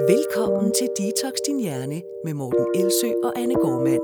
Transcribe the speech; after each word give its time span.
Velkommen 0.00 0.72
til 0.78 0.88
Detox 0.98 1.32
Din 1.46 1.60
Hjerne 1.60 2.02
med 2.24 2.34
Morten 2.34 2.66
Elsø 2.74 3.06
og 3.24 3.32
Anne 3.38 3.54
Gormand. 3.54 4.02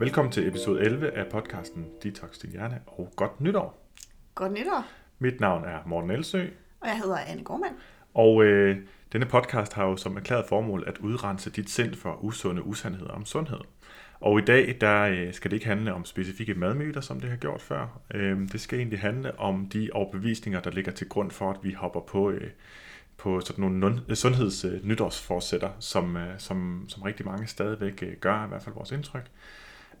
Velkommen 0.00 0.32
til 0.32 0.48
episode 0.48 0.80
11 0.80 1.10
af 1.10 1.26
podcasten 1.30 1.86
Detox 2.02 2.38
Din 2.38 2.50
Hjerne, 2.50 2.80
og 2.86 3.12
godt 3.16 3.40
nytår. 3.40 3.88
Godt 4.34 4.52
nytår. 4.52 4.84
Mit 5.18 5.40
navn 5.40 5.64
er 5.64 5.78
Morten 5.86 6.10
Elsø, 6.10 6.46
Og 6.80 6.88
jeg 6.88 6.98
hedder 6.98 7.16
Anne 7.18 7.44
Gormand. 7.44 7.74
og 8.14 8.44
øh, 8.44 8.76
denne 9.12 9.26
podcast 9.26 9.72
har 9.72 9.86
jo 9.86 9.96
som 9.96 10.16
erklæret 10.16 10.46
formål 10.48 10.84
at 10.86 10.98
udrense 10.98 11.50
dit 11.50 11.70
sind 11.70 11.94
for 11.94 12.24
usunde 12.24 12.62
usandheder 12.62 13.10
om 13.12 13.24
sundhed. 13.24 13.58
Og 14.24 14.38
i 14.38 14.42
dag 14.44 14.76
der 14.80 15.02
øh, 15.02 15.32
skal 15.32 15.50
det 15.50 15.56
ikke 15.56 15.66
handle 15.66 15.94
om 15.94 16.04
specifikke 16.04 16.54
madmyter, 16.54 17.00
som 17.00 17.20
det 17.20 17.30
har 17.30 17.36
gjort 17.36 17.62
før. 17.62 18.00
Øh, 18.14 18.38
det 18.52 18.60
skal 18.60 18.78
egentlig 18.78 19.00
handle 19.00 19.38
om 19.40 19.68
de 19.72 19.90
overbevisninger, 19.92 20.60
der 20.60 20.70
ligger 20.70 20.92
til 20.92 21.08
grund 21.08 21.30
for, 21.30 21.50
at 21.50 21.56
vi 21.62 21.72
hopper 21.72 22.00
på, 22.00 22.30
øh, 22.30 22.50
på 23.16 23.40
sådan 23.40 23.64
nogle 23.70 24.16
sundhedsnytårsforsætter, 24.16 25.70
som, 25.78 26.18
som, 26.38 26.84
som 26.88 27.02
rigtig 27.02 27.26
mange 27.26 27.46
stadigvæk 27.46 28.20
gør, 28.20 28.44
i 28.44 28.48
hvert 28.48 28.62
fald 28.62 28.74
vores 28.74 28.92
indtryk. 28.92 29.30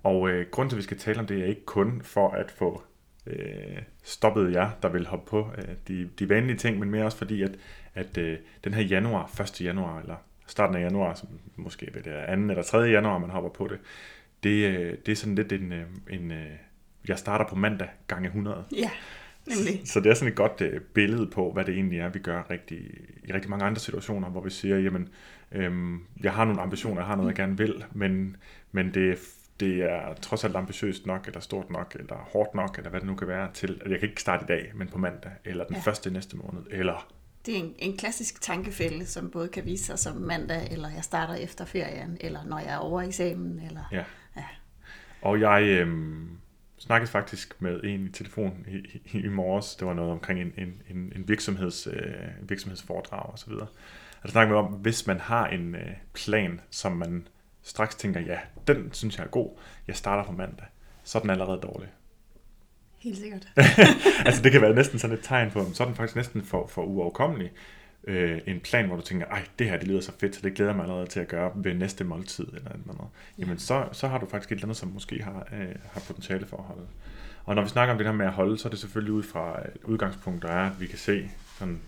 Og 0.02 0.28
øh, 0.28 0.46
grunden 0.50 0.70
til, 0.70 0.76
at 0.76 0.78
vi 0.78 0.82
skal 0.82 0.98
tale 0.98 1.20
om 1.20 1.26
det, 1.26 1.40
er 1.40 1.46
ikke 1.46 1.64
kun 1.64 2.02
for 2.02 2.30
at 2.30 2.50
få 2.50 2.82
øh, 3.26 3.78
stoppet 4.02 4.52
jer, 4.52 4.70
der 4.82 4.88
vil 4.88 5.06
hoppe 5.06 5.30
på 5.30 5.50
øh, 5.58 5.74
de, 5.88 6.10
de 6.18 6.28
vanlige 6.28 6.56
ting, 6.56 6.78
men 6.78 6.90
mere 6.90 7.04
også 7.04 7.18
fordi, 7.18 7.42
at, 7.42 7.56
at 7.94 8.18
øh, 8.18 8.38
den 8.64 8.74
her 8.74 8.82
januar, 8.82 9.40
1. 9.40 9.60
januar, 9.60 10.00
eller 10.00 10.16
starten 10.46 10.76
af 10.76 10.80
januar, 10.80 11.14
som 11.14 11.28
måske 11.56 11.90
ved 11.94 12.02
det 12.02 12.12
er 12.12 12.36
2. 12.36 12.42
eller 12.42 12.62
3. 12.62 12.78
januar, 12.78 13.18
man 13.18 13.30
hopper 13.30 13.50
på 13.50 13.68
det, 13.68 13.78
det, 14.44 14.78
øh, 14.78 14.94
det 15.06 15.12
er 15.12 15.16
sådan 15.16 15.34
lidt 15.34 15.52
en, 15.52 15.72
øh, 15.72 15.86
en 16.10 16.30
øh, 16.30 16.50
jeg 17.08 17.18
starter 17.18 17.48
på 17.48 17.54
mandag 17.54 17.88
gange 18.06 18.26
100. 18.26 18.64
Ja, 18.72 18.90
nemlig. 19.46 19.80
Så 19.84 20.00
det 20.00 20.10
er 20.10 20.14
sådan 20.14 20.32
et 20.32 20.36
godt 20.36 20.60
øh, 20.60 20.80
billede 20.80 21.26
på, 21.26 21.52
hvad 21.52 21.64
det 21.64 21.74
egentlig 21.74 21.98
er, 21.98 22.08
vi 22.08 22.18
gør 22.18 22.42
rigtig, 22.50 22.78
i 23.24 23.32
rigtig 23.32 23.50
mange 23.50 23.64
andre 23.64 23.80
situationer, 23.80 24.28
hvor 24.28 24.40
vi 24.40 24.50
siger, 24.50 24.78
jamen, 24.78 25.08
øhm, 25.52 26.00
jeg 26.22 26.32
har 26.32 26.44
nogle 26.44 26.60
ambitioner, 26.60 27.00
jeg 27.00 27.06
har 27.06 27.16
noget, 27.16 27.28
jeg 27.28 27.36
gerne 27.36 27.58
vil, 27.58 27.84
men, 27.92 28.36
men 28.72 28.94
det, 28.94 29.18
det 29.60 29.82
er 29.82 30.14
trods 30.14 30.44
alt 30.44 30.56
ambitiøst 30.56 31.06
nok, 31.06 31.26
eller 31.26 31.40
stort 31.40 31.70
nok, 31.70 31.96
eller 31.98 32.16
hårdt 32.16 32.54
nok, 32.54 32.78
eller 32.78 32.90
hvad 32.90 33.00
det 33.00 33.06
nu 33.06 33.14
kan 33.14 33.28
være, 33.28 33.48
til 33.54 33.80
at 33.84 33.90
jeg 33.90 34.00
kan 34.00 34.08
ikke 34.08 34.20
starte 34.20 34.44
i 34.44 34.46
dag, 34.46 34.72
men 34.74 34.88
på 34.88 34.98
mandag, 34.98 35.32
eller 35.44 35.64
den 35.64 35.76
ja. 35.76 35.82
Første 35.82 36.10
næste 36.10 36.36
måned, 36.36 36.62
eller 36.70 37.08
Det 37.46 37.54
er 37.54 37.58
en, 37.58 37.74
en 37.78 37.96
klassisk 37.96 38.42
tankefælde, 38.42 39.06
som 39.06 39.30
både 39.30 39.48
kan 39.48 39.64
vise 39.64 39.84
sig 39.84 39.98
som 39.98 40.16
mandag, 40.16 40.68
eller 40.70 40.88
jeg 40.90 41.04
starter 41.04 41.34
efter 41.34 41.64
ferien, 41.64 42.16
eller 42.20 42.44
når 42.44 42.58
jeg 42.58 42.72
er 42.72 42.78
over 42.78 43.02
eksamen, 43.02 43.60
eller... 43.66 43.88
ja. 43.92 44.04
Og 45.24 45.40
jeg 45.40 45.62
øhm, 45.62 46.28
snakkede 46.78 47.10
faktisk 47.10 47.54
med 47.58 47.80
en 47.84 48.06
i 48.06 48.10
telefon 48.10 48.66
i, 48.68 49.00
i, 49.04 49.20
i 49.20 49.28
morges. 49.28 49.76
Det 49.76 49.86
var 49.86 49.94
noget 49.94 50.12
omkring 50.12 50.40
en, 50.40 50.52
en, 50.58 50.82
en, 50.90 51.12
en 51.16 51.28
virksomheds, 51.28 51.86
øh, 51.86 52.48
virksomhedsforedrag 52.48 53.32
og 53.32 53.38
så 53.38 53.46
videre. 53.50 53.66
Og 54.16 54.22
der 54.22 54.28
snakkede 54.28 54.54
vi 54.54 54.58
om, 54.58 54.72
hvis 54.72 55.06
man 55.06 55.20
har 55.20 55.46
en 55.46 55.74
øh, 55.74 55.90
plan, 56.14 56.60
som 56.70 56.92
man 56.92 57.28
straks 57.62 57.94
tænker, 57.94 58.20
ja, 58.20 58.38
den 58.66 58.92
synes 58.92 59.18
jeg 59.18 59.24
er 59.24 59.28
god, 59.28 59.50
jeg 59.86 59.96
starter 59.96 60.24
på 60.24 60.32
mandag, 60.32 60.66
så 61.04 61.18
er 61.18 61.22
den 61.22 61.30
allerede 61.30 61.60
dårlig. 61.60 61.88
Helt 62.98 63.18
sikkert. 63.18 63.48
altså 64.26 64.42
det 64.42 64.52
kan 64.52 64.60
være 64.60 64.74
næsten 64.74 64.98
sådan 64.98 65.16
et 65.16 65.22
tegn 65.22 65.50
på, 65.50 65.66
så 65.72 65.82
er 65.82 65.86
den 65.86 65.96
faktisk 65.96 66.16
næsten 66.16 66.42
for, 66.42 66.66
for 66.66 66.82
uoverkommelig. 66.82 67.50
Øh, 68.06 68.40
en 68.46 68.60
plan, 68.60 68.86
hvor 68.86 68.96
du 68.96 69.02
tænker, 69.02 69.26
ej, 69.26 69.44
det 69.58 69.68
her 69.68 69.76
det 69.76 69.88
lyder 69.88 70.00
så 70.00 70.12
fedt, 70.18 70.34
så 70.34 70.40
det 70.42 70.54
glæder 70.54 70.70
jeg 70.70 70.76
mig 70.76 70.82
allerede 70.84 71.06
til 71.06 71.20
at 71.20 71.28
gøre 71.28 71.52
ved 71.54 71.74
næste 71.74 72.04
måltid 72.04 72.44
eller 72.44 72.70
et 72.70 72.76
eller 72.76 72.92
andet. 72.92 73.06
Jamen 73.38 73.58
så, 73.58 73.88
så 73.92 74.08
har 74.08 74.18
du 74.18 74.26
faktisk 74.26 74.52
et 74.52 74.56
eller 74.56 74.64
andet, 74.64 74.76
som 74.76 74.88
måske 74.88 75.22
har, 75.22 75.48
øh, 75.52 75.74
har 75.92 76.00
potentiale 76.06 76.46
for 76.46 76.56
at 76.56 76.64
holde. 76.64 76.86
Og 77.44 77.54
når 77.54 77.62
vi 77.62 77.68
snakker 77.68 77.92
om 77.92 77.98
det 77.98 78.06
her 78.06 78.14
med 78.14 78.26
at 78.26 78.32
holde, 78.32 78.58
så 78.58 78.68
er 78.68 78.70
det 78.70 78.78
selvfølgelig 78.78 79.12
ud 79.12 79.22
fra 79.22 79.60
et 79.60 79.84
udgangspunkt, 79.84 80.42
der 80.42 80.48
er, 80.48 80.70
at 80.70 80.80
vi 80.80 80.86
kan 80.86 80.98
se 80.98 81.30
sådan, 81.58 81.80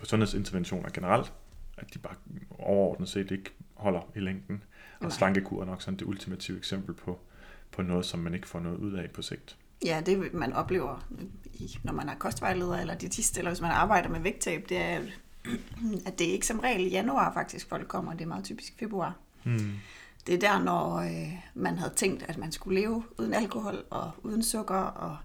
på 0.00 0.06
sundhedsinterventioner 0.06 0.88
generelt, 0.88 1.32
at 1.76 1.94
de 1.94 1.98
bare 1.98 2.14
overordnet 2.58 3.08
set 3.08 3.30
ikke 3.30 3.50
holder 3.74 4.00
i 4.14 4.20
længden. 4.20 4.62
Og 4.98 5.02
Nej. 5.02 5.10
slankekur 5.10 5.60
er 5.60 5.66
nok 5.66 5.82
sådan 5.82 5.98
det 5.98 6.06
ultimative 6.06 6.58
eksempel 6.58 6.94
på, 6.94 7.20
på 7.70 7.82
noget, 7.82 8.06
som 8.06 8.20
man 8.20 8.34
ikke 8.34 8.48
får 8.48 8.60
noget 8.60 8.76
ud 8.76 8.92
af 8.92 9.10
på 9.10 9.22
sigt. 9.22 9.56
Ja, 9.84 10.02
det 10.06 10.34
man 10.34 10.52
oplever, 10.52 11.08
når 11.82 11.92
man 11.92 12.08
er 12.08 12.14
kostvejleder 12.14 12.76
eller 12.76 12.94
diætist, 12.94 13.38
eller 13.38 13.50
hvis 13.50 13.60
man 13.60 13.70
arbejder 13.70 14.08
med 14.08 14.20
vægttab, 14.20 14.68
det 14.68 14.76
er, 14.76 14.98
at 14.98 15.20
det 16.18 16.28
er 16.28 16.32
ikke 16.32 16.46
som 16.46 16.58
regel 16.58 16.86
i 16.86 16.88
januar 16.88 17.32
faktisk, 17.32 17.68
folk 17.68 17.88
kommer. 17.88 18.12
Det 18.12 18.20
er 18.20 18.26
meget 18.28 18.44
typisk 18.44 18.74
februar. 18.78 19.14
Hmm. 19.44 19.72
Det 20.26 20.34
er 20.34 20.38
der, 20.38 20.58
når 20.62 20.96
øh, 20.96 21.32
man 21.54 21.78
havde 21.78 21.94
tænkt, 21.94 22.22
at 22.28 22.38
man 22.38 22.52
skulle 22.52 22.80
leve 22.80 23.04
uden 23.18 23.34
alkohol 23.34 23.84
og 23.90 24.10
uden 24.22 24.42
sukker, 24.42 24.74
og 24.74 25.16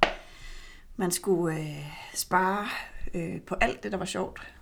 man 0.95 1.11
skulle 1.11 1.59
øh, 1.59 1.85
spare 2.15 2.67
øh, 3.13 3.41
på 3.41 3.55
alt 3.61 3.83
det, 3.83 3.91
der 3.91 3.97
var 3.97 4.05
sjovt 4.05 4.53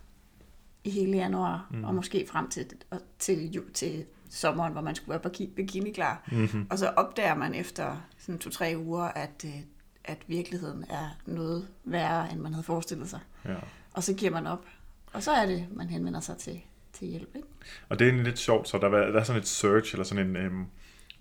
i 0.84 0.90
hele 0.90 1.18
januar, 1.18 1.68
mm. 1.72 1.84
og 1.84 1.96
måske 1.96 2.28
frem 2.28 2.50
til, 2.50 2.68
og 2.90 3.02
til, 3.20 3.52
ju- 3.58 3.72
til 3.74 4.06
sommeren, 4.30 4.72
hvor 4.74 4.82
man 4.82 4.96
skulle 4.96 5.10
være 5.10 5.32
biki- 5.32 5.54
bikini-klar. 5.56 6.24
Mm-hmm. 6.32 6.68
Og 6.70 6.78
så 6.78 6.88
opdager 6.88 7.36
man 7.36 7.56
efter 7.56 7.98
sådan 8.18 8.40
to-tre 8.40 8.74
uger, 8.78 9.04
at, 9.04 9.46
øh, 9.46 9.62
at 10.04 10.18
virkeligheden 10.28 10.86
er 10.90 11.10
noget 11.26 11.68
værre, 11.84 12.32
end 12.32 12.40
man 12.40 12.54
havde 12.54 12.64
forestillet 12.64 13.10
sig. 13.10 13.20
Ja. 13.46 13.56
Og 13.94 14.04
så 14.04 14.14
giver 14.14 14.32
man 14.32 14.48
op. 14.48 14.66
Og 15.14 15.24
så 15.24 15.32
er 15.32 15.46
det, 15.46 15.68
man 15.72 15.88
henvender 15.90 16.20
sig 16.20 16.38
til, 16.38 16.60
til 16.94 17.08
hjælp. 17.08 17.30
Ikke? 17.36 17.48
Og 17.90 18.00
det 18.00 18.08
er 18.08 18.12
lidt 18.24 18.40
sjovt, 18.40 18.68
så 18.70 18.78
der, 18.78 18.88
er- 18.90 19.12
der 19.12 19.20
er 19.20 19.24
sådan 19.24 19.42
et 19.42 19.48
search, 19.48 19.94
eller 19.96 20.04
sådan 20.04 20.28
en, 20.28 20.36
øhm, 20.36 20.66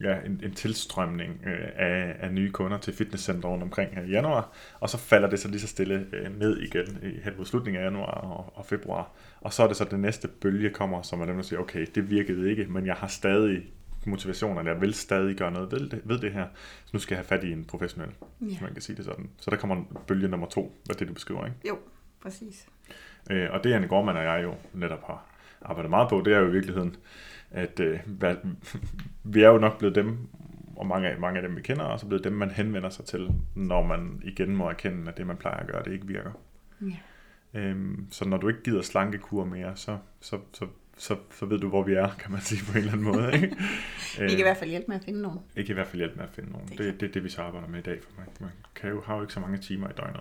ja, 0.01 0.17
en, 0.27 0.41
en 0.45 0.55
tilstrømning 0.55 1.41
øh, 1.47 1.69
af, 1.77 2.17
af 2.21 2.33
nye 2.33 2.51
kunder 2.51 2.79
til 2.79 2.95
fitnesscenter 2.95 3.49
rundt 3.49 3.63
omkring 3.65 3.95
her 3.95 4.03
i 4.03 4.09
januar, 4.11 4.53
og 4.81 4.91
så 4.91 4.99
falder 4.99 5.31
det 5.31 5.39
så 5.41 5.49
lige 5.49 5.61
så 5.61 5.67
stille 5.67 6.07
øh, 6.13 6.39
ned 6.39 6.61
igen 6.61 6.99
i, 7.03 7.21
hen 7.25 7.33
mod 7.37 7.47
slutningen 7.47 7.83
af 7.83 7.85
januar 7.87 8.11
og, 8.11 8.53
og 8.59 8.67
februar. 8.67 9.11
Og 9.41 9.53
så 9.53 9.63
er 9.63 9.67
det 9.69 9.77
så, 9.77 9.85
den 9.85 10.01
næste 10.01 10.29
bølge 10.29 10.71
kommer, 10.71 11.03
som 11.03 11.21
er 11.21 11.27
dem, 11.27 11.35
der 11.37 11.43
siger, 11.43 11.61
okay, 11.61 11.87
det 11.95 12.11
virkede 12.11 12.51
ikke, 12.51 12.65
men 12.67 12.87
jeg 12.87 12.95
har 12.95 13.07
stadig 13.09 13.63
motivation, 14.07 14.59
eller 14.59 14.73
jeg 14.73 14.81
vil 14.81 14.95
stadig 14.95 15.37
gøre 15.37 15.51
noget 15.53 15.73
ved 15.73 15.89
det, 15.89 16.01
ved 16.05 16.19
det 16.19 16.33
her, 16.33 16.47
så 16.85 16.91
nu 16.93 16.99
skal 16.99 17.15
jeg 17.15 17.19
have 17.19 17.27
fat 17.41 17.45
i 17.45 17.53
en 17.53 17.65
professionel. 17.65 18.11
Ja. 18.41 18.47
hvis 18.47 18.61
man 18.61 18.73
kan 18.73 18.83
sige 18.83 18.97
det 18.97 19.05
sådan. 19.05 19.31
Så 19.41 19.51
der 19.51 19.57
kommer 19.57 19.85
bølge 20.07 20.29
nummer 20.29 20.47
to, 20.47 20.81
hvad 20.85 20.97
det 20.97 21.09
du 21.09 21.13
beskriver, 21.13 21.47
ikke? 21.47 21.57
Jo, 21.69 21.79
præcis. 22.23 22.67
Øh, 23.31 23.49
og 23.51 23.65
det 23.65 23.73
Anne 23.73 23.89
Gormand 23.89 24.19
og 24.19 24.25
jeg 24.25 24.43
jo 24.43 24.55
netop 24.73 25.07
har 25.07 25.25
arbejdet 25.63 25.91
meget 25.91 26.09
på, 26.09 26.23
det 26.25 26.33
er 26.35 26.39
jo 26.39 26.49
i 26.49 26.53
virkeligheden, 26.53 26.97
at 27.51 27.81
øh, 27.81 27.99
hvad, 28.07 28.37
vi 29.35 29.43
er 29.43 29.49
jo 29.49 29.59
nok 29.59 29.79
blevet 29.79 29.95
dem, 29.95 30.19
og 30.77 30.87
mange 30.87 31.09
af, 31.09 31.19
mange 31.21 31.41
af 31.41 31.43
dem 31.49 31.57
vi 31.57 31.63
kender, 31.63 31.85
og 31.85 32.01
så 32.01 32.07
blevet 32.07 32.25
dem, 32.25 32.33
man 32.33 32.51
henvender 32.51 32.89
sig 32.91 33.05
til, 33.05 33.29
når 33.55 33.83
man 33.87 34.21
igen 34.25 34.57
må 34.57 34.69
erkende, 34.69 35.09
at 35.11 35.17
det 35.17 35.27
man 35.27 35.37
plejer 35.37 35.57
at 35.57 35.67
gøre, 35.67 35.83
det 35.85 35.93
ikke 35.93 36.07
virker. 36.07 36.31
Ja. 36.83 36.97
Øhm, 37.61 38.07
så 38.11 38.29
når 38.29 38.37
du 38.37 38.49
ikke 38.49 38.63
gider 38.63 38.83
slankekur 38.83 39.45
mere, 39.45 39.77
så, 39.77 39.99
så, 40.21 40.39
så, 40.53 40.67
så, 40.97 41.17
så 41.31 41.47
ved 41.47 41.59
du, 41.59 41.69
hvor 41.69 41.83
vi 41.83 41.95
er, 41.95 42.09
kan 42.19 42.33
man 42.33 42.41
sige 42.41 42.63
på 42.67 42.73
en 42.73 42.79
eller 42.79 42.93
anden 42.93 43.07
måde. 43.07 43.33
Ikke? 43.35 43.57
Vi 44.21 44.29
kan 44.29 44.39
i 44.39 44.43
hvert 44.43 44.57
fald 44.57 44.71
hjælpe 44.71 44.87
med 44.89 44.97
at 44.97 45.05
finde 45.05 45.23
nogen. 45.23 45.39
Ikke 45.57 45.71
i 45.71 45.75
hvert 45.75 45.87
fald 45.87 45.97
hjælpe 45.99 46.17
med 46.17 46.25
at 46.25 46.31
finde 46.31 46.51
nogen. 46.53 46.69
Det 46.69 46.77
kan- 46.77 46.87
det, 46.87 47.01
det 47.01 47.09
er 47.09 47.13
det, 47.13 47.25
vi 47.25 47.29
så 47.29 47.43
arbejder 47.43 47.69
med 47.69 47.79
i 47.79 47.83
dag, 47.83 47.99
for 48.03 48.11
man, 48.19 48.27
man 48.41 48.51
kan 48.75 48.91
jo, 48.91 49.03
har 49.07 49.15
jo 49.17 49.21
ikke 49.23 49.33
så 49.33 49.41
mange 49.41 49.59
timer 49.59 49.89
i 49.89 49.93
døgnet. 49.97 50.21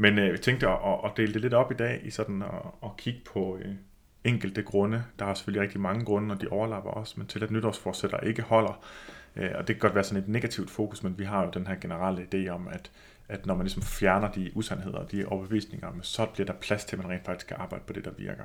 Men 0.00 0.18
øh, 0.18 0.28
jeg 0.28 0.40
tænkte 0.40 0.68
at, 0.68 0.78
at, 1.04 1.10
dele 1.16 1.32
det 1.32 1.40
lidt 1.40 1.54
op 1.54 1.72
i 1.72 1.74
dag, 1.74 2.00
i 2.04 2.10
sådan 2.10 2.42
at, 2.42 2.48
at 2.84 2.96
kigge 2.96 3.20
på 3.32 3.58
øh, 3.62 3.74
enkelte 4.24 4.62
grunde. 4.62 5.04
Der 5.18 5.24
er 5.24 5.34
selvfølgelig 5.34 5.62
rigtig 5.62 5.80
mange 5.80 6.04
grunde, 6.04 6.34
og 6.34 6.40
de 6.40 6.48
overlapper 6.48 6.90
også, 6.90 7.14
men 7.16 7.26
til 7.26 7.44
at 7.44 7.50
nytårsforsætter 7.50 8.20
ikke 8.20 8.42
holder. 8.42 8.84
Øh, 9.36 9.50
og 9.54 9.68
det 9.68 9.76
kan 9.76 9.80
godt 9.80 9.94
være 9.94 10.04
sådan 10.04 10.22
et 10.22 10.28
negativt 10.28 10.70
fokus, 10.70 11.02
men 11.02 11.18
vi 11.18 11.24
har 11.24 11.44
jo 11.44 11.50
den 11.50 11.66
her 11.66 11.74
generelle 11.74 12.26
idé 12.34 12.48
om, 12.48 12.68
at, 12.68 12.90
at 13.28 13.46
når 13.46 13.54
man 13.54 13.64
ligesom 13.64 13.82
fjerner 13.82 14.32
de 14.32 14.50
usandheder, 14.54 15.06
de 15.06 15.26
overbevisninger, 15.26 15.92
så 16.02 16.26
bliver 16.26 16.46
der 16.46 16.54
plads 16.54 16.84
til, 16.84 16.96
at 16.96 17.02
man 17.02 17.12
rent 17.12 17.24
faktisk 17.24 17.46
skal 17.46 17.56
arbejde 17.60 17.84
på 17.86 17.92
det, 17.92 18.04
der 18.04 18.12
virker. 18.18 18.44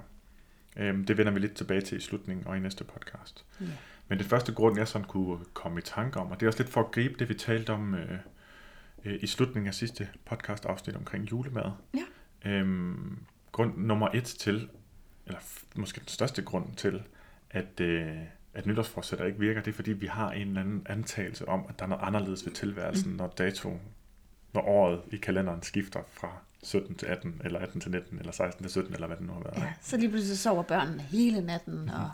Øh, 0.78 1.08
det 1.08 1.18
vender 1.18 1.32
vi 1.32 1.40
lidt 1.40 1.56
tilbage 1.56 1.82
til 1.82 1.98
i 1.98 2.02
slutningen 2.02 2.48
og 2.48 2.58
i 2.58 2.60
næste 2.60 2.84
podcast. 2.84 3.46
Ja. 3.62 3.66
Men 4.08 4.18
det 4.18 4.28
første 4.28 4.54
grund, 4.54 4.78
jeg 4.78 4.88
sådan 4.88 5.08
kunne 5.08 5.38
komme 5.54 5.80
i 5.80 5.82
tanke 5.82 6.20
om, 6.20 6.32
og 6.32 6.40
det 6.40 6.46
er 6.46 6.50
også 6.50 6.60
lidt 6.60 6.74
for 6.74 6.82
at 6.82 6.92
gribe 6.92 7.16
det, 7.20 7.30
vi 7.30 7.34
talte 7.34 7.74
om 7.74 7.96
øh, 7.96 8.18
øh, 9.06 9.20
i 9.22 9.28
slutningen 9.28 9.68
af 9.68 9.74
sidste 9.74 10.10
podcast 10.26 10.66
afsnit 10.66 10.96
omkring 10.96 11.32
julemad. 11.32 11.72
Ja. 11.94 12.50
Øhm, 12.50 13.20
grund 13.52 13.78
nummer 13.78 14.10
et 14.14 14.24
til, 14.24 14.70
eller 15.26 15.40
måske 15.76 16.00
den 16.00 16.08
største 16.08 16.42
grund 16.42 16.76
til, 16.76 17.04
at, 17.50 17.80
øh, 17.80 18.18
at 18.54 18.66
nytårsforsætter 18.66 19.26
ikke 19.26 19.40
virker, 19.40 19.62
det 19.62 19.72
er 19.72 19.76
fordi, 19.76 19.92
vi 19.92 20.08
har 20.08 20.32
en 20.32 20.48
eller 20.48 20.62
anden 20.62 20.86
antagelse 20.90 21.48
om, 21.48 21.66
at 21.70 21.80
der 21.80 21.86
er 21.86 21.90
noget 21.90 22.04
anderledes 22.04 22.46
ved 22.46 22.54
tilværelsen, 22.54 23.12
mm. 23.12 23.18
når 23.18 23.34
dato, 23.38 23.80
når 24.54 24.62
året 24.62 25.02
i 25.12 25.18
kalenderen 25.18 25.62
skifter 25.62 26.00
fra 26.12 26.32
17 26.64 26.96
til 26.96 27.06
18, 27.06 27.42
eller 27.44 27.60
18 27.60 27.82
til 27.82 27.92
19, 27.92 28.20
eller 28.20 28.32
16 28.32 28.64
til 28.64 28.72
17, 28.72 28.94
eller 28.94 29.08
hvad 29.08 29.18
det 29.18 29.26
nu 29.26 29.34
har 29.34 29.40
været. 29.40 29.58
Ja, 29.58 29.74
så 29.82 29.98
lige 29.98 30.10
pludselig 30.10 30.38
sover 30.38 30.64
børnene 30.64 31.02
hele 31.02 31.42
natten, 31.42 31.90
og 31.90 32.10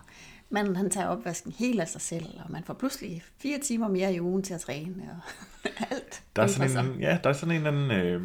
manden 0.52 0.76
han 0.76 0.90
tager 0.90 1.08
opvasken 1.08 1.52
helt 1.52 1.82
af 1.82 1.88
sig 1.88 2.02
selv, 2.02 2.26
og 2.46 2.52
man 2.52 2.64
får 2.64 2.74
pludselig 2.74 3.24
fire 3.38 3.60
timer 3.60 3.88
mere 3.88 4.14
i 4.14 4.22
ugen 4.22 4.44
til 4.44 4.54
at 4.54 4.60
træne, 4.62 5.10
og 5.12 5.70
alt. 5.92 6.24
Der 6.36 6.42
er 6.44 6.48
sådan 6.48 6.86
en, 6.86 7.00
ja, 7.00 7.18
der 7.24 7.30
er 7.30 7.34
sådan 7.34 7.56
en 7.56 7.68
eller 7.68 7.72
anden, 7.72 7.92
øh, 8.06 8.22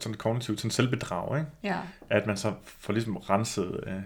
sådan 0.00 0.14
kognitivt 0.14 0.60
sådan 0.60 0.70
selvbedrag, 0.70 1.38
ikke? 1.38 1.50
Ja, 1.62 1.78
at 2.10 2.26
man 2.26 2.36
så 2.36 2.52
får 2.64 2.92
ligesom 2.92 3.16
renset, 3.16 3.80
øh, 3.86 4.02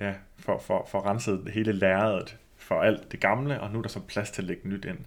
ja, 0.00 0.12
for, 0.38 0.58
for, 0.58 0.88
for 0.90 1.06
renset 1.06 1.50
hele 1.54 1.72
lærredet 1.72 2.36
for 2.56 2.82
alt 2.82 3.12
det 3.12 3.20
gamle, 3.20 3.60
og 3.60 3.70
nu 3.70 3.78
er 3.78 3.82
der 3.82 3.88
så 3.88 4.00
plads 4.00 4.30
til 4.30 4.42
at 4.42 4.48
lægge 4.48 4.68
nyt 4.68 4.84
ind. 4.84 4.98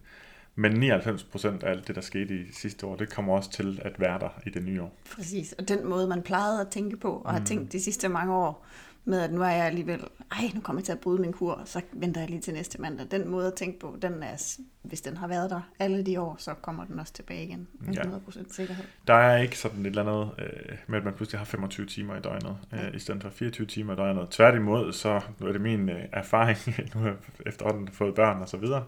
Men 0.57 0.91
99% 0.91 1.47
af 1.65 1.69
alt 1.69 1.87
det, 1.87 1.95
der 1.95 2.01
skete 2.01 2.35
i 2.39 2.51
sidste 2.51 2.85
år, 2.85 2.95
det 2.95 3.13
kommer 3.13 3.35
også 3.35 3.51
til 3.51 3.79
at 3.85 3.99
være 3.99 4.19
der 4.19 4.29
i 4.45 4.49
det 4.49 4.63
nye 4.63 4.81
år. 4.81 4.93
Præcis, 5.15 5.53
og 5.53 5.67
den 5.67 5.87
måde, 5.87 6.07
man 6.07 6.21
plejede 6.21 6.61
at 6.61 6.67
tænke 6.67 6.97
på, 6.97 7.11
og 7.25 7.31
har 7.31 7.39
Mm. 7.39 7.45
tænkt 7.45 7.71
de 7.71 7.83
sidste 7.83 8.09
mange 8.09 8.33
år, 8.33 8.65
med 9.05 9.19
at 9.19 9.33
nu 9.33 9.41
er 9.41 9.49
jeg 9.49 9.65
alligevel, 9.65 10.03
ej, 10.31 10.51
nu 10.53 10.61
kommer 10.61 10.79
jeg 10.79 10.85
til 10.85 10.91
at 10.91 10.99
bryde 10.99 11.21
min 11.21 11.33
kur, 11.33 11.61
så 11.65 11.81
venter 11.93 12.21
jeg 12.21 12.29
lige 12.29 12.41
til 12.41 12.53
næste 12.53 12.81
mandag. 12.81 13.07
Den 13.11 13.29
måde 13.29 13.47
at 13.47 13.53
tænke 13.53 13.79
på, 13.79 13.97
den 14.01 14.23
er, 14.23 14.57
hvis 14.81 15.01
den 15.01 15.17
har 15.17 15.27
været 15.27 15.49
der 15.49 15.61
alle 15.79 16.05
de 16.05 16.21
år, 16.21 16.35
så 16.39 16.53
kommer 16.53 16.85
den 16.85 16.99
også 16.99 17.13
tilbage 17.13 17.43
igen. 17.43 17.67
Med 17.79 17.93
Ja. 17.93 18.01
100% 18.01 18.55
sikkerhed. 18.55 18.83
Der 19.07 19.13
er 19.13 19.37
ikke 19.37 19.57
sådan 19.59 19.79
et 19.79 19.85
eller 19.85 20.01
andet 20.03 20.31
øh, 20.39 20.77
med, 20.87 20.97
at 20.97 21.03
man 21.05 21.13
pludselig 21.13 21.39
har 21.39 21.45
25 21.45 21.85
timer 21.85 22.15
i 22.15 22.21
døgnet, 22.21 22.57
øh, 22.73 22.95
i 22.95 22.99
stedet 22.99 23.21
for 23.21 23.29
24 23.29 23.67
timer 23.67 23.93
i 23.93 23.95
døgnet. 23.95 24.29
Tværtimod, 24.29 24.93
så 24.93 25.21
nu 25.39 25.47
er 25.47 25.51
det 25.51 25.61
min 25.61 25.89
øh, 25.89 26.01
erfaring, 26.13 26.57
nu 26.95 26.99
har 27.01 27.07
jeg 27.07 27.15
efterhånden 27.45 27.87
fået 27.87 28.15
børn 28.15 28.41
og 28.41 28.49
så 28.49 28.57
videre, 28.57 28.83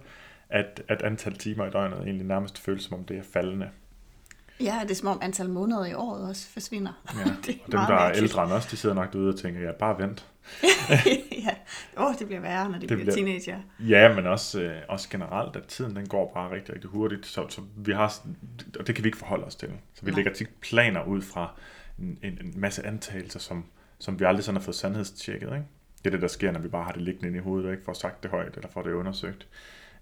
at, 0.49 0.81
at 0.87 1.01
antal 1.01 1.33
timer 1.33 1.65
i 1.65 1.69
døgnet 1.69 1.99
egentlig 1.99 2.27
nærmest 2.27 2.59
føles 2.59 2.83
som 2.83 2.97
om 2.99 3.05
det 3.05 3.17
er 3.17 3.23
faldende. 3.33 3.69
Ja, 4.59 4.79
det 4.83 4.91
er 4.91 4.95
som 4.95 5.07
om 5.07 5.19
antal 5.21 5.49
måneder 5.49 5.85
i 5.85 5.93
året 5.93 6.29
også 6.29 6.47
forsvinder. 6.49 7.03
Ja. 7.15 7.21
Og 7.31 7.45
dem, 7.47 7.55
der 7.71 7.79
er 7.79 7.89
mærkeligt. 7.89 8.23
ældre 8.23 8.43
end 8.43 8.51
os, 8.51 8.65
de 8.65 8.77
sidder 8.77 8.95
nok 8.95 9.13
derude 9.13 9.29
og 9.29 9.39
tænker, 9.39 9.61
ja, 9.61 9.71
bare 9.71 9.99
vent. 9.99 10.25
ja, 11.45 11.49
åh, 11.97 12.13
det 12.19 12.27
bliver 12.27 12.41
værre, 12.41 12.69
når 12.69 12.73
de 12.79 12.79
Det 12.79 12.87
bliver 12.87 13.01
bliver- 13.01 13.15
teenager. 13.15 13.59
Ja, 13.79 14.15
men 14.15 14.25
også, 14.27 14.61
øh, 14.61 14.75
også 14.89 15.09
generelt, 15.09 15.55
at 15.55 15.63
tiden 15.63 15.95
den 15.95 16.07
går 16.07 16.31
bare 16.33 16.51
rigtig, 16.55 16.73
rigtig 16.73 16.89
hurtigt, 16.89 17.25
så, 17.25 17.45
så 17.49 17.61
vi 17.77 17.91
har, 17.91 18.13
og 18.79 18.87
det 18.87 18.95
kan 18.95 19.03
vi 19.03 19.07
ikke 19.07 19.17
forholde 19.17 19.45
os 19.45 19.55
til. 19.55 19.69
Så 19.93 20.05
vi 20.05 20.11
Nej. 20.11 20.15
lægger 20.15 20.33
tit 20.33 20.49
planer 20.61 21.03
ud 21.03 21.21
fra 21.21 21.51
en, 21.99 22.17
en, 22.23 22.37
en 22.41 22.53
masse 22.55 22.85
antagelser, 22.85 23.39
som, 23.39 23.65
som 23.99 24.19
vi 24.19 24.25
aldrig 24.25 24.43
sådan 24.43 24.55
har 24.57 24.63
fået 24.63 24.75
sandhedstjekket. 24.75 25.47
Ikke? 25.47 25.65
Det 25.97 26.05
er 26.05 26.09
det, 26.11 26.21
der 26.21 26.27
sker, 26.27 26.51
når 26.51 26.59
vi 26.59 26.67
bare 26.67 26.83
har 26.83 26.91
det 26.91 27.01
liggende 27.01 27.27
inde 27.27 27.39
i 27.39 27.41
hovedet, 27.41 27.65
og 27.65 27.71
ikke 27.71 27.85
får 27.85 27.93
sagt 27.93 28.23
det 28.23 28.31
højt, 28.31 28.55
eller 28.55 28.69
får 28.69 28.81
det 28.81 28.91
undersøgt. 28.91 29.47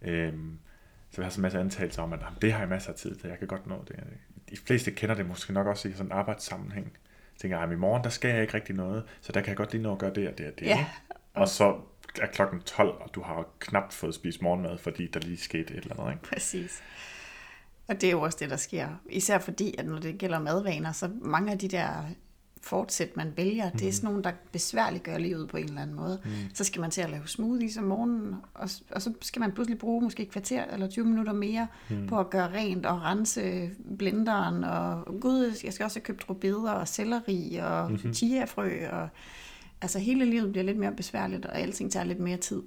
Øhm, 0.01 0.59
så 1.15 1.21
vi 1.21 1.23
har 1.23 1.29
sådan 1.29 1.39
en 1.39 1.41
masse 1.41 1.59
antagelser 1.59 2.01
om, 2.01 2.13
at 2.13 2.21
"Jamen, 2.21 2.37
det 2.41 2.51
har 2.53 2.59
jeg 2.59 2.69
masser 2.69 2.89
af 2.89 2.95
tid 2.95 3.15
til, 3.15 3.29
jeg 3.29 3.39
kan 3.39 3.47
godt 3.47 3.67
nå 3.67 3.83
det. 3.87 4.03
De 4.49 4.57
fleste 4.57 4.91
kender 4.91 5.15
det 5.15 5.25
måske 5.27 5.53
nok 5.53 5.67
også 5.67 5.87
i 5.87 5.91
sådan 5.91 6.05
en 6.05 6.11
arbejdssammenhæng. 6.11 6.85
Jeg 6.85 7.39
tænker, 7.39 7.57
at 7.59 7.71
i 7.71 7.75
morgen, 7.75 8.03
der 8.03 8.09
skal 8.09 8.29
jeg 8.29 8.41
ikke 8.41 8.53
rigtig 8.53 8.75
noget, 8.75 9.03
så 9.21 9.31
der 9.31 9.41
kan 9.41 9.49
jeg 9.49 9.57
godt 9.57 9.71
lige 9.71 9.83
nå 9.83 9.91
at 9.91 9.97
gøre 9.97 10.13
det 10.13 10.27
og 10.27 10.37
det 10.37 10.47
og 10.47 10.59
det. 10.59 10.65
Ja? 10.65 10.85
Og 11.33 11.47
så 11.47 11.77
er 12.21 12.27
klokken 12.27 12.61
12, 12.61 12.89
og 12.89 13.09
du 13.15 13.21
har 13.21 13.47
knap 13.59 13.91
fået 13.93 14.15
spist 14.15 14.41
morgenmad, 14.41 14.77
fordi 14.77 15.07
der 15.07 15.19
lige 15.19 15.37
skete 15.37 15.73
et 15.73 15.83
eller 15.83 15.99
andet. 15.99 16.13
Ikke? 16.13 16.23
Præcis. 16.23 16.83
Og 17.87 18.01
det 18.01 18.07
er 18.07 18.11
jo 18.11 18.21
også 18.21 18.37
det, 18.41 18.49
der 18.49 18.55
sker. 18.57 18.87
Især 19.09 19.39
fordi, 19.39 19.75
at 19.77 19.85
når 19.85 19.99
det 19.99 20.17
gælder 20.17 20.39
madvaner, 20.39 20.91
så 20.91 21.09
mange 21.21 21.51
af 21.51 21.59
de 21.59 21.67
der 21.67 22.05
fortsæt, 22.65 23.17
man 23.17 23.33
vælger, 23.35 23.69
det 23.69 23.87
er 23.87 23.91
sådan 23.91 24.07
nogle, 24.09 24.23
der 24.23 24.31
besværliggør 24.51 25.17
livet 25.17 25.47
på 25.47 25.57
en 25.57 25.65
eller 25.65 25.81
anden 25.81 25.95
måde. 25.95 26.21
Mm. 26.25 26.31
Så 26.53 26.63
skal 26.63 26.81
man 26.81 26.91
til 26.91 27.01
at 27.01 27.09
lave 27.09 27.27
smoothies 27.27 27.77
om 27.77 27.83
morgenen, 27.83 28.35
og, 28.53 28.69
og 28.91 29.01
så 29.01 29.13
skal 29.21 29.39
man 29.39 29.51
pludselig 29.51 29.79
bruge 29.79 30.01
måske 30.01 30.23
et 30.23 30.31
kvarter 30.31 30.65
eller 30.65 30.87
20 30.87 31.05
minutter 31.05 31.33
mere 31.33 31.67
mm. 31.89 32.07
på 32.07 32.19
at 32.19 32.29
gøre 32.29 32.53
rent 32.53 32.85
og 32.85 33.01
rense 33.01 33.69
blenderen. 33.97 34.63
Og 34.63 35.05
gud, 35.21 35.53
jeg 35.63 35.73
skal 35.73 35.83
også 35.83 35.99
have 35.99 36.03
købt 36.03 36.29
rødbeder 36.29 36.71
og 36.71 36.87
selleri 36.87 37.59
og 37.61 37.91
mm-hmm. 37.91 38.13
chiafrø. 38.13 38.87
Og, 38.91 39.09
altså 39.81 39.99
hele 39.99 40.25
livet 40.25 40.51
bliver 40.51 40.63
lidt 40.63 40.77
mere 40.77 40.91
besværligt, 40.91 41.45
og 41.45 41.59
alting 41.59 41.91
tager 41.91 42.03
lidt 42.03 42.19
mere 42.19 42.37
tid 42.37 42.61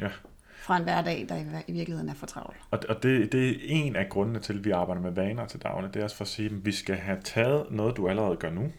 Ja. 0.00 0.08
fra 0.56 0.76
en 0.76 0.82
hverdag, 0.82 1.26
der 1.28 1.62
i, 1.68 1.72
virkeligheden 1.72 2.08
er 2.08 2.14
for 2.14 2.26
travlt. 2.26 2.56
Og, 2.70 2.78
og 2.88 3.02
det, 3.02 3.32
det 3.32 3.50
er 3.50 3.54
en 3.62 3.96
af 3.96 4.08
grundene 4.08 4.38
til, 4.38 4.52
at 4.52 4.64
vi 4.64 4.70
arbejder 4.70 5.02
med 5.02 5.10
vaner 5.10 5.46
til 5.46 5.62
dagene. 5.62 5.88
Det 5.94 6.00
er 6.00 6.04
også 6.04 6.16
for 6.16 6.24
at 6.24 6.28
sige, 6.28 6.46
at 6.46 6.66
vi 6.66 6.72
skal 6.72 6.96
have 6.96 7.18
taget 7.24 7.66
noget, 7.70 7.96
du 7.96 8.08
allerede 8.08 8.36
gør 8.36 8.50
nu, 8.50 8.72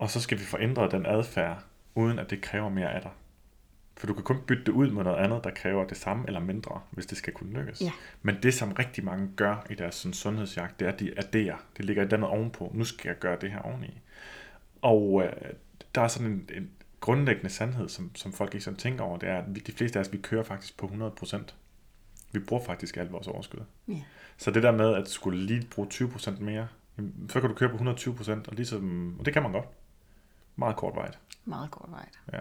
og 0.00 0.10
så 0.10 0.20
skal 0.20 0.38
vi 0.38 0.44
få 0.44 0.56
ændret 0.60 0.92
den 0.92 1.06
adfærd, 1.06 1.64
uden 1.94 2.18
at 2.18 2.30
det 2.30 2.40
kræver 2.40 2.68
mere 2.68 2.92
af 2.94 3.02
dig. 3.02 3.10
For 3.96 4.06
du 4.06 4.14
kan 4.14 4.22
kun 4.22 4.36
bytte 4.46 4.64
det 4.64 4.72
ud 4.72 4.90
med 4.90 5.04
noget 5.04 5.16
andet, 5.16 5.44
der 5.44 5.50
kræver 5.50 5.86
det 5.86 5.96
samme 5.96 6.24
eller 6.26 6.40
mindre, 6.40 6.80
hvis 6.90 7.06
det 7.06 7.18
skal 7.18 7.32
kunne 7.32 7.60
lykkes. 7.60 7.80
Ja. 7.80 7.92
Men 8.22 8.36
det, 8.42 8.54
som 8.54 8.72
rigtig 8.72 9.04
mange 9.04 9.28
gør 9.36 9.66
i 9.70 9.74
deres 9.74 9.94
sådan, 9.94 10.14
sundhedsjagt, 10.14 10.80
det 10.80 10.88
er, 10.88 10.92
at 10.92 11.00
de 11.00 11.18
adderer. 11.18 11.56
Det 11.76 11.84
ligger 11.84 12.02
et 12.02 12.12
andet 12.12 12.30
ovenpå. 12.30 12.70
Nu 12.74 12.84
skal 12.84 13.08
jeg 13.08 13.18
gøre 13.18 13.36
det 13.40 13.50
her 13.50 13.58
oveni. 13.58 14.00
Og 14.82 15.22
øh, 15.24 15.32
der 15.94 16.00
er 16.00 16.08
sådan 16.08 16.30
en, 16.30 16.48
en 16.54 16.70
grundlæggende 17.00 17.50
sandhed, 17.50 17.88
som, 17.88 18.10
som 18.14 18.32
folk 18.32 18.54
ikke 18.54 18.64
sådan 18.64 18.78
tænker 18.78 19.04
over, 19.04 19.18
det 19.18 19.28
er, 19.28 19.38
at 19.38 19.54
vi, 19.54 19.60
de 19.60 19.72
fleste 19.72 19.98
af 19.98 20.04
os, 20.04 20.12
vi 20.12 20.18
kører 20.18 20.42
faktisk 20.42 20.76
på 20.78 20.86
100%. 21.22 21.42
Vi 22.32 22.38
bruger 22.38 22.64
faktisk 22.64 22.96
alt 22.96 23.12
vores 23.12 23.26
overskud. 23.26 23.60
Ja. 23.88 24.02
Så 24.36 24.50
det 24.50 24.62
der 24.62 24.72
med, 24.72 24.94
at 24.94 25.08
skulle 25.08 25.46
lige 25.46 25.66
bruge 25.70 25.88
20% 25.94 26.40
mere, 26.40 26.68
så 27.28 27.40
kan 27.40 27.50
du 27.50 27.54
køre 27.54 27.68
på 27.68 27.76
120%, 27.76 28.30
og, 28.30 28.54
ligesom, 28.54 29.16
og 29.18 29.24
det 29.24 29.32
kan 29.32 29.42
man 29.42 29.52
godt. 29.52 29.66
Meget 30.60 30.76
kort 30.76 30.96
vej. 30.96 31.10
Meget 31.44 31.70
kort 31.70 31.90
vej. 31.90 32.08
Ja. 32.32 32.40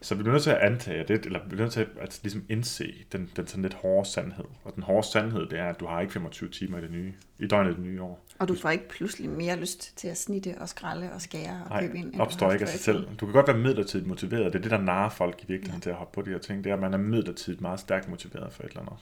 Så 0.00 0.14
vi 0.14 0.22
bliver 0.22 0.32
nødt 0.32 0.42
til 0.42 0.50
at 0.50 0.56
antage 0.56 1.04
det, 1.08 1.26
eller 1.26 1.42
vi 1.42 1.48
bliver 1.48 1.62
nødt 1.62 1.72
til 1.72 1.86
at 2.00 2.20
ligesom 2.22 2.44
indse 2.48 2.94
den, 3.12 3.30
den 3.36 3.46
sådan 3.46 3.62
lidt 3.62 3.74
hårde 3.74 4.08
sandhed. 4.08 4.44
Og 4.64 4.74
den 4.74 4.82
hårde 4.82 5.06
sandhed, 5.06 5.46
det 5.46 5.58
er, 5.58 5.68
at 5.68 5.80
du 5.80 5.86
har 5.86 6.00
ikke 6.00 6.12
25 6.12 6.50
timer 6.50 6.78
i 6.78 6.80
det 6.80 6.90
nye, 6.90 7.14
i 7.38 7.46
døgnet 7.46 7.72
i 7.72 7.74
det 7.74 7.82
nye 7.82 8.02
år. 8.02 8.26
Og 8.38 8.48
du 8.48 8.54
får 8.54 8.70
ikke 8.70 8.88
pludselig 8.88 9.30
mere 9.30 9.56
lyst 9.56 9.96
til 9.96 10.08
at 10.08 10.16
snitte 10.16 10.54
og 10.60 10.68
skralde 10.68 11.12
og 11.12 11.20
skære 11.20 11.62
og 11.70 11.80
købe 11.80 11.98
ind. 11.98 12.12
Nej, 12.12 12.20
opstår 12.20 12.52
ikke 12.52 12.64
af 12.64 12.68
sig 12.68 12.80
selv. 12.80 13.08
Du 13.20 13.26
kan 13.26 13.32
godt 13.32 13.48
være 13.48 13.58
midlertidigt 13.58 14.08
motiveret. 14.08 14.52
Det 14.52 14.58
er 14.58 14.62
det, 14.62 14.70
der 14.70 14.80
narer 14.80 15.08
folk 15.08 15.42
i 15.42 15.46
virkeligheden 15.48 15.80
ja. 15.80 15.82
til 15.82 15.90
at 15.90 15.96
hoppe 15.96 16.14
på 16.14 16.22
de 16.22 16.30
her 16.30 16.38
ting. 16.38 16.64
Det 16.64 16.70
er, 16.70 16.74
at 16.74 16.80
man 16.80 16.94
er 16.94 16.98
midlertidigt 16.98 17.60
meget 17.60 17.80
stærkt 17.80 18.08
motiveret 18.08 18.52
for 18.52 18.62
et 18.62 18.68
eller 18.68 18.80
andet. 18.80 18.98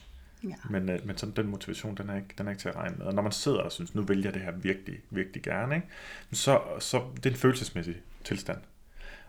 Ja. 0.49 0.55
Men, 0.69 0.89
øh, 0.89 1.07
men 1.07 1.17
sådan, 1.17 1.35
den 1.35 1.47
motivation, 1.47 1.95
den 1.95 2.09
er, 2.09 2.15
ikke, 2.15 2.27
den 2.37 2.47
er 2.47 2.51
ikke 2.51 2.61
til 2.61 2.69
at 2.69 2.75
regne 2.75 2.95
med. 2.97 3.05
Og 3.05 3.13
når 3.13 3.21
man 3.21 3.31
sidder 3.31 3.59
og 3.59 3.71
synes, 3.71 3.95
nu 3.95 4.01
vælger 4.01 4.23
jeg 4.23 4.33
det 4.33 4.41
her 4.41 4.51
virkelig, 4.51 4.99
virkelig 5.09 5.43
gerne, 5.43 5.75
ikke? 5.75 5.87
Så, 6.31 6.61
så 6.79 7.01
det 7.15 7.25
er 7.25 7.29
en 7.29 7.35
følelsesmæssig 7.35 7.95
tilstand. 8.23 8.57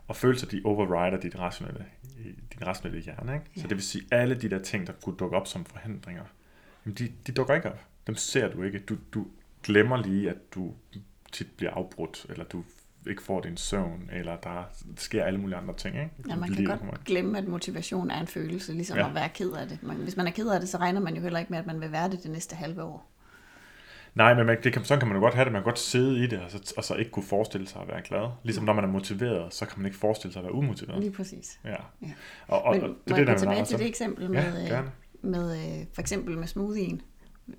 Og 0.08 0.16
følelser, 0.16 0.46
de 0.46 0.62
overrider 0.64 1.20
dit 1.20 1.38
rationelle, 1.38 1.86
din 2.52 2.66
rationelle 2.66 3.00
hjerne. 3.02 3.34
Ikke? 3.34 3.46
Så 3.54 3.60
Ja. 3.60 3.62
det 3.62 3.76
vil 3.76 3.82
sige, 3.84 4.04
alle 4.10 4.34
de 4.34 4.50
der 4.50 4.58
ting, 4.62 4.86
der 4.86 4.92
kunne 4.92 5.16
dukke 5.16 5.36
op 5.36 5.46
som 5.46 5.64
forhindringer, 5.64 6.24
jamen 6.84 6.94
de, 6.96 7.12
de 7.26 7.32
dukker 7.32 7.54
ikke 7.54 7.70
op. 7.72 7.80
Dem 8.06 8.14
ser 8.14 8.48
du 8.52 8.62
ikke. 8.62 8.78
Du, 8.78 8.96
du 9.14 9.26
glemmer 9.62 10.02
lige, 10.02 10.30
at 10.30 10.36
du 10.54 10.74
tit 11.32 11.46
bliver 11.56 11.72
afbrudt, 11.72 12.26
eller 12.28 12.44
du 12.44 12.64
ikke 13.06 13.22
får 13.22 13.40
din 13.40 13.56
søvn, 13.56 14.10
eller 14.12 14.36
der 14.36 14.64
sker 14.96 15.24
alle 15.24 15.40
mulige 15.40 15.56
andre 15.56 15.74
ting. 15.74 15.94
Ikke? 15.96 16.10
ja, 16.28 16.36
man 16.36 16.52
kan 16.54 16.66
kommer- 16.66 16.86
godt 16.90 17.04
glemme, 17.04 17.38
at 17.38 17.48
motivation 17.48 18.10
er 18.10 18.20
en 18.20 18.26
følelse, 18.26 18.72
ligesom 18.72 18.98
Ja. 18.98 19.08
at 19.08 19.14
være 19.14 19.28
ked 19.28 19.50
af 19.52 19.68
det. 19.68 19.82
Man, 19.82 19.96
hvis 19.96 20.16
man 20.16 20.26
er 20.26 20.30
ked 20.30 20.48
af 20.48 20.60
det, 20.60 20.68
så 20.68 20.78
regner 20.78 21.00
man 21.00 21.14
jo 21.16 21.22
heller 21.22 21.38
ikke 21.38 21.50
med, 21.50 21.58
at 21.58 21.66
man 21.66 21.80
vil 21.80 21.92
være 21.92 22.10
det 22.10 22.22
det 22.22 22.30
næste 22.30 22.56
halve 22.56 22.82
år. 22.82 23.12
Nej, 24.14 24.34
men 24.34 24.46
man, 24.46 24.56
det 24.64 24.72
kan, 24.72 24.84
sådan 24.84 24.98
kan 25.00 25.08
man 25.08 25.16
jo 25.16 25.22
godt 25.22 25.34
have 25.34 25.44
det. 25.44 25.52
Man 25.52 25.62
kan 25.62 25.64
godt 25.64 25.78
sidde 25.78 26.18
i 26.24 26.26
det, 26.26 26.40
og 26.40 26.50
så, 26.50 26.74
og 26.76 26.84
så 26.84 26.94
ikke 26.94 27.10
kunne 27.10 27.22
forestille 27.22 27.68
sig 27.68 27.82
at 27.82 27.88
være 27.88 28.02
glad. 28.04 28.28
Ligesom 28.42 28.64
når 28.64 28.72
man 28.72 28.84
er 28.84 28.88
motiveret, 28.88 29.54
så 29.54 29.66
kan 29.66 29.78
man 29.78 29.86
ikke 29.86 29.98
forestille 29.98 30.32
sig 30.32 30.40
at 30.40 30.44
være 30.44 30.54
umotiveret. 30.54 31.00
Lige 31.00 31.12
præcis. 31.12 31.60
Ja. 31.64 31.70
Ja. 32.02 32.06
Og, 32.48 32.62
og, 32.62 32.74
Men 32.74 32.82
og 32.82 32.88
må 32.88 32.94
det 33.04 33.12
er 33.12 33.16
jeg 33.16 33.26
det, 33.26 33.34
gå 33.34 33.38
tilbage 33.40 33.64
til 33.64 33.78
det 33.78 33.86
eksempel 33.86 34.22
Ja, 34.24 34.28
med, 34.30 34.72
øh, 34.78 34.84
med 35.22 35.56
øh, 35.80 35.86
for 35.94 36.00
eksempel 36.00 36.38
med 36.38 36.46
smoothien. 36.46 37.02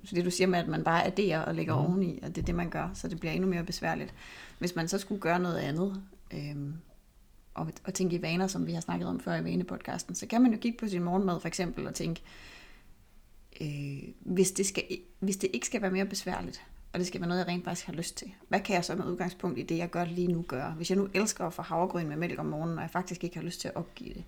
Så 0.04 0.14
det 0.14 0.24
du 0.24 0.30
siger 0.30 0.48
med, 0.48 0.58
at 0.58 0.68
man 0.68 0.84
bare 0.84 1.06
adderer 1.06 1.40
og 1.40 1.54
lægger 1.54 1.80
mm. 1.80 1.86
oveni, 1.86 2.20
og 2.22 2.28
det 2.28 2.42
er 2.42 2.46
det, 2.46 2.54
man 2.54 2.70
gør, 2.70 2.90
så 2.94 3.08
det 3.08 3.20
bliver 3.20 3.32
endnu 3.32 3.48
mere 3.48 3.64
besværligt. 3.64 4.14
Hvis 4.58 4.76
man 4.76 4.88
så 4.88 4.98
skulle 4.98 5.20
gøre 5.20 5.40
noget 5.40 5.58
andet, 5.58 6.02
øhm, 6.34 6.74
og, 7.54 7.70
og 7.84 7.94
tænke 7.94 8.16
i 8.16 8.22
vaner, 8.22 8.46
som 8.46 8.66
vi 8.66 8.72
har 8.72 8.80
snakket 8.80 9.08
om 9.08 9.20
før 9.20 9.34
i 9.36 9.44
vanepodcasten, 9.44 10.14
så 10.14 10.26
kan 10.26 10.42
man 10.42 10.52
jo 10.52 10.58
kigge 10.58 10.78
på 10.78 10.88
sin 10.88 11.02
morgenmad 11.02 11.40
for 11.40 11.48
eksempel 11.48 11.86
og 11.86 11.94
tænke, 11.94 12.22
øh, 13.60 14.08
hvis, 14.20 14.50
det 14.50 14.66
skal, 14.66 14.84
hvis 15.18 15.36
det 15.36 15.50
ikke 15.52 15.66
skal 15.66 15.82
være 15.82 15.90
mere 15.90 16.06
besværligt, 16.06 16.62
og 16.92 16.98
det 16.98 17.06
skal 17.06 17.20
være 17.20 17.28
noget, 17.28 17.40
jeg 17.40 17.48
rent 17.48 17.64
faktisk 17.64 17.86
har 17.86 17.92
lyst 17.92 18.16
til, 18.16 18.32
hvad 18.48 18.60
kan 18.60 18.74
jeg 18.74 18.84
så 18.84 18.94
med 18.94 19.04
udgangspunkt 19.04 19.58
i 19.58 19.62
det, 19.62 19.78
jeg 19.78 19.90
gør 19.90 20.04
lige 20.04 20.32
nu 20.32 20.42
gøre? 20.42 20.70
Hvis 20.72 20.90
jeg 20.90 20.98
nu 20.98 21.08
elsker 21.14 21.44
at 21.44 21.52
få 21.52 21.62
havregryn 21.62 22.08
med 22.08 22.16
mælk 22.16 22.38
om 22.38 22.46
morgenen, 22.46 22.78
og 22.78 22.82
jeg 22.82 22.90
faktisk 22.90 23.24
ikke 23.24 23.36
har 23.36 23.42
lyst 23.42 23.60
til 23.60 23.68
at 23.68 23.76
opgive 23.76 24.14
det, 24.14 24.24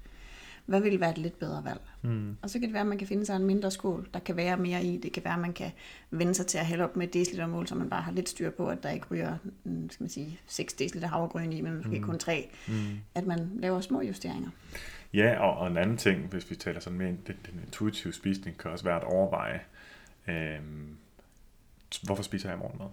hvad 0.71 0.81
vil 0.81 1.01
være 1.01 1.11
et 1.11 1.19
lidt 1.19 1.39
bedre 1.39 1.65
valg? 1.65 1.81
Mm. 2.03 2.37
Og 2.43 2.51
så 2.51 2.59
kan 2.59 2.69
det 2.69 2.73
være, 2.73 2.81
at 2.81 2.87
man 2.87 2.99
kan 2.99 3.07
finde 3.07 3.27
sig 3.27 3.37
en 3.37 3.47
mindre 3.47 3.71
skål, 3.71 4.09
der 4.15 4.21
kan 4.21 4.37
være 4.37 4.57
mere 4.57 4.85
i. 4.85 4.97
Det 4.99 5.13
kan 5.13 5.25
være, 5.25 5.35
at 5.35 5.41
man 5.41 5.53
kan 5.53 5.71
vende 6.11 6.35
sig 6.35 6.47
til 6.47 6.59
at 6.59 6.67
hælde 6.67 6.85
op 6.85 6.97
med 6.97 7.07
et 7.07 7.15
decilitermål, 7.15 7.67
så 7.67 7.75
man 7.75 7.91
bare 7.91 8.03
har 8.03 8.13
lidt 8.13 8.29
styr 8.29 8.51
på, 8.51 8.69
at 8.69 8.83
der 8.83 8.91
ikke 8.91 9.07
ryger 9.11 9.37
mm, 9.65 9.91
skal 9.91 10.03
man 10.03 10.11
sige, 10.11 10.41
6 10.47 10.73
deciliter 10.73 11.09
havregryn 11.09 11.53
i, 11.53 11.61
men 11.61 11.77
måske 11.77 11.99
mm. 11.99 12.03
kun 12.03 12.19
3. 12.19 12.51
Mm. 12.69 12.75
At 13.15 13.27
man 13.27 13.51
laver 13.55 13.81
små 13.81 14.01
justeringer. 14.01 14.51
Ja, 15.15 15.39
og, 15.41 15.59
og 15.59 15.67
en 15.67 15.77
anden 15.77 15.97
ting, 15.97 16.27
hvis 16.27 16.51
vi 16.51 16.57
taler 16.57 16.81
sådan 16.81 16.99
mere, 16.99 17.09
den, 17.09 17.37
den 17.47 17.61
intuitive 17.65 18.13
spisning, 18.13 18.59
kan 18.59 18.71
også 18.71 18.85
være 18.85 18.97
at 18.97 19.05
overveje, 19.05 19.61
øhm, 20.29 20.97
hvorfor 22.03 22.23
spiser 22.23 22.49
jeg 22.49 22.59
morgenmad? 22.59 22.89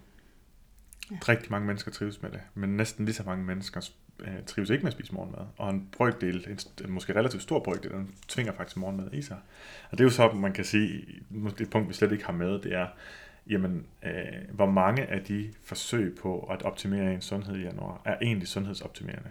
Ja. 1.12 1.16
Rigtig 1.30 1.52
mange 1.52 1.68
mennesker 1.68 1.92
trives 1.92 2.22
med 2.22 2.32
det, 2.32 2.42
men 2.54 2.78
næsten 2.78 3.06
lige 3.06 3.16
så 3.16 3.24
mange 3.24 3.46
mennesker 3.46 3.82
øh, 4.20 4.44
trives 4.46 4.70
ikke 4.70 4.84
med 4.84 4.92
at 4.92 4.94
spise 4.94 5.14
morgenmad. 5.14 5.46
Og 5.58 5.70
en 5.70 5.90
brøkdel, 5.92 6.48
en, 6.50 6.60
en 6.86 6.92
måske 6.92 7.16
relativt 7.16 7.44
stor 7.44 7.60
brøkdel, 7.60 7.92
den 7.92 8.16
tvinger 8.28 8.54
faktisk 8.54 8.78
morgenmad 8.78 9.14
i 9.14 9.22
sig. 9.22 9.38
Og 9.92 9.98
det 9.98 10.00
er 10.00 10.04
jo 10.04 10.10
så, 10.10 10.32
man 10.32 10.54
kan 10.54 10.66
sige, 10.66 11.06
et 11.60 11.70
punkt, 11.70 11.90
vi 11.90 11.94
slet 11.94 12.12
ikke 12.12 12.26
har 12.26 12.34
med, 12.34 12.60
det 12.60 12.74
er, 12.74 12.88
jamen, 13.50 13.86
øh, 14.04 14.12
hvor 14.52 14.66
mange 14.66 15.06
af 15.06 15.24
de 15.24 15.54
forsøg 15.64 16.18
på 16.22 16.40
at 16.40 16.62
optimere 16.62 17.14
en 17.14 17.22
sundhed 17.22 17.56
i 17.56 17.62
januar, 17.62 18.02
er 18.06 18.18
egentlig 18.22 18.48
sundhedsoptimerende. 18.48 19.30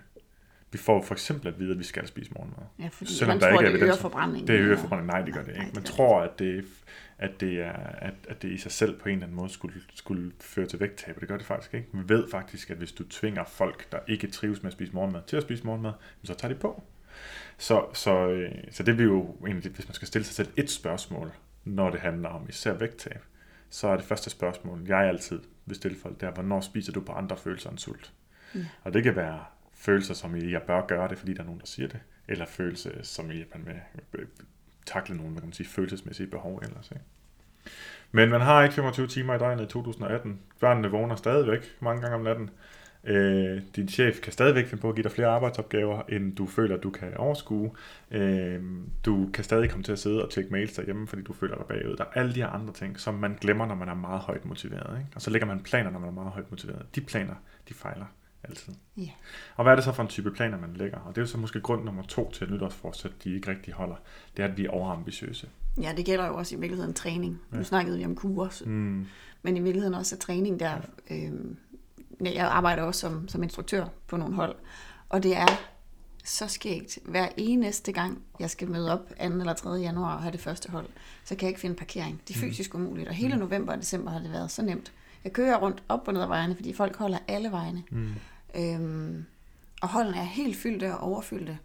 Vi 0.76 0.80
får 0.80 1.02
for 1.02 1.14
eksempel 1.14 1.48
at 1.48 1.58
vide, 1.58 1.70
at 1.72 1.78
vi 1.78 1.84
skal 1.84 2.06
spise 2.06 2.30
morgenmad. 2.36 2.58
Ja, 2.78 2.88
fordi 2.92 3.12
Selvom 3.12 3.34
man 3.36 3.40
der 3.40 3.50
tror, 3.50 3.60
ikke 3.60 3.68
er 3.72 3.76
det 3.76 3.82
øger 3.82 3.96
forbrændingen. 3.96 4.48
Det 4.48 4.54
øger 4.54 4.64
eller- 4.64 4.76
forbrænding. 4.78 5.06
Nej, 5.06 5.20
det 5.22 5.34
gør 5.34 5.42
det 5.42 5.50
ikke. 5.52 5.70
Man 5.74 5.84
tror, 5.84 6.20
at 6.20 6.38
det, 6.38 6.64
at 7.18 7.40
det, 7.40 7.60
er, 7.60 7.72
at, 7.98 8.14
at 8.28 8.42
det 8.42 8.48
i 8.50 8.58
sig 8.58 8.72
selv 8.72 8.98
på 9.00 9.08
en 9.08 9.12
eller 9.14 9.26
anden 9.26 9.36
måde 9.36 9.50
skulle, 9.50 9.74
skulle 9.94 10.32
føre 10.40 10.66
til 10.66 10.80
vægttab, 10.80 11.14
og 11.14 11.20
det 11.20 11.28
gør 11.28 11.36
det 11.36 11.46
faktisk 11.46 11.74
ikke. 11.74 11.88
Vi 11.92 12.08
ved 12.08 12.30
faktisk, 12.30 12.70
at 12.70 12.76
hvis 12.76 12.92
du 12.92 13.04
tvinger 13.08 13.44
folk, 13.44 13.92
der 13.92 13.98
ikke 14.08 14.26
trives 14.26 14.62
med 14.62 14.66
at 14.68 14.72
spise 14.72 14.92
morgenmad, 14.92 15.20
til 15.26 15.36
at 15.36 15.42
spise 15.42 15.64
morgenmad, 15.64 15.92
så 16.24 16.34
tager 16.34 16.54
de 16.54 16.60
på. 16.60 16.82
Så, 17.58 17.84
så, 17.92 18.28
øh, 18.28 18.50
så 18.70 18.82
det 18.82 18.96
bliver 18.96 19.12
jo 19.12 19.36
egentlig, 19.46 19.72
hvis 19.72 19.88
man 19.88 19.94
skal 19.94 20.08
stille 20.08 20.24
sig 20.24 20.34
selv 20.34 20.48
et 20.56 20.70
spørgsmål 20.70 21.32
når 21.64 21.90
det 21.90 22.00
handler 22.00 22.28
om 22.28 22.46
især 22.48 22.72
vægttab, 22.72 23.20
så 23.70 23.88
er 23.88 23.96
det 23.96 24.04
første 24.04 24.30
spørgsmål, 24.30 24.80
jeg 24.88 24.98
altid 24.98 25.40
vil 25.66 25.76
stille 25.76 25.96
folk, 26.02 26.20
det 26.20 26.26
er, 26.26 26.32
hvornår 26.32 26.60
spiser 26.60 26.92
du 26.92 27.00
på 27.00 27.12
andre 27.12 27.36
følelser 27.36 27.70
end 27.70 27.78
sult? 27.78 28.12
Ja. 28.54 28.60
Og 28.84 28.94
det 28.94 29.02
kan 29.02 29.16
være 29.16 29.40
følelser, 29.76 30.14
som 30.14 30.36
i, 30.36 30.52
jeg 30.52 30.62
bør 30.62 30.86
gøre 30.86 31.08
det, 31.08 31.18
fordi 31.18 31.34
der 31.34 31.40
er 31.40 31.44
nogen, 31.44 31.60
der 31.60 31.66
siger 31.66 31.88
det, 31.88 32.00
eller 32.28 32.46
følelser, 32.46 32.90
som 33.02 33.30
i, 33.30 33.40
at 33.40 33.46
man 33.54 33.66
vil 33.66 33.80
øh, 34.20 34.26
takle 34.86 35.16
nogle, 35.16 35.32
hvad 35.32 35.40
kan 35.40 35.48
man 35.48 35.54
sige, 35.54 35.68
følelsesmæssige 35.68 36.26
behov 36.26 36.60
ellers. 36.62 36.90
Ikke? 36.90 37.04
Men 38.12 38.30
man 38.30 38.40
har 38.40 38.62
ikke 38.62 38.74
25 38.74 39.06
timer 39.06 39.34
i 39.34 39.38
døgnet 39.38 39.64
i 39.64 39.66
2018. 39.66 40.40
Børnene 40.60 40.88
vågner 40.88 41.16
stadigvæk 41.16 41.76
mange 41.80 42.02
gange 42.02 42.16
om 42.16 42.22
natten. 42.22 42.50
Øh, 43.04 43.62
din 43.76 43.88
chef 43.88 44.20
kan 44.20 44.32
stadigvæk 44.32 44.66
finde 44.66 44.80
på 44.80 44.88
at 44.88 44.94
give 44.94 45.02
dig 45.02 45.12
flere 45.12 45.28
arbejdsopgaver, 45.28 46.02
end 46.08 46.36
du 46.36 46.46
føler, 46.46 46.76
du 46.76 46.90
kan 46.90 47.16
overskue. 47.16 47.70
Øh, 48.10 48.62
du 49.04 49.30
kan 49.34 49.44
stadig 49.44 49.70
komme 49.70 49.84
til 49.84 49.92
at 49.92 49.98
sidde 49.98 50.24
og 50.24 50.30
tjekke 50.30 50.52
mails 50.52 50.72
derhjemme, 50.72 51.08
fordi 51.08 51.22
du 51.22 51.32
føler 51.32 51.56
dig 51.56 51.66
bagud. 51.66 51.96
Der 51.96 52.04
er 52.04 52.20
alle 52.20 52.34
de 52.34 52.40
her 52.40 52.48
andre 52.48 52.72
ting, 52.72 53.00
som 53.00 53.14
man 53.14 53.38
glemmer, 53.40 53.66
når 53.66 53.74
man 53.74 53.88
er 53.88 53.94
meget 53.94 54.20
højt 54.20 54.44
motiveret. 54.44 54.98
Ikke? 54.98 55.10
Og 55.14 55.22
så 55.22 55.30
lægger 55.30 55.46
man 55.46 55.60
planer, 55.60 55.90
når 55.90 55.98
man 55.98 56.08
er 56.08 56.12
meget 56.12 56.32
højt 56.32 56.50
motiveret. 56.50 56.86
De 56.94 57.00
planer, 57.00 57.34
de 57.68 57.74
fejler 57.74 58.06
altid. 58.48 58.72
Ja. 58.96 59.10
Og 59.56 59.62
hvad 59.62 59.72
er 59.72 59.76
det 59.76 59.84
så 59.84 59.92
for 59.92 60.02
en 60.02 60.08
type 60.08 60.30
planer, 60.30 60.58
man 60.60 60.72
lægger? 60.74 60.98
Og 60.98 61.14
det 61.14 61.18
er 61.20 61.22
jo 61.22 61.26
så 61.26 61.38
måske 61.38 61.60
grund 61.60 61.84
nummer 61.84 62.02
to 62.02 62.30
til, 62.30 62.44
at 62.44 62.50
nytårsforsæt 62.50 63.10
de 63.24 63.34
ikke 63.34 63.50
rigtig 63.50 63.74
holder. 63.74 63.96
Det 64.36 64.42
er, 64.44 64.48
at 64.48 64.56
vi 64.56 64.64
er 64.66 64.70
overambitiøse. 64.70 65.48
Ja, 65.82 65.92
det 65.96 66.04
gælder 66.04 66.26
jo 66.26 66.36
også 66.36 66.56
i 66.56 66.58
virkeligheden 66.60 66.94
træning. 66.94 67.40
Nu 67.50 67.64
snakkede 67.64 67.98
vi 67.98 68.04
om 68.04 68.14
kurer, 68.14 68.62
Mm. 68.66 69.06
men 69.42 69.56
i 69.56 69.60
virkeligheden 69.60 69.94
også 69.94 70.16
er 70.16 70.18
træning 70.20 70.60
der. 70.60 70.76
Øh, 71.10 71.32
jeg 72.20 72.46
arbejder 72.48 72.82
også 72.82 73.00
som, 73.00 73.28
som 73.28 73.42
instruktør 73.42 73.86
på 74.06 74.16
nogle 74.16 74.34
hold, 74.34 74.54
og 75.08 75.22
det 75.22 75.36
er 75.36 75.46
så 76.24 76.48
skægt. 76.48 76.98
Hver 77.04 77.28
eneste 77.36 77.92
gang, 77.92 78.22
jeg 78.40 78.50
skal 78.50 78.68
møde 78.70 78.92
op 78.92 79.08
2. 79.08 79.14
eller 79.24 79.52
3. 79.54 79.70
januar 79.70 80.14
og 80.16 80.22
have 80.22 80.32
det 80.32 80.40
første 80.40 80.70
hold, 80.70 80.86
så 81.24 81.34
kan 81.34 81.42
jeg 81.42 81.48
ikke 81.48 81.60
finde 81.60 81.76
parkering. 81.76 82.20
Det 82.28 82.36
er 82.36 82.40
fysisk 82.40 82.74
umuligt, 82.74 83.08
og 83.08 83.14
hele 83.14 83.36
november 83.36 83.72
og 83.72 83.78
december 83.78 84.10
har 84.10 84.18
det 84.18 84.32
været 84.32 84.50
så 84.50 84.62
nemt. 84.62 84.92
Jeg 85.24 85.32
kører 85.32 85.56
rundt 85.56 85.82
op 85.88 86.08
og 86.08 86.12
ned 86.14 86.22
ad 86.22 86.26
vejene, 86.26 86.54
fordi 86.56 86.72
folk 86.72 86.96
holder 86.96 87.18
alle 87.28 87.50
vejene. 87.50 87.82
Mm. 87.90 88.08
Øhm, 88.58 89.24
og 89.82 89.88
holdene 89.88 90.16
er 90.16 90.22
helt 90.22 90.56
fyldte 90.56 90.94
og 90.94 90.98
overfyldte. 90.98 91.58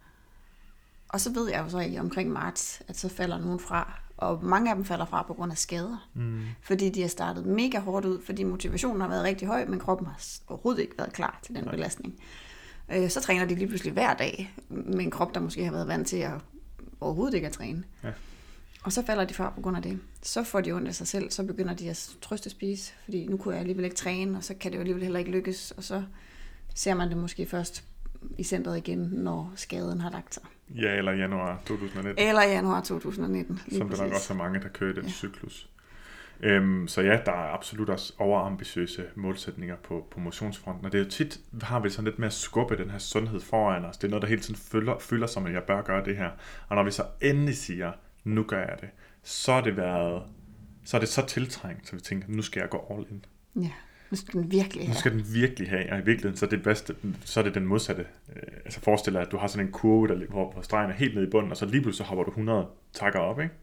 Og 1.10 1.22
så 1.22 1.32
ved 1.34 1.50
jeg 1.50 1.64
jo 1.64 1.70
så 1.70 1.80
i 1.80 1.98
omkring 1.98 2.32
marts, 2.32 2.82
at 2.88 2.98
så 2.98 3.10
falder 3.10 3.38
nogen 3.38 3.60
fra. 3.60 4.00
Og 4.18 4.44
mange 4.44 4.70
af 4.70 4.76
dem 4.76 4.86
falder 4.86 5.06
fra 5.06 5.24
på 5.28 5.34
grund 5.34 5.52
af 5.52 5.58
skader. 5.58 6.10
Mm. 6.14 6.42
Fordi 6.62 6.90
de 6.90 7.02
har 7.02 7.08
startet 7.08 7.46
mega 7.46 7.80
hårdt 7.80 8.06
ud, 8.06 8.22
fordi 8.26 8.44
motivationen 8.44 9.02
har 9.02 9.08
været 9.08 9.24
rigtig 9.24 9.48
høj, 9.48 9.66
men 9.66 9.80
kroppen 9.80 10.08
har 10.08 10.22
overhovedet 10.48 10.82
ikke 10.82 10.98
været 10.98 11.14
klar 11.14 11.40
til 11.44 11.56
den 11.56 11.66
belastning. 11.66 12.20
Øh, 12.92 13.10
så 13.10 13.22
træner 13.22 13.46
de 13.46 13.56
lige 13.56 13.68
pludselig 13.68 13.94
hver 13.94 14.14
dag 14.14 14.54
med 14.70 15.00
en 15.00 15.12
krop, 15.12 15.36
der 15.36 15.40
måske 15.40 15.66
har 15.66 15.72
været 15.72 15.88
vant 15.88 16.08
til 16.08 16.18
at 16.18 16.32
overhovedet 17.02 17.34
ikke 17.34 17.48
at 17.48 17.54
træne. 17.54 17.84
Ja. 18.04 18.12
Og 18.84 18.92
så 18.92 19.06
falder 19.06 19.26
de 19.26 19.34
fra 19.34 19.50
på 19.50 19.62
grund 19.62 19.78
af 19.78 19.84
det. 19.84 20.00
Så 20.22 20.44
får 20.44 20.62
de 20.62 20.72
ondt 20.72 20.88
af 20.88 20.96
sig 20.96 21.08
selv, 21.08 21.32
så 21.32 21.44
begynder 21.44 21.74
de 21.74 21.90
at 21.90 22.10
trøste 22.22 22.50
spise, 22.50 22.94
fordi 23.04 23.28
nu 23.28 23.38
kunne 23.38 23.54
jeg 23.54 23.60
alligevel 23.60 23.86
ikke 23.86 23.96
træne, 23.96 24.38
og 24.38 24.44
så 24.44 24.54
kan 24.54 24.72
det 24.72 24.78
jo 24.78 24.80
alligevel 24.80 25.04
heller 25.04 25.20
ikke 25.20 25.32
lykkes, 25.32 25.72
og 25.72 25.84
så 25.84 26.04
ser 26.76 26.94
man 26.94 27.10
det 27.10 27.18
måske 27.18 27.46
først 27.46 27.84
i 28.38 28.44
centret 28.44 28.78
igen, 28.78 29.00
når 29.00 29.54
skaden 29.56 30.02
har 30.02 30.10
lagt 30.10 30.34
sig. 30.34 30.44
Ja, 30.70 30.96
eller 30.96 31.12
januar 31.12 31.62
2019. 31.66 32.28
Eller 32.28 32.44
januar 32.44 32.82
2019. 32.82 33.60
lige 33.68 33.78
som 33.78 33.90
der 33.90 33.98
nok 33.98 34.06
præcis. 34.10 34.16
også 34.16 34.34
er 34.34 34.38
mange, 34.38 34.60
der 34.60 34.68
kører 34.68 34.94
den 34.94 35.04
Ja. 35.04 35.10
cyklus. 35.10 35.68
Øhm, 36.44 36.88
så 36.88 37.02
ja, 37.02 37.20
der 37.26 37.32
er 37.32 37.54
absolut 37.54 37.90
også 37.90 38.14
overambitiøse 38.18 39.06
målsætninger 39.16 39.76
på, 39.76 40.08
på 40.12 40.20
motionsfronten, 40.20 40.86
og 40.86 40.92
det 40.92 41.00
er 41.00 41.04
jo 41.04 41.10
tit, 41.10 41.40
har 41.62 41.80
vi 41.80 41.90
sådan 41.90 42.06
lidt 42.06 42.20
med 42.20 42.28
at 42.28 42.34
skubbe 42.34 42.78
den 42.78 42.90
her 42.90 42.98
sundhed 42.98 43.40
foran 43.40 43.86
os. 43.86 43.98
Det 43.98 44.08
er 44.08 44.10
noget, 44.10 44.22
der 44.22 44.28
hele 44.28 44.42
tiden 44.42 44.56
fylder, 44.56 45.00
fylder 45.00 45.28
som, 45.28 45.46
at 45.46 45.54
jeg 45.54 45.64
bør 45.64 45.82
gøre 45.82 46.06
det 46.06 46.18
her. 46.18 46.30
Og 46.68 46.76
når 46.76 46.84
vi 46.84 46.92
så 46.92 47.04
endelig 47.22 47.58
siger, 47.58 47.92
nu 48.24 48.44
gør 48.44 48.60
jeg 48.60 48.78
det, 48.82 48.90
så 49.24 49.52
er 49.52 49.62
det 49.62 49.78
været, 49.78 50.24
så 50.86 50.98
er 50.98 51.00
det 51.00 51.10
så 51.10 51.26
tiltrængt, 51.26 51.88
så 51.88 51.96
vi 51.96 52.02
tænker, 52.02 52.28
nu 52.30 52.42
skal 52.42 52.60
jeg 52.60 52.70
gå 52.70 52.86
all 52.90 53.06
in. 53.12 53.26
Ja, 53.64 53.72
nu 54.12 54.18
skal 54.18 54.34
den 54.34 54.52
virkelig 54.52 54.84
Nu 54.84 54.88
have. 54.88 54.98
skal 55.00 55.12
den 55.12 55.26
virkelig 55.34 55.70
have, 55.70 55.92
og 55.92 56.00
i 56.00 56.02
virkeligheden, 56.02 56.38
så 56.38 56.46
er 56.46 56.50
det, 56.50 56.64
bedste, 56.64 56.96
så 57.26 57.40
er 57.40 57.44
det 57.44 57.56
den 57.56 57.66
modsatte. 57.66 58.06
Øh, 58.36 58.42
altså 58.66 58.80
forestil 58.82 59.14
dig, 59.14 59.22
at 59.22 59.32
du 59.32 59.38
har 59.38 59.48
sådan 59.48 59.66
en 59.66 59.72
kurve, 59.72 60.08
der, 60.08 60.26
hvor, 60.30 60.60
stregen 60.62 60.90
er 60.92 60.96
helt 60.96 61.16
nede 61.16 61.28
i 61.28 61.30
bunden, 61.30 61.52
og 61.52 61.58
så 61.58 61.66
lige 61.66 61.82
pludselig 61.82 62.06
så 62.06 62.10
hopper 62.10 62.24
du 62.24 62.30
100 62.30 62.66
takker 62.94 63.20
op, 63.20 63.40
ikke? 63.40 63.54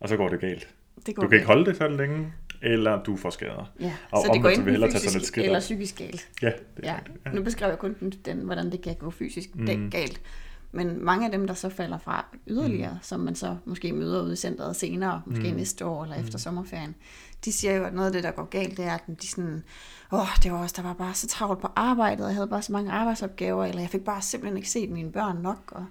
Og 0.00 0.08
så 0.08 0.16
går 0.16 0.28
det 0.28 0.40
galt. 0.40 0.68
Det 1.06 1.14
går 1.14 1.22
Du 1.22 1.28
kan 1.28 1.36
ikke 1.36 1.46
holde 1.46 1.64
det 1.66 1.76
så 1.76 1.88
længe, 1.88 2.32
eller 2.62 3.02
du 3.02 3.16
får 3.16 3.30
skader. 3.30 3.72
Ja, 3.80 3.92
Og 4.10 4.22
så 4.26 4.30
det 4.34 4.42
går 4.42 4.48
enten 4.48 4.70
hellere 4.70 4.90
tage 4.90 5.00
sådan 5.00 5.08
et 5.08 5.14
fysisk 5.14 5.32
skridt 5.32 5.46
eller 5.46 5.60
psykisk 5.60 5.98
galt. 5.98 6.28
Ja, 6.42 6.46
det, 6.46 6.84
Ja, 6.84 6.94
ja. 7.26 7.30
nu 7.32 7.42
beskrev 7.42 7.68
jeg 7.68 7.78
kun 7.78 7.96
den, 8.00 8.10
den, 8.24 8.38
hvordan 8.38 8.72
det 8.72 8.80
kan 8.82 8.94
gå 8.94 9.10
fysisk 9.10 9.54
Mm. 9.56 9.62
mm. 9.64 9.90
galt. 9.90 10.20
Men 10.72 11.04
mange 11.04 11.26
af 11.26 11.32
dem, 11.32 11.46
der 11.46 11.54
så 11.54 11.68
falder 11.68 11.98
fra 11.98 12.24
yderligere, 12.48 12.92
mm. 12.92 12.98
som 13.02 13.20
man 13.20 13.34
så 13.34 13.56
måske 13.64 13.92
møder 13.92 14.22
ude 14.22 14.32
i 14.32 14.36
centret 14.36 14.76
senere, 14.76 15.22
måske 15.26 15.50
mm. 15.50 15.56
næste 15.56 15.84
år 15.86 16.02
eller 16.04 16.16
efter 16.16 16.38
sommerferien, 16.38 16.94
de 17.44 17.52
siger 17.52 17.74
jo, 17.74 17.84
at 17.84 17.94
noget 17.94 18.06
af 18.06 18.12
det, 18.12 18.24
der 18.24 18.30
går 18.30 18.44
galt, 18.44 18.76
det 18.76 18.84
er, 18.84 18.94
at 18.94 19.02
de 19.22 19.28
sådan, 19.28 19.64
åh, 20.12 20.28
det 20.42 20.52
var 20.52 20.58
også, 20.58 20.74
der 20.76 20.82
var 20.82 20.92
bare 20.92 21.14
så 21.14 21.26
travlt 21.26 21.60
på 21.60 21.68
arbejdet, 21.76 22.20
og 22.20 22.28
jeg 22.28 22.34
havde 22.34 22.48
bare 22.48 22.62
så 22.62 22.72
mange 22.72 22.92
arbejdsopgaver, 22.92 23.64
eller 23.64 23.80
jeg 23.80 23.90
fik 23.90 24.04
bare 24.04 24.22
simpelthen 24.22 24.56
ikke 24.56 24.70
set 24.70 24.90
mine 24.90 25.12
børn 25.12 25.36
nok. 25.36 25.72
Og, 25.72 25.86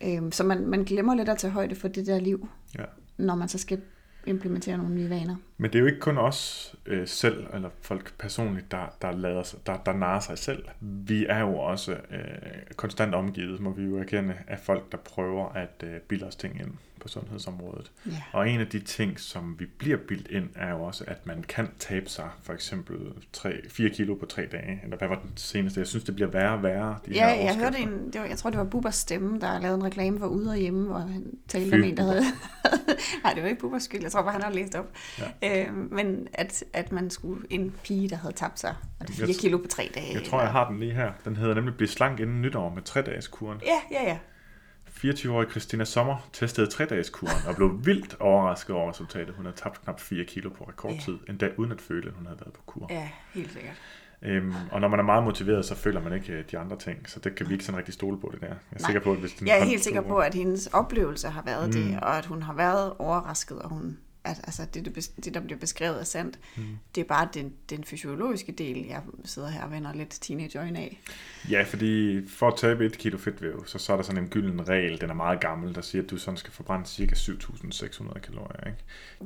øhm, 0.00 0.32
så 0.32 0.44
man, 0.44 0.66
man 0.66 0.84
glemmer 0.84 1.14
lidt 1.14 1.28
at 1.28 1.38
tage 1.38 1.50
højde 1.50 1.74
for 1.74 1.88
det 1.88 2.06
der 2.06 2.20
liv, 2.20 2.48
ja. 2.78 2.84
når 3.16 3.34
man 3.34 3.48
så 3.48 3.58
skal 3.58 3.80
implementere 4.26 4.76
nogle 4.76 4.94
nye 4.94 5.10
vaner. 5.10 5.36
Men 5.58 5.72
det 5.72 5.78
er 5.78 5.80
jo 5.80 5.86
ikke 5.86 6.00
kun 6.00 6.18
os 6.18 6.74
øh, 6.86 7.08
selv, 7.08 7.46
eller 7.54 7.68
folk 7.82 8.12
personligt, 8.18 8.70
der, 8.70 8.96
der, 9.02 9.12
lader 9.12 9.42
sig, 9.42 9.58
der, 9.66 9.76
der 9.86 9.92
narer 9.92 10.20
sig 10.20 10.38
selv. 10.38 10.64
Vi 10.80 11.26
er 11.28 11.40
jo 11.40 11.58
også 11.58 11.92
øh, 11.92 12.18
konstant 12.76 13.14
omgivet, 13.14 13.60
må 13.60 13.72
vi 13.72 13.82
jo 13.82 13.98
erkende, 13.98 14.34
af 14.46 14.58
folk, 14.58 14.92
der 14.92 14.98
prøver 14.98 15.52
at 15.52 15.84
øh, 15.84 16.00
bilde 16.08 16.26
os 16.26 16.36
ting 16.36 16.60
ind 16.60 16.70
på 17.00 17.08
sundhedsområdet. 17.08 17.90
Ja. 18.06 18.12
Og 18.32 18.50
en 18.50 18.60
af 18.60 18.66
de 18.66 18.80
ting, 18.80 19.20
som 19.20 19.56
vi 19.58 19.66
bliver 19.66 19.96
bildt 19.96 20.28
ind, 20.28 20.48
er 20.54 20.70
jo 20.70 20.82
også, 20.82 21.04
at 21.06 21.26
man 21.26 21.44
kan 21.48 21.68
tabe 21.78 22.08
sig 22.08 22.28
for 22.42 22.52
eksempel 22.52 22.96
3, 23.32 23.60
4 23.68 23.90
kilo 23.90 24.14
på 24.14 24.26
tre 24.26 24.46
dage. 24.52 24.80
Eller 24.84 24.96
hvad 24.96 25.08
var 25.08 25.14
den 25.22 25.32
seneste? 25.36 25.80
Jeg 25.80 25.86
synes, 25.86 26.04
det 26.04 26.14
bliver 26.14 26.30
værre 26.30 26.52
og 26.52 26.62
værre. 26.62 26.98
De 27.06 27.10
Ja, 27.12 27.34
her 27.34 27.42
jeg 27.42 27.56
hørte 27.56 27.78
en, 27.78 28.12
det 28.12 28.20
var, 28.20 28.26
jeg 28.26 28.38
tror 28.38 28.50
det 28.50 28.58
var 28.58 28.64
Bubbers 28.64 28.94
stemme, 28.94 29.40
der 29.40 29.60
lavede 29.60 29.78
en 29.78 29.84
reklame 29.84 30.18
for 30.18 30.26
Ude 30.26 30.50
og 30.50 30.56
Hjemme, 30.56 30.86
hvor 30.86 30.98
han 30.98 31.26
talte 31.48 31.70
Fy, 31.70 31.74
om 31.74 31.82
en, 31.82 31.96
der 31.96 32.02
havde... 32.02 32.22
Nej, 33.24 33.34
det 33.34 33.42
var 33.42 33.48
ikke 33.48 33.60
Bubbers 33.60 33.82
skyld, 33.82 34.02
jeg 34.02 34.12
tror 34.12 34.22
bare, 34.22 34.32
han 34.32 34.42
har 34.42 34.50
læst 34.50 34.74
op. 34.74 34.86
Ja. 35.42 35.66
Øh, 35.66 35.74
men 35.74 36.28
at, 36.32 36.64
at 36.72 36.92
man 36.92 37.10
skulle 37.10 37.46
en 37.50 37.74
pige, 37.84 38.08
der 38.08 38.16
havde 38.16 38.34
tabt 38.34 38.60
sig, 38.60 38.74
og 39.00 39.08
det 39.08 39.14
er 39.14 39.18
Jeg 39.18 39.26
4 39.26 39.34
tr- 39.36 39.40
kilo 39.40 39.58
på 39.58 39.66
tre 39.68 39.90
dage. 39.94 40.14
Jeg 40.14 40.24
tror, 40.24 40.40
jeg 40.40 40.50
har 40.50 40.68
den 40.68 40.80
lige 40.80 40.92
her. 40.92 41.12
Den 41.24 41.36
hedder 41.36 41.54
nemlig 41.54 41.74
Bliv 41.76 41.88
slank 41.88 42.20
inden 42.20 42.42
nytår 42.42 42.68
med 42.74 42.88
3-dages 42.88 43.28
kuren. 43.28 43.60
Ja, 43.66 43.80
ja, 44.00 44.08
ja. 44.08 44.18
24-årige 45.04 45.50
Christina 45.50 45.84
Sommer 45.84 46.28
testede 46.32 46.66
3-dages 46.66 47.10
kuren 47.10 47.36
og 47.48 47.56
blev 47.56 47.80
vildt 47.86 48.16
overrasket 48.20 48.76
over 48.76 48.90
resultatet. 48.90 49.34
Hun 49.34 49.44
havde 49.44 49.56
tabt 49.56 49.82
knap 49.84 50.00
4 50.00 50.24
kilo 50.24 50.50
på 50.50 50.64
rekordtid, 50.64 51.18
endda 51.28 51.48
uden 51.56 51.72
at 51.72 51.80
føle, 51.80 52.08
at 52.08 52.14
hun 52.14 52.26
havde 52.26 52.40
været 52.40 52.52
på 52.52 52.60
kur. 52.66 52.86
Ja, 52.90 53.08
helt 53.34 53.52
sikkert. 53.52 53.74
Øhm, 54.22 54.54
og 54.72 54.80
når 54.80 54.88
man 54.88 54.98
er 54.98 55.04
meget 55.04 55.24
motiveret, 55.24 55.64
så 55.64 55.74
føler 55.74 56.00
man 56.00 56.12
ikke 56.12 56.32
øh, 56.32 56.44
de 56.50 56.58
andre 56.58 56.76
ting, 56.78 57.08
så 57.10 57.20
det 57.20 57.34
kan 57.34 57.48
vi 57.48 57.52
ikke 57.52 57.64
sådan 57.64 57.78
rigtig 57.78 57.94
stole 57.94 58.20
på 58.20 58.30
det 58.32 58.40
der. 58.40 58.46
Jeg 58.46 58.56
er 58.72 58.78
Nej. 58.80 58.86
sikker 58.86 59.00
på, 59.00 59.12
at 59.12 59.18
hvis 59.18 59.32
den 59.32 59.46
Jeg 59.46 59.60
er 59.60 59.64
helt 59.64 59.84
sikker 59.84 60.00
på, 60.00 60.16
at 60.18 60.34
hendes 60.34 60.66
oplevelse 60.66 61.28
har 61.28 61.42
været. 61.42 61.66
Mm. 61.66 61.72
det, 61.72 62.00
og 62.02 62.18
at 62.18 62.26
hun 62.26 62.42
har 62.42 62.54
været 62.54 62.92
overrasket, 62.98 63.58
og 63.58 63.68
hun, 63.68 63.98
at 64.24 64.40
altså, 64.44 64.62
det, 64.74 64.84
det, 64.84 64.98
bes- 64.98 65.20
det, 65.24 65.34
der 65.34 65.40
bliver 65.40 65.58
beskrevet, 65.58 66.00
er 66.00 66.04
sandt. 66.04 66.38
Mm. 66.56 66.62
Det 66.94 67.00
er 67.00 67.04
bare 67.04 67.28
den, 67.34 67.52
den 67.70 67.84
fysiologiske 67.84 68.52
del, 68.52 68.86
jeg 68.88 69.00
sidder 69.24 69.48
her 69.48 69.62
og 69.62 69.70
vender 69.70 69.92
lidt 69.94 70.10
teenageøjne 70.10 70.78
af. 70.78 71.00
Ja, 71.50 71.62
fordi 71.62 72.20
for 72.28 72.48
at 72.48 72.54
tabe 72.56 72.86
et 72.86 72.98
kilo 72.98 73.18
fedtvæv, 73.18 73.66
så, 73.66 73.78
så 73.78 73.92
er 73.92 73.96
der 73.96 74.02
sådan 74.04 74.22
en 74.22 74.28
gylden 74.28 74.68
regel, 74.68 75.00
den 75.00 75.10
er 75.10 75.14
meget 75.14 75.40
gammel, 75.40 75.74
der 75.74 75.80
siger, 75.80 76.02
at 76.04 76.10
du 76.10 76.16
sådan 76.16 76.36
skal 76.38 76.52
forbrænde 76.52 76.86
ca. 76.86 77.04
7.600 77.04 78.20
kalorier. 78.20 78.66
Ikke? 78.66 78.78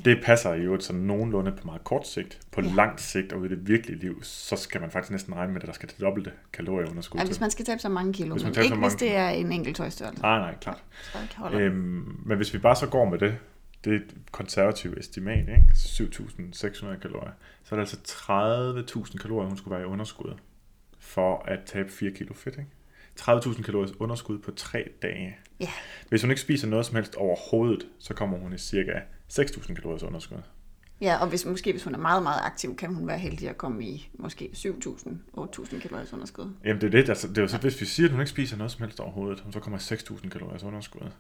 Det 0.05 0.21
passer 0.25 0.55
jo 0.55 0.81
sådan 0.81 1.01
nogenlunde 1.03 1.53
på 1.53 1.67
meget 1.67 1.85
kort 1.85 2.09
sigt. 2.09 2.39
På 2.53 2.61
Ja. 2.61 2.69
langt 2.69 3.01
sigt 3.01 3.33
og 3.33 3.45
i 3.45 3.49
det 3.49 3.69
virkelige 3.69 3.99
liv, 3.99 4.23
så 4.23 4.57
skal 4.57 4.81
man 4.81 4.91
faktisk 4.91 5.11
næsten 5.11 5.35
regne 5.35 5.53
med, 5.53 5.61
at 5.63 5.67
der 5.67 5.73
skal 5.73 5.89
det 5.89 6.01
dobbelte 6.01 6.33
kalorieunderskud 6.53 7.19
Ja, 7.19 7.25
til. 7.25 7.29
hvis 7.29 7.41
man 7.41 7.51
skal 7.51 7.65
tabe 7.65 7.81
så 7.81 7.89
mange 7.89 8.13
kilo, 8.13 8.35
Hvis 8.35 8.45
man 8.45 8.53
men 8.57 8.65
ikke 8.65 8.77
hvis 8.77 8.95
det 8.95 9.17
er 9.17 9.29
en 9.29 9.53
enkelt 9.53 9.77
tøjstørrelse. 9.77 10.23
Nej, 10.23 10.39
nej, 10.39 10.55
klart. 10.61 10.83
Øhm, 11.53 12.17
men 12.27 12.37
hvis 12.37 12.55
vi 12.55 12.59
bare 12.59 12.77
så 12.77 12.87
går 12.87 13.05
med 13.11 13.19
det, 13.19 13.37
det 13.85 13.93
er 13.93 13.97
et 13.97 14.15
konservativt 14.33 14.99
estimat, 14.99 15.49
ikke? 15.49 15.65
7.600 15.75 16.99
kalorier, 16.99 17.33
så 17.65 17.75
er 17.75 17.81
det 17.81 17.93
altså 17.93 17.97
30.000 19.07 19.19
kalorier, 19.19 19.49
hun 19.49 19.57
skulle 19.57 19.77
være 19.77 19.83
i 19.83 19.91
underskud 19.91 20.35
for 20.99 21.43
at 21.47 21.59
tabe 21.67 21.91
4 21.91 22.11
kilo 22.11 22.35
fedt. 22.35 22.59
Ikke? 22.59 22.71
30.000 23.21 23.63
kalorier 23.63 23.93
underskud 23.99 24.39
på 24.39 24.51
3 24.51 24.89
dage. 25.03 25.37
Ja. 25.61 25.71
Hvis 26.09 26.23
hun 26.23 26.31
ikke 26.31 26.41
spiser 26.41 26.69
noget 26.69 26.87
som 26.87 26.97
helst 26.97 27.15
overhovedet, 27.15 27.87
så 27.99 28.15
kommer 28.15 28.39
hun 28.39 28.53
i 28.53 28.59
cirka 28.59 28.93
6.000 29.33 29.75
kalorier 29.75 30.07
underskud. 30.07 30.39
Ja, 31.01 31.17
og 31.17 31.29
hvis, 31.29 31.45
måske 31.47 31.73
hvis 31.73 31.85
hun 31.85 31.95
er 31.95 31.99
meget, 31.99 32.23
meget 32.23 32.41
aktiv, 32.43 32.77
kan 32.77 32.95
hun 32.95 33.07
være 33.07 33.19
heldig 33.19 33.49
at 33.49 33.59
komme 33.59 33.85
i 33.85 34.11
måske 34.15 34.51
7.000, 34.53 35.09
8.000 35.37 35.81
kalorier 35.81 36.07
underskud. 36.13 36.51
Jamen 36.65 36.81
det 36.81 36.87
er 36.87 36.91
det, 36.91 37.09
altså, 37.09 37.29
det 37.29 37.39
er 37.39 37.43
jo 37.43 37.49
så, 37.49 37.59
hvis 37.59 37.81
vi 37.81 37.87
siger, 37.87 38.07
at 38.07 38.11
hun 38.11 38.21
ikke 38.21 38.31
spiser 38.31 38.57
noget 38.57 38.73
som 38.73 38.83
helst 38.83 39.01
overhovedet, 39.01 39.41
hun 39.41 39.53
så 39.53 39.61
kommer 39.61 39.79
i 39.79 39.95
6.000 39.95 40.29
kalorier 40.29 40.65
underskud 40.65 41.11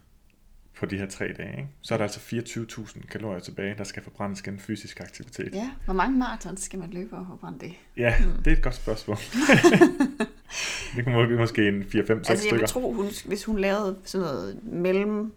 på 0.78 0.87
de 0.87 0.99
her 0.99 1.07
tre 1.09 1.33
dage, 1.38 1.50
ikke? 1.57 1.69
så 1.83 1.95
er 1.95 1.99
der 1.99 2.04
altså 2.04 2.21
24.000 2.21 3.07
kalorier 3.07 3.40
tilbage, 3.40 3.75
der 3.78 3.85
skal 3.85 4.02
forbrændes 4.02 4.43
gennem 4.43 4.61
fysisk 4.61 5.00
aktivitet. 5.00 5.54
Ja, 5.54 5.71
hvor 5.85 5.95
mange 5.95 6.19
marathons 6.19 6.61
skal 6.62 6.78
man 6.78 6.90
løbe 6.90 7.11
for 7.11 7.16
at 7.33 7.40
brænde 7.40 7.59
det? 7.61 7.73
Ja, 7.97 8.14
det 8.45 8.52
er 8.52 8.57
et 8.57 8.62
godt 8.62 8.75
spørgsmål. 8.75 9.16
det 10.97 11.04
kunne 11.04 11.14
måske, 11.14 11.37
måske 11.37 11.69
en 11.69 11.83
4-5-6 11.83 11.90
Altså 12.11 12.33
jeg 12.33 12.38
stykker. 12.38 12.57
vil 12.59 12.66
tro, 12.69 12.93
hun, 12.93 13.07
hvis 13.26 13.45
hun 13.45 13.59
lavede 13.59 13.99
sådan 14.04 14.25
noget 14.26 14.61
mellem 14.64 15.33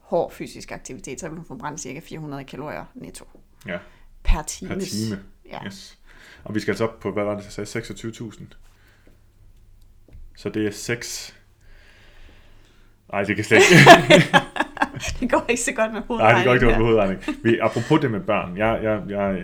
hård 0.00 0.32
fysisk 0.32 0.72
aktivitet, 0.72 1.20
så 1.20 1.28
vil 1.28 1.38
du 1.38 1.42
forbrænde 1.42 1.78
cirka 1.78 2.00
400 2.00 2.44
kalorier 2.44 2.84
netto 2.94 3.24
Ja, 3.66 3.78
per 4.24 4.42
time. 4.42 4.68
per 4.74 4.80
time. 4.80 5.18
Ja. 5.48 5.66
Yes. 5.66 5.98
Og 6.44 6.54
vi 6.54 6.60
skal 6.60 6.72
altså 6.72 6.84
op 6.84 7.00
på, 7.00 7.12
hvad 7.12 7.24
var 7.24 7.36
det, 7.36 7.44
jeg 7.58 7.66
sagde, 7.66 7.86
26.000. 7.86 8.42
Så 10.36 10.48
det 10.48 10.66
er 10.66 10.70
6... 10.70 11.36
Nej, 13.12 13.22
det 13.22 13.36
kan 13.36 13.44
slet 13.44 13.58
ikke. 13.70 14.36
det 15.20 15.30
går 15.30 15.44
ikke 15.48 15.62
så 15.62 15.72
godt 15.72 15.92
med 15.92 16.02
Nej, 16.08 16.34
det 16.34 16.44
går 16.44 16.54
ikke 16.54 16.66
hovedregning 16.66 16.78
med 16.78 16.86
hovedregning. 16.86 17.44
Vi, 17.44 17.58
apropos 17.58 18.00
det 18.00 18.10
med 18.10 18.20
børn, 18.20 18.56
jeg, 18.56 18.80
jeg, 18.82 19.02
jeg, 19.08 19.42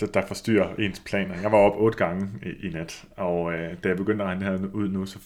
der, 0.00 0.06
der 0.06 0.26
forstyrrer 0.26 0.74
ens 0.74 1.00
planer. 1.00 1.40
Jeg 1.42 1.52
var 1.52 1.58
op 1.58 1.76
otte 1.76 1.98
gange 1.98 2.28
i, 2.42 2.66
i 2.66 2.70
nat, 2.70 3.04
og 3.16 3.52
øh, 3.52 3.76
da 3.84 3.88
jeg 3.88 3.96
begyndte 3.96 4.24
at 4.24 4.28
regne 4.28 4.46
det 4.46 4.60
her 4.60 4.68
ud 4.72 4.88
nu, 4.88 5.06
så 5.06 5.18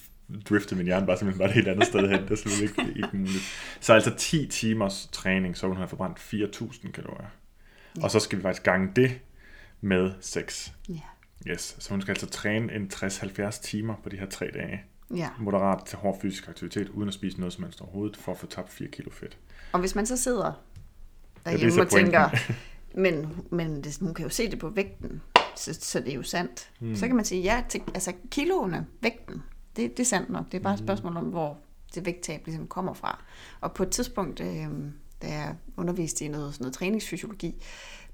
driftede 0.49 0.77
min 0.77 0.87
hjerne 0.87 1.07
bare 1.07 1.17
simpelthen 1.17 1.38
bare 1.38 1.49
et 1.49 1.55
helt 1.55 1.69
andet 1.69 1.87
sted 1.87 2.09
hen. 2.09 2.23
Det 2.23 2.31
er 2.31 2.37
slet 2.37 2.61
ikke, 2.61 2.93
ikke 2.97 3.17
muligt. 3.17 3.77
Så 3.81 3.95
altså 3.95 4.15
10 4.17 4.47
timers 4.47 5.09
træning, 5.12 5.57
så 5.57 5.67
hun 5.67 5.77
har 5.77 5.87
forbrændt 5.87 6.19
4.000 6.19 6.91
kalorier. 6.91 7.29
Og 8.03 8.11
så 8.11 8.21
skal 8.21 8.38
vi 8.38 8.43
faktisk 8.43 8.62
gange 8.62 8.93
det 8.97 9.21
med 9.81 10.11
6. 10.21 10.73
Ja. 10.88 10.95
Yes, 11.47 11.77
så 11.79 11.91
hun 11.91 12.03
skal 12.03 12.12
altså 12.12 12.27
træne 12.27 12.75
en 12.75 12.91
60-70 12.95 13.62
timer 13.62 13.95
på 14.03 14.09
de 14.09 14.17
her 14.17 14.27
tre 14.27 14.50
dage. 14.55 14.83
ja. 15.17 15.29
Moderat 15.38 15.85
til 15.87 15.99
hård 15.99 16.21
fysisk 16.23 16.49
aktivitet, 16.49 16.88
uden 16.88 17.09
at 17.09 17.15
spise 17.15 17.41
noget 17.41 17.53
som 17.53 17.65
helst 17.65 17.81
overhovedet, 17.81 18.17
for 18.17 18.33
at 18.33 18.38
få 18.38 18.47
tabt 18.47 18.71
4 18.71 18.88
kilo 18.88 19.11
fedt. 19.11 19.38
Og 19.72 19.80
hvis 19.80 19.94
man 19.94 20.06
så 20.06 20.16
sidder 20.16 20.52
er 21.44 21.50
derhjemme 21.50 21.75
så 21.75 21.80
og 21.80 21.88
tænker, 21.88 22.28
men, 23.04 23.37
men 23.50 23.84
det, 23.84 23.98
hun 24.00 24.14
kan 24.14 24.22
jo 24.22 24.30
se 24.30 24.50
det 24.50 24.58
på 24.58 24.68
vægten, 24.68 25.22
så, 25.56 25.78
så 25.80 26.00
det 26.00 26.10
er 26.10 26.14
jo 26.14 26.22
sandt. 26.22 26.70
Mm. 26.80 26.96
Så 26.96 27.06
kan 27.06 27.16
man 27.16 27.25
sige, 27.25 27.42
ja, 27.42 27.62
til, 27.68 27.80
altså 27.94 28.12
kiloene, 28.30 28.87
vægten, 29.00 29.42
det, 29.76 29.96
det 29.96 30.00
er 30.00 30.06
sandt 30.06 30.30
nok. 30.30 30.44
Det 30.52 30.58
er 30.58 30.62
bare 30.62 30.75
et 30.75 30.78
spørgsmål 30.78 31.16
om, 31.16 31.25
hvor 31.25 31.58
det 31.94 32.06
vægttab 32.06 32.46
ligesom 32.46 32.66
kommer 32.66 32.94
fra. 32.94 33.25
Og 33.60 33.72
på 33.72 33.82
et 33.82 33.90
tidspunkt, 33.90 34.40
øh, 34.40 34.68
da 35.22 35.26
jeg 35.26 35.54
underviste 35.76 36.25
i 36.25 36.28
noget, 36.28 36.54
sådan 36.54 36.64
noget 36.64 36.75
træningsfysiologi, 36.75 37.62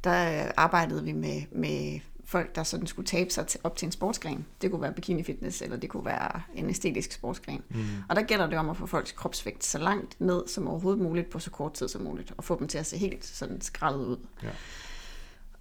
der 0.05 0.45
øh, 0.45 0.51
arbejdede 0.57 1.05
vi 1.05 1.13
med, 1.13 1.43
med 1.53 2.01
folk, 2.25 2.55
der 2.55 2.63
sådan 2.63 2.87
skulle 2.87 3.07
tabe 3.07 3.31
sig 3.31 3.47
op 3.65 3.77
til 3.77 3.87
en 3.87 3.93
sportsgren. 3.93 4.47
Det 4.63 4.71
kunne 4.71 4.83
være 4.83 4.93
bikini 4.93 5.23
fitness, 5.23 5.63
eller 5.63 5.77
det 5.77 5.91
kunne 5.91 6.05
være 6.05 6.41
en 6.55 6.71
æstetisk 6.71 7.13
sportsgren. 7.13 7.63
Mm. 7.69 7.85
Og 8.09 8.17
der 8.17 8.23
gælder 8.23 8.47
det 8.47 8.59
om 8.59 8.71
at 8.71 8.77
få 8.77 8.87
folks 8.87 9.13
kropsvægt 9.13 9.65
så 9.65 9.79
langt 9.79 10.21
ned 10.21 10.49
som 10.49 10.69
overhovedet 10.69 11.03
muligt 11.03 11.31
på 11.31 11.39
så 11.39 11.51
kort 11.51 11.73
tid 11.73 11.89
som 11.89 12.03
muligt, 12.03 12.33
og 12.37 12.45
få 12.45 12.59
dem 12.59 12.69
til 12.69 12.79
at 12.79 12.87
se 12.87 12.97
helt 12.97 13.25
sådan 13.25 13.61
skrællet 13.61 14.07
ud. 14.07 14.19
Ja. 14.43 14.51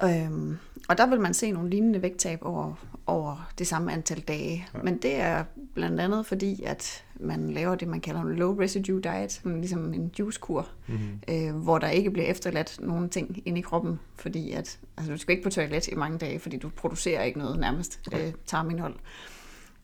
Øhm, 0.04 0.58
og 0.90 0.98
der 0.98 1.06
vil 1.06 1.22
man 1.22 1.34
se 1.34 1.52
nogle 1.52 1.70
lignende 1.70 2.02
vægttab 2.02 2.40
over, 2.42 2.74
over 3.06 3.52
det 3.58 3.68
samme 3.68 3.94
antal 3.94 4.20
dage. 4.20 4.68
Ja. 4.74 4.80
Men 4.84 4.98
det 4.98 5.16
er 5.16 5.44
blandt 5.74 6.00
andet 6.00 6.26
fordi, 6.26 6.64
at 6.64 7.04
man 7.24 7.50
laver 7.50 7.76
det, 7.76 7.88
man 7.88 8.02
kalder 8.02 8.22
en 8.22 8.36
low 8.36 8.60
residue 8.60 9.02
diet, 9.02 9.32
sådan 9.32 9.58
ligesom 9.58 9.94
en 9.94 10.12
juicekur, 10.20 10.68
mm-hmm. 10.88 11.20
øh, 11.28 11.56
hvor 11.56 11.78
der 11.78 11.90
ikke 11.90 12.12
bliver 12.12 12.28
efterladt 12.28 12.78
nogen 12.82 13.10
ting 13.10 13.42
inde 13.46 13.60
i 13.60 13.62
kroppen, 13.62 14.00
fordi 14.16 14.52
at, 14.52 14.80
altså 14.98 15.12
du 15.12 15.18
skal 15.18 15.32
ikke 15.32 15.44
på 15.44 15.50
toilet 15.50 15.88
i 15.88 15.96
mange 15.96 16.18
dage, 16.18 16.40
fordi 16.40 16.58
du 16.58 16.70
producerer 16.70 17.24
ikke 17.24 17.40
noget 17.40 17.60
nærmest 17.60 18.00
øh, 18.14 18.34
tarmindhold. 18.46 18.96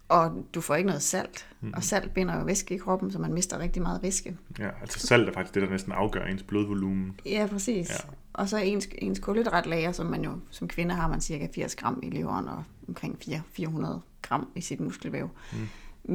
Og 0.09 0.45
du 0.53 0.61
får 0.61 0.75
ikke 0.75 0.87
noget 0.87 1.01
salt, 1.01 1.47
mm-hmm. 1.61 1.73
og 1.77 1.83
salt 1.83 2.13
binder 2.13 2.37
jo 2.39 2.43
væske 2.43 2.75
i 2.75 2.77
kroppen, 2.77 3.11
så 3.11 3.19
man 3.19 3.33
mister 3.33 3.59
rigtig 3.59 3.81
meget 3.81 4.03
væske. 4.03 4.37
Ja, 4.59 4.69
altså 4.81 5.07
salt 5.07 5.29
er 5.29 5.33
faktisk 5.33 5.55
det, 5.55 5.63
der 5.63 5.69
næsten 5.69 5.91
afgør 5.91 6.25
ens 6.25 6.43
blodvolumen. 6.43 7.19
Ja, 7.25 7.47
præcis. 7.51 7.89
Ja. 7.89 7.95
Og 8.33 8.49
så 8.49 8.57
ens, 8.57 8.89
ens 8.97 9.19
kulhydratlager, 9.19 9.91
som 9.91 10.05
man 10.05 10.23
jo 10.23 10.31
som 10.49 10.67
kvinde 10.67 10.95
har 10.95 11.07
man 11.07 11.21
cirka 11.21 11.47
80 11.55 11.75
gram 11.75 11.99
i 12.03 12.09
leveren 12.09 12.47
og 12.47 12.63
omkring 12.87 13.17
4, 13.25 13.41
400 13.51 14.01
gram 14.21 14.47
i 14.55 14.61
sit 14.61 14.79
muskelvæv. 14.79 15.29
Mm. 15.53 15.57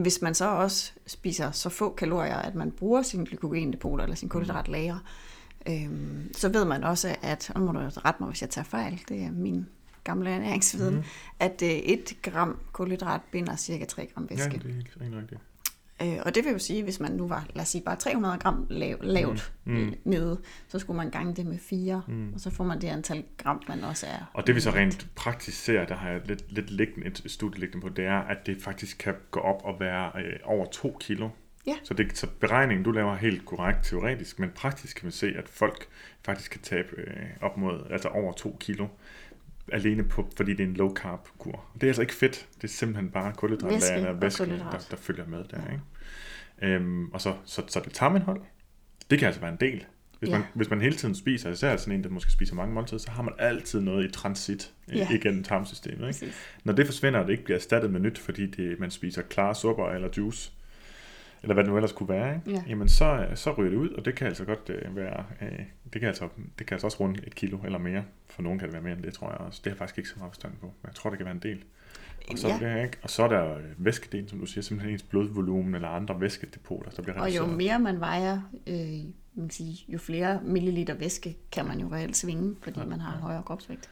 Hvis 0.02 0.22
man 0.22 0.34
så 0.34 0.48
også 0.48 0.92
spiser 1.06 1.50
så 1.50 1.68
få 1.68 1.94
kalorier, 1.94 2.36
at 2.36 2.54
man 2.54 2.70
bruger 2.70 3.02
sine 3.02 3.26
glykogendepoter 3.26 4.04
eller 4.04 4.16
sin 4.16 4.28
kulhydratlager, 4.28 4.98
øhm, 5.68 6.30
så 6.34 6.48
ved 6.48 6.64
man 6.64 6.84
også, 6.84 7.16
at, 7.22 7.50
og 7.54 7.60
nu 7.60 7.66
må 7.66 7.72
du 7.72 7.78
rette 7.78 8.22
mig, 8.22 8.28
hvis 8.28 8.42
jeg 8.42 8.50
tager 8.50 8.64
fejl, 8.64 9.00
det 9.08 9.22
er 9.22 9.30
min 9.30 9.66
gamle 10.04 10.30
ernæringsviden, 10.30 10.94
mm. 10.94 11.02
at 11.40 11.62
øh, 11.62 11.70
1 11.70 12.16
gram 12.22 12.58
kulhydrat 12.72 13.20
binder 13.30 13.56
cirka 13.56 13.84
3 13.84 14.06
gram 14.14 14.28
Ja, 14.30 14.36
væske. 14.36 14.58
det 14.58 14.70
er 14.70 14.74
helt 14.74 15.16
rigtigt. 15.16 15.40
Øh, 16.02 16.18
og 16.26 16.34
det 16.34 16.44
vil 16.44 16.52
jo 16.52 16.58
sige, 16.58 16.82
hvis 16.82 17.00
man 17.00 17.12
nu 17.12 17.28
var, 17.28 17.46
lad 17.54 17.62
os 17.62 17.68
sige, 17.68 17.82
bare 17.82 17.96
300 17.96 18.38
gram 18.38 18.66
lav, 18.70 18.96
lavt 19.02 19.52
Mm. 19.64 19.72
mm. 19.74 19.80
Mm. 19.80 19.94
nede, 20.04 20.40
så 20.68 20.78
skulle 20.78 20.96
man 20.96 21.10
gange 21.10 21.34
det 21.34 21.46
med 21.46 21.58
4, 21.58 22.02
mm. 22.08 22.34
og 22.34 22.40
så 22.40 22.50
får 22.50 22.64
man 22.64 22.80
det 22.80 22.88
antal 22.88 23.24
gram, 23.36 23.62
man 23.68 23.84
også 23.84 24.06
er. 24.06 24.30
Og 24.32 24.46
det 24.46 24.54
vi 24.54 24.60
så 24.60 24.70
rent 24.70 25.06
praktisk 25.14 25.64
ser, 25.64 25.84
der 25.86 25.94
har 25.94 26.10
jeg 26.10 26.20
lidt, 26.24 26.52
lidt 26.52 26.70
liggende, 26.70 27.06
et 27.06 27.22
studie 27.26 27.60
liggende 27.60 27.82
på, 27.82 27.88
det 27.88 28.04
er, 28.04 28.18
at 28.18 28.46
det 28.46 28.62
faktisk 28.62 28.98
kan 28.98 29.14
gå 29.30 29.40
op 29.40 29.62
og 29.64 29.80
være 29.80 30.12
øh, 30.24 30.36
over 30.44 30.66
2 30.66 30.96
kilo. 31.00 31.28
Ja. 31.66 31.76
Så, 31.82 31.94
det, 31.94 32.18
så 32.18 32.26
beregningen, 32.40 32.84
du 32.84 32.90
laver 32.90 33.12
er 33.12 33.16
helt 33.16 33.44
korrekt 33.44 33.78
teoretisk, 33.84 34.38
men 34.38 34.50
praktisk 34.50 34.96
kan 34.96 35.06
vi 35.06 35.12
se, 35.12 35.34
at 35.36 35.48
folk 35.48 35.86
faktisk 36.24 36.50
kan 36.50 36.60
tabe 36.60 36.88
øh, 36.96 37.16
op 37.40 37.56
mod, 37.56 37.86
altså 37.90 38.08
over 38.08 38.32
2 38.32 38.56
kilo, 38.60 38.86
alene 39.72 40.04
på, 40.04 40.28
fordi 40.36 40.52
det 40.52 40.60
er 40.60 40.68
en 40.68 40.74
low 40.74 40.94
carb 40.94 41.28
kur. 41.38 41.64
Det 41.74 41.82
er 41.82 41.86
altså 41.86 42.02
ikke 42.02 42.14
fedt, 42.14 42.48
det 42.56 42.64
er 42.64 42.68
simpelthen 42.68 43.10
bare 43.10 43.32
kulhydratlager 43.32 43.80
Væske 43.94 44.08
og 44.08 44.14
og 44.14 44.22
væske, 44.22 44.44
kulhydrat. 44.44 44.72
der, 44.72 44.78
der 44.90 44.96
følger 44.96 45.26
med 45.26 45.44
der. 45.50 45.60
Ikke? 45.72 46.74
Øhm, 46.74 47.08
og 47.08 47.20
så, 47.20 47.34
så, 47.44 47.62
så 47.68 47.80
det 47.84 47.92
tarmindhold, 47.92 48.40
det 49.10 49.18
kan 49.18 49.26
altså 49.26 49.40
være 49.40 49.52
en 49.52 49.58
del. 49.60 49.84
Hvis, 50.18 50.30
Ja. 50.30 50.38
man, 50.38 50.46
hvis 50.54 50.70
man 50.70 50.80
hele 50.80 50.96
tiden 50.96 51.14
spiser, 51.14 51.50
især 51.50 51.76
sådan 51.76 51.94
en, 51.94 52.04
der 52.04 52.10
måske 52.10 52.32
spiser 52.32 52.54
mange 52.54 52.74
måltider, 52.74 52.98
så 53.00 53.10
har 53.10 53.22
man 53.22 53.34
altid 53.38 53.80
noget 53.80 54.04
i 54.08 54.10
transit 54.12 54.72
ja. 54.88 54.96
Ja. 54.96 55.08
igennem 55.10 55.44
tarmsystemet. 55.44 55.94
Ikke? 55.96 56.04
Præcis. 56.06 56.34
Når 56.64 56.72
det 56.72 56.86
forsvinder, 56.86 57.20
og 57.20 57.26
det 57.26 57.32
ikke 57.32 57.44
bliver 57.44 57.58
erstattet 57.58 57.90
med 57.90 58.00
nyt, 58.00 58.18
fordi 58.18 58.46
det, 58.46 58.80
man 58.80 58.90
spiser 58.90 59.22
klare 59.22 59.54
supper 59.54 59.86
eller 59.88 60.08
juice, 60.16 60.52
eller 61.44 61.54
hvad 61.54 61.64
det 61.64 61.70
nu 61.70 61.76
ellers 61.76 61.92
kunne 61.92 62.08
være, 62.08 62.34
ikke? 62.34 62.50
Ja. 62.50 62.62
jamen 62.68 62.88
så, 62.88 63.26
så 63.34 63.52
ryger 63.52 63.70
det 63.70 63.76
ud, 63.76 63.88
og 63.90 64.04
det 64.04 64.14
kan 64.14 64.26
altså 64.26 64.44
godt 64.44 64.70
øh, 64.70 64.96
være, 64.96 65.24
øh, 65.42 65.58
det, 65.92 66.00
kan 66.00 66.08
altså, 66.08 66.28
det 66.58 66.66
kan 66.66 66.74
altså 66.74 66.86
også 66.86 67.00
runde 67.00 67.20
et 67.26 67.34
kilo 67.34 67.58
eller 67.64 67.78
mere. 67.78 68.04
For 68.30 68.42
nogen 68.42 68.58
kan 68.58 68.66
det 68.68 68.72
være 68.72 68.82
mere 68.82 68.92
end 68.92 69.02
det, 69.02 69.14
tror 69.14 69.30
jeg 69.30 69.38
også. 69.38 69.60
Det 69.64 69.70
har 69.70 69.74
jeg 69.74 69.78
faktisk 69.78 69.98
ikke 69.98 70.10
så 70.10 70.14
meget 70.18 70.30
forstand 70.32 70.52
på, 70.60 70.66
men 70.66 70.86
jeg 70.86 70.94
tror, 70.94 71.10
det 71.10 71.18
kan 71.18 71.24
være 71.26 71.34
en 71.34 71.40
del. 71.42 71.64
Og 72.30 72.38
så, 72.38 72.48
Ja. 72.48 72.58
ja. 72.68 72.76
det, 72.76 72.82
ikke? 72.84 72.96
og 73.02 73.10
så 73.10 73.22
er 73.22 73.28
der 73.28 73.56
øh, 73.56 73.62
væskedelen, 73.76 74.28
som 74.28 74.38
du 74.38 74.46
siger, 74.46 74.62
simpelthen 74.62 74.92
ens 74.92 75.02
blodvolumen 75.02 75.74
eller 75.74 75.88
andre 75.88 76.20
væskedepoter, 76.20 76.90
der 76.90 77.02
bliver 77.02 77.20
Og 77.20 77.28
jo 77.28 77.42
reduceret. 77.42 77.56
mere 77.56 77.78
man 77.78 78.00
vejer, 78.00 78.40
øh, 78.66 78.76
man 79.34 79.50
sige, 79.50 79.84
jo 79.88 79.98
flere 79.98 80.40
milliliter 80.42 80.94
væske 80.94 81.36
kan 81.52 81.64
man 81.66 81.80
jo 81.80 81.88
reelt 81.92 82.16
svinge, 82.16 82.56
fordi 82.62 82.80
man 82.86 83.00
har 83.00 83.14
en 83.16 83.20
højere 83.22 83.42
kropsvægt. 83.42 83.90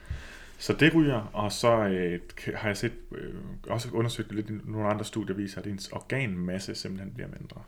Så 0.63 0.73
det 0.73 0.95
ryger, 0.95 1.31
og 1.33 1.53
så 1.53 1.77
øh, 1.77 2.21
har 2.55 2.69
jeg 2.69 2.77
set, 2.77 2.93
øh, 3.13 3.35
også 3.67 3.89
undersøgt 3.93 4.33
lidt 4.33 4.69
nogle 4.69 4.89
andre 4.89 5.05
studier, 5.05 5.37
viser, 5.37 5.61
at 5.61 5.67
ens 5.67 5.89
organmasse 5.89 6.75
simpelthen 6.75 7.15
bliver 7.15 7.29
mindre. 7.39 7.63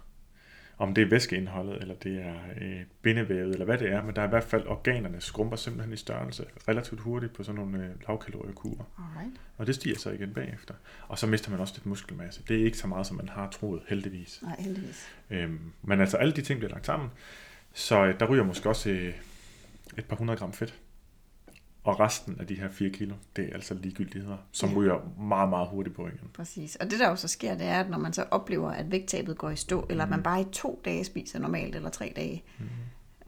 Om 0.79 0.95
det 0.95 1.03
er 1.03 1.09
væskeindholdet, 1.09 1.83
eller 1.83 1.95
det 1.95 2.23
er 2.23 2.35
øh, 2.61 2.81
bindevævet, 3.03 3.53
eller 3.53 3.65
hvad 3.65 3.79
det 3.79 3.93
er, 3.93 4.03
men 4.03 4.17
der 4.17 4.23
er 4.23 4.27
i 4.27 4.29
hvert 4.29 4.45
fald, 4.45 4.67
organerne 4.67 5.21
skrumper 5.21 5.57
simpelthen 5.57 5.93
i 5.93 5.97
størrelse 5.97 6.45
relativt 6.69 7.01
hurtigt 7.01 7.33
på 7.33 7.43
sådan 7.43 7.61
nogle 7.61 7.79
øh, 7.79 7.91
lavkaloriekurer. 8.09 8.85
Alright. 8.99 9.41
Og 9.57 9.67
det 9.67 9.75
stiger 9.75 9.99
så 9.99 10.11
igen 10.11 10.35
bagefter. 10.35 10.75
Og 11.09 11.19
så 11.19 11.27
mister 11.27 11.51
man 11.51 11.61
også 11.61 11.75
lidt 11.77 11.87
muskelmasse. 11.87 12.43
Det 12.49 12.61
er 12.61 12.65
ikke 12.65 12.79
så 12.79 12.87
meget, 12.87 13.07
som 13.07 13.17
man 13.17 13.29
har 13.29 13.51
troet, 13.51 13.83
heldigvis. 13.89 14.41
Nej, 14.43 14.57
heldigvis. 14.59 15.07
Øhm, 15.31 15.61
men 15.83 16.01
altså, 16.01 16.17
alle 16.17 16.33
de 16.33 16.43
ting 16.43 16.59
bliver 16.59 16.73
lagt 16.73 16.87
sammen. 16.87 17.11
Så 17.73 18.05
øh, 18.05 18.21
der 18.21 18.27
ryger 18.27 18.45
måske 18.45 18.69
også 18.69 18.91
øh, 18.91 19.15
et 19.99 20.05
par 20.05 20.17
hundrede 20.17 20.39
gram 20.39 20.53
fedt. 20.53 20.81
Og 21.85 22.01
resten 22.01 22.37
af 22.41 22.47
de 22.47 22.55
her 22.55 22.69
4 22.71 22.91
kilo, 22.91 23.15
det 23.37 23.49
er 23.49 23.55
altså 23.55 23.75
ligegyldigheder, 23.75 24.37
som 24.53 24.69
Ja. 24.71 24.77
ryger 24.77 25.13
meget, 25.21 25.49
meget 25.49 25.69
hurtigt 25.69 25.97
på 25.97 26.07
igen. 26.07 26.31
Præcis. 26.35 26.77
Og 26.77 26.91
det 26.91 26.99
der 27.01 27.09
jo 27.09 27.17
så 27.17 27.29
sker, 27.29 27.55
det 27.55 27.67
er, 27.67 27.81
at 27.81 27.91
når 27.91 27.99
man 27.99 28.13
så 28.13 28.25
oplever, 28.31 28.71
at 28.71 28.91
vægttabet 28.91 29.39
går 29.39 29.51
i 29.51 29.57
stå, 29.57 29.87
eller 29.91 30.05
at 30.05 30.09
Mhm. 30.11 30.17
man 30.17 30.23
bare 30.23 30.41
i 30.41 30.45
to 30.53 30.81
dage 30.85 31.05
spiser 31.05 31.39
normalt, 31.39 31.77
eller 31.77 31.91
tre 31.91 32.13
dage, 32.17 32.43
mm. 32.59 32.65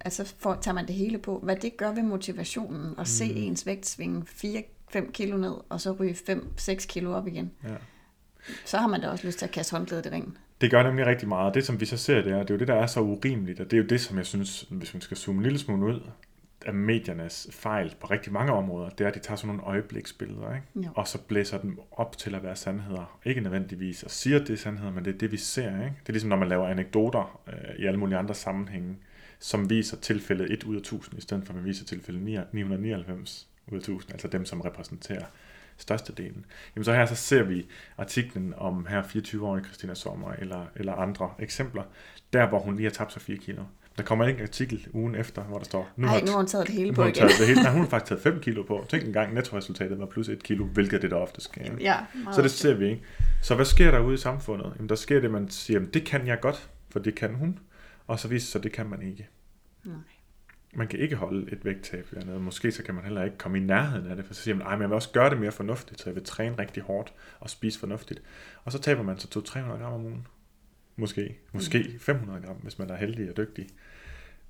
altså 0.00 0.34
får, 0.38 0.54
tager 0.54 0.74
man 0.74 0.86
det 0.86 0.94
hele 0.94 1.18
på, 1.18 1.40
hvad 1.42 1.56
det 1.56 1.76
gør 1.76 1.92
ved 1.92 2.02
motivationen, 2.02 2.94
at 2.98 3.08
se 3.08 3.28
Mhm. 3.28 3.36
ens 3.42 3.66
vægt 3.66 3.86
svinge 3.86 4.22
4-5 4.26 5.12
kilo 5.12 5.36
ned, 5.36 5.54
og 5.68 5.80
så 5.80 5.92
ryge 5.92 6.14
5-6 6.14 6.86
kilo 6.86 7.12
op 7.12 7.26
igen. 7.26 7.50
Ja. 7.64 7.74
Så 8.64 8.78
har 8.78 8.86
man 8.88 9.00
da 9.00 9.08
også 9.08 9.26
lyst 9.26 9.38
til 9.38 9.46
at 9.46 9.52
kaste 9.52 9.76
håndklædet 9.76 10.06
i 10.06 10.10
ringen. 10.10 10.36
Det 10.60 10.70
gør 10.70 10.82
nemlig 10.82 11.06
rigtig 11.06 11.28
meget. 11.28 11.54
Det, 11.54 11.66
som 11.66 11.80
vi 11.80 11.86
så 11.86 11.96
ser, 11.96 12.22
det 12.22 12.32
er, 12.32 12.38
det 12.38 12.50
er 12.50 12.54
jo 12.54 12.58
det, 12.58 12.68
der 12.68 12.74
er 12.74 12.86
så 12.86 13.00
urimeligt, 13.00 13.60
og 13.60 13.70
det 13.70 13.76
er 13.76 13.80
jo 13.80 13.86
det, 13.88 14.00
som 14.00 14.16
jeg 14.16 14.26
synes, 14.26 14.66
hvis 14.70 14.94
man 14.94 15.00
skal 15.00 15.16
zoome 15.16 15.38
en 15.38 15.42
lille 15.42 15.58
smule 15.58 15.86
ud 15.94 16.00
af 16.66 16.74
mediernes 16.74 17.48
fejl 17.50 17.94
på 18.00 18.06
rigtig 18.06 18.32
mange 18.32 18.52
områder, 18.52 18.88
det 18.88 19.04
er, 19.04 19.08
at 19.08 19.14
de 19.14 19.20
tager 19.20 19.36
sådan 19.36 19.48
nogle 19.48 19.62
øjebliksbilleder, 19.62 20.54
ikke? 20.54 20.66
Jo. 20.86 20.90
og 20.94 21.08
så 21.08 21.18
blæser 21.18 21.58
dem 21.58 21.78
op 21.92 22.18
til 22.18 22.34
at 22.34 22.42
være 22.42 22.56
sandheder. 22.56 23.18
Ikke 23.24 23.40
nødvendigvis 23.40 24.02
og 24.02 24.10
siger, 24.10 24.40
at 24.40 24.46
det 24.46 24.52
er 24.52 24.56
sandheder, 24.56 24.92
men 24.92 25.04
det 25.04 25.14
er 25.14 25.18
det, 25.18 25.32
vi 25.32 25.36
ser. 25.36 25.68
Ikke? 25.68 25.96
Det 26.00 26.08
er 26.08 26.12
ligesom, 26.12 26.28
når 26.28 26.36
man 26.36 26.48
laver 26.48 26.68
anekdoter 26.68 27.40
øh, 27.48 27.76
i 27.78 27.86
alle 27.86 27.98
mulige 27.98 28.18
andre 28.18 28.34
sammenhænge, 28.34 28.96
som 29.38 29.70
viser 29.70 29.96
tilfældet 29.96 30.52
1 30.52 30.64
ud 30.64 30.74
af 30.74 30.80
1000, 30.80 31.18
i 31.18 31.20
stedet 31.20 31.44
for 31.44 31.52
at 31.52 31.56
man 31.56 31.64
viser 31.64 31.84
tilfældet 31.84 32.22
999 32.22 33.48
ud 33.66 33.74
af 33.74 33.78
1000, 33.78 34.12
altså 34.12 34.28
dem, 34.28 34.44
som 34.44 34.60
repræsenterer 34.60 35.24
størstedelen. 35.76 36.46
Jamen 36.76 36.84
så 36.84 36.92
her 36.92 37.06
så 37.06 37.14
ser 37.14 37.42
vi 37.42 37.66
artiklen 37.98 38.54
om 38.56 38.86
her 38.86 39.02
24-årige 39.02 39.64
Christina 39.64 39.94
Sommer 39.94 40.32
eller, 40.32 40.66
eller 40.76 40.92
andre 40.92 41.34
eksempler, 41.38 41.82
der 42.32 42.48
hvor 42.48 42.58
hun 42.58 42.76
lige 42.76 42.84
har 42.84 42.90
tabt 42.90 43.12
sig 43.12 43.22
4 43.22 43.36
kilo. 43.36 43.62
Der 43.98 44.04
kommer 44.04 44.26
ikke 44.26 44.38
en 44.38 44.42
artikel 44.42 44.86
ugen 44.92 45.14
efter, 45.14 45.42
hvor 45.42 45.58
der 45.58 45.64
står, 45.64 45.88
Nu 45.96 46.06
Nej, 46.06 46.20
nu 46.20 46.30
har 46.30 46.36
hun 46.36 46.46
taget 46.46 46.66
det 46.66 46.74
hele 46.74 46.92
på 46.92 47.02
har 47.02 47.08
hun 47.08 47.16
igen. 47.16 47.28
det 47.28 47.46
hele. 47.46 47.62
Nej, 47.62 47.72
hun 47.72 47.80
har 47.80 47.88
faktisk 47.98 48.08
taget 48.08 48.22
5 48.22 48.40
kilo 48.40 48.62
på. 48.62 48.86
Tænk 48.88 49.04
engang, 49.04 49.34
nettoresultatet 49.34 49.98
var 49.98 50.06
plus 50.06 50.28
1 50.28 50.42
kilo, 50.42 50.64
hvilket 50.64 51.02
det 51.02 51.10
der 51.10 51.16
ofte 51.16 51.40
sker. 51.40 51.62
ikke? 51.64 51.76
Ja, 51.80 51.96
Så 52.32 52.42
det 52.42 52.50
ser 52.50 52.74
vi 52.74 52.86
ikke. 52.90 53.02
Så 53.42 53.54
hvad 53.54 53.64
sker 53.64 53.90
der 53.90 53.98
ude 54.00 54.14
i 54.14 54.18
samfundet? 54.18 54.72
Jamen, 54.76 54.88
der 54.88 54.94
sker 54.94 55.20
det, 55.20 55.30
man 55.30 55.50
siger, 55.50 55.76
jamen, 55.76 55.90
det 55.94 56.04
kan 56.04 56.26
jeg 56.26 56.40
godt, 56.40 56.70
for 56.90 56.98
det 56.98 57.14
kan 57.14 57.34
hun. 57.34 57.58
Og 58.06 58.20
så 58.20 58.28
viser 58.28 58.44
det 58.44 58.52
sig, 58.52 58.62
det 58.62 58.72
kan 58.72 58.86
man 58.86 59.02
ikke. 59.02 59.28
Nej. 59.84 59.94
Man 60.74 60.88
kan 60.88 60.98
ikke 60.98 61.16
holde 61.16 61.52
et 61.52 61.64
vægttab 61.64 62.06
dernede. 62.14 62.40
Måske 62.40 62.72
så 62.72 62.82
kan 62.82 62.94
man 62.94 63.04
heller 63.04 63.24
ikke 63.24 63.38
komme 63.38 63.58
i 63.58 63.60
nærheden 63.60 64.10
af 64.10 64.16
det, 64.16 64.24
for 64.26 64.34
så 64.34 64.42
siger 64.42 64.54
man, 64.54 64.66
at 64.66 64.70
jeg 64.80 64.88
vil 64.88 64.92
også 64.92 65.10
gøre 65.10 65.30
det 65.30 65.40
mere 65.40 65.52
fornuftigt, 65.52 66.00
så 66.00 66.08
jeg 66.10 66.14
vil 66.14 66.24
træne 66.24 66.58
rigtig 66.58 66.82
hårdt 66.82 67.12
og 67.40 67.50
spise 67.50 67.78
fornuftigt. 67.78 68.22
Og 68.64 68.72
så 68.72 68.78
taber 68.78 69.02
man 69.02 69.18
så 69.18 69.42
200-300 69.48 69.58
gram 69.60 69.92
om 69.92 70.04
ugen. 70.04 70.26
Måske. 70.96 71.38
Måske 71.52 71.96
500 72.00 72.40
gram, 72.46 72.56
hvis 72.56 72.78
man 72.78 72.90
er 72.90 72.96
heldig 72.96 73.30
og 73.30 73.36
dygtig. 73.36 73.66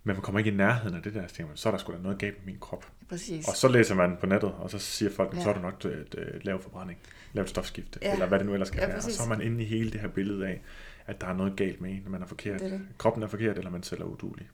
Men 0.07 0.17
man 0.17 0.23
kommer 0.23 0.39
ikke 0.39 0.51
i 0.51 0.55
nærheden 0.55 0.97
af 0.97 1.03
det 1.03 1.15
der, 1.15 1.27
så 1.27 1.35
tænker 1.35 1.49
man, 1.49 1.57
så 1.57 1.69
er 1.69 1.71
der 1.71 1.79
sgu 1.79 1.93
da 1.93 1.99
noget 1.99 2.19
galt 2.19 2.37
med 2.39 2.53
min 2.53 2.61
krop. 2.61 2.87
Præcis. 3.09 3.49
Og 3.49 3.57
så 3.57 3.69
læser 3.69 3.95
man 3.95 4.17
på 4.21 4.27
nettet, 4.27 4.53
og 4.59 4.71
så 4.71 4.79
siger 4.79 5.11
folk, 5.11 5.35
ja. 5.37 5.43
Så 5.43 5.49
er 5.51 5.55
du 5.55 5.61
nok 5.61 5.85
et, 5.85 6.15
et 6.35 6.45
lavt 6.45 6.63
forbrænding, 6.63 6.99
lavt 7.33 7.49
stofskifte, 7.49 7.99
ja. 8.03 8.13
Eller 8.13 8.27
hvad 8.27 8.39
det 8.39 8.47
nu 8.47 8.53
ellers 8.53 8.69
skal 8.69 8.81
Ja, 8.81 8.87
være. 8.87 8.97
Og 8.97 9.03
så 9.03 9.23
er 9.23 9.29
man 9.29 9.41
inde 9.41 9.63
i 9.63 9.67
hele 9.67 9.91
det 9.91 10.01
her 10.01 10.09
billede 10.09 10.47
af, 10.47 10.61
at 11.07 11.21
der 11.21 11.27
er 11.27 11.35
noget 11.35 11.57
galt 11.57 11.81
med 11.81 11.91
en, 11.91 12.01
når 12.05 12.11
man 12.11 12.23
er 12.23 12.27
forkert. 12.27 12.61
Det 12.61 12.67
er 12.67 12.71
det. 12.71 12.81
Kroppen 12.99 13.23
er 13.23 13.27
forkert, 13.27 13.59
eller 13.59 13.71
man 13.71 13.83
selv 13.83 14.01
er 14.01 14.05
udulig. 14.05 14.49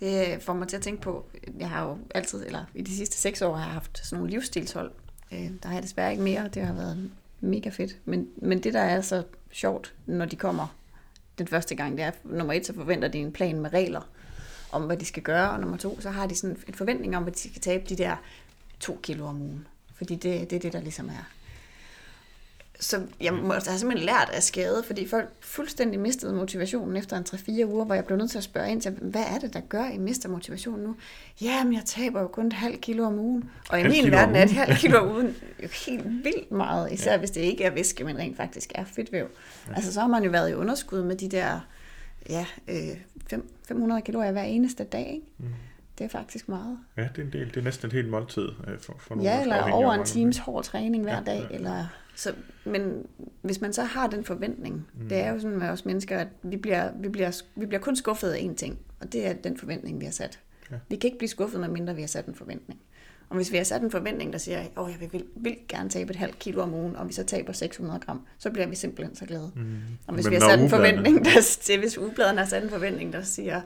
Det 0.00 0.42
får 0.42 0.52
mig 0.54 0.68
til 0.68 0.76
at 0.76 0.82
tænke 0.82 1.02
på, 1.02 1.26
jeg 1.58 1.70
har 1.70 1.84
jo 1.88 1.98
altid, 2.14 2.46
eller 2.46 2.64
i 2.74 2.82
de 2.82 2.96
sidste 2.96 3.16
seks 3.16 3.42
år, 3.42 3.54
har 3.56 3.64
jeg 3.64 3.72
haft 3.72 4.06
sådan 4.06 4.18
nogle 4.18 4.30
livsstilshold. 4.30 4.90
Øh, 5.32 5.38
Der 5.38 5.68
har 5.68 5.74
jeg 5.74 5.82
desværre 5.82 6.10
ikke 6.10 6.22
mere, 6.22 6.48
det 6.54 6.62
har 6.62 6.74
været 6.74 7.10
mega 7.40 7.68
fedt. 7.70 7.96
Men, 8.04 8.28
men 8.36 8.62
det, 8.62 8.74
der 8.74 8.80
er 8.80 9.00
så 9.00 9.22
sjovt, 9.50 9.94
når 10.06 10.24
de 10.24 10.36
kommer 10.36 10.76
den 11.38 11.46
første 11.46 11.74
gang, 11.74 11.96
det 11.96 12.04
er, 12.04 12.10
nummer 12.24 12.52
et, 12.52 12.66
så 12.66 12.74
forventer 12.74 13.08
de 13.08 13.18
en 13.18 13.32
plan 13.32 13.60
med 13.60 13.72
regler 13.72 14.00
om, 14.72 14.82
hvad 14.82 14.96
de 14.96 15.04
skal 15.04 15.22
gøre, 15.22 15.50
og 15.50 15.60
nummer 15.60 15.76
to, 15.76 16.00
så 16.00 16.10
har 16.10 16.26
de 16.26 16.34
sådan 16.34 16.56
en 16.68 16.74
forventning 16.74 17.16
om, 17.16 17.26
at 17.26 17.34
de 17.34 17.38
skal 17.38 17.62
tabe 17.62 17.84
de 17.88 17.96
der 17.96 18.16
to 18.80 18.98
kilo 19.02 19.26
om 19.26 19.42
ugen. 19.42 19.66
Fordi 19.94 20.14
det, 20.14 20.50
det 20.50 20.56
er 20.56 20.60
det, 20.60 20.72
der 20.72 20.80
ligesom 20.80 21.08
er. 21.08 21.28
Så 22.80 23.02
jeg 23.20 23.34
må, 23.34 23.54
jeg 23.54 23.62
har 23.66 23.76
simpelthen 23.76 24.06
lært 24.06 24.30
af 24.32 24.42
skade, 24.42 24.82
fordi 24.86 25.08
folk 25.08 25.28
fuldstændig 25.40 26.00
mistede 26.00 26.32
motivationen 26.32 26.96
efter 26.96 27.16
en 27.16 27.26
3-4 27.28 27.64
uger, 27.64 27.84
hvor 27.84 27.94
jeg 27.94 28.04
blev 28.04 28.18
nødt 28.18 28.30
til 28.30 28.38
at 28.38 28.44
spørge 28.44 28.70
ind 28.70 28.82
til, 28.82 28.90
hvad 28.90 29.24
er 29.34 29.38
det, 29.38 29.52
der 29.52 29.60
gør, 29.60 29.82
at 29.82 29.94
I 29.94 29.98
mister 29.98 30.28
motivationen 30.28 30.84
nu? 30.84 30.96
Jamen, 31.40 31.72
jeg 31.72 31.82
taber 31.84 32.20
jo 32.20 32.26
kun 32.26 32.46
et 32.46 32.52
halvt 32.52 32.80
kilo 32.80 33.04
om 33.04 33.18
ugen. 33.18 33.50
Og 33.68 33.78
i 33.78 33.82
Halvt 33.82 34.02
min 34.02 34.12
verden 34.12 34.36
er 34.36 34.42
et 34.42 34.50
halvt 34.50 34.78
kilo 34.78 34.98
om 34.98 35.10
ugen 35.10 35.36
jo 35.62 35.68
helt 35.86 36.04
vildt 36.04 36.52
meget, 36.52 36.92
især 36.92 37.12
ja. 37.12 37.18
hvis 37.18 37.30
det 37.30 37.40
ikke 37.40 37.64
er 37.64 37.70
væske, 37.70 38.04
men 38.04 38.18
rent 38.18 38.36
faktisk 38.36 38.72
er 38.74 38.84
fedtvæv. 38.84 39.26
Ja. 39.68 39.74
Altså, 39.74 39.92
så 39.92 40.00
har 40.00 40.08
man 40.08 40.24
jo 40.24 40.30
været 40.30 40.50
i 40.50 40.54
underskud 40.54 41.02
med 41.02 41.16
de 41.16 41.28
der 41.28 41.60
ja, 42.28 42.46
øh, 42.68 42.96
fem- 43.30 43.50
500 43.68 44.02
kalorier 44.02 44.32
hver 44.32 44.42
eneste 44.42 44.84
dag, 44.84 45.06
ikke? 45.12 45.26
Mm. 45.38 45.46
Det 45.98 46.04
er 46.04 46.08
faktisk 46.08 46.48
meget. 46.48 46.78
Ja, 46.96 47.02
det 47.02 47.18
er 47.18 47.22
en 47.26 47.32
del. 47.32 47.46
Det 47.48 47.56
er 47.56 47.62
næsten 47.62 47.86
et 47.86 47.92
helt 47.92 48.08
måltid 48.08 48.48
øh, 48.66 48.78
for, 48.78 48.94
for 48.98 49.14
nogle 49.14 49.30
Ja, 49.30 49.36
er 49.38 49.42
eller 49.42 49.72
over 49.72 49.92
en 49.92 50.04
times 50.04 50.38
hård 50.38 50.64
træning 50.64 51.02
hver 51.02 51.14
Ja, 51.16 51.22
dag. 51.26 51.46
ja. 51.50 51.54
Eller, 51.54 51.86
så, 52.16 52.34
men 52.64 53.06
hvis 53.42 53.60
man 53.60 53.72
så 53.72 53.82
har 53.82 54.06
den 54.06 54.24
forventning, 54.24 54.86
mm. 55.00 55.08
det 55.08 55.18
er 55.18 55.32
jo 55.32 55.40
sådan 55.40 55.58
med 55.58 55.68
os 55.68 55.84
mennesker, 55.84 56.18
at 56.18 56.28
vi 56.42 56.56
bliver, 56.56 56.90
vi, 57.00 57.08
bliver, 57.08 57.42
vi 57.54 57.66
bliver 57.66 57.80
kun 57.80 57.96
skuffet 57.96 58.30
af 58.30 58.38
én 58.38 58.54
ting, 58.54 58.78
og 59.00 59.12
det 59.12 59.26
er 59.26 59.32
den 59.32 59.56
forventning, 59.56 60.00
vi 60.00 60.04
har 60.04 60.12
sat. 60.12 60.40
Ja. 60.70 60.76
Vi 60.88 60.96
kan 60.96 61.08
ikke 61.08 61.18
blive 61.18 61.28
skuffet, 61.28 61.60
medmindre 61.60 61.94
vi 61.94 62.00
har 62.00 62.08
sat 62.08 62.26
en 62.26 62.34
forventning. 62.34 62.80
Og 63.28 63.36
hvis 63.36 63.52
vi 63.52 63.56
har 63.56 63.64
sat 63.64 63.82
en 63.82 63.90
forventning, 63.90 64.32
der 64.32 64.38
siger, 64.38 64.58
at 64.58 64.70
oh, 64.76 64.90
jeg 64.90 65.12
vil, 65.12 65.24
vil 65.36 65.56
gerne 65.68 65.90
tabe 65.90 66.10
et 66.10 66.16
halvt 66.16 66.38
kilo 66.38 66.62
om 66.62 66.74
ugen, 66.74 66.96
og 66.96 67.08
vi 67.08 67.12
så 67.12 67.24
taber 67.24 67.52
600 67.52 68.00
gram, 68.00 68.26
så 68.38 68.50
bliver 68.50 68.66
vi 68.66 68.74
simpelthen 68.74 69.16
så 69.16 69.26
glade. 69.26 69.52
Mm. 69.56 69.80
Og 70.06 70.14
hvis 70.14 70.24
Men 70.24 70.30
vi 70.30 70.36
har 70.36 70.50
sat 70.50 70.60
en 70.60 70.70
forventning, 70.70 71.24
der, 71.24 71.78
hvis 71.78 71.98
ugebladene 71.98 72.38
har 72.38 72.46
sat 72.46 72.62
en 72.62 72.70
forventning, 72.70 73.12
der 73.12 73.22
siger 73.22 73.60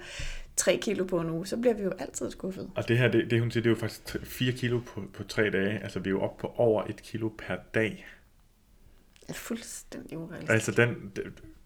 3 0.56 0.78
kilo 0.82 1.04
på 1.04 1.20
en 1.20 1.30
uge, 1.30 1.46
så 1.46 1.56
bliver 1.56 1.74
vi 1.74 1.82
jo 1.82 1.92
altid 1.98 2.30
skuffet. 2.30 2.70
Og 2.74 2.88
det 2.88 2.98
her, 2.98 3.08
det, 3.08 3.30
det 3.30 3.40
hun 3.40 3.50
siger, 3.50 3.62
det 3.62 3.70
er 3.70 3.74
jo 3.74 3.80
faktisk 3.80 4.16
4 4.24 4.52
kilo 4.52 4.80
på, 4.86 5.02
på 5.12 5.24
tre 5.24 5.50
dage. 5.50 5.78
Altså, 5.82 5.98
vi 5.98 6.08
er 6.08 6.10
jo 6.10 6.20
oppe 6.20 6.40
på 6.40 6.52
over 6.56 6.84
et 6.84 7.02
kilo 7.02 7.28
per 7.38 7.56
dag. 7.74 8.06
Det 9.20 9.28
er 9.28 9.34
fuldstændig 9.34 10.18
urealistisk. 10.18 10.52
Altså, 10.52 10.72
den, 10.72 11.12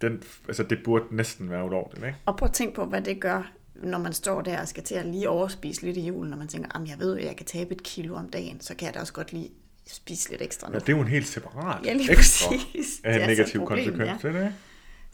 den, 0.01 0.23
altså 0.49 0.63
det 0.63 0.79
burde 0.85 1.17
næsten 1.17 1.51
være 1.51 1.65
ulovligt, 1.65 2.05
ikke? 2.07 2.19
Og 2.27 2.37
prøv 2.37 2.47
at 2.47 2.53
tænke 2.53 2.75
på, 2.75 2.85
hvad 2.85 3.03
det 3.03 3.21
gør, 3.21 3.53
når 3.83 3.99
man 3.99 4.13
står 4.13 4.43
der 4.43 4.61
og 4.61 4.69
skal 4.69 4.83
til 4.83 4.95
at 4.95 5.07
lige 5.07 5.29
overspise 5.29 5.83
lidt 5.83 5.97
i 5.97 6.07
julen, 6.07 6.31
når 6.31 6.37
man 6.37 6.49
tænker, 6.49 6.77
at 6.81 6.89
jeg 6.89 6.99
ved 6.99 7.19
at 7.19 7.25
jeg 7.25 7.37
kan 7.37 7.47
tabe 7.47 7.73
et 7.75 7.83
kilo 7.83 8.15
om 8.15 8.29
dagen, 8.29 8.61
så 8.61 8.75
kan 8.75 8.87
jeg 8.87 8.95
da 8.95 9.01
også 9.01 9.13
godt 9.13 9.33
lige 9.33 9.51
spise 9.87 10.31
lidt 10.31 10.43
ekstra 10.43 10.69
nu. 10.69 10.73
Ja, 10.75 10.79
det 10.79 10.89
er 10.89 10.93
jo 10.93 11.01
en 11.01 11.09
helt 11.09 11.27
separat 11.27 11.85
Ja, 11.87 11.93
lige 11.93 12.13
ekstra 12.13 12.49
præcis. 12.51 13.01
af 13.05 13.13
Det 13.15 13.23
en 13.23 13.29
negativ 13.29 13.61
problem, 13.61 13.85
konsekvens. 13.85 14.25
ja. 14.25 14.29
Det 14.29 14.37
er 14.47 14.51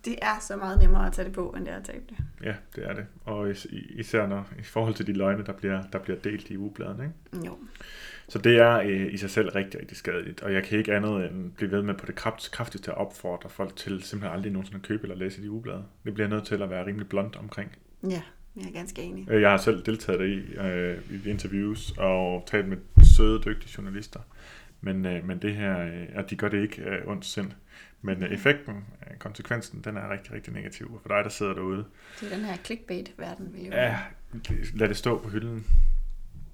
det, 0.04 0.18
er 0.22 0.38
så 0.40 0.56
meget 0.56 0.80
nemmere 0.80 1.06
at 1.06 1.12
tage 1.12 1.24
det 1.26 1.32
på, 1.34 1.54
end 1.56 1.66
det 1.66 1.72
er 1.72 1.76
at 1.78 1.84
tabe 1.84 2.04
det. 2.08 2.16
Ja, 2.44 2.54
det 2.76 2.84
er 2.86 2.92
det. 2.94 3.06
Og 3.24 3.50
is- 3.50 3.66
især 3.90 4.26
når, 4.26 4.48
i 4.58 4.62
forhold 4.62 4.94
til 4.94 5.06
de 5.06 5.12
løgne, 5.12 5.44
der 5.46 5.52
bliver, 5.52 5.82
der 5.92 5.98
bliver 5.98 6.18
delt 6.18 6.50
i 6.50 6.56
ugebladene. 6.56 7.12
Ikke? 7.34 7.46
Jo. 7.46 7.58
Så 8.28 8.38
det 8.38 8.56
er 8.58 8.78
øh, 8.78 9.12
i 9.14 9.16
sig 9.16 9.30
selv 9.30 9.48
rigtig, 9.48 9.80
rigtig 9.80 9.96
skadeligt. 9.96 10.42
Og 10.42 10.52
jeg 10.52 10.64
kan 10.64 10.78
ikke 10.78 10.94
andet 10.94 11.30
end 11.30 11.52
blive 11.52 11.70
ved 11.70 11.82
med 11.82 11.94
på 11.94 12.06
det 12.06 12.14
kraft, 12.14 12.50
kraftigste 12.52 12.90
at 12.90 12.96
opfordre 12.96 13.50
folk 13.50 13.76
til 13.76 14.02
simpelthen 14.02 14.36
aldrig 14.36 14.52
nogensinde 14.52 14.76
at 14.78 14.82
købe 14.88 15.02
eller 15.02 15.16
læse 15.16 15.42
de 15.42 15.50
ugeblade. 15.50 15.84
Det 16.04 16.14
bliver 16.14 16.28
nødt 16.28 16.46
til 16.46 16.62
at 16.62 16.70
være 16.70 16.86
rimelig 16.86 17.08
blunt 17.08 17.36
omkring. 17.36 17.76
Ja, 18.10 18.22
jeg 18.56 18.64
er 18.68 18.72
ganske 18.72 19.02
enig. 19.02 19.30
Øh, 19.30 19.42
Jeg 19.42 19.50
har 19.50 19.56
selv 19.56 19.82
deltaget 19.86 20.28
i, 20.28 20.52
øh, 20.60 20.98
i 21.10 21.28
interviews 21.30 21.94
og 21.98 22.44
talt 22.46 22.68
med 22.68 22.76
søde, 23.16 23.42
dygtige 23.46 23.72
journalister. 23.78 24.20
Men, 24.80 25.06
øh, 25.06 25.26
men 25.26 25.38
det 25.42 25.54
her, 25.54 25.80
øh, 25.86 26.06
og 26.14 26.30
de 26.30 26.36
gør 26.36 26.48
det 26.48 26.62
ikke 26.62 26.82
øh, 26.82 27.06
ondt 27.08 27.26
sind. 27.26 27.50
Men 28.02 28.22
øh, 28.24 28.30
effekten, 28.30 28.74
øh, 28.74 29.16
konsekvensen, 29.18 29.80
den 29.84 29.96
er 29.96 30.10
rigtig, 30.12 30.32
rigtig 30.32 30.52
negativ. 30.52 30.94
Og 30.94 31.00
for 31.02 31.08
dig, 31.08 31.24
der 31.24 31.30
sidder 31.30 31.54
derude, 31.54 31.84
Det 32.20 32.32
er 32.32 32.36
den 32.36 32.44
her 32.44 32.56
clickbait-verden, 32.56 33.48
vi 33.54 33.58
lever 33.58 33.76
ja, 33.82 33.98
lad 34.74 34.88
det 34.88 34.96
stå 34.96 35.18
på 35.18 35.28
hylden. 35.28 35.66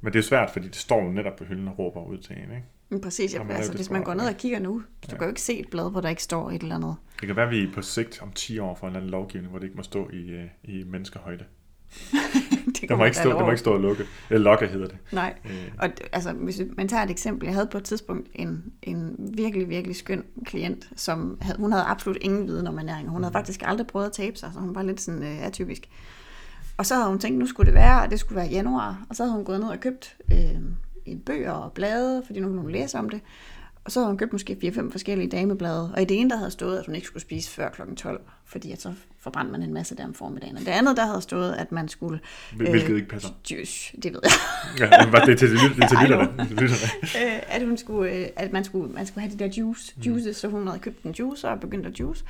Men 0.01 0.13
det 0.13 0.19
er 0.19 0.23
svært, 0.23 0.51
fordi 0.51 0.67
det 0.67 0.77
står 0.77 1.05
jo 1.05 1.11
netop 1.13 1.37
på 1.37 1.45
hylden 1.45 1.69
og 1.69 1.79
råber 1.79 2.05
ud 2.05 2.19
til 2.19 2.37
en, 2.37 2.43
ikke? 2.43 2.65
Men 2.89 3.01
præcis, 3.01 3.35
ja, 3.35 3.53
altså, 3.53 3.73
hvis 3.73 3.91
man 3.91 4.03
går 4.05 4.15
ned 4.15 4.29
og 4.29 4.37
kigger 4.37 4.59
nu, 4.59 4.73
du 4.79 4.85
Ja. 5.09 5.17
kan 5.17 5.23
jo 5.23 5.29
ikke 5.29 5.41
se 5.41 5.59
et 5.61 5.71
blad, 5.71 5.91
hvor 5.91 6.01
der 6.01 6.09
ikke 6.09 6.23
står 6.23 6.51
et 6.51 6.63
eller 6.63 6.75
andet. 6.75 6.97
Det 7.21 7.27
kan 7.27 7.37
være, 7.37 7.47
at 7.47 7.51
vi 7.53 7.67
på 7.75 7.83
sigt 7.83 8.23
om 8.23 8.33
10 8.33 8.59
år 8.59 8.75
for 8.75 8.87
en 8.87 8.91
eller 8.91 8.99
anden 9.01 9.11
lovgivning, 9.11 9.51
hvor 9.51 9.59
det 9.59 9.67
ikke 9.67 9.77
må 9.77 9.83
stå 9.83 10.11
i, 10.13 10.47
i 10.65 10.83
menneskehøjde. 10.85 11.45
det 12.67 12.81
Der 12.81 12.87
kunne 12.87 12.99
må, 12.99 13.05
ikke 13.05 13.17
stå, 13.17 13.31
der 13.31 13.41
må 13.45 13.51
ikke 13.51 13.61
stå 13.61 13.73
og 13.75 13.81
lukke. 13.81 14.05
Eller 14.31 14.45
lokke 14.51 14.67
hedder 14.67 14.87
det. 14.89 14.97
Nej, 15.13 15.35
Øh, 15.45 15.51
Og 15.79 15.89
altså, 16.13 16.33
hvis 16.33 16.59
vi- 16.59 16.71
man 16.77 16.89
tager 16.89 17.03
et 17.03 17.11
eksempel, 17.11 17.47
jeg 17.47 17.55
havde 17.55 17.69
på 17.73 17.79
et 17.79 17.85
tidspunkt 17.85 18.29
en, 18.35 18.65
en 18.83 19.15
virkelig, 19.35 19.69
virkelig 19.69 19.97
skøn 19.97 20.25
klient, 20.47 20.89
som 20.97 21.39
havde, 21.41 21.59
hun 21.59 21.73
havde 21.73 21.85
absolut 21.85 22.19
ingen 22.21 22.47
viden 22.47 22.67
om 22.67 22.79
ernæring, 22.79 23.09
hun 23.09 23.23
havde 23.23 23.33
faktisk 23.33 23.63
aldrig 23.65 23.87
prøvet 23.87 24.07
at 24.07 24.13
tabe 24.13 24.37
sig, 24.37 24.51
så 24.55 24.61
hun 24.61 24.75
var 24.75 24.83
lidt 24.83 25.01
sådan 25.01 25.23
øh, 25.23 25.47
atypisk. 25.47 25.83
Og 26.77 26.87
så 26.87 26.95
havde 26.95 27.09
hun 27.09 27.19
tænkt, 27.19 27.39
nu 27.39 27.47
skulle 27.47 27.67
det 27.67 27.75
være, 27.75 28.03
og 28.03 28.11
det 28.11 28.21
skulle 28.21 28.37
være 28.37 28.49
januar, 28.49 29.07
og 29.11 29.17
så 29.17 29.23
havde 29.23 29.35
hun 29.37 29.45
gået 29.45 29.61
ned 29.61 29.69
og 29.69 29.81
købt 29.81 30.17
øh, 30.33 30.39
en 31.07 31.21
bøger 31.27 31.51
og 31.53 31.73
blade, 31.73 32.23
fordi 32.27 32.41
nu 32.41 32.47
ville 32.49 32.61
hun 32.63 32.71
læse 32.71 32.99
om 32.99 33.09
det, 33.11 33.21
og 33.89 33.93
så 33.93 34.01
havde 34.01 34.09
hun 34.09 34.19
købt 34.19 34.33
måske 34.33 34.59
4-5 34.65 34.93
forskellige 34.93 35.29
dameblade, 35.29 35.93
og 35.95 36.03
i 36.03 36.05
det 36.05 36.21
ene, 36.21 36.31
der 36.31 36.37
havde 36.37 36.51
stået, 36.51 36.79
at 36.79 36.87
hun 36.87 36.95
ikke 36.95 37.07
skulle 37.07 37.21
spise 37.21 37.51
før 37.51 37.71
kl. 37.71 37.83
12, 37.97 38.21
fordi 38.45 38.73
at 38.73 38.83
så 38.83 38.93
forbrændte 39.21 39.53
man 39.53 39.63
en 39.63 39.75
masse 39.75 39.97
der 39.97 40.05
om 40.05 40.15
formiddagen. 40.15 40.57
Og 40.57 40.61
det 40.61 40.69
andet, 40.69 40.97
der 40.97 41.07
havde 41.07 41.23
stået, 41.23 41.53
at 41.53 41.73
man 41.73 41.89
skulle... 41.89 42.21
Hvilket 42.57 42.97
ikke 42.97 43.09
passer. 43.09 43.29
Juice, 43.51 43.97
det 44.03 44.13
ved 44.13 44.21
jeg. 44.23 44.33
Ja, 44.91 45.05
men 45.05 45.13
var 45.13 45.25
det 45.25 45.39
til, 45.39 45.51
det 45.51 45.61
til. 45.61 45.89
Til 45.89 45.99
lytterne. 46.03 46.49
øh, 47.03 47.43
at, 47.49 47.67
hun 47.67 47.77
skulle, 47.77 48.13
øh, 48.13 48.27
at 48.37 48.53
man, 48.53 48.65
skulle, 48.65 48.93
man 48.93 49.07
skulle 49.07 49.23
have 49.23 49.39
de 49.39 49.45
der 49.45 49.51
juice, 49.57 49.95
juices, 50.07 50.37
så 50.37 50.49
hun 50.49 50.67
havde 50.67 50.81
købt 50.81 51.03
en 51.03 51.13
juice 51.13 51.49
og 51.49 51.61
begyndt 51.61 51.87
at 51.87 52.01
juice. 52.01 52.25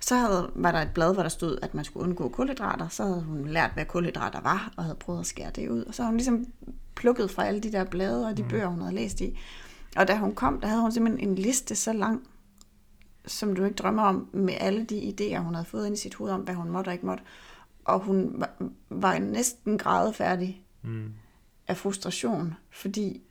Så 0.00 0.16
havde, 0.16 0.50
var 0.54 0.72
der 0.72 0.78
et 0.78 0.90
blad, 0.94 1.14
hvor 1.14 1.22
der 1.22 1.30
stod, 1.30 1.58
at 1.62 1.74
man 1.74 1.84
skulle 1.84 2.04
undgå 2.04 2.28
kulhydrater. 2.28 2.88
Så 2.88 3.02
havde 3.02 3.22
hun 3.22 3.46
lært, 3.48 3.70
hvad 3.74 3.84
kulhydrater 3.84 4.40
var, 4.40 4.72
og 4.76 4.84
havde 4.84 4.96
prøvet 5.00 5.20
at 5.20 5.26
skære 5.26 5.50
det 5.56 5.68
ud. 5.68 5.84
Og 5.84 5.94
så 5.94 6.02
havde 6.02 6.10
hun 6.10 6.16
ligesom 6.16 6.46
plukket 6.94 7.30
fra 7.30 7.46
alle 7.46 7.60
de 7.60 7.72
der 7.72 7.84
blade 7.84 8.26
og 8.26 8.36
de 8.36 8.42
bøger, 8.42 8.66
hun 8.66 8.80
havde 8.80 8.94
læst 8.94 9.20
i. 9.20 9.38
Og 9.96 10.08
da 10.08 10.16
hun 10.16 10.34
kom, 10.34 10.60
der 10.60 10.68
havde 10.68 10.82
hun 10.82 10.92
simpelthen 10.92 11.28
en 11.28 11.34
liste 11.34 11.74
så 11.74 11.92
lang, 11.92 12.28
som 13.26 13.54
du 13.54 13.64
ikke 13.64 13.76
drømmer 13.76 14.02
om, 14.02 14.28
med 14.32 14.54
alle 14.60 14.84
de 14.84 15.14
idéer, 15.14 15.38
hun 15.38 15.54
havde 15.54 15.66
fået 15.66 15.86
ind 15.86 15.94
i 15.94 15.98
sit 16.00 16.14
hoved 16.14 16.32
om, 16.32 16.40
hvad 16.40 16.54
hun 16.54 16.70
måtte 16.70 16.88
og 16.88 16.92
ikke 16.92 17.06
måtte. 17.06 17.24
Og 17.84 18.00
hun 18.00 18.34
var, 18.34 18.50
var 18.90 19.18
næsten 19.18 19.78
grædefærdig 19.78 20.62
Mm. 20.82 21.12
af 21.68 21.76
frustration, 21.76 22.54
fordi 22.70 23.22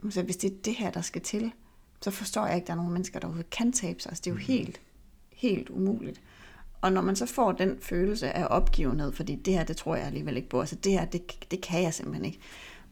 hun 0.00 0.10
sagde, 0.10 0.24
hvis 0.24 0.36
det 0.36 0.52
er 0.52 0.56
det 0.64 0.74
her, 0.74 0.90
der 0.90 1.00
skal 1.00 1.22
til, 1.22 1.52
så 2.00 2.10
forstår 2.10 2.46
jeg 2.46 2.54
ikke, 2.54 2.64
at 2.64 2.66
der 2.66 2.72
er 2.72 2.76
nogen 2.76 2.92
mennesker, 2.92 3.20
der 3.20 3.26
overhovedet 3.26 3.50
kan 3.50 3.72
tabe 3.72 4.00
sig. 4.00 4.10
Altså, 4.10 4.22
det 4.24 4.30
er 4.30 4.34
jo 4.34 4.40
helt, 4.40 4.80
helt 5.32 5.68
umuligt. 5.70 6.20
Og 6.80 6.92
når 6.92 7.00
man 7.00 7.16
så 7.16 7.26
får 7.26 7.52
den 7.52 7.78
følelse 7.80 8.32
af 8.32 8.46
opgivenhed, 8.50 9.12
fordi 9.12 9.34
det 9.34 9.54
her, 9.54 9.64
det 9.64 9.76
tror 9.76 9.96
jeg 9.96 10.06
alligevel 10.06 10.36
ikke 10.36 10.48
på, 10.48 10.60
altså 10.60 10.76
det 10.76 10.92
her, 10.92 11.04
det, 11.04 11.50
det 11.50 11.60
kan 11.60 11.82
jeg 11.82 11.94
simpelthen 11.94 12.24
ikke. 12.24 12.38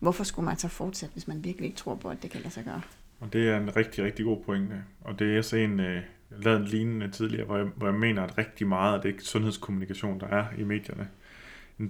Hvorfor 0.01 0.25
skulle 0.25 0.47
man 0.47 0.57
så 0.57 0.69
fortsætte, 0.69 1.13
hvis 1.13 1.29
man 1.29 1.45
virkelig 1.45 1.67
ikke 1.67 1.79
tror 1.79 1.95
på, 1.95 2.09
at 2.09 2.23
det 2.23 2.31
kan 2.31 2.41
lade 2.41 2.55
sig 2.55 2.65
gøre? 2.65 2.83
Og 3.21 3.33
det 3.33 3.49
er 3.49 3.57
en 3.57 3.77
rigtig, 3.77 4.05
rigtig 4.05 4.25
god 4.25 4.45
pointe. 4.45 4.85
Og 5.01 5.19
det 5.19 5.35
er 5.35 5.39
også 5.39 5.57
en, 5.57 5.81
øh, 5.81 5.95
jeg 5.95 6.39
lavede 6.39 6.61
en 6.61 6.67
lignende 6.67 7.11
tidligere, 7.11 7.47
hvor 7.47 7.57
jeg, 7.57 7.67
hvor 7.77 7.87
jeg 7.87 7.97
mener, 7.97 8.23
at 8.23 8.39
rigtig 8.39 8.67
meget 8.67 8.95
af 8.95 9.03
det 9.03 9.23
sundhedskommunikation, 9.23 10.21
der 10.21 10.27
er 10.27 10.45
i 10.59 10.65
medierne, 10.65 11.09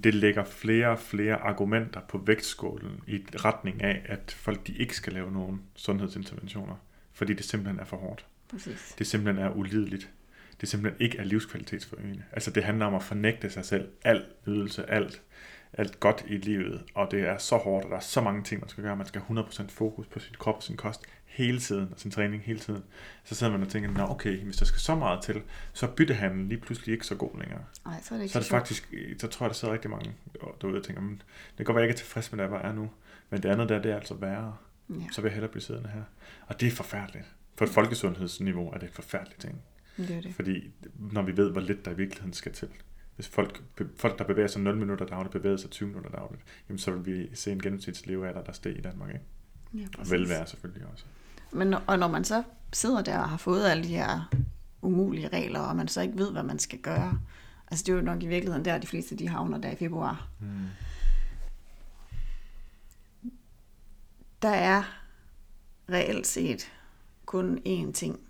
det 0.05 0.15
lægger 0.15 0.45
flere 0.45 0.89
og 0.89 0.99
flere 0.99 1.37
argumenter 1.37 2.01
på 2.09 2.19
vægtskålen 2.19 3.01
i 3.07 3.25
retning 3.45 3.83
af, 3.83 4.03
at 4.05 4.37
folk 4.39 4.67
de 4.67 4.73
ikke 4.73 4.97
skal 4.97 5.13
lave 5.13 5.33
nogen 5.33 5.63
sundhedsinterventioner, 5.75 6.75
fordi 7.13 7.35
det 7.35 7.45
simpelthen 7.45 7.81
er 7.81 7.85
for 7.85 7.97
hårdt. 7.97 8.27
Præcis. 8.51 8.95
Det 8.99 9.07
simpelthen 9.07 9.45
er 9.45 9.51
ulideligt. 9.51 10.11
Det 10.61 10.69
simpelthen 10.69 11.03
ikke 11.03 11.19
er 11.19 11.25
livskvalitetsforøgende. 11.25 12.23
Altså 12.33 12.51
det 12.51 12.65
handler 12.65 12.87
om 12.87 12.95
at 12.95 13.03
fornægte 13.03 13.51
sig 13.51 13.65
selv 13.65 13.89
al 14.05 14.25
ydelse, 14.47 14.91
alt, 14.91 15.23
alt 15.73 16.01
godt 16.01 16.25
i 16.27 16.37
livet, 16.37 16.83
og 16.95 17.11
det 17.11 17.21
er 17.21 17.39
så 17.39 17.57
hårdt, 17.57 17.85
og 17.85 17.91
der 17.91 17.97
er 17.97 18.01
så 18.01 18.21
mange 18.21 18.43
ting, 18.43 18.61
man 18.61 18.69
skal 18.69 18.85
gøre. 18.85 18.97
Man 18.97 19.07
skal 19.07 19.21
have 19.21 19.41
100% 19.41 19.69
fokus 19.69 20.07
på 20.07 20.19
sin 20.19 20.35
krop 20.39 20.57
og 20.57 20.63
sin 20.63 20.77
kost 20.77 21.01
hele 21.25 21.61
tiden, 21.61 21.89
og 21.93 22.01
sin 22.01 22.11
træning 22.11 22.43
hele 22.43 22.59
tiden, 22.59 22.83
så 23.25 23.35
sidder 23.35 23.53
man 23.53 23.63
og 23.63 23.69
tænker, 23.69 23.91
nå 23.91 24.07
okay, 24.07 24.39
hvis 24.39 24.57
der 24.57 24.65
skal 24.65 24.81
så 24.81 24.95
meget 24.95 25.23
til, 25.23 25.43
så 25.73 25.87
er 25.87 25.91
byttehandlen 25.91 26.49
lige 26.49 26.61
pludselig 26.61 26.93
ikke 26.93 27.07
så 27.07 27.15
god 27.15 27.39
længere. 27.39 27.65
Nej, 27.85 28.01
så 28.03 28.15
er 28.15 28.19
det 28.19 28.25
ikke 28.25 28.33
Så 28.33 28.39
er 28.39 28.43
så, 28.43 28.47
det 28.47 28.51
faktisk, 28.51 28.95
så 29.19 29.27
tror 29.27 29.47
jeg, 29.47 29.51
der 29.51 29.55
sidder 29.55 29.75
rigtig 29.75 29.91
mange 29.91 30.13
derude 30.61 30.77
og 30.79 30.85
tænker, 30.85 31.03
men 31.03 31.23
det 31.49 31.57
kan 31.57 31.65
godt 31.67 31.75
være, 31.75 31.83
jeg 31.83 31.89
ikke 31.91 32.01
er 32.01 32.05
tilfreds 32.05 32.33
med, 32.33 32.45
der 32.45 32.59
jeg 32.59 32.69
er 32.69 32.73
nu, 32.73 32.91
men 33.31 33.43
det 33.43 33.49
andet 33.49 33.69
der, 33.69 33.83
det 33.83 33.91
er 33.91 33.97
altså 33.97 34.15
værre. 34.15 34.57
Ja, 34.91 34.95
Så 35.13 35.21
vil 35.21 35.29
jeg 35.29 35.35
hellere 35.35 35.51
blive 35.51 35.63
siddende 35.63 35.89
her. 35.89 36.03
Og 36.47 36.61
det 36.61 36.69
er 36.69 36.73
forfærdeligt. 36.73 37.25
På 37.57 37.65
et 37.65 37.71
folkesundhedsniveau 37.71 38.71
er 38.71 38.79
det 38.79 38.89
en 38.89 38.95
forfærdelig 38.95 39.39
ting. 39.39 39.63
det 39.97 40.11
er 40.11 40.21
det. 40.21 40.35
Fordi 40.35 40.71
når 40.99 41.23
vi 41.23 41.37
ved, 41.37 41.51
hvor 41.53 41.61
lidt 41.61 41.85
der 41.85 41.91
i 41.91 41.97
virkeligheden 41.97 42.33
skal 42.33 42.53
til. 42.53 42.69
Hvis 43.21 43.29
folk, 43.29 43.63
folk 43.97 44.19
der 44.19 44.25
bevæger 44.25 44.49
sig 44.49 44.63
0 44.63 44.77
minutter 44.77 45.07
dagligt, 45.07 45.33
bevæger 45.33 45.57
sig 45.57 45.71
20 45.71 45.89
minutter 45.89 46.11
dagligt, 46.11 46.43
jamen 46.69 46.79
så 46.79 46.91
vil 46.91 47.07
vi 47.07 47.37
se 47.37 47.53
en 47.53 47.63
gennemsnitslevealder, 47.63 48.43
der 48.43 48.53
steg 48.53 48.79
i 48.79 48.81
Danmark. 48.81 49.09
Ikke? 49.09 49.25
Ja, 49.75 49.87
Og 49.99 50.11
velvære 50.11 50.47
selvfølgelig 50.47 50.87
også. 50.93 51.05
Men 51.53 51.75
og 51.87 51.99
når 51.99 52.09
man 52.09 52.25
så 52.25 52.43
sidder 52.73 53.03
der 53.03 53.19
og 53.19 53.29
har 53.29 53.37
fået 53.37 53.67
alle 53.67 53.85
de 53.85 53.89
her 53.89 54.35
umulige 54.83 55.29
regler, 55.29 55.61
og 55.61 55.77
man 55.77 55.89
så 55.89 56.01
ikke 56.01 56.19
ved, 56.19 56.33
hvad 56.33 56.43
man 56.43 56.59
skal 56.59 56.79
gøre, 56.79 57.21
altså 57.71 57.85
det 57.85 57.93
er 57.93 57.97
jo 57.97 58.03
nok 58.03 58.23
i 58.23 58.27
virkeligheden 58.27 58.65
der, 58.65 58.79
de 58.79 58.87
fleste 58.87 59.17
de 59.17 59.29
havner 59.29 59.59
der 59.59 59.71
i 59.71 59.77
februar. 59.77 60.29
Mm. 60.41 60.67
Der 64.43 64.49
er 64.49 64.83
reelt 65.89 66.27
set 66.27 66.73
kun 67.27 67.59
én 67.67 67.93
ting, 67.93 68.21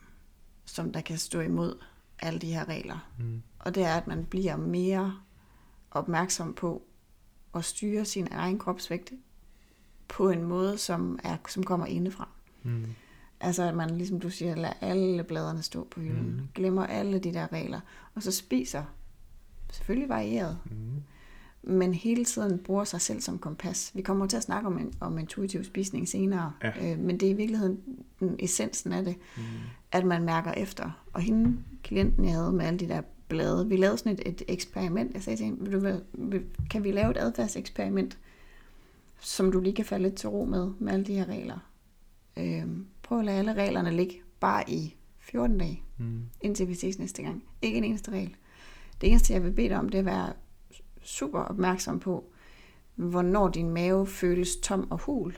som 0.64 0.92
der 0.92 1.00
kan 1.00 1.18
stå 1.18 1.40
imod 1.40 1.78
alle 2.18 2.38
de 2.38 2.52
her 2.52 2.68
regler. 2.68 3.10
Mm. 3.18 3.42
Og 3.60 3.74
det 3.74 3.82
er, 3.82 3.94
at 3.94 4.06
man 4.06 4.24
bliver 4.24 4.56
mere 4.56 5.14
opmærksom 5.90 6.54
på 6.54 6.82
at 7.54 7.64
styre 7.64 8.04
sin 8.04 8.28
egen 8.30 8.58
kropsvægt 8.58 9.12
på 10.08 10.30
en 10.30 10.42
måde, 10.44 10.78
som, 10.78 11.18
er, 11.24 11.36
som 11.48 11.62
kommer 11.62 11.86
indefra. 11.86 12.28
Mm. 12.62 12.84
Altså 13.40 13.62
at 13.62 13.74
man, 13.76 13.90
ligesom 13.90 14.20
du 14.20 14.30
siger, 14.30 14.54
lader 14.54 14.74
alle 14.80 15.24
bladene 15.24 15.62
stå 15.62 15.84
på 15.90 16.00
hylden. 16.00 16.36
Mm. 16.36 16.48
Glemmer 16.54 16.86
alle 16.86 17.18
de 17.18 17.32
der 17.34 17.52
regler. 17.52 17.80
Og 18.14 18.22
så 18.22 18.32
spiser, 18.32 18.84
selvfølgelig 19.72 20.08
varieret, 20.08 20.58
Mm. 20.64 21.02
men 21.62 21.94
hele 21.94 22.24
tiden 22.24 22.58
bruger 22.58 22.84
sig 22.84 23.00
selv 23.00 23.20
som 23.20 23.38
kompas. 23.38 23.90
Vi 23.94 24.02
kommer 24.02 24.26
til 24.26 24.36
at 24.36 24.42
snakke 24.42 24.66
om, 24.66 24.78
en, 24.78 24.92
om 25.00 25.18
intuitiv 25.18 25.64
spisning 25.64 26.08
senere, 26.08 26.52
Ja. 26.62 26.92
øh, 26.92 26.98
men 26.98 27.20
det 27.20 27.26
er 27.26 27.30
i 27.30 27.36
virkeligheden 27.36 27.80
den 28.20 28.36
essensen 28.38 28.92
af 28.92 29.04
det, 29.04 29.16
Mm. 29.36 29.42
at 29.92 30.04
man 30.06 30.22
mærker 30.22 30.52
efter. 30.52 30.90
Og 31.12 31.20
hende, 31.20 31.58
klienten 31.82 32.24
jeg 32.24 32.34
havde 32.34 32.52
med 32.52 32.64
alle 32.64 32.78
de 32.78 32.88
der 32.88 33.02
blade, 33.30 33.68
vi 33.68 33.76
lavede 33.76 33.98
sådan 33.98 34.12
et, 34.12 34.22
et 34.26 34.42
eksperiment. 34.48 35.14
Jeg 35.14 35.22
sagde 35.22 35.36
til 35.36 35.46
hende, 35.46 35.60
"Vil 35.64 35.72
du, 35.72 36.00
vil- 36.12 36.44
kan 36.70 36.84
vi 36.84 36.92
lave 36.92 37.10
et 37.10 37.16
adfærdseksperiment, 37.16 38.18
som 39.20 39.52
du 39.52 39.60
lige 39.60 39.74
kan 39.74 39.84
falde 39.84 40.02
lidt 40.02 40.14
til 40.16 40.28
ro 40.28 40.44
med, 40.44 40.70
med 40.78 40.92
alle 40.92 41.04
de 41.06 41.14
her 41.14 41.24
regler? 41.28 41.58
Øh, 42.36 42.66
prøv 43.02 43.18
at 43.18 43.24
lade 43.24 43.38
alle 43.38 43.54
reglerne 43.54 43.90
ligge 43.90 44.14
bare 44.40 44.70
i 44.70 44.96
14 45.18 45.58
dage, 45.58 45.82
Mm. 45.98 46.22
indtil 46.40 46.68
vi 46.68 46.74
ses 46.74 46.98
næste 46.98 47.22
gang. 47.22 47.44
Ikke 47.62 47.78
en 47.78 47.84
eneste 47.84 48.10
regel. 48.10 48.34
Det 49.00 49.08
eneste, 49.10 49.32
jeg 49.32 49.44
vil 49.44 49.50
bede 49.52 49.68
dig 49.68 49.78
om, 49.78 49.88
det 49.88 49.94
er 49.98 50.02
at 50.02 50.06
være 50.06 50.32
super 51.02 51.38
opmærksom 51.40 52.00
på, 52.00 52.24
hvornår 52.94 53.48
din 53.48 53.70
mave 53.70 54.06
føles 54.06 54.56
tom 54.56 54.90
og 54.90 54.98
hul. 54.98 55.36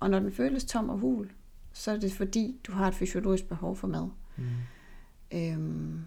Og 0.00 0.10
når 0.10 0.18
den 0.18 0.32
føles 0.32 0.64
tom 0.64 0.88
og 0.88 0.98
hul, 0.98 1.30
så 1.72 1.90
er 1.90 1.96
det 1.96 2.12
fordi, 2.12 2.56
du 2.66 2.72
har 2.72 2.88
et 2.88 2.94
fysiologisk 2.94 3.48
behov 3.48 3.76
for 3.76 3.86
mad. 3.88 4.08
Mm. 4.36 4.44
Øhm, 5.34 6.00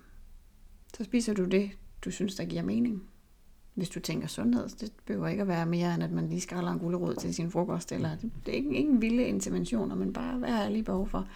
så 0.97 1.03
spiser 1.03 1.33
du 1.33 1.45
det, 1.45 1.71
du 2.05 2.11
synes, 2.11 2.35
der 2.35 2.45
giver 2.45 2.61
mening. 2.61 3.03
Hvis 3.73 3.89
du 3.89 3.99
tænker 3.99 4.27
sundhed, 4.27 4.69
det 4.69 4.91
behøver 5.05 5.27
ikke 5.27 5.41
at 5.41 5.47
være 5.47 5.65
mere, 5.65 5.93
end 5.93 6.03
at 6.03 6.11
man 6.11 6.29
lige 6.29 6.41
skræller 6.41 6.71
en 6.71 6.79
gulerod 6.79 7.15
til 7.15 7.33
sin 7.33 7.51
frokost. 7.51 7.91
Eller, 7.91 8.15
det, 8.15 8.31
det 8.45 8.51
er 8.51 8.55
ikke, 8.55 8.75
ikke 8.77 8.91
en 8.91 9.01
vilde 9.01 9.23
interventioner, 9.23 9.95
men 9.95 10.13
bare, 10.13 10.37
hvad 10.37 10.49
har 10.49 10.61
jeg 10.61 10.71
lige 10.71 10.83
behov 10.83 11.09
for? 11.09 11.27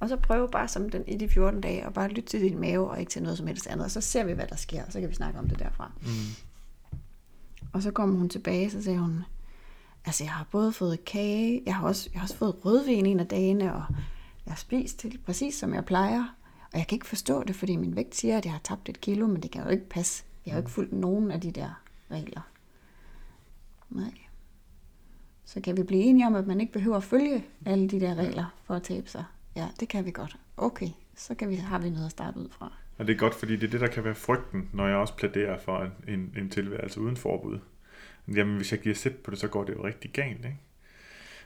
Og 0.00 0.08
så 0.08 0.16
prøv 0.16 0.50
bare 0.50 0.68
som 0.68 0.90
den 0.90 1.04
i 1.08 1.16
de 1.16 1.28
14 1.28 1.60
dage, 1.60 1.86
og 1.86 1.94
bare 1.94 2.08
lytte 2.08 2.22
til 2.22 2.40
din 2.40 2.60
mave, 2.60 2.90
og 2.90 3.00
ikke 3.00 3.10
til 3.10 3.22
noget 3.22 3.38
som 3.38 3.46
helst 3.46 3.66
andet. 3.66 3.84
Og 3.84 3.90
så 3.90 4.00
ser 4.00 4.24
vi, 4.24 4.32
hvad 4.32 4.46
der 4.46 4.56
sker, 4.56 4.84
og 4.84 4.92
så 4.92 5.00
kan 5.00 5.08
vi 5.08 5.14
snakke 5.14 5.38
om 5.38 5.48
det 5.48 5.58
derfra. 5.58 5.92
Mm. 6.02 6.08
Og 7.72 7.82
så 7.82 7.90
kom 7.90 8.14
hun 8.14 8.28
tilbage, 8.28 8.70
så 8.70 8.82
sagde 8.82 8.98
hun, 8.98 9.22
altså 10.04 10.24
jeg 10.24 10.32
har 10.32 10.46
både 10.50 10.72
fået 10.72 11.04
kage, 11.04 11.62
jeg 11.66 11.76
har 11.76 11.86
også, 11.86 12.10
jeg 12.12 12.20
har 12.20 12.24
også 12.24 12.36
fået 12.36 12.64
rødvin 12.64 13.06
en 13.06 13.20
af 13.20 13.26
dagene, 13.26 13.74
og 13.74 13.84
jeg 14.46 14.52
har 14.52 14.56
spist 14.56 14.98
til 14.98 15.18
præcis 15.26 15.54
som 15.54 15.74
jeg 15.74 15.84
plejer. 15.84 16.36
Og 16.74 16.80
jeg 16.80 16.86
kan 16.86 16.96
ikke 16.96 17.06
forstå 17.06 17.44
det, 17.44 17.56
fordi 17.56 17.76
min 17.76 17.96
vægt 17.96 18.14
siger, 18.14 18.38
at 18.38 18.44
jeg 18.44 18.52
har 18.52 18.60
tabt 18.64 18.88
et 18.88 19.00
kilo, 19.00 19.26
men 19.26 19.42
det 19.42 19.50
kan 19.50 19.62
jo 19.62 19.68
ikke 19.68 19.88
passe. 19.88 20.24
Jeg 20.46 20.52
har 20.52 20.58
jo 20.58 20.62
ikke 20.62 20.70
fulgt 20.70 20.92
nogen 20.92 21.30
af 21.30 21.40
de 21.40 21.50
der 21.50 21.82
regler. 22.10 22.40
Nej. 23.90 24.14
Så 25.44 25.60
kan 25.60 25.76
vi 25.76 25.82
blive 25.82 26.02
enige 26.02 26.26
om, 26.26 26.34
at 26.34 26.46
man 26.46 26.60
ikke 26.60 26.72
behøver 26.72 26.96
at 26.96 27.04
følge 27.04 27.44
alle 27.66 27.88
de 27.88 28.00
der 28.00 28.14
regler 28.14 28.54
for 28.64 28.74
at 28.74 28.82
tabe 28.82 29.08
sig. 29.08 29.24
Ja, 29.56 29.68
det 29.80 29.88
kan 29.88 30.04
vi 30.04 30.10
godt. 30.10 30.36
Okay, 30.56 30.88
så 31.16 31.34
kan 31.34 31.48
vi, 31.48 31.54
har 31.54 31.78
vi 31.78 31.90
noget 31.90 32.06
at 32.06 32.10
starte 32.10 32.38
ud 32.38 32.48
fra. 32.50 32.72
Og 32.98 33.06
det 33.06 33.12
er 33.14 33.18
godt, 33.18 33.34
fordi 33.34 33.56
det 33.56 33.66
er 33.66 33.70
det, 33.70 33.80
der 33.80 33.88
kan 33.88 34.04
være 34.04 34.14
frygten, 34.14 34.70
når 34.72 34.86
jeg 34.86 34.96
også 34.96 35.16
plæderer 35.16 35.58
for 35.58 35.78
en, 35.78 36.14
en, 36.14 36.34
en 36.36 36.50
tilværelse 36.50 37.00
uden 37.00 37.16
forbud. 37.16 37.58
Jamen, 38.28 38.56
hvis 38.56 38.72
jeg 38.72 38.80
giver 38.80 38.94
sæt 38.94 39.16
på 39.16 39.30
det, 39.30 39.38
så 39.38 39.48
går 39.48 39.64
det 39.64 39.74
jo 39.74 39.84
rigtig 39.84 40.10
galt, 40.10 40.44
ikke? 40.44 40.58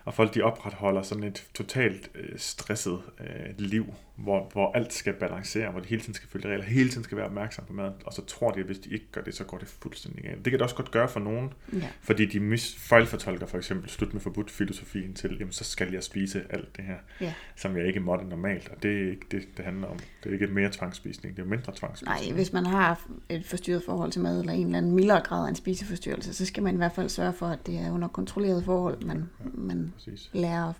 Og 0.09 0.15
folk, 0.15 0.35
de 0.35 0.43
opretholder 0.43 1.03
sådan 1.03 1.25
et 1.25 1.47
totalt 1.55 2.11
øh, 2.15 2.39
stresset 2.39 3.01
øh, 3.21 3.27
liv, 3.59 3.95
hvor, 4.17 4.49
hvor 4.53 4.73
alt 4.73 4.93
skal 4.93 5.13
balancere, 5.13 5.71
hvor 5.71 5.81
de 5.81 5.89
hele 5.89 6.03
tiden 6.03 6.15
skal 6.15 6.29
følge 6.29 6.49
regler, 6.49 6.65
hele 6.65 6.89
tiden 6.91 7.05
skal 7.05 7.17
være 7.17 7.27
opmærksom 7.27 7.65
på 7.65 7.73
maden, 7.73 7.93
og 8.07 8.13
så 8.13 8.25
tror 8.25 8.51
de, 8.51 8.61
at 8.61 8.67
hvis 8.67 8.79
de 8.79 8.91
ikke 8.91 9.07
gør 9.13 9.21
det, 9.21 9.35
så 9.35 9.45
går 9.45 9.59
det 9.59 9.69
fuldstændig 9.69 10.23
galt. 10.25 10.37
Det 10.37 10.45
kan 10.45 10.53
det 10.53 10.63
også 10.63 10.75
godt 10.77 10.91
gøre 10.91 11.09
for 11.09 11.21
nogen, 11.21 11.53
Ja. 11.73 11.89
fordi 12.01 12.27
de 12.27 12.55
mis- 12.55 12.79
fejlfortolker 12.79 13.47
for 13.47 13.59
eksempel 13.59 13.91
slut 13.91 14.13
med 14.13 14.21
forbudt 14.21 14.51
filosofien 14.51 15.15
til, 15.15 15.37
jamen 15.39 15.53
så 15.53 15.65
skal 15.65 15.93
jeg 15.93 16.03
spise 16.03 16.43
alt 16.51 16.77
det 16.77 16.85
her, 16.85 16.97
Ja. 17.21 17.35
som 17.57 17.77
jeg 17.77 17.87
ikke 17.87 18.01
måtte 18.01 18.25
normalt, 18.25 18.69
og 18.69 18.83
det 18.83 19.03
er 19.03 19.11
ikke 19.11 19.27
det, 19.31 19.43
det 19.57 19.65
handler 19.65 19.89
om. 19.89 19.99
Det 20.25 20.29
er 20.29 20.33
ikke 20.33 20.47
mere 20.47 20.71
tvangsspisning, 20.73 21.37
det 21.37 21.43
er 21.43 21.47
mindre 21.47 21.73
tvangsspisning. 21.77 22.27
Nej, 22.27 22.35
hvis 22.35 22.53
man 22.53 22.67
har 22.67 23.07
et 23.29 23.47
forstyrret 23.47 23.83
forhold 23.87 24.13
til 24.13 24.21
mad, 24.23 24.41
eller 24.41 24.53
en 24.53 24.65
eller 24.67 24.79
anden 24.79 24.93
mildere 24.95 25.21
grad 25.21 25.45
af 25.45 25.49
en 25.49 25.55
spiseforstyrrelse, 25.57 26.35
så 26.35 26.47
skal 26.47 26.63
man 26.63 26.75
i 26.75 26.77
hvert 26.77 26.93
fald 26.93 27.09
sørge 27.09 27.33
for, 27.33 27.47
at 27.47 27.67
det 27.67 27.79
er 27.79 27.91
under 27.93 28.09
kontrolleret 28.09 28.65
forhold, 28.65 29.05
man, 29.05 29.31
man 29.55 29.93
Præcis. 29.99 30.31
lærer 30.33 30.69
at 30.69 30.75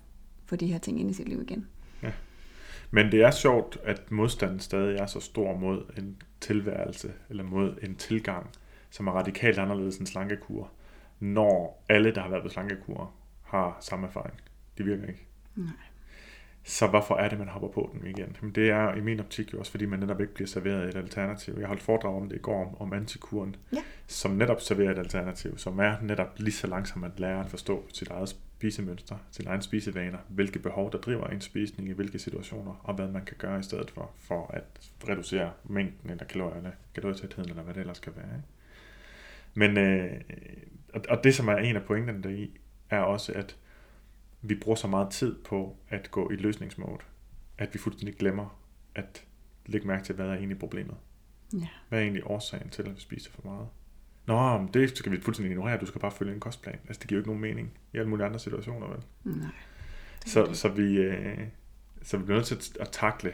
få 0.45 0.55
de 0.55 0.67
her 0.67 0.77
ting 0.77 0.99
ind 0.99 1.09
i 1.11 1.13
sit 1.13 1.29
liv 1.29 1.41
igen. 1.41 1.67
Men 2.91 3.11
det 3.11 3.21
er 3.23 3.31
sjovt, 3.31 3.77
at 3.83 4.11
modstanden 4.11 4.59
stadig 4.59 4.97
er 4.97 5.05
så 5.05 5.19
stor 5.19 5.57
mod 5.57 5.83
en 5.97 6.21
tilværelse, 6.41 7.13
eller 7.29 7.43
mod 7.43 7.77
en 7.81 7.95
tilgang, 7.95 8.49
som 8.89 9.07
er 9.07 9.11
radikalt 9.11 9.59
anderledes 9.59 9.97
end 9.97 10.07
slankekur, 10.07 10.71
når 11.19 11.83
alle, 11.89 12.11
der 12.15 12.21
har 12.21 12.29
været 12.29 12.43
på 12.43 12.49
slankekur, 12.49 13.13
har 13.43 13.77
samme 13.81 14.07
erfaring. 14.07 14.33
Det 14.77 14.85
virker 14.85 15.07
ikke. 15.07 15.27
Nej. 15.55 15.67
Så 16.63 16.87
hvorfor 16.87 17.15
er 17.15 17.29
det, 17.29 17.37
man 17.39 17.47
hopper 17.47 17.67
på 17.69 17.89
den 17.93 18.07
igen? 18.07 18.35
Jamen, 18.41 18.55
det 18.55 18.69
er 18.69 18.93
i 18.95 19.01
min 19.01 19.19
optik 19.19 19.53
jo 19.53 19.59
også, 19.59 19.71
fordi 19.71 19.85
man 19.85 19.99
netop 19.99 20.21
ikke 20.21 20.33
bliver 20.33 20.47
serveret 20.47 20.89
et 20.89 20.95
alternativ. 20.95 21.55
Jeg 21.59 21.67
holdt 21.67 21.81
foredrag 21.81 22.15
om 22.15 22.29
det 22.29 22.35
i 22.35 22.39
går, 22.39 22.65
om, 22.67 22.81
om 22.81 22.93
antikuren, 22.93 23.55
Ja. 23.73 23.77
som 24.07 24.31
netop 24.31 24.61
serverer 24.61 24.91
et 24.91 24.99
alternativ, 24.99 25.57
som 25.57 25.79
er 25.79 25.95
netop 26.01 26.27
lige 26.37 26.53
så 26.53 26.67
langsomt 26.67 27.05
at 27.05 27.19
lære 27.19 27.39
at 27.39 27.49
forstå 27.49 27.85
sit 27.93 28.07
eget 28.07 28.35
spisemønster, 28.59 29.17
sine 29.31 29.49
egne 29.49 29.63
spisevaner, 29.63 30.17
hvilke 30.29 30.59
behov, 30.59 30.91
der 30.91 30.97
driver 30.97 31.27
en 31.27 31.41
spisning 31.41 31.89
i 31.89 31.91
hvilke 31.91 32.19
situationer, 32.19 32.81
og 32.83 32.93
hvad 32.93 33.07
man 33.07 33.25
kan 33.25 33.37
gøre 33.37 33.59
i 33.59 33.63
stedet 33.63 33.91
for, 33.91 34.11
for 34.17 34.47
at 34.47 34.91
reducere 35.09 35.51
mængden 35.63 36.09
eller 36.09 36.25
kalorierne, 36.25 36.73
kalorietætheden, 36.93 37.49
eller 37.49 37.63
hvad 37.63 37.73
det 37.73 37.79
ellers 37.79 37.97
skal 37.97 38.13
være. 38.15 38.35
Ikke? 38.35 38.47
Men, 39.53 39.77
øh, 39.77 40.21
og, 40.93 41.01
og 41.09 41.23
det, 41.23 41.35
som 41.35 41.47
er 41.47 41.57
en 41.57 41.75
af 41.75 41.83
pointerne 41.83 42.23
deri, 42.23 42.57
er 42.89 42.99
også, 42.99 43.33
at 43.33 43.57
vi 44.41 44.55
bruger 44.55 44.75
så 44.75 44.87
meget 44.87 45.09
tid 45.09 45.35
på 45.43 45.77
at 45.89 46.11
gå 46.11 46.29
i 46.29 46.35
løsningsmode, 46.35 46.99
at 47.57 47.73
vi 47.73 47.79
fuldstændig 47.79 48.15
glemmer 48.17 48.61
at 48.95 49.25
lægge 49.65 49.87
mærke 49.87 50.03
til, 50.03 50.15
hvad 50.15 50.27
er 50.27 50.33
egentlig 50.33 50.59
problemet. 50.59 50.97
Ja. 51.53 51.67
Hvad 51.89 51.99
er 51.99 52.03
egentlig 52.03 52.27
årsagen 52.27 52.69
til, 52.69 52.83
at 52.83 52.95
vi 52.95 52.99
spiser 52.99 53.31
for 53.31 53.41
meget? 53.45 53.67
Nå, 54.29 54.67
det 54.73 54.97
skal 54.97 55.11
vi 55.11 55.21
fuldstændig 55.21 55.51
ignorere. 55.51 55.77
Du 55.79 55.85
skal 55.85 56.01
bare 56.01 56.11
følge 56.11 56.33
en 56.33 56.39
kostplan. 56.39 56.79
Altså, 56.87 56.99
det 56.99 57.07
giver 57.07 57.17
jo 57.17 57.21
ikke 57.21 57.29
nogen 57.29 57.41
mening 57.41 57.73
i 57.93 57.97
alle 57.97 58.09
mulige 58.09 58.25
andre 58.25 58.39
situationer, 58.39 58.87
vel? 58.87 59.03
Nej. 59.23 59.51
Så, 60.25 60.45
det. 60.45 60.57
så, 60.57 60.69
vi, 60.69 60.97
øh, 60.97 61.37
så 62.01 62.17
vi 62.17 62.23
bliver 62.23 62.37
nødt 62.37 62.47
til 62.47 62.55
at, 62.55 62.77
at 62.79 62.89
takle, 62.91 63.33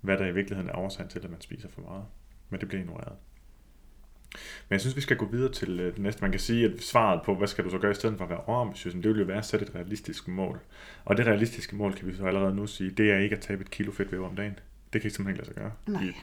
hvad 0.00 0.18
der 0.18 0.26
i 0.26 0.34
virkeligheden 0.34 0.70
er 0.70 0.76
årsagen 0.76 1.10
til, 1.10 1.18
at 1.24 1.30
man 1.30 1.40
spiser 1.40 1.68
for 1.68 1.80
meget. 1.80 2.04
Men 2.50 2.60
det 2.60 2.68
bliver 2.68 2.82
ignoreret. 2.82 3.16
Men 4.68 4.70
jeg 4.70 4.80
synes, 4.80 4.96
vi 4.96 5.00
skal 5.00 5.16
gå 5.16 5.26
videre 5.26 5.52
til 5.52 5.80
øh, 5.80 5.92
det 5.92 6.02
næste. 6.02 6.22
Man 6.22 6.30
kan 6.30 6.40
sige, 6.40 6.64
at 6.64 6.82
svaret 6.82 7.20
på, 7.24 7.34
hvad 7.34 7.48
skal 7.48 7.64
du 7.64 7.70
så 7.70 7.78
gøre 7.78 7.90
i 7.90 7.94
stedet 7.94 8.16
for 8.16 8.24
at 8.24 8.30
være 8.30 8.44
overambitiøs, 8.44 8.92
det 8.92 9.08
vil 9.08 9.18
jo 9.18 9.24
være 9.24 9.38
at 9.38 9.46
sætte 9.46 9.66
et 9.66 9.74
realistisk 9.74 10.28
mål. 10.28 10.60
Og 11.04 11.16
det 11.16 11.26
realistiske 11.26 11.76
mål, 11.76 11.94
kan 11.94 12.08
vi 12.08 12.14
så 12.14 12.26
allerede 12.26 12.54
nu 12.54 12.66
sige, 12.66 12.90
det 12.90 13.12
er 13.12 13.18
ikke 13.18 13.36
at 13.36 13.42
tabe 13.42 13.62
et 13.62 13.70
kilo 13.70 13.92
fedtvæv 13.92 14.24
om 14.24 14.36
dagen. 14.36 14.58
Det 14.92 15.00
kan 15.00 15.08
ikke 15.08 15.16
simpelthen 15.16 15.28
ikke 15.28 15.38
lade 15.38 15.46
sig 15.46 15.54
gøre. 15.56 15.72
Nej. 16.02 16.14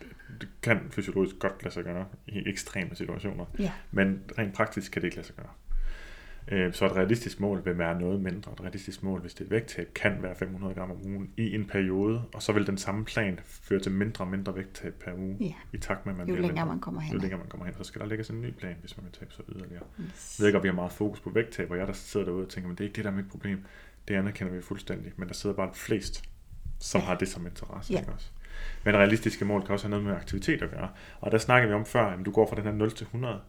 Det 0.42 0.48
kan 0.62 0.80
fysiologisk 0.92 1.36
godt 1.40 1.64
lade 1.64 1.74
sig 1.74 1.84
gøre 1.84 2.06
i 2.28 2.44
ekstreme 2.50 2.96
situationer. 2.96 3.46
Ja. 3.60 3.72
Men 3.92 4.22
rent 4.38 4.54
praktisk 4.54 4.92
kan 4.92 5.02
det 5.02 5.08
ikke 5.08 5.16
lade 5.18 5.28
sig 5.28 5.36
gøre. 5.36 5.50
Øh, 6.48 6.74
Så 6.74 6.86
et 6.86 6.92
realistisk 6.96 7.40
mål 7.40 7.66
vil 7.66 7.78
være 7.78 8.00
noget 8.00 8.22
mindre. 8.22 8.52
Et 8.54 8.62
realistisk 8.62 9.04
mål, 9.04 9.22
hvis 9.22 9.34
det 9.34 9.42
er 9.42 9.46
et 9.46 9.52
vægttab, 9.52 9.94
kan 9.96 10.18
være 10.24 10.36
500 10.36 10.74
gram 10.74 10.92
om 10.92 10.98
ugen 11.06 11.30
i 11.38 11.56
en 11.56 11.66
periode, 11.66 12.24
og 12.34 12.42
så 12.44 12.52
vil 12.52 12.68
den 12.68 12.78
samme 12.78 13.06
plan 13.06 13.40
føre 13.46 13.80
til 13.80 13.92
mindre 13.92 14.24
og 14.24 14.28
mindre 14.28 14.56
vægttab 14.56 14.94
per 14.94 15.14
uge, 15.14 15.38
Ja. 15.40 15.54
i 15.74 15.78
takt 15.78 16.06
med, 16.06 16.14
at 16.14 16.18
man 16.18 16.28
Jo 16.28 16.34
længere 16.36 16.52
mindre. 16.52 16.66
man 16.66 16.80
kommer 16.80 17.02
hen. 17.02 17.14
Jo 17.14 17.20
længere 17.20 17.40
man 17.40 17.48
kommer 17.50 17.66
hen, 17.66 17.76
så 17.78 17.84
skal 17.84 18.02
der 18.02 18.08
lægges 18.08 18.30
en 18.30 18.42
ny 18.42 18.52
plan, 18.54 18.76
hvis 18.82 18.98
man 18.98 19.04
vil 19.06 19.14
tabe 19.14 19.34
sig 19.34 19.46
yderligere. 19.50 19.84
Yes. 20.02 20.36
Jeg 20.40 20.44
ved 20.44 20.48
ikke, 20.48 20.58
om 20.58 20.64
vi 20.64 20.68
har 20.68 20.76
meget 20.76 20.92
fokus 20.92 21.20
på 21.20 21.30
vægttab, 21.30 21.72
og 21.72 21.78
jeg 21.78 21.88
der 21.88 21.94
sidder 21.94 22.26
derude 22.26 22.44
og 22.46 22.50
tænker, 22.50 22.68
men 22.68 22.78
det 22.78 22.84
er 22.84 22.88
ikke 22.88 22.96
det, 22.96 23.04
der 23.06 23.12
er 23.12 23.16
mit 23.16 23.30
problem. 23.30 23.66
Det 24.08 24.16
anerkender 24.16 24.54
vi 24.54 24.62
fuldstændig, 24.62 25.14
men 25.18 25.28
der 25.28 25.34
sidder 25.34 25.56
bare 25.56 25.70
flest 25.74 26.24
som 26.80 27.02
Ja. 27.02 27.08
har 27.08 27.16
det 27.18 27.28
som 27.28 27.46
interesse. 27.46 27.94
Ja. 27.94 28.00
Ikke 28.00 28.12
også? 28.12 28.32
Men 28.84 28.96
realistiske 28.96 29.46
mål 29.46 29.62
kan 29.62 29.74
også 29.74 29.86
have 29.86 29.90
noget 29.90 30.06
med 30.06 30.16
aktivitet 30.16 30.62
at 30.62 30.72
gøre. 30.72 30.90
Og 31.20 31.32
der 31.32 31.38
snakker 31.38 31.68
vi 31.68 31.74
om 31.74 31.86
før, 31.86 32.06
at 32.06 32.26
du 32.26 32.32
går 32.32 32.50
fra 32.50 32.56
den 32.56 32.64
her 32.64 32.72
0 32.72 32.92
til 32.92 33.04
100. 33.04 33.42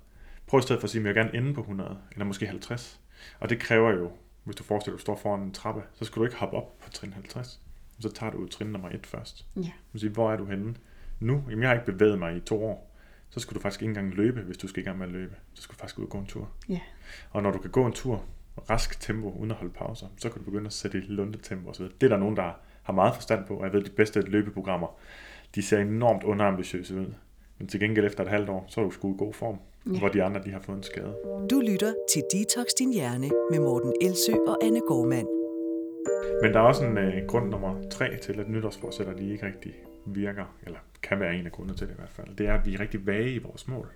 Prøv 0.47 0.59
i 0.59 0.63
stedet 0.63 0.81
for 0.81 0.87
at 0.87 0.91
sige, 0.91 1.01
at 1.01 1.07
jeg 1.07 1.15
gerne 1.15 1.35
ende 1.35 1.55
på 1.55 1.61
100, 1.61 1.99
eller 2.13 2.25
måske 2.25 2.47
50. 2.47 3.01
Og 3.41 3.51
det 3.51 3.59
kræver 3.59 3.91
jo, 3.91 4.11
hvis 4.45 4.57
du 4.57 4.65
forestiller 4.65 4.97
dig, 4.97 5.03
at 5.03 5.07
du 5.07 5.13
står 5.13 5.17
foran 5.17 5.41
en 5.41 5.53
trappe, 5.53 5.83
så 5.93 6.05
skal 6.05 6.21
du 6.21 6.25
ikke 6.25 6.37
hoppe 6.37 6.57
op 6.57 6.79
på 6.79 6.91
trin 6.91 7.13
50. 7.13 7.61
Så 8.01 8.13
tager 8.13 8.33
du 8.33 8.49
trin 8.49 8.67
nummer 8.67 8.89
1 8.89 9.07
først. 9.07 9.47
Ja. 9.57 9.71
Du 9.93 9.99
siger, 9.99 10.11
hvor 10.11 10.33
er 10.33 10.37
du 10.37 10.45
henne? 10.45 10.75
Nu? 11.21 11.45
Jamen, 11.49 11.63
jeg 11.63 11.69
har 11.69 11.75
ikke 11.75 11.93
bevæget 11.93 12.19
mig 12.19 12.37
i 12.37 12.41
to 12.41 12.65
år. 12.65 12.97
Så 13.31 13.41
skal 13.41 13.55
du 13.55 13.61
faktisk 13.61 13.83
ikke 13.83 13.91
engang 13.91 14.15
løbe, 14.15 14.41
hvis 14.41 14.57
du 14.57 14.69
skal 14.69 14.83
i 14.83 14.85
gang 14.85 14.99
med 14.99 15.07
at 15.07 15.13
løbe. 15.13 15.35
Så 15.55 15.63
skal 15.63 15.75
du 15.75 15.79
faktisk 15.79 15.99
ud 15.99 16.05
og 16.05 16.11
gå 16.11 16.19
en 16.19 16.27
tur. 16.27 16.51
Ja. 16.69 16.81
Og 17.31 17.43
når 17.43 17.51
du 17.51 17.59
kan 17.59 17.71
gå 17.71 17.87
en 17.87 17.93
tur, 17.93 18.25
rask 18.71 19.01
tempo, 19.01 19.31
uden 19.31 19.51
at 19.51 19.57
holde 19.57 19.73
pauser, 19.73 20.07
så 20.17 20.29
kan 20.29 20.39
du 20.39 20.45
begynde 20.45 20.67
at 20.67 20.73
sætte 20.73 20.99
i 20.99 21.01
lunde 21.01 21.39
tempo 21.39 21.71
osv. 21.71 21.85
Det 21.85 22.03
er 22.03 22.09
der 22.09 22.17
nogen, 22.17 22.37
der 22.37 22.53
har 22.87 22.93
meget 22.93 23.15
forstand 23.15 23.47
på, 23.47 23.55
og 23.57 23.65
jeg 23.65 23.73
ved, 23.73 23.81
at 23.81 23.87
de 23.87 23.93
bedste 23.93 24.21
løbeprogrammer, 24.21 24.99
de 25.55 25.63
ser 25.63 25.79
enormt 25.79 26.23
underambitiøse 26.25 26.95
ud. 27.01 27.13
Men 27.59 27.69
til 27.69 27.81
gengæld 27.81 28.07
efter 28.07 28.25
et 28.25 28.31
halvt 28.31 28.49
år, 28.49 28.65
så 28.69 28.81
er 28.81 28.85
du 28.85 28.91
sgu 28.91 29.15
i 29.15 29.17
god 29.19 29.33
form, 29.33 29.59
Ja. 29.93 29.99
hvor 29.99 30.09
de 30.09 30.23
andre 30.23 30.41
de 30.45 30.51
har 30.51 30.61
fået 30.61 30.77
en 30.77 30.83
skade. 30.83 31.17
Du 31.51 31.61
lytter 31.61 31.93
til 32.13 32.23
Detox 32.33 32.67
Din 32.79 32.93
Hjerne 32.93 33.31
med 33.51 33.59
Morten 33.61 33.93
Elsø 34.01 34.33
og 34.47 34.57
Anne 34.65 34.81
Gormand. 34.81 35.27
Men 36.43 36.53
der 36.53 36.61
er 36.61 36.65
også 36.65 36.85
en 36.85 36.99
øh, 36.99 37.27
grund 37.29 37.49
nummer 37.51 37.89
tre 37.91 38.17
til, 38.17 38.41
at 38.41 38.49
nytårsforsætter 38.49 39.13
de 39.15 39.33
ikke 39.33 39.47
rigtig 39.47 39.75
virker, 40.07 40.57
eller 40.67 40.79
kan 41.03 41.21
være 41.21 41.35
en 41.37 41.47
af 41.47 41.53
grundene 41.53 41.77
til 41.79 41.87
det 41.87 41.93
i 41.93 41.97
hvert 41.97 42.11
fald. 42.11 42.37
Det 42.37 42.47
er, 42.49 42.55
at 42.55 42.67
vi 42.67 42.75
er 42.75 42.81
rigtig 42.81 43.07
vage 43.07 43.31
i 43.31 43.39
vores 43.39 43.69
mål, 43.69 43.89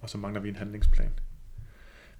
og 0.00 0.10
så 0.10 0.18
mangler 0.18 0.40
vi 0.40 0.48
en 0.48 0.56
handlingsplan. 0.56 1.10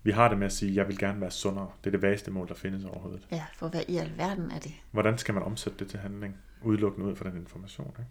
Vi 0.02 0.10
har 0.10 0.28
det 0.28 0.38
med 0.38 0.46
at 0.46 0.52
sige, 0.52 0.70
at 0.70 0.76
jeg 0.76 0.88
vil 0.88 0.98
gerne 0.98 1.20
være 1.20 1.30
sundere. 1.30 1.70
Det 1.84 1.86
er 1.86 1.90
det 1.90 2.02
vageste 2.02 2.30
mål, 2.30 2.48
der 2.48 2.54
findes 2.54 2.84
overhovedet. 2.84 3.28
Ja, 3.30 3.44
for 3.54 3.68
hvad 3.68 3.82
i 3.88 3.96
alverden 3.96 4.50
er 4.50 4.58
det? 4.58 4.72
Hvordan 4.90 5.18
skal 5.18 5.34
man 5.34 5.42
omsætte 5.42 5.78
det 5.78 5.88
til 5.88 5.98
handling? 5.98 6.36
Udelukkende 6.62 7.08
ud 7.08 7.16
fra 7.16 7.30
den 7.30 7.36
information. 7.36 7.94
Ikke? 7.98 8.10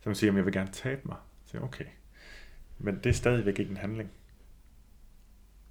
Så 0.00 0.08
man 0.08 0.16
siger, 0.16 0.30
at 0.30 0.36
jeg 0.36 0.44
vil 0.44 0.52
gerne 0.52 0.70
tabe 0.72 1.00
mig. 1.04 1.16
Så 1.46 1.58
okay. 1.58 1.84
Men 2.78 2.94
det 2.96 3.06
er 3.06 3.14
stadigvæk 3.14 3.58
ikke 3.58 3.70
en 3.70 3.76
handling. 3.76 4.10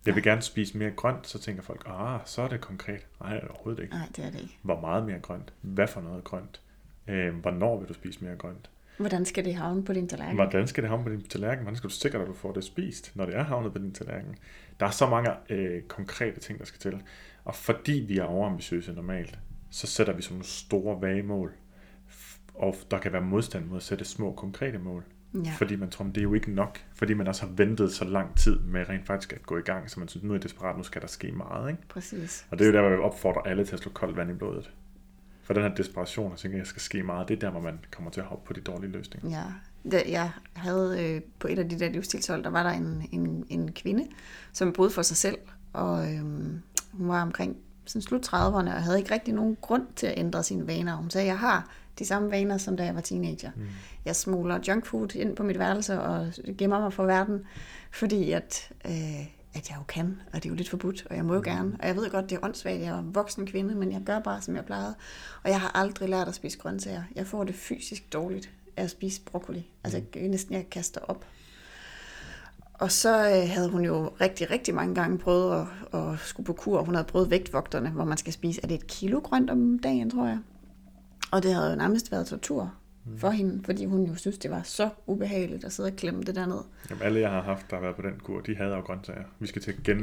Jeg 0.05 0.15
vil 0.15 0.23
gerne 0.23 0.41
spise 0.41 0.77
mere 0.77 0.91
grønt, 0.91 1.27
så 1.27 1.39
tænker 1.39 1.63
folk, 1.63 1.83
ah, 1.85 2.19
så 2.25 2.41
er 2.41 2.47
det 2.47 2.61
konkret. 2.61 3.07
Nej, 3.19 3.33
det 3.33 3.43
er 3.43 3.47
overhovedet 3.47 3.83
ikke. 3.83 3.95
Nej, 3.95 4.07
det 4.15 4.25
er 4.25 4.29
det 4.29 4.41
ikke. 4.41 4.57
Hvor 4.61 4.81
meget 4.81 5.05
mere 5.05 5.19
grønt? 5.19 5.53
Hvad 5.61 5.87
for 5.87 6.01
noget 6.01 6.23
grønt? 6.23 6.61
Øh, 7.07 7.35
hvornår 7.35 7.79
vil 7.79 7.89
du 7.89 7.93
spise 7.93 8.23
mere 8.23 8.35
grønt? 8.35 8.69
Hvordan 8.97 9.25
skal 9.25 9.45
det 9.45 9.55
havne 9.55 9.83
på 9.83 9.93
din 9.93 10.07
tallerken? 10.07 10.35
Hvordan 10.35 10.67
skal 10.67 10.83
det 10.83 10.89
havne 10.89 11.03
på 11.03 11.09
din 11.09 11.23
tallerken? 11.23 11.63
Hvordan 11.63 11.77
skal 11.77 11.89
du 11.89 11.93
sikre 11.93 12.17
dig, 12.17 12.21
at 12.21 12.27
du 12.29 12.33
får 12.33 12.51
det 12.53 12.63
spist, 12.63 13.11
når 13.15 13.25
det 13.25 13.35
er 13.35 13.43
havnet 13.43 13.73
på 13.73 13.79
din 13.79 13.91
tallerken? 13.93 14.35
Der 14.79 14.85
er 14.85 14.89
så 14.91 15.09
mange 15.09 15.29
øh, 15.49 15.81
konkrete 15.81 16.39
ting, 16.39 16.59
der 16.59 16.65
skal 16.65 16.79
til. 16.79 17.01
Og 17.43 17.55
fordi 17.55 18.05
vi 18.07 18.17
er 18.17 18.23
overambitiøse 18.23 18.93
normalt, 18.93 19.39
så 19.69 19.87
sætter 19.87 20.13
vi 20.13 20.21
sådan 20.21 20.33
nogle 20.33 20.45
store 20.45 21.01
vage 21.01 21.23
mål. 21.23 21.51
F- 22.09 22.39
Og 22.53 22.75
der 22.91 22.97
kan 22.97 23.13
være 23.13 23.21
modstand 23.21 23.65
mod 23.65 23.77
at 23.77 23.83
sætte 23.83 24.05
små 24.05 24.33
konkrete 24.33 24.77
mål. 24.77 25.03
Ja. 25.45 25.51
Fordi 25.57 25.75
man 25.75 25.89
tror, 25.89 26.05
det 26.05 26.17
er 26.17 26.21
jo 26.21 26.33
ikke 26.33 26.51
nok. 26.51 26.79
Fordi 26.95 27.13
man 27.13 27.27
også 27.27 27.45
har 27.45 27.53
ventet 27.53 27.91
så 27.91 28.05
lang 28.05 28.37
tid 28.37 28.59
med 28.59 28.89
rent 28.89 29.05
faktisk 29.05 29.33
at 29.33 29.43
gå 29.43 29.57
i 29.57 29.61
gang, 29.61 29.89
så 29.89 29.99
man 29.99 30.07
synes, 30.09 30.23
nu 30.23 30.29
er 30.29 30.35
jeg 30.35 30.43
desperat, 30.43 30.77
nu 30.77 30.83
skal 30.83 31.01
der 31.01 31.07
ske 31.07 31.31
meget. 31.31 31.69
Ikke? 31.69 31.81
Præcis. 31.89 32.45
Og 32.51 32.59
det 32.59 32.65
er 32.65 32.69
jo 32.69 32.73
der, 32.75 32.81
hvor 32.81 32.89
jeg 32.89 32.99
opfordrer 32.99 33.41
alle 33.41 33.65
til 33.65 33.73
at 33.73 33.79
slå 33.79 33.91
koldt 33.91 34.17
vand 34.17 34.31
i 34.31 34.33
blodet. 34.33 34.71
For 35.43 35.53
den 35.53 35.63
her 35.63 35.75
desperation, 35.75 36.31
og 36.31 36.37
tænker, 36.37 36.57
at 36.57 36.59
jeg 36.59 36.67
skal 36.67 36.81
ske 36.81 37.03
meget, 37.03 37.27
det 37.27 37.35
er 37.35 37.39
der, 37.39 37.49
hvor 37.49 37.59
man 37.59 37.79
kommer 37.91 38.11
til 38.11 38.21
at 38.21 38.27
hoppe 38.27 38.47
på 38.47 38.53
de 38.53 38.61
dårlige 38.61 38.91
løsninger. 38.91 39.29
Ja, 39.29 39.43
da 39.91 40.01
jeg 40.07 40.31
havde 40.53 41.03
øh, 41.03 41.21
på 41.39 41.47
et 41.47 41.59
af 41.59 41.69
de 41.69 41.79
der 41.79 41.89
livsstilshold, 41.89 42.43
der 42.43 42.49
var 42.49 42.63
der 42.63 42.69
en, 42.69 43.09
en, 43.11 43.45
en 43.49 43.71
kvinde, 43.71 44.07
som 44.53 44.73
boede 44.73 44.89
for 44.89 45.01
sig 45.01 45.17
selv, 45.17 45.37
og 45.73 46.13
øhm, 46.13 46.61
hun 46.91 47.07
var 47.07 47.21
omkring 47.21 47.57
sådan 47.85 48.01
slut 48.01 48.27
30'erne, 48.27 48.75
og 48.75 48.83
havde 48.83 48.97
ikke 48.97 49.13
rigtig 49.13 49.33
nogen 49.33 49.57
grund 49.61 49.87
til 49.95 50.07
at 50.07 50.13
ændre 50.17 50.43
sine 50.43 50.67
vaner. 50.67 50.95
Hun 50.95 51.09
sagde, 51.09 51.27
jeg 51.27 51.39
har 51.39 51.69
de 51.99 52.05
samme 52.05 52.31
vaner, 52.31 52.57
som 52.57 52.77
da 52.77 52.85
jeg 52.85 52.95
var 52.95 53.01
teenager. 53.01 53.51
Mm. 53.55 53.63
Jeg 54.05 54.15
smuler 54.15 54.59
junkfood 54.67 55.15
ind 55.15 55.35
på 55.35 55.43
mit 55.43 55.59
værelse 55.59 56.01
og 56.01 56.27
gemmer 56.57 56.79
mig 56.79 56.93
for 56.93 57.05
verden, 57.05 57.41
fordi 57.91 58.31
at, 58.31 58.71
øh, 58.85 59.27
at 59.55 59.69
jeg 59.69 59.77
jo 59.77 59.83
kan, 59.87 60.21
og 60.33 60.43
det 60.43 60.45
er 60.45 60.49
jo 60.49 60.55
lidt 60.55 60.69
forbudt, 60.69 61.07
og 61.09 61.15
jeg 61.15 61.25
må 61.25 61.33
jo 61.33 61.41
gerne. 61.43 61.77
Og 61.79 61.87
jeg 61.87 61.95
ved 61.95 62.09
godt, 62.09 62.29
det 62.29 62.35
er 62.35 62.45
åndssvagt, 62.45 62.79
jeg 62.79 62.87
er 62.87 62.99
en 62.99 63.15
voksen 63.15 63.47
kvinde, 63.47 63.75
men 63.75 63.91
jeg 63.91 64.01
gør 64.05 64.19
bare, 64.19 64.41
som 64.41 64.55
jeg 64.55 64.65
plejede. 64.65 64.95
Og 65.43 65.49
jeg 65.49 65.61
har 65.61 65.71
aldrig 65.75 66.09
lært 66.09 66.27
at 66.27 66.35
spise 66.35 66.57
grøntsager. 66.57 67.03
Jeg 67.15 67.27
får 67.27 67.43
det 67.43 67.55
fysisk 67.55 68.13
dårligt 68.13 68.51
af 68.77 68.83
at 68.83 68.89
spise 68.89 69.21
broccoli. 69.21 69.67
Altså 69.83 70.01
jeg, 70.15 70.27
næsten 70.27 70.55
jeg 70.55 70.69
kaster 70.69 71.01
op. 71.01 71.25
Og 72.73 72.91
så 72.91 73.29
øh, 73.29 73.49
havde 73.49 73.69
hun 73.69 73.85
jo 73.85 74.11
rigtig, 74.21 74.51
rigtig 74.51 74.75
mange 74.75 74.95
gange 74.95 75.17
prøvet 75.17 75.67
at, 75.93 75.99
at 75.99 76.19
skulle 76.19 76.45
på 76.45 76.53
kur. 76.53 76.83
Hun 76.83 76.95
havde 76.95 77.07
prøvet 77.07 77.29
vægtvogterne, 77.29 77.89
hvor 77.89 78.05
man 78.05 78.17
skal 78.17 78.33
spise, 78.33 78.59
er 78.63 78.67
det 78.67 78.75
et 78.75 78.87
kilo 78.87 79.19
grønt 79.19 79.49
om 79.49 79.79
dagen, 79.79 80.09
tror 80.09 80.25
jeg. 80.25 80.39
Og 81.31 81.43
det 81.43 81.53
havde 81.53 81.69
jo 81.69 81.75
nærmest 81.75 82.11
været 82.11 82.27
tortur 82.27 82.73
for 83.17 83.29
hende, 83.29 83.63
fordi 83.65 83.85
hun 83.85 84.03
jo 84.03 84.15
synes, 84.15 84.37
det 84.37 84.51
var 84.51 84.61
så 84.63 84.89
ubehageligt 85.07 85.63
at 85.63 85.73
sidde 85.73 85.87
og 85.87 85.95
klemme 85.95 86.23
det 86.23 86.35
derned. 86.35 86.59
Jamen, 86.89 87.03
alle 87.03 87.19
jeg 87.19 87.29
har 87.29 87.41
haft, 87.41 87.69
der 87.69 87.75
har 87.75 87.81
været 87.81 87.95
på 87.95 88.01
den 88.01 88.19
kur, 88.23 88.41
de 88.41 88.55
hader 88.55 88.75
jo 88.75 88.81
grøntsager. 88.81 89.23
Vi 89.39 89.47
skal 89.47 89.61
til 89.61 89.71
at 89.71 89.83
gen, 89.83 89.97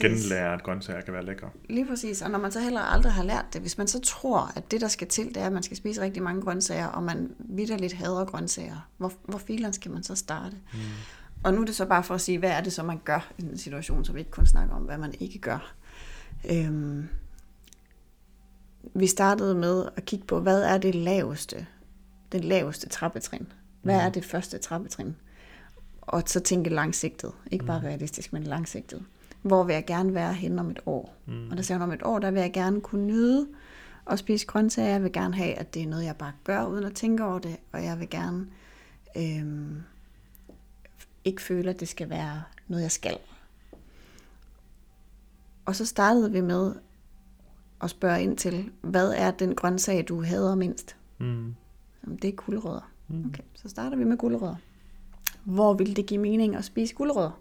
genlære, 0.00 0.54
at 0.54 0.62
grøntsager 0.62 1.00
kan 1.00 1.14
være 1.14 1.24
lækre. 1.24 1.50
Lige 1.68 1.86
præcis, 1.86 2.22
og 2.22 2.30
når 2.30 2.38
man 2.38 2.52
så 2.52 2.60
heller 2.60 2.80
aldrig 2.80 3.12
har 3.12 3.24
lært 3.24 3.44
det, 3.52 3.60
hvis 3.60 3.78
man 3.78 3.86
så 3.86 4.00
tror, 4.00 4.52
at 4.56 4.70
det, 4.70 4.80
der 4.80 4.88
skal 4.88 5.08
til, 5.08 5.28
det 5.28 5.36
er, 5.36 5.46
at 5.46 5.52
man 5.52 5.62
skal 5.62 5.76
spise 5.76 6.00
rigtig 6.00 6.22
mange 6.22 6.42
grøntsager, 6.42 6.86
og 6.86 7.02
man 7.02 7.30
vidderligt 7.38 7.92
hader 7.92 8.24
grøntsager, 8.24 8.88
hvor, 8.96 9.12
hvor 9.24 9.38
filen 9.38 9.72
skal 9.72 9.90
man 9.90 10.02
så 10.02 10.14
starte? 10.14 10.56
Mm. 10.72 10.78
Og 11.44 11.54
nu 11.54 11.60
er 11.60 11.64
det 11.64 11.74
så 11.74 11.86
bare 11.86 12.02
for 12.04 12.14
at 12.14 12.20
sige, 12.20 12.38
hvad 12.38 12.50
er 12.50 12.60
det 12.60 12.72
så, 12.72 12.82
man 12.82 13.00
gør 13.04 13.32
i 13.38 13.42
den 13.42 13.58
situation, 13.58 14.04
så 14.04 14.12
vi 14.12 14.18
ikke 14.18 14.30
kun 14.30 14.46
snakker 14.46 14.74
om, 14.74 14.82
hvad 14.82 14.98
man 14.98 15.14
ikke 15.20 15.38
gør. 15.38 15.74
Øhm, 16.50 17.08
vi 18.94 19.06
startede 19.06 19.54
med 19.54 19.88
at 19.96 20.04
kigge 20.04 20.26
på, 20.26 20.40
hvad 20.40 20.62
er 20.62 20.78
det 20.78 20.94
laveste, 20.94 21.66
den 22.32 22.44
laveste 22.44 22.88
trappetrin? 22.88 23.52
Hvad 23.82 23.96
er 23.96 24.10
det 24.10 24.24
første 24.24 24.58
trappetrin? 24.58 25.16
Og 26.00 26.22
så 26.26 26.40
tænke 26.40 26.70
langsigtet, 26.70 27.32
ikke 27.50 27.64
bare 27.64 27.80
realistisk, 27.80 28.32
men 28.32 28.42
langsigtet. 28.42 29.02
Hvor 29.42 29.64
vil 29.64 29.72
jeg 29.72 29.84
gerne 29.86 30.14
være 30.14 30.34
hen 30.34 30.58
om 30.58 30.70
et 30.70 30.80
år? 30.86 31.14
Mm. 31.26 31.50
Og 31.50 31.56
der 31.56 31.62
siger 31.62 31.78
hun, 31.78 31.82
om 31.82 31.92
et 31.92 32.02
år, 32.02 32.18
der 32.18 32.30
vil 32.30 32.40
jeg 32.40 32.52
gerne 32.52 32.80
kunne 32.80 33.06
nyde 33.06 33.46
at 34.06 34.18
spise 34.18 34.46
grøntsager. 34.46 34.88
Jeg 34.88 35.02
vil 35.02 35.12
gerne 35.12 35.34
have, 35.34 35.54
at 35.54 35.74
det 35.74 35.82
er 35.82 35.86
noget, 35.86 36.04
jeg 36.04 36.16
bare 36.16 36.32
gør, 36.44 36.64
uden 36.64 36.84
at 36.84 36.94
tænke 36.94 37.24
over 37.24 37.38
det. 37.38 37.56
Og 37.72 37.84
jeg 37.84 38.00
vil 38.00 38.10
gerne 38.10 38.46
øhm, 39.16 39.82
ikke 41.24 41.42
føle, 41.42 41.70
at 41.70 41.80
det 41.80 41.88
skal 41.88 42.10
være 42.10 42.42
noget, 42.68 42.82
jeg 42.82 42.92
skal. 42.92 43.18
Og 45.64 45.76
så 45.76 45.86
startede 45.86 46.32
vi 46.32 46.40
med 46.40 46.74
at 47.82 47.90
spørge 47.90 48.22
ind 48.22 48.36
til, 48.36 48.70
hvad 48.80 49.12
er 49.16 49.30
den 49.30 49.54
grøntsag, 49.54 50.04
du 50.08 50.22
hader 50.22 50.54
mindst? 50.54 50.96
Mm. 51.18 51.54
Jamen, 52.04 52.18
det 52.22 52.28
er 52.28 52.32
gulerødder. 52.32 52.90
Okay, 53.26 53.42
så 53.54 53.68
starter 53.68 53.96
vi 53.96 54.04
med 54.04 54.16
gulerødder. 54.16 54.56
Hvor 55.44 55.74
vil 55.74 55.96
det 55.96 56.06
give 56.06 56.20
mening 56.20 56.56
at 56.56 56.64
spise 56.64 56.94
gulerødder? 56.94 57.40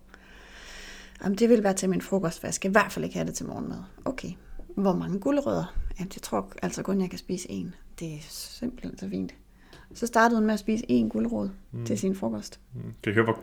Jamen, 1.23 1.37
det 1.37 1.49
vil 1.49 1.63
være 1.63 1.73
til 1.73 1.89
min 1.89 2.01
frokost, 2.01 2.39
for 2.39 2.47
jeg 2.47 2.53
skal 2.53 2.69
i 2.69 2.71
hvert 2.71 2.91
fald 2.91 3.05
ikke 3.05 3.15
have 3.15 3.27
det 3.27 3.33
til 3.35 3.45
morgenmad. 3.45 3.77
Okay, 4.05 4.31
hvor 4.75 4.95
mange 4.95 5.19
gulerødder? 5.19 5.75
Jamen, 5.99 6.11
jeg 6.15 6.21
tror 6.21 6.51
altså 6.61 6.83
kun, 6.83 7.01
jeg 7.01 7.09
kan 7.09 7.19
spise 7.19 7.51
en. 7.51 7.75
Det 7.99 8.13
er 8.13 8.19
simpelthen 8.29 8.97
så 8.97 9.09
fint. 9.09 9.33
Så 9.93 10.07
startede 10.07 10.37
hun 10.39 10.45
med 10.45 10.53
at 10.53 10.59
spise 10.59 10.85
en 10.87 11.09
gulerod 11.09 11.49
mm. 11.71 11.85
til 11.85 11.99
sin 11.99 12.15
frokost. 12.15 12.59
Mm. 12.73 12.81
Kan 13.03 13.11
I 13.11 13.13
høre, 13.13 13.23
hvor, 13.23 13.39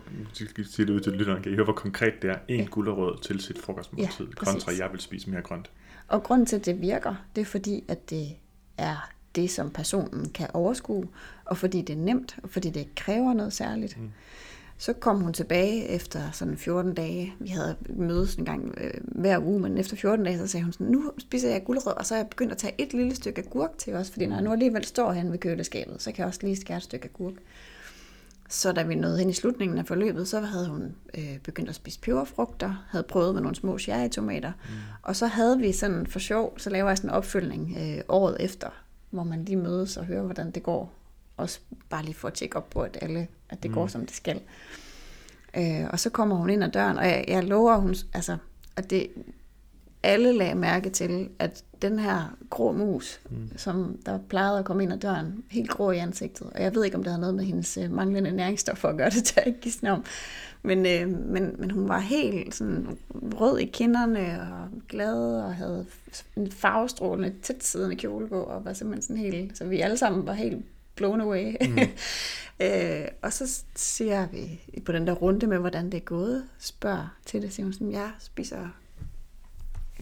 sige 0.64 0.86
det 0.86 0.92
ud 0.92 1.00
til 1.00 1.12
lytteren, 1.12 1.42
kan 1.42 1.52
I 1.52 1.54
høre, 1.54 1.64
hvor 1.64 1.72
konkret 1.72 2.22
det 2.22 2.30
er? 2.30 2.38
En 2.48 2.60
Ja. 2.60 2.66
gulderød 2.66 3.18
til 3.22 3.40
sit 3.40 3.58
frokostmåltid, 3.58 4.26
Ja, 4.26 4.32
kontra 4.32 4.72
jeg 4.78 4.88
vil 4.92 5.00
spise 5.00 5.30
mere 5.30 5.42
grønt. 5.42 5.70
Og 6.08 6.22
grunden 6.22 6.46
til, 6.46 6.56
at 6.56 6.66
det 6.66 6.80
virker, 6.80 7.14
det 7.36 7.40
er 7.40 7.44
fordi, 7.44 7.84
at 7.88 8.10
det 8.10 8.26
er 8.76 9.10
det, 9.42 9.50
som 9.50 9.70
personen 9.70 10.28
kan 10.28 10.48
overskue, 10.54 11.08
og 11.44 11.56
fordi 11.56 11.82
det 11.82 11.92
er 11.92 12.00
nemt, 12.00 12.38
og 12.42 12.50
fordi 12.50 12.70
det 12.70 12.80
ikke 12.80 12.94
kræver 12.94 13.34
noget 13.34 13.52
særligt. 13.52 14.00
Mm. 14.00 14.10
Så 14.78 14.92
kom 14.92 15.20
hun 15.20 15.32
tilbage 15.32 15.88
efter 15.88 16.30
sådan 16.32 16.56
14 16.56 16.94
dage. 16.94 17.34
Vi 17.40 17.48
havde 17.48 17.76
mødes 17.88 18.34
en 18.34 18.44
gang 18.44 18.74
øh, 18.80 18.90
hver 19.02 19.38
uge, 19.38 19.60
men 19.60 19.78
efter 19.78 19.96
14 19.96 20.24
dage, 20.24 20.38
så 20.38 20.46
sagde 20.46 20.64
hun 20.64 20.72
sådan, 20.72 20.86
nu 20.86 21.12
spiser 21.18 21.50
jeg 21.50 21.64
gulerød, 21.64 21.96
og 21.96 22.06
så 22.06 22.14
er 22.14 22.18
jeg 22.18 22.28
begyndt 22.28 22.52
at 22.52 22.58
tage 22.58 22.74
et 22.78 22.92
lille 22.92 23.14
stykke 23.14 23.42
agurk 23.42 23.78
til 23.78 23.94
os, 23.94 24.10
fordi 24.10 24.26
når 24.26 24.36
jeg 24.36 24.44
nu 24.44 24.52
alligevel 24.52 24.84
står 24.84 25.12
hen 25.12 25.32
ved 25.32 25.38
køleskabet, 25.38 26.02
så 26.02 26.12
kan 26.12 26.18
jeg 26.18 26.26
også 26.26 26.40
lige 26.42 26.56
skære 26.56 26.76
et 26.76 26.82
stykke 26.82 27.04
agurk. 27.04 27.34
Så 28.48 28.72
da 28.72 28.82
vi 28.82 28.94
nåede 28.94 29.18
hen 29.18 29.30
i 29.30 29.32
slutningen 29.32 29.78
af 29.78 29.86
forløbet, 29.86 30.28
så 30.28 30.40
havde 30.40 30.68
hun 30.68 30.94
øh, 31.18 31.38
begyndt 31.38 31.68
at 31.68 31.74
spise 31.74 32.00
peberfrugter, 32.00 32.86
havde 32.90 33.04
prøvet 33.04 33.34
med 33.34 33.42
nogle 33.42 33.56
små 33.56 33.78
cherrytomater, 33.78 34.52
mm. 34.64 34.74
og 35.02 35.16
så 35.16 35.26
havde 35.26 35.58
vi 35.58 35.72
sådan 35.72 36.06
for 36.06 36.18
sjov, 36.18 36.58
så 36.58 36.70
laver 36.70 36.88
jeg 36.88 36.96
sådan 36.96 37.10
en 37.10 37.14
opfølgning 37.14 37.76
øh, 37.80 38.00
året 38.08 38.36
efter, 38.40 38.68
hvor 39.10 39.22
man 39.22 39.44
lige 39.44 39.56
mødes 39.56 39.96
og 39.96 40.04
hører, 40.04 40.22
hvordan 40.22 40.50
det 40.50 40.62
går. 40.62 40.92
Også 41.36 41.60
bare 41.88 42.04
lige 42.04 42.14
for 42.14 42.28
at 42.28 42.34
tjekke 42.34 42.56
op 42.56 42.70
på, 42.70 42.82
at, 42.82 42.98
alle, 43.00 43.28
at 43.48 43.62
det 43.62 43.70
mm. 43.70 43.74
går, 43.74 43.86
som 43.86 44.06
det 44.06 44.16
skal. 44.16 44.40
Øh, 45.56 45.86
og 45.90 46.00
så 46.00 46.10
kommer 46.10 46.36
hun 46.36 46.50
ind 46.50 46.64
ad 46.64 46.70
døren, 46.70 46.98
og 46.98 47.04
jeg, 47.04 47.24
jeg 47.28 47.44
lover, 47.44 47.76
hun, 47.76 47.94
altså, 48.12 48.36
at 48.76 48.90
det, 48.90 49.08
alle 50.02 50.32
lagde 50.32 50.54
mærke 50.54 50.90
til, 50.90 51.28
at 51.38 51.64
den 51.82 51.98
her 51.98 52.36
grå 52.50 52.72
mus, 52.72 53.20
mm. 53.30 53.50
som 53.56 53.98
der 54.06 54.18
plejede 54.28 54.58
at 54.58 54.64
komme 54.64 54.82
ind 54.82 54.92
ad 54.92 54.98
døren, 54.98 55.44
helt 55.50 55.70
grå 55.70 55.90
i 55.90 55.96
ansigtet, 55.96 56.46
og 56.54 56.62
jeg 56.62 56.74
ved 56.74 56.84
ikke, 56.84 56.96
om 56.96 57.02
det 57.02 57.12
havde 57.12 57.20
noget 57.20 57.34
med 57.34 57.44
hendes 57.44 57.76
øh, 57.76 57.92
manglende 57.92 58.30
næringsstoffer 58.30 58.88
at 58.88 58.96
gøre 58.96 59.10
det, 59.16 59.24
til 59.24 59.40
at 59.40 59.46
ikke 59.46 59.70
snavn. 59.70 60.04
Men, 60.62 60.86
øh, 60.86 61.08
men, 61.08 61.54
men 61.58 61.70
hun 61.70 61.88
var 61.88 61.98
helt 61.98 62.54
sådan 62.54 62.98
rød 63.12 63.58
i 63.58 63.64
kinderne 63.64 64.40
og 64.40 64.68
glad 64.88 65.42
og 65.42 65.54
havde 65.54 65.86
en 66.36 66.52
farvestrålende, 66.52 67.34
tæt 67.42 67.64
siddende 67.64 67.96
kjole 67.96 68.28
på, 68.28 68.42
og 68.42 68.64
var 68.64 68.72
simpelthen 68.72 69.02
sådan 69.02 69.32
helt, 69.32 69.58
så 69.58 69.64
vi 69.64 69.80
alle 69.80 69.96
sammen 69.96 70.26
var 70.26 70.32
helt 70.32 70.64
blown 70.94 71.20
away. 71.20 71.54
Mm. 71.60 71.78
øh, 72.66 73.08
og 73.22 73.32
så 73.32 73.62
siger 73.74 74.28
vi 74.28 74.60
på 74.84 74.92
den 74.92 75.06
der 75.06 75.12
runde 75.12 75.46
med, 75.46 75.58
hvordan 75.58 75.84
det 75.84 75.94
er 75.94 76.04
gået, 76.04 76.44
spørger 76.58 77.16
til 77.26 77.42
det, 77.42 77.52
siger 77.52 77.64
hun 77.64 77.72
sådan, 77.72 77.92
jeg 77.92 78.10
spiser 78.18 78.68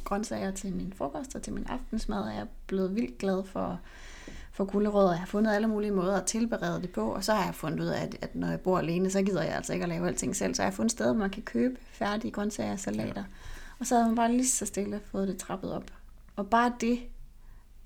grøntsager 0.05 0.51
til 0.51 0.73
min 0.73 0.93
frokost 0.97 1.35
og 1.35 1.43
til 1.43 1.53
min 1.53 1.67
aftensmad, 1.69 2.23
og 2.23 2.35
jeg 2.35 2.41
er 2.41 2.47
blevet 2.67 2.95
vildt 2.95 3.19
glad 3.19 3.45
for, 3.45 3.81
for 4.53 4.65
gulerødder. 4.65 5.11
Jeg 5.11 5.19
har 5.19 5.27
fundet 5.27 5.55
alle 5.55 5.67
mulige 5.69 5.91
måder 5.91 6.17
at 6.17 6.27
tilberede 6.27 6.83
det 6.83 6.91
på, 6.91 7.15
og 7.15 7.25
så 7.25 7.33
har 7.35 7.45
jeg 7.45 7.55
fundet 7.55 7.81
ud 7.81 7.87
af, 7.87 8.03
at, 8.03 8.17
at 8.23 8.35
når 8.35 8.49
jeg 8.49 8.61
bor 8.61 8.79
alene, 8.79 9.11
så 9.11 9.23
gider 9.23 9.43
jeg 9.43 9.55
altså 9.55 9.73
ikke 9.73 9.83
at 9.83 9.89
lave 9.89 10.07
alting 10.09 10.37
selv. 10.37 10.55
Så 10.55 10.63
jeg 10.63 10.71
har 10.71 10.77
fundet 10.77 10.93
steder, 10.93 11.13
hvor 11.13 11.21
man 11.21 11.31
kan 11.31 11.43
købe 11.43 11.77
færdige 11.91 12.31
grøntsager 12.33 12.73
og 12.73 12.79
salater. 12.79 13.13
Ja. 13.17 13.25
Og 13.79 13.87
så 13.87 13.95
havde 13.95 14.07
man 14.09 14.17
bare 14.17 14.33
lige 14.33 14.47
så 14.47 14.67
stille 14.67 15.01
fået 15.05 15.29
det 15.29 15.37
trappet 15.39 15.73
op. 15.73 15.85
Og 16.37 16.47
bare 16.51 16.73
det, 16.81 16.99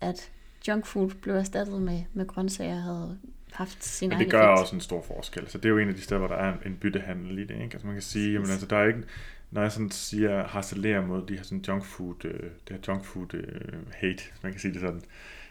at 0.00 0.30
junk 0.68 0.86
food 0.86 1.10
blev 1.22 1.34
erstattet 1.34 1.82
med, 1.82 2.02
med 2.12 2.26
grøntsager, 2.26 2.80
havde 2.80 3.18
haft 3.52 3.84
sin 3.84 4.08
Men 4.08 4.18
det 4.18 4.30
gør 4.30 4.42
effekt. 4.42 4.60
også 4.60 4.74
en 4.74 4.80
stor 4.80 5.02
forskel. 5.02 5.48
Så 5.48 5.58
det 5.58 5.64
er 5.64 5.68
jo 5.68 5.78
en 5.78 5.88
af 5.88 5.94
de 5.94 6.00
steder, 6.00 6.18
hvor 6.18 6.28
der 6.28 6.34
er 6.36 6.54
en 6.66 6.76
byttehandel 6.80 7.38
i 7.38 7.44
det. 7.44 7.54
Ikke? 7.54 7.70
Altså 7.72 7.86
man 7.86 7.94
kan 7.94 8.02
sige, 8.02 8.32
jamen, 8.32 8.50
altså, 8.50 8.66
der 8.66 8.76
er 8.76 8.86
ikke, 8.86 9.02
når 9.50 9.62
jeg 9.62 9.72
sådan 9.72 9.90
siger, 9.90 10.46
harcelerer 10.46 11.06
mod 11.06 11.26
de 11.26 11.36
her 11.36 11.42
sådan 11.42 11.64
junk 11.68 11.84
food, 11.84 12.24
øh, 12.24 12.42
det 12.42 12.70
her 12.70 12.78
junk 12.88 13.04
food 13.04 13.34
øh, 13.34 13.92
hate, 13.92 14.22
man 14.42 14.52
kan 14.52 14.60
sige 14.60 14.72
det 14.72 14.80
sådan, 14.80 15.02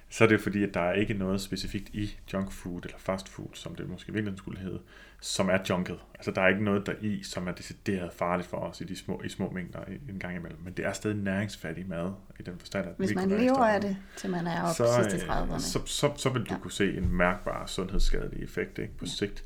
så 0.09 0.23
er 0.23 0.27
det 0.27 0.41
fordi, 0.41 0.63
at 0.63 0.73
der 0.73 0.81
er 0.81 0.93
ikke 0.93 1.13
noget 1.13 1.41
specifikt 1.41 1.89
i 1.89 2.17
junk 2.33 2.51
food 2.51 2.81
eller 2.85 2.97
fast 2.97 3.29
food, 3.29 3.49
som 3.53 3.75
det 3.75 3.89
måske 3.89 4.13
virkelig 4.13 4.37
skulle 4.37 4.59
hedde, 4.59 4.79
som 5.21 5.49
er 5.49 5.57
junket. 5.69 5.99
Altså 6.15 6.31
der 6.31 6.41
er 6.41 6.47
ikke 6.47 6.63
noget 6.63 6.85
der 6.85 6.93
i, 7.01 7.23
som 7.23 7.47
er 7.47 7.51
decideret 7.51 8.13
farligt 8.13 8.49
for 8.49 8.57
os 8.57 8.81
i 8.81 8.83
de 8.83 8.95
små, 8.95 9.21
i 9.25 9.29
små 9.29 9.49
mængder 9.49 9.79
en 10.09 10.19
gang 10.19 10.35
imellem. 10.35 10.59
Men 10.63 10.73
det 10.73 10.85
er 10.85 10.93
stadig 10.93 11.17
næringsfattig 11.17 11.87
mad 11.87 12.11
i 12.39 12.43
den 12.43 12.59
forstand, 12.59 12.87
at 12.87 12.93
Hvis 12.97 13.15
man 13.15 13.29
lever 13.29 13.65
af 13.65 13.81
det, 13.81 13.97
til 14.17 14.29
man 14.29 14.47
er 14.47 14.61
oppe 14.61 14.73
så, 14.73 15.03
sidste 15.09 15.27
30'erne. 15.27 15.53
Øh, 15.53 15.59
så, 15.59 15.85
så, 15.85 16.11
så 16.15 16.29
vil 16.29 16.41
du 16.41 16.53
ja. 16.53 16.59
kunne 16.59 16.71
se 16.71 16.97
en 16.97 17.13
mærkbar 17.13 17.65
sundhedsskadelig 17.65 18.43
effekt 18.43 18.77
ikke, 18.79 18.97
på 18.97 19.05
ja. 19.05 19.11
sigt, 19.11 19.43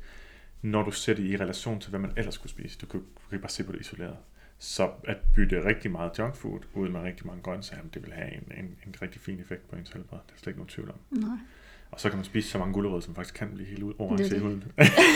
når 0.62 0.82
du 0.82 0.90
sætter 0.90 1.22
det 1.22 1.30
i 1.30 1.36
relation 1.36 1.80
til, 1.80 1.90
hvad 1.90 2.00
man 2.00 2.12
ellers 2.16 2.34
skulle 2.34 2.50
spise. 2.50 2.78
Du 2.78 2.86
kan, 2.86 3.00
du 3.00 3.30
kan 3.30 3.40
bare 3.40 3.50
se 3.50 3.64
på 3.64 3.72
det 3.72 3.80
isoleret. 3.80 4.16
Så 4.64 4.90
at 5.04 5.16
bytte 5.34 5.64
rigtig 5.64 5.90
meget 5.90 6.18
junk 6.18 6.34
food 6.34 6.60
ud 6.74 6.88
med 6.88 7.00
rigtig 7.00 7.26
mange 7.26 7.42
grøntsager, 7.42 7.82
det 7.94 8.02
vil 8.02 8.12
have 8.12 8.34
en, 8.34 8.64
en, 8.64 8.76
en 8.86 8.94
rigtig 9.02 9.20
fin 9.20 9.40
effekt 9.40 9.70
på 9.70 9.76
ens 9.76 9.90
helbred. 9.90 10.18
Det 10.26 10.34
er 10.34 10.38
slet 10.38 10.46
ikke 10.46 10.58
nogen 10.58 10.68
tvivl 10.68 10.90
om. 10.90 10.96
Nej. 11.10 11.38
Og 11.90 12.00
så 12.00 12.08
kan 12.08 12.18
man 12.18 12.24
spise 12.24 12.48
så 12.48 12.58
mange 12.58 12.74
gulerødder, 12.74 13.00
som 13.00 13.14
faktisk 13.14 13.34
kan 13.34 13.50
blive 13.54 13.68
helt 13.68 13.82
ud 13.82 13.92
over 13.98 14.16
det, 14.16 14.40
huden. 14.40 14.64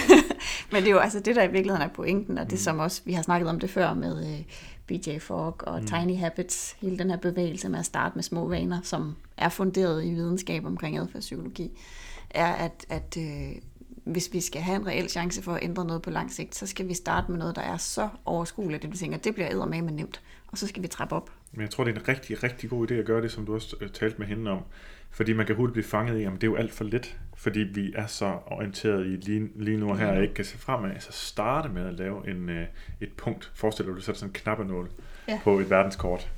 Men 0.72 0.82
det 0.82 0.86
er 0.86 0.90
jo 0.90 0.98
altså 0.98 1.20
det, 1.20 1.36
der 1.36 1.42
i 1.42 1.52
virkeligheden 1.52 1.88
er 1.88 1.92
pointen, 1.94 2.38
og 2.38 2.44
det 2.44 2.52
mm. 2.52 2.58
som 2.58 2.78
også, 2.78 3.02
vi 3.04 3.12
har 3.12 3.22
snakket 3.22 3.48
om 3.48 3.60
det 3.60 3.70
før 3.70 3.94
med 3.94 4.38
øh, 4.38 4.44
BJ 4.86 5.18
Fogg 5.18 5.64
og 5.64 5.80
mm. 5.80 5.86
Tiny 5.86 6.16
Habits, 6.16 6.76
hele 6.80 6.98
den 6.98 7.10
her 7.10 7.16
bevægelse 7.16 7.68
med 7.68 7.78
at 7.78 7.84
starte 7.84 8.14
med 8.14 8.22
små 8.22 8.48
vaner, 8.48 8.80
som 8.82 9.16
er 9.36 9.48
funderet 9.48 10.04
i 10.04 10.10
videnskab 10.10 10.64
omkring 10.64 10.98
adfærdspsykologi, 10.98 11.78
er, 12.30 12.52
at, 12.52 12.86
at 12.88 13.16
uh, 13.16 13.62
hvis 14.08 14.28
vi 14.32 14.40
skal 14.40 14.60
have 14.60 14.76
en 14.76 14.86
reel 14.86 15.08
chance 15.08 15.42
for 15.42 15.52
at 15.52 15.62
ændre 15.62 15.84
noget 15.84 16.02
på 16.02 16.10
lang 16.10 16.32
sigt, 16.32 16.54
så 16.54 16.66
skal 16.66 16.88
vi 16.88 16.94
starte 16.94 17.30
med 17.30 17.38
noget, 17.38 17.56
der 17.56 17.62
er 17.62 17.76
så 17.76 18.08
overskueligt, 18.24 18.84
at 18.84 18.92
vi 18.92 18.96
tænker, 18.96 19.18
at 19.18 19.24
det 19.24 19.34
bliver 19.34 19.66
med 19.66 19.82
med 19.82 19.92
nemt, 19.92 20.22
og 20.46 20.58
så 20.58 20.66
skal 20.66 20.82
vi 20.82 20.88
trappe 20.88 21.14
op. 21.14 21.30
Men 21.52 21.60
jeg 21.60 21.70
tror, 21.70 21.84
det 21.84 21.96
er 21.96 22.00
en 22.00 22.08
rigtig, 22.08 22.42
rigtig 22.42 22.70
god 22.70 22.90
idé 22.90 22.94
at 22.94 23.04
gøre 23.04 23.22
det, 23.22 23.32
som 23.32 23.46
du 23.46 23.54
også 23.54 23.76
øh, 23.80 23.90
talte 23.90 24.18
med 24.18 24.26
hende 24.26 24.50
om. 24.50 24.62
Fordi 25.10 25.32
man 25.32 25.46
kan 25.46 25.56
hurtigt 25.56 25.72
blive 25.72 25.84
fanget 25.84 26.20
i, 26.20 26.24
at 26.24 26.32
det 26.32 26.42
er 26.42 26.46
jo 26.46 26.56
alt 26.56 26.72
for 26.72 26.84
lidt, 26.84 27.18
fordi 27.36 27.60
vi 27.60 27.92
er 27.94 28.06
så 28.06 28.38
orienteret 28.46 29.06
i 29.06 29.08
lige, 29.08 29.48
lige 29.56 29.76
nu 29.76 29.90
og 29.90 29.98
her, 29.98 30.06
og 30.06 30.22
ikke 30.22 30.34
kan 30.34 30.44
se 30.44 30.58
fremad. 30.58 30.90
Så 31.00 31.12
starte 31.12 31.68
med 31.68 31.86
at 31.86 31.94
lave 31.94 32.30
en, 32.30 32.48
øh, 32.48 32.66
et 33.00 33.12
punkt. 33.12 33.52
Forestil 33.54 33.84
dig, 33.84 33.90
at 33.90 33.96
du 33.96 34.02
sætter 34.02 34.18
sådan 34.18 34.30
en 34.30 34.34
knappenål 34.34 34.90
ja. 35.28 35.40
på 35.44 35.58
et 35.58 35.70
verdenskort. 35.70 36.28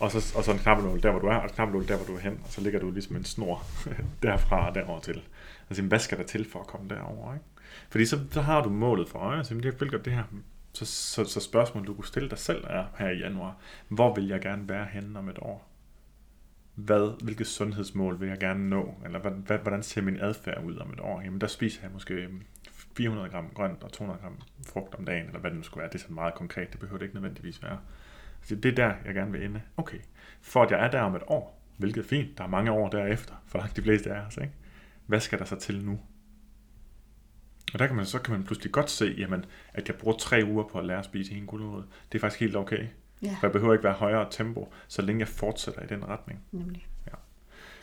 Og 0.00 0.10
så, 0.10 0.32
og 0.36 0.44
så 0.44 0.52
en 0.52 0.58
knappenål 0.58 1.02
der, 1.02 1.10
hvor 1.10 1.20
du 1.20 1.26
er, 1.26 1.34
og 1.34 1.44
en 1.44 1.50
knappenål 1.50 1.88
der, 1.88 1.96
hvor 1.96 2.06
du 2.06 2.14
er 2.14 2.20
hen. 2.20 2.40
Og 2.44 2.52
så 2.52 2.60
ligger 2.60 2.80
du 2.80 2.90
ligesom 2.90 3.16
en 3.16 3.24
snor 3.24 3.62
derfra 4.22 4.68
og 4.68 4.74
derover 4.74 5.00
til. 5.00 5.22
Altså, 5.70 5.82
hvad 5.82 5.98
skal 5.98 6.18
der 6.18 6.24
til 6.24 6.50
for 6.50 6.60
at 6.60 6.66
komme 6.66 6.88
derover? 6.88 7.34
Ikke? 7.34 7.44
Fordi 7.90 8.06
så, 8.06 8.18
så 8.30 8.40
har 8.40 8.62
du 8.62 8.70
målet 8.70 9.08
for 9.08 9.18
øje. 9.18 9.44
så 9.44 9.54
jeg 9.54 9.80
vil 9.80 9.90
godt 9.90 10.04
det 10.04 10.12
her. 10.12 10.24
Så, 10.72 10.84
så, 10.86 11.24
så 11.24 11.40
spørgsmålet, 11.40 11.88
du 11.88 11.94
kunne 11.94 12.06
stille 12.06 12.30
dig 12.30 12.38
selv 12.38 12.64
er 12.68 12.84
her 12.98 13.08
i 13.08 13.18
januar. 13.18 13.56
Hvor 13.88 14.14
vil 14.14 14.26
jeg 14.28 14.40
gerne 14.40 14.68
være 14.68 14.86
henne 14.92 15.18
om 15.18 15.28
et 15.28 15.38
år? 15.42 15.68
Hvad, 16.74 17.22
hvilket 17.24 17.46
sundhedsmål 17.46 18.20
vil 18.20 18.28
jeg 18.28 18.38
gerne 18.38 18.68
nå? 18.68 18.94
Eller 19.04 19.18
hvad, 19.18 19.58
hvordan 19.58 19.82
ser 19.82 20.02
min 20.02 20.20
adfærd 20.20 20.64
ud 20.64 20.76
om 20.76 20.92
et 20.92 21.00
år? 21.00 21.20
Jamen, 21.20 21.40
der 21.40 21.46
spiser 21.46 21.82
jeg 21.82 21.90
måske 21.92 22.14
øhm, 22.14 22.42
400 22.96 23.28
gram 23.28 23.50
grønt 23.54 23.82
og 23.82 23.92
200 23.92 24.20
gram 24.20 24.40
frugt 24.68 24.94
om 24.94 25.04
dagen, 25.04 25.26
eller 25.26 25.40
hvad 25.40 25.50
det 25.50 25.56
nu 25.56 25.62
skulle 25.62 25.82
være. 25.82 25.88
Det 25.88 25.94
er 25.94 25.98
sådan 25.98 26.14
meget 26.14 26.34
konkret, 26.34 26.72
det 26.72 26.80
behøver 26.80 26.98
det 26.98 27.04
ikke 27.04 27.16
nødvendigvis 27.16 27.62
være. 27.62 27.78
Så 28.42 28.54
det 28.54 28.68
er 28.70 28.74
der, 28.74 28.94
jeg 29.04 29.14
gerne 29.14 29.32
vil 29.32 29.44
ende. 29.44 29.62
Okay, 29.76 29.98
for 30.40 30.62
at 30.62 30.70
jeg 30.70 30.84
er 30.84 30.90
der 30.90 31.00
om 31.00 31.14
et 31.14 31.22
år, 31.26 31.62
hvilket 31.76 32.04
er 32.04 32.08
fint, 32.08 32.38
der 32.38 32.44
er 32.44 32.48
mange 32.48 32.70
år 32.70 32.88
derefter, 32.88 33.34
for 33.46 33.58
langt 33.58 33.76
de 33.76 33.82
fleste 33.82 34.14
af 34.14 34.26
os, 34.26 34.36
ikke? 34.36 34.52
Hvad 35.08 35.20
skal 35.20 35.38
der 35.38 35.44
så 35.44 35.56
til 35.56 35.84
nu? 35.84 35.98
Og 37.72 37.78
der 37.78 37.86
kan 37.86 37.96
man, 37.96 38.06
så 38.06 38.18
kan 38.18 38.32
man 38.32 38.44
pludselig 38.44 38.72
godt 38.72 38.90
se, 38.90 39.14
jamen, 39.18 39.44
at 39.74 39.88
jeg 39.88 39.96
bruger 39.96 40.16
tre 40.16 40.42
uger 40.46 40.64
på 40.64 40.78
at 40.78 40.84
lære 40.84 40.98
at 40.98 41.04
spise 41.04 41.32
en 41.32 41.46
gulerod. 41.46 41.82
Det 42.12 42.18
er 42.18 42.20
faktisk 42.20 42.40
helt 42.40 42.56
okay. 42.56 42.86
Ja. 43.22 43.36
For 43.40 43.46
jeg 43.46 43.52
behøver 43.52 43.72
ikke 43.72 43.84
være 43.84 43.92
højere 43.92 44.26
tempo, 44.30 44.72
så 44.88 45.02
længe 45.02 45.20
jeg 45.20 45.28
fortsætter 45.28 45.82
i 45.82 45.86
den 45.86 46.08
retning. 46.08 46.40
Nemlig. 46.52 46.86
Ja. 47.06 47.12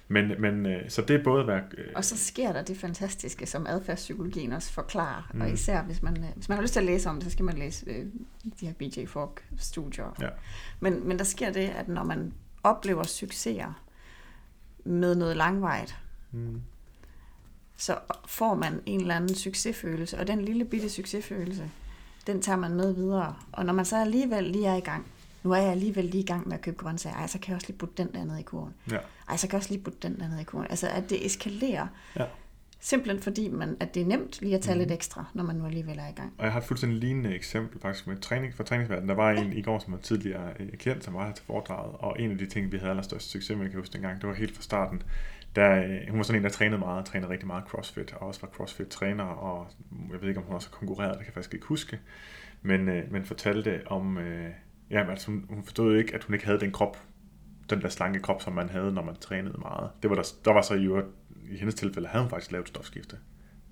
Men, 0.08 0.42
men 0.42 0.66
øh, 0.66 0.90
så 0.90 1.02
det 1.02 1.16
er 1.16 1.24
både 1.24 1.42
at 1.42 1.48
være... 1.48 1.64
Øh, 1.78 1.92
og 1.96 2.06
så 2.06 2.18
sker 2.18 2.54
der 2.54 2.64
det 2.64 2.78
fantastiske, 2.78 3.46
som 3.46 3.68
adfærdspsykologien 3.68 4.54
også 4.54 4.74
forklarer. 4.74 5.32
Mm. 5.34 5.42
Og 5.42 5.52
især 5.52 5.84
hvis 5.84 6.04
man, 6.04 6.24
øh, 6.24 6.30
hvis 6.36 6.50
man 6.50 6.58
har 6.58 6.62
lyst 6.62 6.74
til 6.74 6.80
at 6.80 6.86
læse 6.86 7.10
om 7.10 7.16
det, 7.16 7.24
så 7.24 7.30
skal 7.30 7.46
man 7.46 7.58
læse 7.58 7.86
øh, 7.90 8.06
de 8.60 8.66
her 8.66 8.74
BJ 8.74 9.06
Fogg-studier. 9.06 10.16
Ja. 10.22 10.30
Men, 10.80 11.08
men 11.08 11.18
der 11.18 11.24
sker 11.24 11.52
det, 11.52 11.70
at 11.70 11.88
når 11.88 12.04
man 12.04 12.34
oplever 12.64 13.04
succeser 13.04 13.82
med 14.84 15.16
noget 15.16 15.38
langvejt, 15.38 15.98
mm 16.32 16.62
så 17.78 17.98
får 18.28 18.56
man 18.56 18.82
en 18.86 19.02
eller 19.02 19.16
anden 19.16 19.36
succesfølelse, 19.36 20.20
og 20.20 20.28
den 20.28 20.42
lille 20.42 20.66
bitte 20.66 20.90
succesfølelse, 20.90 21.72
den 22.28 22.42
tager 22.42 22.58
man 22.58 22.74
med 22.74 22.94
videre. 22.94 23.36
Og 23.52 23.66
når 23.66 23.74
man 23.74 23.86
så 23.86 24.02
alligevel 24.02 24.44
lige 24.44 24.68
er 24.68 24.76
i 24.76 24.80
gang, 24.80 25.06
nu 25.44 25.52
er 25.52 25.58
jeg 25.58 25.72
alligevel 25.72 26.06
lige 26.06 26.24
i 26.24 26.26
gang 26.26 26.48
med 26.48 26.54
at 26.58 26.62
købe 26.62 26.78
grøntsager, 26.78 27.16
ej, 27.16 27.28
så 27.28 27.40
kan 27.40 27.50
jeg 27.50 27.56
også 27.56 27.68
lige 27.68 27.78
putte 27.78 28.04
den 28.04 28.14
der 28.14 28.24
ned 28.24 28.38
i 28.38 28.42
kurven. 28.42 28.74
Ja. 28.92 28.98
Ej, 29.30 29.38
så 29.38 29.48
kan 29.48 29.54
jeg 29.54 29.60
også 29.60 29.70
lige 29.70 29.84
putte 29.84 30.00
den 30.02 30.20
der 30.20 30.28
ned 30.28 30.40
i 30.40 30.44
kurven. 30.44 30.68
Altså, 30.70 30.88
at 30.88 31.10
det 31.10 31.26
eskalerer. 31.26 31.88
Ja. 32.16 32.26
Simpelthen 32.80 33.24
fordi, 33.24 33.50
man, 33.50 33.78
at 33.80 33.96
det 33.96 34.02
er 34.02 34.06
nemt 34.06 34.42
lige 34.42 34.56
at 34.56 34.62
tage 34.62 34.76
mm. 34.76 34.80
lidt 34.80 34.92
ekstra, 34.92 35.26
når 35.34 35.44
man 35.44 35.56
nu 35.56 35.66
alligevel 35.66 36.00
er 36.00 36.08
i 36.08 36.12
gang. 36.12 36.34
Og 36.38 36.44
jeg 36.44 36.54
har 36.54 36.60
et 36.60 36.66
fuldstændig 36.66 37.00
lignende 37.00 37.36
eksempel 37.36 37.82
faktisk 37.82 38.08
med 38.08 38.18
træning 38.18 38.56
for 38.56 38.64
træningsverdenen. 38.64 39.10
Der 39.10 39.16
var 39.16 39.32
en 39.32 39.54
i 39.54 39.62
går, 39.62 39.80
som 39.80 39.94
var 39.94 40.00
tidligere 40.00 40.54
øh, 40.60 40.70
klient, 40.72 41.04
som 41.04 41.14
var 41.14 41.26
her 41.26 41.34
til 41.34 41.46
foredraget, 41.46 41.96
og 42.00 42.16
en 42.20 42.32
af 42.32 42.38
de 42.38 42.46
ting, 42.46 42.72
vi 42.72 42.78
havde 42.78 42.90
allerstørst 42.90 43.30
succes 43.30 43.58
med, 43.58 43.66
kan 43.66 43.72
jeg 43.72 43.80
huske 43.80 43.94
dengang, 43.94 44.22
det 44.22 44.30
var 44.30 44.36
helt 44.36 44.56
fra 44.56 44.62
starten, 44.62 45.02
der, 45.56 45.84
øh, 45.84 46.10
hun 46.10 46.18
var 46.18 46.24
sådan 46.24 46.40
en, 46.40 46.44
der 46.44 46.50
trænede 46.50 46.80
meget, 46.80 47.06
trænede 47.06 47.32
rigtig 47.32 47.48
meget 47.48 47.64
CrossFit, 47.68 48.14
og 48.14 48.28
også 48.28 48.42
var 48.42 48.48
CrossFit-træner, 48.48 49.24
og 49.24 49.68
jeg 50.12 50.22
ved 50.22 50.30
ikke, 50.30 50.40
om 50.40 50.46
hun 50.46 50.56
også 50.56 50.70
har 50.70 50.78
konkurreret, 50.78 51.12
det 51.12 51.20
kan 51.20 51.26
jeg 51.26 51.34
faktisk 51.34 51.54
ikke 51.54 51.66
huske, 51.66 52.00
men, 52.62 52.90
øh, 52.90 53.12
men 53.12 53.26
fortalte 53.26 53.82
om, 53.86 54.18
øh, 54.18 54.50
ja, 54.92 55.10
altså 55.10 55.28
hun, 55.32 55.46
hun 55.50 55.64
forstod 55.64 55.98
ikke, 55.98 56.16
at 56.16 56.24
hun 56.24 56.34
ikke 56.34 56.46
havde 56.46 56.60
den 56.60 56.72
krop, 56.72 56.98
den 57.70 57.82
der 57.82 57.90
slanke 57.90 58.20
krop, 58.20 58.42
som 58.42 58.54
man 58.54 58.70
havde, 58.70 58.94
når 58.94 59.04
man 59.04 59.16
trænede 59.16 59.58
meget. 59.58 59.90
Det 60.02 60.10
var 60.10 60.16
der, 60.16 60.34
der 60.46 60.54
var 60.54 60.62
så 60.62 60.74
i, 60.74 60.90
i 61.54 61.58
hendes 61.58 61.76
tilfælde, 61.76 62.08
havde 62.08 62.24
hun 62.24 62.30
faktisk 62.30 62.52
lavet 62.52 62.68
stofskifte, 62.68 63.18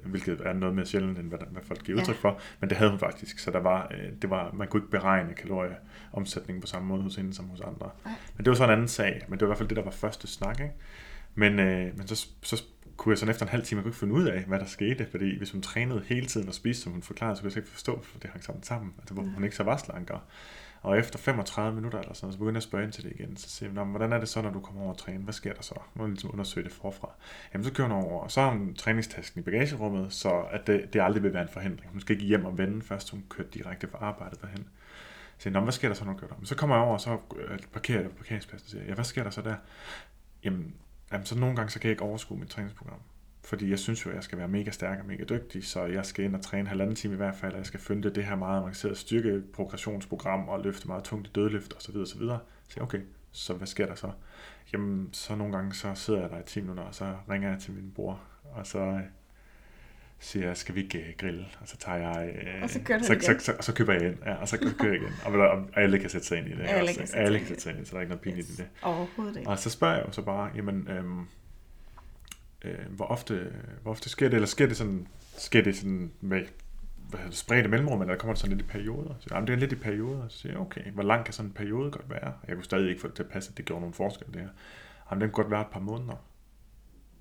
hvilket 0.03 0.41
er 0.45 0.53
noget 0.53 0.75
mere 0.75 0.86
sjældent, 0.86 1.19
end 1.19 1.27
hvad, 1.27 1.39
hvad 1.51 1.61
folk 1.63 1.84
giver 1.84 1.97
udtryk 1.97 2.15
ja. 2.15 2.29
for, 2.29 2.39
men 2.59 2.69
det 2.69 2.77
havde 2.77 2.91
hun 2.91 2.99
faktisk, 2.99 3.39
så 3.39 3.51
der 3.51 3.59
var, 3.59 3.91
øh, 3.91 4.11
det 4.21 4.29
var, 4.29 4.51
man 4.53 4.67
kunne 4.67 4.77
ikke 4.77 4.91
beregne 4.91 5.34
kalorieomsætningen 5.34 6.61
på 6.61 6.67
samme 6.67 6.88
måde 6.88 7.01
hos 7.01 7.15
hende 7.15 7.34
som 7.34 7.49
hos 7.49 7.61
andre. 7.61 7.89
Ja. 8.05 8.11
Men 8.38 8.45
det 8.45 8.49
var 8.51 8.55
så 8.55 8.63
en 8.63 8.69
anden 8.69 8.88
sag, 8.88 9.25
men 9.27 9.39
det 9.39 9.41
var 9.41 9.47
i 9.47 9.49
hvert 9.49 9.57
fald 9.57 9.69
det, 9.69 9.77
der 9.77 9.84
var 9.84 9.91
første 9.91 10.27
snak, 10.27 10.59
ikke? 10.59 10.73
Men, 11.36 11.59
øh, 11.59 11.97
men 11.97 12.07
så, 12.07 12.27
så 12.41 12.63
kunne 12.97 13.11
jeg 13.11 13.17
sådan 13.17 13.31
efter 13.31 13.45
en 13.45 13.49
halv 13.49 13.63
time, 13.63 13.79
jeg 13.79 13.84
kunne 13.84 13.89
ikke 13.89 13.99
finde 13.99 14.13
ud 14.13 14.25
af, 14.25 14.43
hvad 14.43 14.59
der 14.59 14.65
skete, 14.65 15.07
fordi 15.11 15.38
hvis 15.38 15.51
hun 15.51 15.61
trænede 15.61 16.03
hele 16.07 16.25
tiden 16.25 16.47
og 16.47 16.53
spiste, 16.53 16.84
som 16.84 16.91
hun 16.91 17.01
forklarede, 17.01 17.36
så 17.36 17.41
kunne 17.41 17.51
jeg 17.51 17.57
ikke 17.57 17.69
forstå, 17.69 18.01
for 18.01 18.19
det 18.19 18.29
hang 18.29 18.43
sammen 18.43 18.63
sammen, 18.63 18.93
altså 18.97 19.13
hvor 19.13 19.23
mm. 19.23 19.34
hun 19.34 19.43
ikke 19.43 19.55
så 19.55 19.63
var 19.63 19.77
slankere. 19.77 20.19
Og 20.81 20.99
efter 20.99 21.19
35 21.19 21.75
minutter 21.75 21.99
eller 21.99 22.13
sådan 22.13 22.34
så 22.34 22.38
begyndte 22.38 22.57
jeg 22.57 22.59
at 22.59 22.63
spørge 22.63 22.84
ind 22.84 22.91
til 22.91 23.03
det 23.03 23.11
igen. 23.19 23.38
Så 23.38 23.49
siger 23.49 23.69
hun, 23.69 23.89
hvordan 23.89 24.13
er 24.13 24.19
det 24.19 24.29
så, 24.29 24.41
når 24.41 24.49
du 24.49 24.59
kommer 24.59 24.81
over 24.81 24.91
at 24.91 24.97
træne? 24.97 25.23
Hvad 25.23 25.34
sker 25.34 25.53
der 25.53 25.61
så? 25.61 25.75
Må 25.93 26.07
ligesom 26.07 26.31
undersøge 26.34 26.63
det 26.63 26.73
forfra. 26.73 27.09
Jamen, 27.53 27.65
så 27.65 27.73
kører 27.73 27.88
hun 27.88 28.03
over, 28.03 28.21
og 28.21 28.31
så 28.31 28.41
har 28.41 28.49
hun 28.49 28.73
træningstasken 28.73 29.41
i 29.41 29.43
bagagerummet, 29.43 30.13
så 30.13 30.41
at 30.51 30.67
det, 30.67 30.93
det 30.93 31.01
aldrig 31.01 31.23
vil 31.23 31.34
være 31.34 31.41
en 31.41 31.49
forhindring. 31.53 31.91
Hun 31.91 32.01
skal 32.01 32.15
ikke 32.15 32.25
hjem 32.25 32.45
og 32.45 32.57
vende, 32.57 32.81
først 32.81 33.09
hun 33.09 33.23
kører 33.29 33.47
direkte 33.47 33.88
fra 33.88 33.97
arbejdet 34.01 34.41
derhen. 34.41 34.67
Så 35.38 35.43
siger, 35.43 35.59
hvad 35.59 35.73
sker 35.73 35.88
der 35.88 35.95
så, 35.95 36.05
når 36.05 36.13
du 36.13 36.19
kører 36.19 36.29
der? 36.29 36.38
Men 36.38 36.45
så 36.45 36.55
kommer 36.55 36.75
jeg 36.75 36.86
over, 36.86 36.93
og 36.93 37.01
så 37.01 37.17
øh, 37.38 37.59
parkerer 37.73 38.01
jeg 38.01 38.09
på 38.09 38.15
parkeringspladsen 38.15 38.65
og 38.65 38.71
siger, 38.71 38.86
ja, 38.86 38.93
hvad 38.93 39.05
sker 39.05 39.23
der 39.23 39.29
så 39.29 39.41
der? 39.41 39.55
Jamen, 40.43 40.75
Jamen, 41.14 41.26
så 41.26 41.39
nogle 41.39 41.55
gange 41.55 41.70
så 41.70 41.80
kan 41.80 41.88
jeg 41.88 41.91
ikke 41.91 42.03
overskue 42.03 42.38
mit 42.38 42.49
træningsprogram. 42.49 42.99
Fordi 43.41 43.70
jeg 43.70 43.80
synes 43.80 44.05
jo, 44.05 44.09
at 44.09 44.16
jeg 44.16 44.24
skal 44.24 44.38
være 44.38 44.47
mega 44.47 44.72
stærk 44.72 44.99
og 44.99 45.05
mega 45.05 45.24
dygtig, 45.24 45.66
så 45.68 45.86
jeg 45.86 46.05
skal 46.05 46.26
ind 46.26 46.36
og 46.36 46.41
træne 46.41 46.70
halvanden 46.70 46.95
time 46.95 47.14
i 47.14 47.18
hvert 47.18 47.36
fald, 47.36 47.51
og 47.51 47.57
jeg 47.57 47.66
skal 47.66 47.80
følge 47.80 48.09
det 48.09 48.26
her 48.26 48.36
meget 48.36 48.59
avancerede 48.59 48.95
styrkeprogressionsprogram 48.95 50.49
og 50.49 50.64
løfte 50.64 50.88
meget 50.88 51.03
tungt 51.03 51.28
i 51.28 51.32
dødløft 51.36 51.74
osv. 51.78 51.97
osv. 51.97 52.22
Så 52.70 52.82
okay, 52.82 53.01
så 53.32 53.53
hvad 53.53 53.68
sker 53.68 53.86
der 53.86 53.95
så? 53.95 54.11
Jamen, 54.74 55.09
så 55.11 55.36
nogle 55.36 55.53
gange 55.53 55.74
så 55.74 55.95
sidder 55.95 56.22
jeg 56.22 56.30
der 56.30 56.39
i 56.39 56.43
10 56.45 56.61
minutter, 56.61 56.84
og 56.84 56.95
så 56.95 57.16
ringer 57.30 57.49
jeg 57.49 57.59
til 57.59 57.74
min 57.74 57.91
bror, 57.95 58.22
og 58.43 58.68
så 58.68 58.80
øh, 58.80 59.01
siger 60.24 60.47
jeg, 60.47 60.57
skal 60.57 60.76
vi 60.76 60.84
ikke 60.84 60.97
øh, 60.97 61.13
grille? 61.17 61.45
Og 61.61 61.67
så 61.67 61.78
tager 61.78 61.97
jeg... 61.97 62.36
Øh, 62.36 62.63
og 62.63 62.69
så, 62.69 62.80
så, 62.86 63.03
så, 63.03 63.15
så, 63.21 63.36
så, 63.39 63.53
så, 63.59 63.74
køber 63.74 63.93
jeg 63.93 64.07
ind, 64.07 64.17
ja, 64.26 64.34
og 64.34 64.47
så 64.47 64.57
køber 64.57 64.86
jeg 64.86 64.95
igen. 64.95 65.13
Og, 65.26 65.34
og, 65.34 65.67
alle 65.76 65.99
kan 65.99 66.09
sætte 66.09 66.28
sig 66.28 66.38
ind 66.38 66.47
i 66.47 66.51
det. 66.51 66.59
Alle 66.59 66.82
også. 66.82 66.99
kan 66.99 67.07
sætte, 67.07 67.24
alle 67.24 67.39
kan 67.39 67.47
sætte 67.47 67.63
sig 67.63 67.69
ind 67.69 67.78
i 67.78 67.80
det, 67.80 67.88
så 67.88 67.91
der 67.91 67.97
er 67.97 68.01
ikke 68.01 68.09
noget 68.09 68.21
pinligt 68.21 68.47
yes. 68.49 68.59
i 68.59 68.61
det. 68.61 68.69
Overhovedet 68.82 69.38
ikke. 69.38 69.49
Og 69.49 69.59
så 69.59 69.69
spørger 69.69 69.95
jeg 69.95 70.05
jo 70.07 70.11
så 70.11 70.21
bare, 70.21 70.51
jamen, 70.55 70.88
øhm, 70.88 71.28
øh, 72.61 72.80
hvor, 72.89 73.05
ofte, 73.05 73.53
hvor 73.82 73.91
ofte 73.91 74.09
sker 74.09 74.30
det, 74.30 74.36
eller 74.36 74.47
sker 74.47 74.67
det 74.67 74.78
sådan, 74.78 75.07
sker 75.38 75.61
det 75.61 75.76
sådan 75.76 76.11
med 76.21 76.45
hvad 77.09 77.19
hedder 77.19 77.30
det, 77.30 77.39
spredte 77.39 77.69
mellemrum, 77.69 78.01
eller 78.01 78.13
der 78.13 78.19
kommer 78.19 78.34
det 78.34 78.41
sådan 78.41 78.57
lidt 78.57 78.67
i 78.67 78.71
perioder. 78.71 79.13
Så, 79.19 79.28
jamen, 79.32 79.47
det 79.47 79.53
er 79.53 79.57
lidt 79.57 79.71
i 79.71 79.76
perioder. 79.76 80.28
Så 80.28 80.38
siger 80.38 80.53
jeg, 80.53 80.61
okay, 80.61 80.91
hvor 80.91 81.03
lang 81.03 81.26
kan 81.26 81.34
sådan 81.34 81.49
en 81.49 81.53
periode 81.53 81.91
godt 81.91 82.09
være? 82.09 82.34
Jeg 82.47 82.55
kunne 82.55 82.63
stadig 82.63 82.89
ikke 82.89 83.01
få 83.01 83.07
det 83.07 83.15
til 83.15 83.24
at 83.24 83.30
passe, 83.30 83.51
at 83.51 83.57
det 83.57 83.65
gjorde 83.65 83.82
nogle 83.82 83.93
forskel 83.93 84.28
det 84.34 84.41
her. 84.41 84.49
Jamen, 85.11 85.21
den 85.21 85.32
kunne 85.32 85.43
godt 85.43 85.51
være 85.51 85.61
et 85.61 85.67
par 85.67 85.80
måneder. 85.80 86.26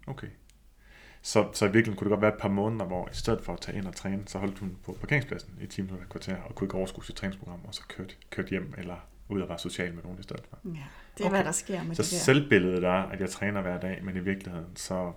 Okay. 0.07 0.27
Så, 1.23 1.49
så 1.53 1.65
i 1.65 1.69
virkeligheden 1.69 1.97
kunne 1.97 2.05
det 2.05 2.11
godt 2.11 2.23
være 2.23 2.33
et 2.35 2.41
par 2.41 2.49
måneder, 2.49 2.85
hvor 2.85 3.09
i 3.13 3.15
stedet 3.15 3.41
for 3.45 3.53
at 3.53 3.61
tage 3.61 3.79
ind 3.79 3.87
og 3.87 3.95
træne, 3.97 4.23
så 4.27 4.39
holdt 4.39 4.59
hun 4.59 4.77
på 4.85 4.97
parkeringspladsen 5.01 5.51
i 5.61 5.67
10 5.67 5.83
minutter 5.83 6.07
kvarter, 6.07 6.37
og 6.37 6.55
kunne 6.55 6.67
ikke 6.67 6.75
overskue 6.75 7.05
sit 7.05 7.17
træningsprogram, 7.17 7.61
og 7.65 7.75
så 7.75 7.83
kørte, 7.89 8.15
kørte 8.31 8.51
hjem, 8.51 8.75
eller 8.79 8.97
ud 9.29 9.41
og 9.41 9.49
være 9.49 9.59
social 9.59 9.95
med 9.95 10.03
nogen 10.03 10.19
i 10.19 10.23
stedet 10.23 10.43
for. 10.51 10.59
Ja, 10.65 10.71
det 10.71 10.79
er, 10.79 11.25
okay. 11.25 11.31
hvad 11.31 11.45
der 11.45 11.53
sker 11.53 11.83
med 11.83 11.95
så 11.95 12.03
det 12.03 12.11
der. 12.11 12.17
selvbilledet 12.17 12.85
er, 12.85 13.03
at 13.03 13.21
jeg 13.21 13.31
træner 13.31 13.63
hver 13.63 13.81
dag, 13.81 14.01
men 14.03 14.17
i 14.17 14.21
virkeligheden, 14.21 14.77
så 14.77 15.13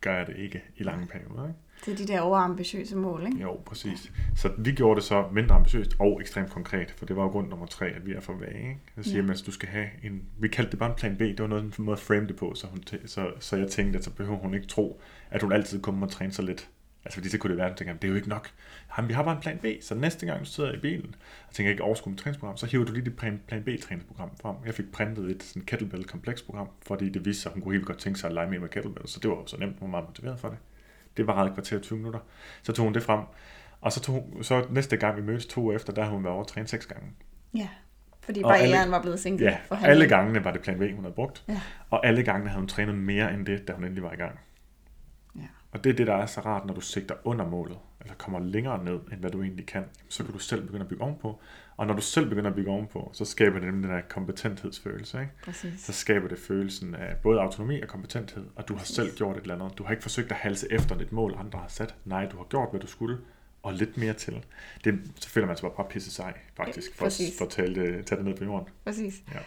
gør 0.00 0.16
jeg 0.16 0.26
det 0.26 0.36
ikke 0.36 0.62
i 0.76 0.82
lange 0.82 1.06
perioder. 1.06 1.48
Ikke? 1.48 1.58
Det 1.84 1.92
er 1.92 1.96
de 1.96 2.12
der 2.12 2.20
overambitiøse 2.20 2.96
mål, 2.96 3.26
ikke? 3.26 3.38
Jo, 3.38 3.60
præcis. 3.66 4.12
Så 4.36 4.50
vi 4.58 4.72
gjorde 4.72 5.00
det 5.00 5.04
så 5.04 5.24
mindre 5.32 5.54
ambitiøst 5.54 5.96
og 5.98 6.20
ekstremt 6.20 6.50
konkret, 6.50 6.90
for 6.90 7.06
det 7.06 7.16
var 7.16 7.22
jo 7.22 7.28
grund 7.28 7.48
nummer 7.48 7.66
tre, 7.66 7.86
at 7.86 8.06
vi 8.06 8.12
er 8.12 8.20
for 8.20 8.32
vage. 8.32 8.68
Ikke? 8.68 8.80
Så 8.96 9.02
siger 9.02 9.16
ja. 9.16 9.22
man, 9.22 9.30
at 9.30 9.42
du 9.46 9.50
skal 9.50 9.68
have 9.68 9.86
en... 10.02 10.22
Vi 10.38 10.48
kaldte 10.48 10.70
det 10.70 10.78
bare 10.78 10.90
en 10.90 10.96
plan 10.96 11.16
B, 11.16 11.20
det 11.20 11.40
var 11.40 11.46
noget, 11.46 11.64
en 11.64 11.72
måde 11.78 11.92
at 11.96 12.00
frame 12.02 12.26
det 12.26 12.36
på, 12.36 12.54
så, 12.54 12.66
hun 12.66 12.82
t- 12.90 13.06
så, 13.06 13.32
så 13.40 13.56
jeg 13.56 13.68
tænkte, 13.68 13.98
at 13.98 14.04
så 14.04 14.10
behøver 14.10 14.38
hun 14.38 14.54
ikke 14.54 14.66
tro, 14.66 15.00
at 15.30 15.42
hun 15.42 15.52
altid 15.52 15.82
kommer 15.82 16.06
og 16.06 16.12
træne 16.12 16.32
så 16.32 16.42
lidt. 16.42 16.68
Altså 17.04 17.16
fordi 17.16 17.28
så 17.28 17.38
kunne 17.38 17.50
det 17.50 17.58
være, 17.58 17.70
at 17.70 17.78
det 17.78 18.04
er 18.04 18.08
jo 18.08 18.14
ikke 18.14 18.28
nok. 18.28 18.50
Jamen, 18.96 19.08
vi 19.08 19.14
har 19.14 19.22
bare 19.22 19.34
en 19.34 19.40
plan 19.40 19.58
B, 19.58 19.66
så 19.80 19.94
næste 19.94 20.26
gang 20.26 20.40
du 20.40 20.44
sidder 20.44 20.72
i 20.72 20.78
bilen 20.78 21.14
og 21.48 21.54
tænker 21.54 21.70
ikke 21.70 21.82
overskue 21.82 22.10
mit 22.10 22.18
træningsprogram, 22.20 22.56
så 22.56 22.66
hiver 22.66 22.84
du 22.84 22.92
lige 22.92 23.04
dit 23.04 23.16
plan, 23.16 23.40
B 23.48 23.68
træningsprogram 23.82 24.30
frem. 24.40 24.56
Jeg 24.66 24.74
fik 24.74 24.92
printet 24.92 25.30
et 25.30 25.42
sådan 25.42 25.62
kettlebell 25.62 26.04
kompleksprogram, 26.04 26.68
fordi 26.86 27.08
det 27.08 27.24
viste 27.24 27.42
sig, 27.42 27.50
at 27.50 27.54
hun 27.54 27.62
kunne 27.62 27.74
helt 27.74 27.86
godt 27.86 27.98
tænke 27.98 28.18
sig 28.18 28.28
at 28.28 28.34
lege 28.34 28.50
mere 28.50 28.60
med 28.60 28.68
kettlebell, 28.68 29.08
så 29.08 29.20
det 29.20 29.30
var 29.30 29.36
jo 29.36 29.46
så 29.46 29.56
nemt, 29.56 29.78
hun 29.78 29.86
var 29.86 29.90
meget 29.90 30.08
motiveret 30.08 30.40
for 30.40 30.48
det. 30.48 30.58
Det 31.16 31.26
var 31.26 31.44
et 31.44 31.54
kvarter 31.54 31.78
20 31.78 31.98
minutter. 31.98 32.20
Så 32.62 32.72
tog 32.72 32.84
hun 32.84 32.94
det 32.94 33.02
frem. 33.02 33.20
Og 33.80 33.92
så, 33.92 34.00
tog, 34.00 34.36
så 34.42 34.66
næste 34.70 34.96
gang 34.96 35.16
vi 35.16 35.22
mødtes 35.22 35.46
to 35.46 35.72
efter, 35.72 35.92
der 35.92 36.02
havde 36.02 36.14
hun 36.14 36.24
været 36.24 36.34
over 36.34 36.44
træne 36.44 36.66
seks 36.66 36.86
gange. 36.86 37.08
Ja, 37.54 37.68
fordi 38.20 38.42
barrieren 38.42 38.90
var 38.90 39.02
blevet 39.02 39.20
sænket 39.20 39.44
ja, 39.44 39.58
for 39.68 39.74
alle 39.74 40.08
gangene 40.08 40.44
var 40.44 40.52
det 40.52 40.60
plan 40.60 40.78
B, 40.78 40.82
hun 40.94 41.04
havde 41.04 41.14
brugt. 41.14 41.44
Ja. 41.48 41.60
Og 41.90 42.06
alle 42.06 42.22
gangene 42.22 42.50
havde 42.50 42.60
hun 42.60 42.68
trænet 42.68 42.94
mere 42.94 43.34
end 43.34 43.46
det, 43.46 43.68
da 43.68 43.72
hun 43.72 43.84
endelig 43.84 44.02
var 44.02 44.12
i 44.12 44.16
gang. 44.16 44.38
Og 45.76 45.84
det 45.84 45.90
er 45.90 45.96
det, 45.96 46.06
der 46.06 46.14
er 46.14 46.26
så 46.26 46.40
rart, 46.40 46.66
når 46.66 46.74
du 46.74 46.80
sigter 46.80 47.14
under 47.24 47.48
målet, 47.48 47.78
eller 48.00 48.14
kommer 48.14 48.38
længere 48.40 48.84
ned, 48.84 48.98
end 49.12 49.20
hvad 49.20 49.30
du 49.30 49.42
egentlig 49.42 49.66
kan, 49.66 49.84
så 50.08 50.24
kan 50.24 50.32
du 50.32 50.38
selv 50.38 50.62
begynde 50.62 50.82
at 50.82 50.88
bygge 50.88 51.04
ovenpå. 51.04 51.40
Og 51.76 51.86
når 51.86 51.94
du 51.94 52.02
selv 52.02 52.28
begynder 52.28 52.50
at 52.50 52.56
bygge 52.56 52.70
ovenpå, 52.70 53.10
så 53.12 53.24
skaber 53.24 53.58
det 53.58 53.72
den 53.72 53.82
der 53.82 54.00
kompetenthedsfølelse. 54.08 55.20
Ikke? 55.20 55.32
Præcis. 55.44 55.80
Så 55.80 55.92
skaber 55.92 56.28
det 56.28 56.38
følelsen 56.38 56.94
af 56.94 57.16
både 57.16 57.40
autonomi 57.40 57.80
og 57.80 57.88
kompetenthed, 57.88 58.44
og 58.54 58.68
du 58.68 58.74
har 58.74 58.84
selv 58.84 59.16
gjort 59.16 59.36
et 59.36 59.42
eller 59.42 59.54
andet. 59.54 59.78
Du 59.78 59.84
har 59.84 59.90
ikke 59.90 60.02
forsøgt 60.02 60.30
at 60.30 60.36
halse 60.36 60.72
efter 60.72 60.96
et 60.96 61.12
mål, 61.12 61.34
andre 61.38 61.58
har 61.58 61.68
sat. 61.68 61.94
Nej, 62.04 62.26
du 62.26 62.36
har 62.36 62.44
gjort, 62.44 62.70
hvad 62.70 62.80
du 62.80 62.86
skulle, 62.86 63.18
og 63.62 63.72
lidt 63.72 63.96
mere 63.96 64.12
til. 64.12 64.44
Det, 64.84 65.00
så 65.20 65.28
føler 65.28 65.46
man 65.46 65.56
sig 65.56 65.70
bare 65.76 65.86
pisse 65.90 66.10
sej, 66.10 66.38
faktisk, 66.56 66.94
for, 66.94 67.04
Præcis. 67.04 67.38
for 67.38 67.44
at 67.44 67.50
tage 67.50 67.74
det, 67.74 68.06
tage 68.06 68.16
det 68.16 68.24
ned 68.24 68.36
på 68.36 68.44
jorden. 68.44 68.68
Præcis. 68.84 69.22
Ja. 69.34 69.38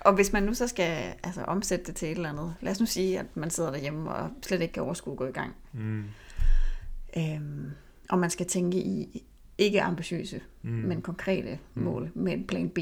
Og 0.00 0.14
hvis 0.14 0.32
man 0.32 0.42
nu 0.42 0.54
så 0.54 0.66
skal 0.68 1.14
altså, 1.22 1.42
omsætte 1.44 1.84
det 1.84 1.96
til 1.96 2.08
et 2.08 2.16
eller 2.16 2.28
andet, 2.28 2.54
lad 2.60 2.72
os 2.72 2.80
nu 2.80 2.86
sige, 2.86 3.18
at 3.20 3.26
man 3.36 3.50
sidder 3.50 3.70
derhjemme 3.70 4.10
og 4.14 4.30
slet 4.42 4.60
ikke 4.62 4.72
kan 4.74 4.82
overskue 4.82 5.12
at 5.12 5.18
gå 5.18 5.26
i 5.26 5.32
gang. 5.32 5.54
Mm. 5.72 6.04
Øhm, 7.16 7.70
og 8.10 8.18
man 8.18 8.30
skal 8.30 8.46
tænke 8.46 8.78
i 8.78 9.24
ikke 9.58 9.82
ambitiøse, 9.82 10.40
Mm. 10.62 10.70
mm. 10.70 10.76
men 10.76 11.02
konkrete 11.02 11.58
mål 11.74 12.10
med 12.14 12.32
en 12.32 12.46
plan 12.46 12.68
B. 12.70 12.78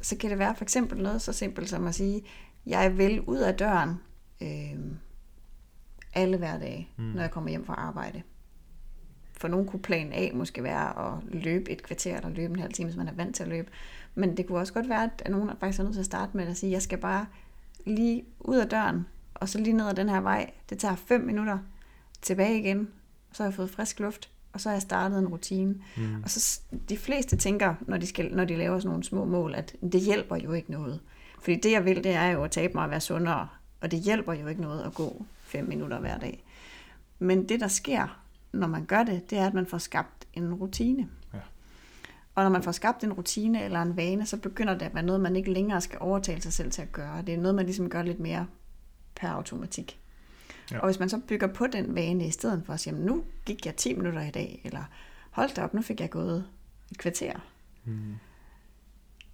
Så 0.00 0.16
kan 0.16 0.30
det 0.30 0.38
være 0.38 0.54
for 0.54 0.64
eksempel 0.64 1.02
noget 1.02 1.22
så 1.22 1.32
simpelt 1.32 1.68
som 1.68 1.86
at 1.86 1.94
sige, 1.94 2.22
jeg 2.66 2.98
vil 2.98 3.20
ud 3.20 3.38
af 3.38 3.54
døren 3.54 3.90
øhm, 4.42 4.96
alle 6.14 6.36
hverdage, 6.36 6.88
Mm. 6.96 7.04
mm. 7.04 7.10
når 7.10 7.20
jeg 7.22 7.30
kommer 7.30 7.50
hjem 7.50 7.64
fra 7.66 7.74
arbejde. 7.74 8.22
For 9.36 9.48
nogen 9.48 9.66
kunne 9.66 9.82
plan 9.82 10.12
A 10.12 10.28
måske 10.34 10.62
være 10.62 11.06
at 11.06 11.22
løbe 11.42 11.70
et 11.70 11.82
kvarter 11.82 12.16
eller 12.16 12.28
løbe 12.28 12.52
en 12.54 12.60
halv 12.60 12.72
time, 12.72 12.86
hvis 12.88 12.96
man 12.96 13.08
er 13.08 13.12
vant 13.14 13.36
til 13.36 13.42
at 13.42 13.48
løbe. 13.48 13.70
Men 14.14 14.36
det 14.36 14.46
kunne 14.46 14.58
også 14.58 14.72
godt 14.72 14.88
være, 14.88 15.10
at 15.18 15.30
nogen 15.30 15.50
faktisk 15.60 15.78
er 15.78 15.82
nødt 15.82 15.94
til 15.94 16.00
at 16.00 16.06
starte 16.06 16.36
med 16.36 16.46
at 16.46 16.56
sige, 16.56 16.72
jeg 16.72 16.82
skal 16.82 16.98
bare 16.98 17.26
lige 17.86 18.24
ud 18.40 18.56
af 18.56 18.68
døren, 18.68 19.06
og 19.34 19.48
så 19.48 19.58
lige 19.58 19.76
ned 19.76 19.88
ad 19.88 19.94
den 19.94 20.08
her 20.08 20.20
vej. 20.20 20.50
Det 20.70 20.78
tager 20.78 20.96
5 20.96 21.20
minutter 21.20 21.58
tilbage 22.22 22.58
igen, 22.58 22.88
så 23.32 23.42
har 23.42 23.50
jeg 23.50 23.54
fået 23.54 23.70
frisk 23.70 24.00
luft, 24.00 24.30
og 24.52 24.60
så 24.60 24.68
har 24.68 24.74
jeg 24.74 24.82
startet 24.82 25.18
en 25.18 25.28
rutine. 25.28 25.74
Mm. 25.96 26.22
Og 26.22 26.30
så 26.30 26.60
de 26.88 26.96
fleste 26.96 27.36
tænker, 27.36 27.74
når 27.80 27.96
de, 27.96 28.06
skal, 28.06 28.34
når 28.34 28.44
de 28.44 28.56
laver 28.56 28.78
sådan 28.78 28.88
nogle 28.88 29.04
små 29.04 29.24
mål, 29.24 29.54
at 29.54 29.76
det 29.92 30.00
hjælper 30.00 30.36
jo 30.36 30.52
ikke 30.52 30.70
noget. 30.70 31.00
Fordi 31.40 31.56
det 31.56 31.72
jeg 31.72 31.84
vil, 31.84 32.04
det 32.04 32.14
er 32.14 32.26
jo 32.26 32.44
at 32.44 32.50
tabe 32.50 32.74
mig 32.74 32.84
og 32.84 32.90
være 32.90 33.00
sundere, 33.00 33.48
og 33.80 33.90
det 33.90 34.00
hjælper 34.00 34.32
jo 34.32 34.46
ikke 34.46 34.60
noget 34.60 34.82
at 34.82 34.94
gå 34.94 35.24
5 35.40 35.68
minutter 35.68 36.00
hver 36.00 36.18
dag. 36.18 36.44
Men 37.18 37.48
det 37.48 37.60
der 37.60 37.68
sker, 37.68 38.20
når 38.52 38.66
man 38.66 38.84
gør 38.84 39.02
det, 39.02 39.30
det 39.30 39.38
er, 39.38 39.46
at 39.46 39.54
man 39.54 39.66
får 39.66 39.78
skabt 39.78 40.26
en 40.34 40.54
rutine. 40.54 41.02
Ja. 41.02 41.06
Og 42.34 42.42
når 42.42 42.50
man 42.50 42.62
får 42.62 42.72
skabt 42.72 43.04
en 43.04 43.12
rutine 43.12 43.64
eller 43.64 43.82
en 43.82 43.96
vane, 43.96 44.26
så 44.26 44.36
begynder 44.36 44.74
det 44.74 44.86
at 44.86 44.94
være 44.94 45.02
noget, 45.02 45.20
man 45.20 45.36
ikke 45.36 45.52
længere 45.52 45.80
skal 45.80 45.98
overtale 46.00 46.42
sig 46.42 46.52
selv 46.52 46.70
til 46.70 46.82
at 46.82 46.92
gøre. 46.92 47.22
Det 47.22 47.34
er 47.34 47.38
noget, 47.38 47.54
man 47.54 47.64
ligesom 47.64 47.90
gør 47.90 48.02
lidt 48.02 48.20
mere 48.20 48.46
per 49.14 49.28
automatik. 49.28 49.98
Ja. 50.70 50.78
Og 50.78 50.86
hvis 50.86 50.98
man 50.98 51.08
så 51.08 51.20
bygger 51.28 51.46
på 51.46 51.66
den 51.66 51.94
vane 51.94 52.26
i 52.26 52.30
stedet 52.30 52.62
for 52.66 52.72
at 52.72 52.80
sige, 52.80 52.92
"Jamen, 52.92 53.06
nu 53.06 53.24
gik 53.44 53.66
jeg 53.66 53.76
10 53.76 53.94
minutter 53.94 54.22
i 54.22 54.30
dag, 54.30 54.60
eller 54.64 54.84
hold 55.30 55.54
da 55.54 55.62
op, 55.62 55.74
nu 55.74 55.82
fik 55.82 56.00
jeg 56.00 56.10
gået 56.10 56.44
et 56.90 56.98
kvarter. 56.98 57.32
Mm. 57.84 58.14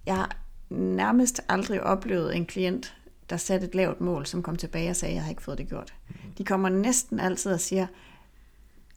Jeg 0.05 0.15
har 0.15 0.37
nærmest 0.69 1.41
aldrig 1.49 1.83
oplevet 1.83 2.35
en 2.35 2.45
klient, 2.45 2.97
der 3.29 3.37
satte 3.37 3.67
et 3.67 3.75
lavt 3.75 4.01
mål, 4.01 4.25
som 4.25 4.43
kom 4.43 4.55
tilbage 4.55 4.89
og 4.89 4.95
sagde, 4.95 5.15
jeg 5.15 5.23
har 5.23 5.29
ikke 5.29 5.41
fået 5.41 5.57
det 5.57 5.67
gjort. 5.69 5.93
De 6.37 6.45
kommer 6.45 6.69
næsten 6.69 7.19
altid 7.19 7.51
og 7.53 7.59
siger, 7.59 7.87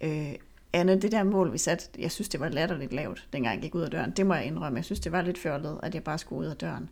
øh, 0.01 0.35
Anne, 0.75 1.01
det 1.01 1.13
der 1.13 1.23
mål, 1.23 1.53
vi 1.53 1.59
satte, 1.59 1.89
jeg 1.99 2.11
synes, 2.11 2.29
det 2.29 2.41
var 2.41 2.49
latterligt 2.49 2.93
lavt, 2.93 3.29
dengang 3.33 3.55
jeg 3.55 3.63
gik 3.63 3.75
ud 3.75 3.83
af 3.83 3.91
døren. 3.91 4.11
Det 4.11 4.27
må 4.27 4.35
jeg 4.35 4.45
indrømme. 4.45 4.77
Jeg 4.77 4.85
synes, 4.85 5.01
det 5.01 5.13
var 5.13 5.23
lidt 5.23 5.39
fjollet, 5.39 5.81
at 5.83 5.95
jeg 5.95 6.05
bare 6.05 6.19
skulle 6.19 6.41
ud 6.41 6.47
af 6.47 6.57
døren. 6.57 6.91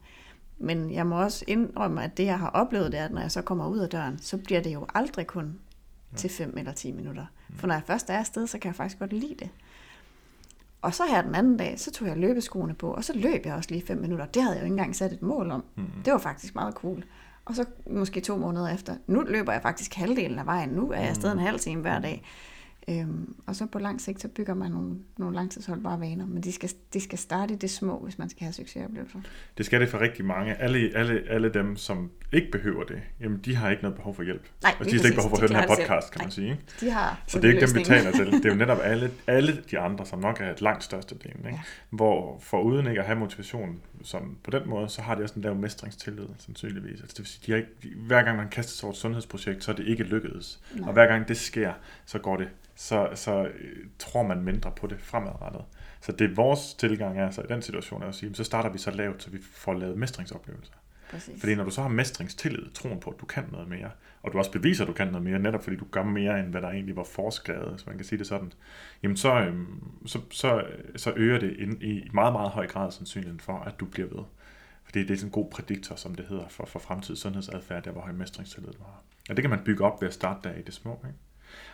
Men 0.59 0.93
jeg 0.93 1.07
må 1.07 1.23
også 1.23 1.45
indrømme, 1.49 2.05
at 2.05 2.17
det, 2.17 2.25
jeg 2.25 2.39
har 2.39 2.49
oplevet, 2.49 2.93
det 2.93 3.01
er, 3.01 3.05
at 3.05 3.13
når 3.13 3.21
jeg 3.21 3.31
så 3.31 3.43
kommer 3.43 3.69
ud 3.69 3.79
af 3.79 3.89
døren, 3.89 4.19
så 4.19 4.37
bliver 4.37 4.61
det 4.61 4.75
jo 4.75 4.87
aldrig 4.95 5.27
kun 5.27 5.59
til 6.17 6.31
5 6.31 6.59
eller 6.59 6.73
10 6.73 6.93
minutter. 6.93 7.27
For 7.57 7.67
når 7.67 7.75
jeg 7.75 7.83
først 7.87 8.11
er 8.11 8.15
afsted, 8.15 8.47
så 8.47 8.59
kan 8.59 8.69
jeg 8.69 8.75
faktisk 8.77 8.99
godt 8.99 9.13
lide 9.13 9.35
det. 9.39 9.51
Og 10.83 10.95
så 10.95 11.03
her 11.11 11.23
den 11.23 11.35
anden 11.35 11.57
dag, 11.57 11.81
så 11.81 11.91
tog 11.91 12.09
jeg 12.09 12.17
løbeskoene 12.17 12.75
på, 12.75 12.91
og 12.91 13.05
så 13.05 13.13
løb 13.17 13.47
jeg 13.47 13.55
også 13.55 13.71
lige 13.71 13.87
5 13.87 13.99
minutter. 13.99 14.27
Det 14.27 14.43
havde 14.43 14.55
jeg 14.55 14.61
jo 14.61 14.65
ikke 14.65 14.73
engang 14.73 14.97
sat 14.97 15.13
et 15.13 15.23
mål 15.23 15.51
om. 15.51 15.65
Mm. 15.77 15.85
Det 16.05 16.13
var 16.13 16.19
faktisk 16.19 16.55
meget 16.55 16.75
cool. 16.75 17.05
Og 17.45 17.55
så 17.55 17.65
måske 17.91 18.21
to 18.21 18.37
måneder 18.37 18.69
efter, 18.69 18.97
nu 19.07 19.21
løber 19.21 19.53
jeg 19.53 19.63
faktisk 19.63 19.95
halvdelen 19.95 20.39
af 20.39 20.47
vejen. 20.47 20.69
Nu 20.69 20.91
er 20.91 21.01
jeg 21.01 21.09
afsted 21.09 21.33
en 21.33 21.39
halv 21.39 21.61
time 21.61 21.81
hver 21.81 21.99
dag. 21.99 22.25
Øhm, 22.89 23.35
og 23.47 23.57
så 23.57 23.67
på 23.67 23.79
lang 23.79 24.01
sigt, 24.01 24.21
så 24.21 24.29
bygger 24.29 24.55
man 24.55 24.71
nogle, 24.71 24.97
nogle 25.17 25.35
langtidsholdbare 25.35 26.01
vaner. 26.01 26.27
Men 26.27 26.43
de 26.43 26.53
skal, 26.53 26.71
de 26.93 27.01
skal 27.01 27.19
starte 27.19 27.55
i 27.55 27.57
det 27.57 27.71
små, 27.71 27.99
hvis 27.99 28.19
man 28.19 28.29
skal 28.29 28.43
have 28.45 28.53
succesoplevelser. 28.53 29.19
Det 29.59 29.67
skal 29.67 29.81
det 29.81 29.89
for 29.89 30.01
rigtig 30.01 30.25
mange. 30.25 30.55
Alle, 30.55 30.91
alle, 30.95 31.23
alle 31.29 31.49
dem, 31.49 31.77
som 31.77 32.11
ikke 32.33 32.51
behøver 32.51 32.85
det, 32.85 33.03
jamen 33.21 33.39
de 33.39 33.57
har 33.57 33.71
ikke 33.71 33.83
noget 33.83 33.97
behov 33.97 34.15
for 34.15 34.23
hjælp. 34.23 34.47
Nej, 34.63 34.75
og 34.81 34.85
de 34.85 34.91
har 34.91 34.99
slet 34.99 35.11
ikke 35.11 35.17
behov 35.17 35.31
for 35.31 35.37
at 35.37 35.41
høre 35.41 35.61
den 35.61 35.69
De 35.69 35.75
her 35.75 35.87
podcast, 35.87 36.13
kan 36.13 36.21
man 36.25 36.31
sige. 36.31 36.51
Ikke? 36.51 36.63
De 36.81 36.91
har 36.91 37.23
Så 37.27 37.39
det 37.39 37.45
er 37.45 37.55
ikke 37.55 37.67
dem, 37.67 37.75
vi 37.75 37.85
taler 37.85 38.11
til. 38.13 38.27
Det 38.27 38.45
er 38.45 38.51
jo 38.51 38.55
netop 38.55 38.79
alle, 38.83 39.11
alle 39.27 39.63
de 39.71 39.79
andre, 39.79 40.07
som 40.07 40.19
nok 40.19 40.41
er 40.41 40.53
et 40.53 40.61
langt 40.61 40.85
største 40.85 41.15
del. 41.15 41.27
Ikke? 41.27 41.49
Ja. 41.49 41.61
Hvor 41.91 42.39
for 42.41 42.61
uden 42.61 42.87
ikke 42.87 43.01
at 43.01 43.07
have 43.07 43.19
motivation 43.19 43.81
som 44.03 44.37
på 44.45 44.51
den 44.51 44.69
måde, 44.69 44.89
så 44.89 45.03
har 45.03 45.15
de 45.15 45.23
også 45.23 45.35
en 45.35 45.43
lav 45.43 45.55
mestringstillid, 45.55 46.27
sandsynligvis. 46.39 47.01
Altså, 47.01 47.07
det 47.09 47.19
vil 47.19 47.27
sige, 47.27 47.43
de 47.47 47.53
har 47.53 47.59
ikke, 47.59 47.97
hver 47.97 48.23
gang 48.23 48.37
man 48.37 48.49
kaster 48.49 48.73
sig 48.73 48.85
over 48.85 48.93
et 48.93 48.99
sundhedsprojekt, 48.99 49.65
så 49.65 49.71
er 49.71 49.77
det 49.77 49.87
ikke 49.87 50.03
lykkedes. 50.03 50.61
Nej. 50.75 50.87
Og 50.87 50.93
hver 50.93 51.07
gang 51.07 51.29
det 51.29 51.37
sker, 51.37 51.73
så 52.13 52.19
går 52.19 52.37
det, 52.37 52.49
så, 52.75 53.09
så 53.15 53.45
øh, 53.45 53.87
tror 53.99 54.23
man 54.23 54.43
mindre 54.43 54.73
på 54.77 54.87
det 54.87 55.01
fremadrettet. 55.01 55.65
Så 56.01 56.13
det 56.13 56.31
er 56.31 56.35
vores 56.35 56.75
tilgang 56.75 57.19
er 57.19 57.31
så 57.31 57.43
i 57.43 57.47
den 57.49 57.63
situation 57.63 58.03
er 58.03 58.07
at 58.07 58.15
sige, 58.15 58.35
så 58.35 58.45
starter 58.45 58.71
vi 58.71 58.79
så 58.79 58.91
lavt, 58.91 59.23
så 59.23 59.31
vi 59.31 59.39
får 59.43 59.75
lavet 59.75 59.99
mestringsoplevelser. 59.99 60.73
Præcis. 61.11 61.41
Fordi 61.41 61.55
når 61.55 61.65
du 61.65 61.71
så 61.71 61.83
har 61.83 61.89
mestringstillid, 61.89 62.71
troen 62.71 63.01
på, 63.01 63.11
at 63.11 63.21
du 63.21 63.27
kan 63.27 63.45
noget 63.53 63.69
mere, 63.69 63.91
og 64.23 64.33
du 64.33 64.39
også 64.39 64.53
beviser, 64.53 64.85
at 64.85 64.89
du 64.89 64.93
kan 64.93 65.07
noget 65.07 65.23
mere, 65.23 65.39
netop 65.39 65.65
fordi 65.65 65.77
du 65.77 65.85
gør 65.91 66.03
mere, 66.03 66.41
end 66.41 66.49
hvad 66.49 66.63
der 66.63 66.69
egentlig 66.69 66.97
var 66.97 67.05
foreskrevet, 67.05 67.71
hvis 67.71 67.87
man 67.87 67.97
kan 67.97 68.05
sige 68.05 68.19
det 68.19 68.27
sådan, 68.27 68.53
jamen 69.03 69.17
så, 69.17 69.41
øhm, 69.41 69.83
så, 70.07 70.21
så, 70.31 70.65
så 70.97 71.13
øger 71.17 71.39
det 71.39 71.57
ind, 71.59 71.83
i 71.83 72.09
meget, 72.15 72.33
meget 72.33 72.51
høj 72.51 72.67
grad 72.67 72.91
sandsynligheden 72.91 73.41
for, 73.41 73.59
at 73.59 73.81
du 73.81 73.85
bliver 73.85 74.09
ved. 74.09 74.25
Fordi 74.85 75.01
det 75.01 75.11
er 75.11 75.17
sådan 75.17 75.29
en 75.29 75.33
god 75.33 75.51
prediktor, 75.51 75.97
som 75.97 76.15
det 76.15 76.27
hedder, 76.29 76.49
for, 76.49 76.67
for 76.67 76.79
fremtidig 76.79 77.19
sundhedsadfærd, 77.19 77.83
der 77.83 77.91
hvor 77.91 78.01
høj 78.01 78.13
mestringstillid 78.13 78.73
du 78.73 78.83
har. 78.83 79.03
Og 79.31 79.37
det 79.37 79.43
kan 79.43 79.51
man 79.51 79.65
bygge 79.65 79.85
op 79.85 80.01
ved 80.01 80.09
at 80.09 80.15
starte 80.15 80.49
der 80.49 80.55
i 80.55 80.63
det 80.63 80.75
små. 80.75 81.01
Ikke? 81.07 81.19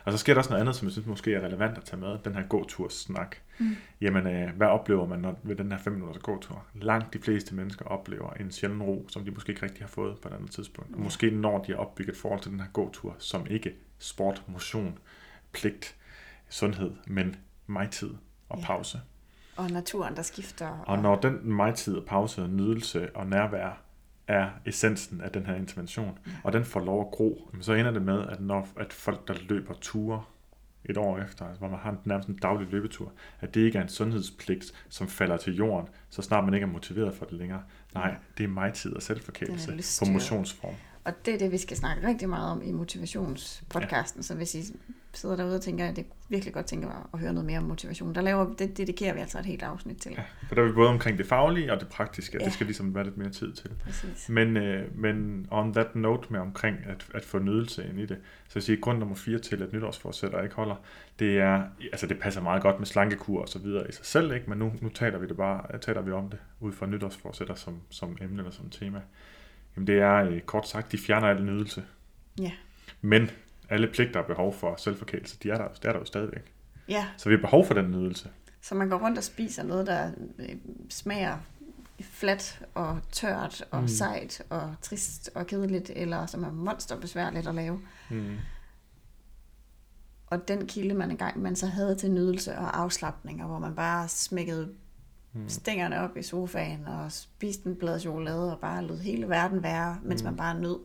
Og 0.05 0.11
så 0.11 0.17
sker 0.17 0.33
der 0.33 0.37
også 0.39 0.49
noget 0.49 0.61
andet, 0.61 0.75
som 0.75 0.85
jeg 0.85 0.91
synes 0.91 1.07
måske 1.07 1.33
er 1.33 1.41
relevant 1.45 1.77
at 1.77 1.83
tage 1.83 1.99
med, 1.99 2.17
den 2.25 2.35
her 2.35 2.43
gåturssnak. 2.47 3.35
Mm. 3.59 3.75
Jamen, 4.01 4.27
øh, 4.27 4.55
hvad 4.57 4.67
oplever 4.67 5.07
man 5.07 5.19
når, 5.19 5.39
ved 5.43 5.55
den 5.55 5.71
her 5.71 5.79
5 5.79 5.93
minutters 5.93 6.23
gåtur? 6.23 6.65
Langt 6.73 7.13
de 7.13 7.19
fleste 7.19 7.55
mennesker 7.55 7.85
oplever 7.85 8.33
en 8.33 8.51
sjælden 8.51 8.83
ro, 8.83 9.05
som 9.09 9.25
de 9.25 9.31
måske 9.31 9.49
ikke 9.49 9.63
rigtig 9.63 9.81
har 9.83 9.87
fået 9.89 10.19
på 10.21 10.27
et 10.27 10.33
andet 10.33 10.51
tidspunkt. 10.51 10.95
Og 10.95 11.01
måske 11.01 11.31
når 11.31 11.63
de 11.63 11.71
har 11.71 11.79
opbygget 11.79 12.13
et 12.13 12.19
forhold 12.21 12.41
til 12.41 12.51
den 12.51 12.59
her 12.59 12.67
gåtur, 12.73 13.15
som 13.19 13.47
ikke 13.49 13.73
sport, 13.99 14.43
motion, 14.47 14.97
pligt, 15.51 15.95
sundhed, 16.49 16.91
men 17.07 17.35
mig-tid 17.67 18.09
og 18.49 18.59
Ja. 18.59 18.65
pause. 18.65 18.99
Og 19.55 19.69
naturen, 19.71 20.15
der 20.15 20.21
skifter. 20.21 20.67
Og 20.67 20.99
når 20.99 21.15
den 21.15 21.53
mig-tid 21.53 21.97
og 21.97 22.05
pause, 22.05 22.47
nydelse 22.47 23.15
og 23.15 23.27
nærvær 23.27 23.81
er 24.29 24.49
essensen 24.65 25.21
af 25.21 25.31
den 25.31 25.45
her 25.45 25.55
intervention, 25.55 26.19
ja. 26.27 26.31
og 26.43 26.53
den 26.53 26.65
får 26.65 26.79
lov 26.79 27.01
at 27.01 27.11
gro, 27.11 27.49
så 27.61 27.73
ender 27.73 27.91
det 27.91 28.01
med, 28.01 28.27
at 28.27 28.41
når 28.41 28.67
at 28.77 28.93
folk, 28.93 29.27
der 29.27 29.33
løber 29.49 29.73
ture 29.81 30.23
et 30.85 30.97
år 30.97 31.17
efter, 31.17 31.45
altså 31.45 31.59
hvor 31.59 31.69
man 31.69 31.79
har 31.79 31.97
nærmest 32.05 32.29
en 32.29 32.35
daglig 32.35 32.67
løbetur, 32.71 33.11
at 33.39 33.53
det 33.53 33.61
ikke 33.61 33.77
er 33.77 33.81
en 33.81 33.89
sundhedspligt, 33.89 34.73
som 34.89 35.07
falder 35.07 35.37
til 35.37 35.55
jorden, 35.55 35.87
så 36.09 36.21
snart 36.21 36.45
man 36.45 36.53
ikke 36.53 36.63
er 36.63 36.69
motiveret 36.69 37.13
for 37.13 37.25
det 37.25 37.33
længere. 37.33 37.63
Nej, 37.93 38.15
det 38.37 38.43
er 38.43 38.47
mig 38.47 38.73
tid 38.73 38.93
og 38.93 39.01
selvforkælelse 39.01 40.05
på 40.05 40.11
motionsform. 40.11 40.73
Og 41.03 41.25
det 41.25 41.33
er 41.33 41.37
det, 41.37 41.51
vi 41.51 41.57
skal 41.57 41.77
snakke 41.77 42.07
rigtig 42.07 42.29
meget 42.29 42.51
om 42.51 42.61
i 42.63 42.71
motivationspodcasten. 42.71 44.19
Ja. 44.19 44.23
Så 44.23 44.35
hvis 44.35 44.55
I 44.55 44.63
sidder 45.13 45.35
derude 45.35 45.55
og 45.55 45.61
tænker, 45.61 45.87
at 45.87 45.95
det 45.95 46.05
virkelig 46.29 46.53
godt 46.53 46.65
tænker 46.65 47.09
at 47.13 47.19
høre 47.19 47.33
noget 47.33 47.45
mere 47.45 47.57
om 47.57 47.63
motivation, 47.63 48.15
der 48.15 48.21
laver, 48.21 48.53
det 48.53 48.77
dedikerer 48.77 49.13
vi 49.13 49.19
altså 49.19 49.39
et 49.39 49.45
helt 49.45 49.63
afsnit 49.63 49.97
til. 49.97 50.11
Ja, 50.11 50.23
for 50.47 50.55
der 50.55 50.61
er 50.61 50.67
vi 50.67 50.73
både 50.73 50.89
omkring 50.89 51.17
det 51.17 51.25
faglige 51.25 51.73
og 51.73 51.79
det 51.79 51.87
praktiske, 51.87 52.37
ja. 52.39 52.45
det 52.45 52.53
skal 52.53 52.65
ligesom 52.65 52.95
være 52.95 53.03
lidt 53.03 53.17
mere 53.17 53.29
tid 53.29 53.53
til. 53.53 53.69
Præcis. 53.83 54.29
Men, 54.29 54.57
øh, 54.57 54.97
men 54.97 55.47
on 55.51 55.73
that 55.73 55.95
note 55.95 56.27
med 56.29 56.39
omkring 56.39 56.77
at, 56.85 57.05
at 57.13 57.25
få 57.25 57.39
nydelse 57.39 57.89
ind 57.89 57.99
i 57.99 58.05
det, 58.05 58.17
så 58.47 58.51
jeg 58.55 58.63
siger, 58.63 58.79
grund 58.79 58.99
nummer 58.99 59.15
fire 59.15 59.39
til, 59.39 59.63
at 59.63 59.73
nytårsforsætter 59.73 60.41
ikke 60.41 60.55
holder, 60.55 60.75
det 61.19 61.39
er, 61.39 61.63
altså 61.81 62.07
det 62.07 62.19
passer 62.19 62.41
meget 62.41 62.61
godt 62.61 62.79
med 62.79 62.87
slankekur 62.87 63.41
og 63.41 63.49
så 63.49 63.59
videre 63.59 63.89
i 63.89 63.91
sig 63.91 64.05
selv, 64.05 64.33
ikke? 64.33 64.49
men 64.49 64.59
nu, 64.59 64.71
nu 64.81 64.89
taler 64.89 65.17
vi 65.17 65.27
det 65.27 65.37
bare, 65.37 65.77
taler 65.77 66.01
vi 66.01 66.11
om 66.11 66.29
det 66.29 66.39
ud 66.59 66.71
fra 66.71 66.85
nytårsforsætter 66.85 67.55
som, 67.55 67.81
som 67.89 68.17
emne 68.21 68.37
eller 68.37 68.51
som 68.51 68.69
tema. 68.69 69.01
Jamen 69.75 69.87
det 69.87 69.99
er 69.99 70.15
øh, 70.15 70.41
kort 70.41 70.67
sagt, 70.67 70.91
de 70.91 70.97
fjerner 70.97 71.27
al 71.27 71.43
nydelse. 71.43 71.83
Ja. 72.39 72.51
Men 73.01 73.29
alle 73.69 73.87
pligter 73.87 74.19
og 74.19 74.25
behov 74.25 74.53
for 74.53 74.75
selvforkælelse, 74.75 75.37
de 75.43 75.49
er 75.49 75.57
der, 75.57 75.67
de 75.67 75.87
er 75.87 75.91
der 75.91 75.99
jo 75.99 76.05
stadigvæk. 76.05 76.53
Ja. 76.87 77.07
Så 77.17 77.29
vi 77.29 77.35
har 77.35 77.41
behov 77.41 77.65
for 77.65 77.73
den 77.73 77.91
nydelse. 77.91 78.29
Så 78.61 78.75
man 78.75 78.89
går 78.89 78.97
rundt 78.97 79.17
og 79.17 79.23
spiser 79.23 79.63
noget, 79.63 79.87
der 79.87 80.11
øh, 80.39 80.55
smager 80.89 81.37
fladt 82.01 82.61
og 82.73 82.99
tørt 83.11 83.63
og 83.71 83.81
mm. 83.81 83.87
sejt 83.87 84.41
og 84.49 84.75
trist 84.81 85.29
og 85.35 85.47
kedeligt, 85.47 85.91
eller 85.95 86.25
som 86.25 86.43
er 86.43 86.51
monsterbesværligt 86.51 87.47
at 87.47 87.55
lave. 87.55 87.81
Mm. 88.09 88.37
Og 90.27 90.47
den 90.47 90.67
kilde, 90.67 90.93
man 90.93 91.11
engang 91.11 91.41
man 91.41 91.55
så 91.55 91.67
havde 91.67 91.95
til 91.95 92.11
nydelse 92.11 92.57
og 92.57 92.79
afslappning, 92.79 93.41
og 93.41 93.47
hvor 93.47 93.59
man 93.59 93.75
bare 93.75 94.07
smækkede 94.07 94.73
mm. 95.33 95.49
stængerne 95.49 95.99
op 95.99 96.17
i 96.17 96.23
sofaen 96.23 96.87
og 96.87 97.11
spiste 97.11 97.69
en 97.69 97.75
blad 97.75 97.99
chokolade 97.99 98.51
og 98.51 98.59
bare 98.59 98.85
lod 98.85 98.97
hele 98.97 99.29
verden 99.29 99.63
være, 99.63 99.97
mens 100.03 100.23
mm. 100.23 100.25
man 100.25 100.37
bare 100.37 100.59
nød. 100.59 100.79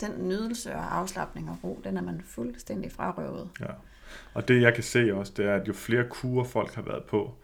Den 0.00 0.28
nydelse 0.28 0.74
og 0.74 0.96
afslappning 0.96 1.50
og 1.50 1.58
ro, 1.64 1.80
den 1.84 1.96
er 1.96 2.02
man 2.02 2.20
fuldstændig 2.24 2.92
frarøvet. 2.92 3.48
Ja. 3.60 3.66
Og 4.34 4.48
det 4.48 4.62
jeg 4.62 4.74
kan 4.74 4.82
se 4.82 5.14
også, 5.14 5.32
det 5.36 5.46
er, 5.46 5.54
at 5.54 5.68
jo 5.68 5.72
flere 5.72 6.04
kurer 6.10 6.44
folk 6.44 6.74
har 6.74 6.82
været 6.82 7.04
på, 7.04 7.34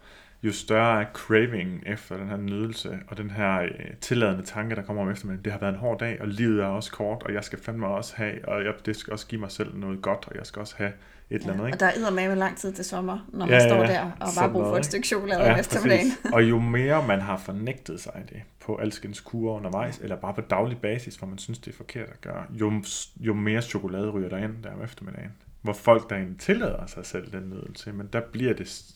jo 0.43 0.53
større 0.53 1.03
er 1.03 1.07
cravingen 1.13 1.83
efter 1.87 2.17
den 2.17 2.29
her 2.29 2.37
nydelse, 2.37 2.99
og 3.09 3.17
den 3.17 3.31
her 3.31 3.63
øh, 3.63 3.71
tilladende 4.01 4.45
tanke, 4.45 4.75
der 4.75 4.83
kommer 4.83 5.03
om 5.03 5.11
eftermiddagen. 5.11 5.45
Det 5.45 5.53
har 5.53 5.61
været 5.61 5.73
en 5.73 5.79
hård 5.79 5.99
dag, 5.99 6.21
og 6.21 6.29
livet 6.29 6.63
er 6.63 6.67
også 6.67 6.93
kort, 6.93 7.23
og 7.23 7.35
jeg 7.35 7.45
skal 7.45 7.59
fandme 7.59 7.87
også 7.87 8.17
have, 8.17 8.49
og 8.49 8.65
jeg, 8.65 8.75
det 8.87 8.97
skal 8.97 9.13
også 9.13 9.27
give 9.27 9.41
mig 9.41 9.51
selv 9.51 9.77
noget 9.77 10.03
godt, 10.03 10.25
og 10.27 10.37
jeg 10.37 10.47
skal 10.47 10.61
også 10.61 10.75
have 10.77 10.93
et 11.31 11.41
eller 11.41 11.53
andet. 11.53 11.67
Ikke? 11.67 11.77
Og 11.77 11.81
der 11.81 11.87
er 11.87 12.29
med 12.29 12.37
lang 12.37 12.57
tid 12.57 12.73
til 12.73 12.85
sommer, 12.85 13.29
når 13.33 13.47
man 13.47 13.55
ja, 13.55 13.69
står 13.69 13.87
der 13.87 14.11
og 14.21 14.29
bare 14.39 14.51
bruger 14.51 14.69
for 14.69 14.77
et 14.77 14.85
stykke 14.85 15.07
chokolade 15.07 15.43
ja, 15.45 15.53
om 15.53 15.59
eftermiddagen. 15.59 16.13
og 16.33 16.45
jo 16.45 16.59
mere 16.59 17.07
man 17.07 17.21
har 17.21 17.37
fornægtet 17.37 18.01
sig 18.01 18.25
det 18.29 18.43
på 18.61 18.77
alskens 18.77 19.21
kurer 19.21 19.55
undervejs, 19.55 19.99
eller 19.99 20.17
bare 20.17 20.35
på 20.35 20.41
daglig 20.41 20.79
basis, 20.79 21.17
hvor 21.17 21.29
man 21.29 21.39
synes, 21.39 21.59
det 21.59 21.73
er 21.73 21.77
forkert 21.77 22.09
at 22.09 22.21
gøre, 22.21 22.45
jo, 22.51 22.83
jo 23.17 23.35
mere 23.35 23.63
chokolade 23.63 24.11
ryger 24.11 24.29
der 24.29 24.37
ind 24.37 24.63
der 24.63 24.73
om 24.73 24.83
eftermiddagen. 24.85 25.33
Hvor 25.63 25.73
folk 25.73 26.11
der 26.11 26.17
egentlig 26.17 26.41
tillader 26.41 26.87
sig 26.87 27.07
selv 27.07 27.33
den 27.33 27.51
nydelse, 27.51 27.93
men 27.93 28.09
der 28.13 28.21
bliver 28.33 28.55
det 28.55 28.93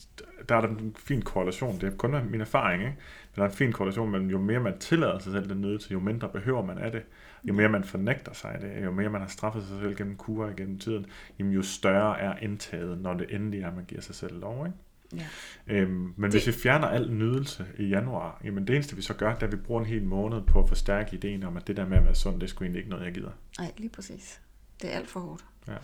der 0.48 0.56
er 0.56 0.60
der 0.60 0.68
en 0.68 0.96
fin 0.98 1.22
korrelation. 1.22 1.80
Det 1.80 1.92
er 1.92 1.96
kun 1.96 2.16
min 2.30 2.40
erfaring, 2.40 2.82
ikke? 2.82 2.94
Men 2.94 3.36
der 3.36 3.42
er 3.42 3.48
en 3.48 3.54
fin 3.54 3.72
korrelation 3.72 4.10
mellem, 4.10 4.30
jo 4.30 4.38
mere 4.38 4.60
man 4.60 4.78
tillader 4.78 5.18
sig 5.18 5.32
selv 5.32 5.48
den 5.48 5.60
nydelse, 5.60 5.92
jo 5.92 6.00
mindre 6.00 6.28
behøver 6.28 6.62
man 6.62 6.78
af 6.78 6.92
det. 6.92 7.02
Jo 7.48 7.52
mere 7.52 7.68
man 7.68 7.84
fornægter 7.84 8.32
sig 8.32 8.58
det, 8.60 8.84
jo 8.84 8.90
mere 8.90 9.10
man 9.10 9.20
har 9.20 9.28
straffet 9.28 9.66
sig 9.66 9.80
selv 9.80 9.96
gennem 9.96 10.16
kurer 10.16 10.52
gennem 10.52 10.78
tiden, 10.78 11.06
jamen 11.38 11.52
jo 11.52 11.62
større 11.62 12.20
er 12.20 12.36
indtaget, 12.42 12.98
når 12.98 13.14
det 13.14 13.34
endelig 13.34 13.60
er, 13.60 13.74
man 13.74 13.84
giver 13.84 14.00
sig 14.00 14.14
selv 14.14 14.40
lov. 14.40 14.66
Ikke? 14.66 14.78
Ja. 15.14 15.26
Øhm, 15.66 16.14
men 16.16 16.32
det... 16.32 16.32
hvis 16.32 16.46
vi 16.46 16.52
fjerner 16.52 16.86
al 16.86 17.12
nydelse 17.12 17.66
i 17.78 17.84
januar, 17.84 18.40
jamen 18.44 18.66
det 18.66 18.74
eneste 18.74 18.96
vi 18.96 19.02
så 19.02 19.14
gør, 19.14 19.34
det 19.34 19.42
er, 19.42 19.46
at 19.46 19.52
vi 19.52 19.56
bruger 19.56 19.80
en 19.80 19.86
hel 19.86 20.04
måned 20.04 20.42
på 20.42 20.62
at 20.62 20.68
forstærke 20.68 21.14
ideen 21.14 21.42
om, 21.42 21.56
at 21.56 21.66
det 21.66 21.76
der 21.76 21.86
med 21.86 21.96
at 21.96 22.04
være 22.04 22.14
sund, 22.14 22.34
det 22.34 22.42
er 22.42 22.48
sgu 22.48 22.64
egentlig 22.64 22.78
ikke 22.78 22.90
noget, 22.90 23.04
jeg 23.04 23.14
gider. 23.14 23.30
Nej, 23.58 23.72
lige 23.76 23.88
præcis. 23.88 24.40
Det 24.82 24.92
er 24.92 24.96
alt 24.96 25.08
for 25.08 25.20
hårdt. 25.20 25.44
Ja. 25.68 25.76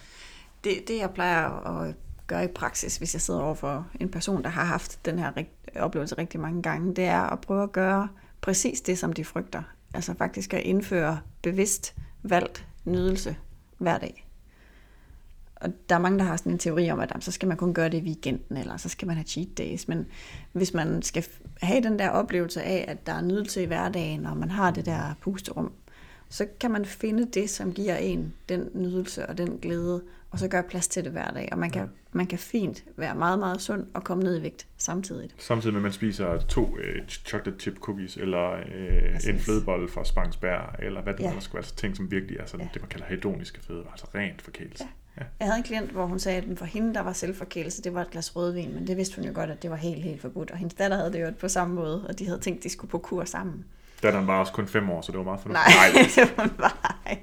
Det, 0.64 0.88
det 0.88 0.98
jeg 0.98 1.10
plejer 1.10 1.48
at 1.48 1.94
gøre 2.26 2.44
i 2.44 2.48
praksis, 2.48 2.96
hvis 2.96 3.14
jeg 3.14 3.20
sidder 3.20 3.40
over 3.40 3.54
for 3.54 3.88
en 4.00 4.08
person, 4.08 4.42
der 4.42 4.48
har 4.48 4.64
haft 4.64 5.04
den 5.04 5.18
her 5.18 5.32
oplevelse 5.76 6.18
rigtig 6.18 6.40
mange 6.40 6.62
gange, 6.62 6.94
det 6.94 7.04
er 7.04 7.22
at 7.22 7.40
prøve 7.40 7.62
at 7.62 7.72
gøre 7.72 8.08
præcis 8.40 8.80
det, 8.80 8.98
som 8.98 9.12
de 9.12 9.24
frygter. 9.24 9.62
Altså 9.94 10.14
faktisk 10.14 10.54
at 10.54 10.60
indføre 10.60 11.20
bevidst 11.42 11.94
valgt 12.22 12.66
nydelse 12.84 13.36
hver 13.78 13.98
dag. 13.98 14.28
Og 15.56 15.68
der 15.88 15.94
er 15.94 15.98
mange, 16.00 16.18
der 16.18 16.24
har 16.24 16.36
sådan 16.36 16.52
en 16.52 16.58
teori 16.58 16.90
om, 16.90 17.00
at 17.00 17.10
jamen, 17.10 17.22
så 17.22 17.32
skal 17.32 17.48
man 17.48 17.56
kun 17.56 17.74
gøre 17.74 17.88
det 17.88 17.98
i 17.98 18.04
weekenden, 18.04 18.56
eller 18.56 18.76
så 18.76 18.88
skal 18.88 19.06
man 19.06 19.16
have 19.16 19.26
cheat 19.26 19.58
days. 19.58 19.88
Men 19.88 20.06
hvis 20.52 20.74
man 20.74 21.02
skal 21.02 21.24
have 21.62 21.82
den 21.82 21.98
der 21.98 22.08
oplevelse 22.08 22.62
af, 22.62 22.84
at 22.88 23.06
der 23.06 23.12
er 23.12 23.20
nydelse 23.20 23.62
i 23.62 23.66
hverdagen, 23.66 24.26
og 24.26 24.36
man 24.36 24.50
har 24.50 24.70
det 24.70 24.86
der 24.86 25.14
pusterum, 25.20 25.72
så 26.28 26.46
kan 26.60 26.70
man 26.70 26.84
finde 26.84 27.26
det, 27.26 27.50
som 27.50 27.72
giver 27.72 27.96
en 27.96 28.34
den 28.48 28.68
nydelse 28.74 29.26
og 29.26 29.38
den 29.38 29.58
glæde, 29.58 30.02
og 30.32 30.38
så 30.38 30.48
gøre 30.48 30.62
plads 30.62 30.88
til 30.88 31.04
det 31.04 31.12
hver 31.12 31.30
dag. 31.30 31.48
Og 31.52 31.58
man 31.58 31.70
kan, 31.70 31.90
man 32.12 32.26
kan 32.26 32.38
fint 32.38 32.84
være 32.96 33.14
meget, 33.14 33.38
meget 33.38 33.60
sund 33.60 33.86
og 33.94 34.04
komme 34.04 34.24
ned 34.24 34.38
i 34.38 34.42
vægt 34.42 34.66
samtidig. 34.76 35.30
Samtidig 35.38 35.72
med, 35.72 35.80
at 35.80 35.82
man 35.82 35.92
spiser 35.92 36.38
to 36.38 36.78
øh, 36.78 37.06
chocolate 37.08 37.60
chip 37.60 37.78
cookies, 37.78 38.16
eller 38.16 38.50
øh, 38.50 39.28
en 39.28 39.38
flødebolle 39.38 39.88
fra 39.88 40.04
Spangsbær, 40.04 40.76
eller 40.78 41.02
hvad 41.02 41.14
det 41.14 41.20
ja. 41.20 41.40
skal 41.40 41.54
være. 41.54 41.58
Altså 41.58 41.74
ting, 41.74 41.96
som 41.96 42.10
virkelig 42.10 42.38
er 42.38 42.46
sådan, 42.46 42.66
ja. 42.66 42.70
det, 42.74 42.82
man 42.82 42.88
kalder 42.88 43.06
hedoniske 43.06 43.60
fødevarer, 43.60 43.90
altså 43.90 44.06
rent 44.14 44.42
forkælelse. 44.42 44.84
Ja. 44.84 44.88
Ja. 45.18 45.24
Jeg 45.40 45.46
havde 45.46 45.58
en 45.58 45.64
klient, 45.64 45.90
hvor 45.90 46.06
hun 46.06 46.18
sagde, 46.18 46.38
at 46.38 46.58
for 46.58 46.64
hende, 46.64 46.94
der 46.94 47.00
var 47.00 47.12
selvforkælelse, 47.12 47.82
det 47.82 47.94
var 47.94 48.02
et 48.02 48.10
glas 48.10 48.36
rødvin, 48.36 48.74
men 48.74 48.86
det 48.86 48.96
vidste 48.96 49.16
hun 49.16 49.24
jo 49.24 49.32
godt, 49.34 49.50
at 49.50 49.62
det 49.62 49.70
var 49.70 49.76
helt, 49.76 50.02
helt 50.02 50.20
forbudt. 50.20 50.50
Og 50.50 50.56
hendes 50.56 50.74
datter 50.74 50.96
havde 50.96 51.12
det 51.12 51.22
jo 51.22 51.32
på 51.40 51.48
samme 51.48 51.74
måde, 51.74 52.06
og 52.08 52.18
de 52.18 52.26
havde 52.26 52.38
tænkt, 52.38 52.58
at 52.58 52.64
de 52.64 52.68
skulle 52.68 52.90
på 52.90 52.98
kur 52.98 53.24
sammen. 53.24 53.64
Datteren 54.02 54.26
var 54.26 54.38
også 54.38 54.52
kun 54.52 54.66
fem 54.66 54.90
år, 54.90 55.00
så 55.00 55.12
det 55.12 55.18
var 55.18 55.24
meget 55.24 55.40
fornuftigt. 55.40 56.16
Nej, 56.16 56.36
var 56.36 56.70
nej. 57.04 57.18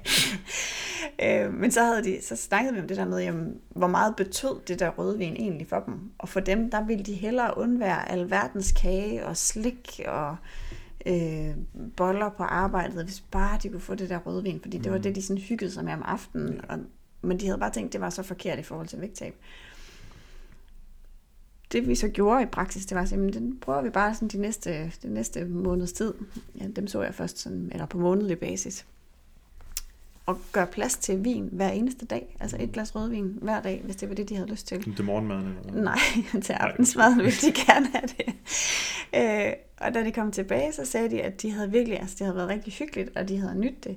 øh, 1.46 1.54
men 1.54 1.70
så, 1.70 1.84
havde 1.84 2.04
de, 2.04 2.18
så 2.22 2.36
snakkede 2.36 2.74
vi 2.74 2.80
om 2.80 2.88
det 2.88 2.96
der 2.96 3.04
med, 3.04 3.22
jamen, 3.22 3.54
hvor 3.68 3.86
meget 3.86 4.16
betød 4.16 4.60
det 4.68 4.80
der 4.80 4.88
rødvin 4.88 5.36
egentlig 5.36 5.66
for 5.68 5.80
dem. 5.86 5.94
Og 6.18 6.28
for 6.28 6.40
dem, 6.40 6.70
der 6.70 6.84
ville 6.84 7.04
de 7.04 7.14
hellere 7.14 7.58
undvære 7.58 8.10
alverdens 8.10 8.72
kage 8.72 9.26
og 9.26 9.36
slik 9.36 10.00
og 10.06 10.36
øh, 11.06 11.54
boller 11.96 12.28
på 12.28 12.42
arbejdet, 12.42 13.04
hvis 13.04 13.20
bare 13.20 13.58
de 13.62 13.68
kunne 13.68 13.80
få 13.80 13.94
det 13.94 14.10
der 14.10 14.18
rødvin. 14.18 14.60
Fordi 14.62 14.78
det 14.78 14.90
var 14.92 14.96
mm. 14.96 15.02
det, 15.02 15.16
de 15.16 15.22
sådan 15.22 15.42
hyggede 15.42 15.70
sig 15.70 15.84
med 15.84 15.92
om 15.92 16.02
aftenen. 16.04 16.54
Ja. 16.54 16.74
Og, 16.74 16.78
men 17.22 17.40
de 17.40 17.46
havde 17.46 17.58
bare 17.58 17.72
tænkt, 17.72 17.92
det 17.92 18.00
var 18.00 18.10
så 18.10 18.22
forkert 18.22 18.58
i 18.58 18.62
forhold 18.62 18.86
til 18.86 19.00
vægttab 19.00 19.34
det 21.72 21.88
vi 21.88 21.94
så 21.94 22.08
gjorde 22.08 22.42
i 22.42 22.46
praksis, 22.46 22.86
det 22.86 22.96
var 22.96 23.02
at 23.02 23.10
den 23.10 23.58
prøver 23.60 23.82
vi 23.82 23.90
bare 23.90 24.14
sådan 24.14 24.28
de 24.28 24.38
næste, 24.38 24.92
de 25.02 25.14
næste 25.14 25.44
måneds 25.44 25.92
tid. 25.92 26.14
Ja, 26.60 26.66
dem 26.66 26.86
så 26.86 27.02
jeg 27.02 27.14
først 27.14 27.38
sådan, 27.38 27.68
eller 27.72 27.86
på 27.86 27.98
månedlig 27.98 28.38
basis. 28.38 28.86
Og 30.26 30.38
gøre 30.52 30.66
plads 30.66 30.96
til 30.96 31.24
vin 31.24 31.48
hver 31.52 31.70
eneste 31.70 32.06
dag. 32.06 32.36
Altså 32.40 32.56
et 32.60 32.72
glas 32.72 32.96
rødvin 32.96 33.38
hver 33.42 33.62
dag, 33.62 33.80
hvis 33.84 33.96
det 33.96 34.08
var 34.08 34.14
det, 34.14 34.28
de 34.28 34.34
havde 34.36 34.50
lyst 34.50 34.66
til. 34.66 34.94
Til 34.96 35.04
morgenmaden? 35.04 35.56
Eller 35.64 35.82
Nej, 35.82 35.98
til 36.44 36.52
aftensmaden 36.52 37.18
ville 37.18 37.40
de 37.42 37.52
gerne 37.52 37.86
have 37.86 38.08
det. 38.18 38.34
Øh, 39.14 39.52
og 39.80 39.94
da 39.94 40.04
de 40.04 40.12
kom 40.12 40.32
tilbage, 40.32 40.72
så 40.72 40.84
sagde 40.84 41.10
de, 41.10 41.22
at 41.22 41.42
de 41.42 41.50
havde 41.50 41.70
virkelig, 41.70 42.00
altså 42.00 42.16
det 42.18 42.26
havde 42.26 42.36
været 42.36 42.48
rigtig 42.48 42.72
hyggeligt, 42.72 43.16
og 43.16 43.28
de 43.28 43.38
havde 43.38 43.58
nydt 43.58 43.84
det. 43.84 43.96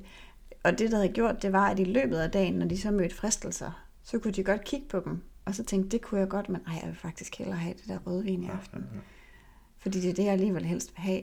Og 0.64 0.80
det, 0.80 0.92
der 0.92 0.98
havde 0.98 1.14
gjort, 1.14 1.42
det 1.42 1.54
var, 1.54 1.70
at 1.70 1.80
i 1.80 1.84
løbet 1.84 2.18
af 2.18 2.32
dagen, 2.32 2.54
når 2.54 2.66
de 2.66 2.82
så 2.82 2.92
mødte 2.92 3.16
fristelser, 3.16 3.86
så 4.04 4.20
kunne 4.20 4.34
de 4.34 4.44
godt 4.44 4.64
kigge 4.64 4.86
på 4.90 5.00
dem 5.00 5.22
og 5.46 5.56
så 5.56 5.64
tænkte 5.64 5.90
det 5.90 6.02
kunne 6.02 6.20
jeg 6.20 6.30
godt, 6.30 6.50
men 6.50 6.62
ej, 6.68 6.74
jeg 6.74 6.88
vil 6.88 6.96
faktisk 6.96 7.38
hellere 7.38 7.58
have 7.58 7.74
det 7.74 7.88
der 7.88 7.98
rødvin 7.98 8.44
i 8.44 8.48
aften. 8.48 8.80
Ja, 8.80 8.86
ja, 8.86 8.96
ja. 8.96 9.02
Fordi 9.78 10.02
det 10.02 10.10
er 10.10 10.14
det, 10.14 10.24
jeg 10.24 10.32
alligevel 10.32 10.66
helst 10.66 10.94
vil 10.96 11.02
have. 11.02 11.22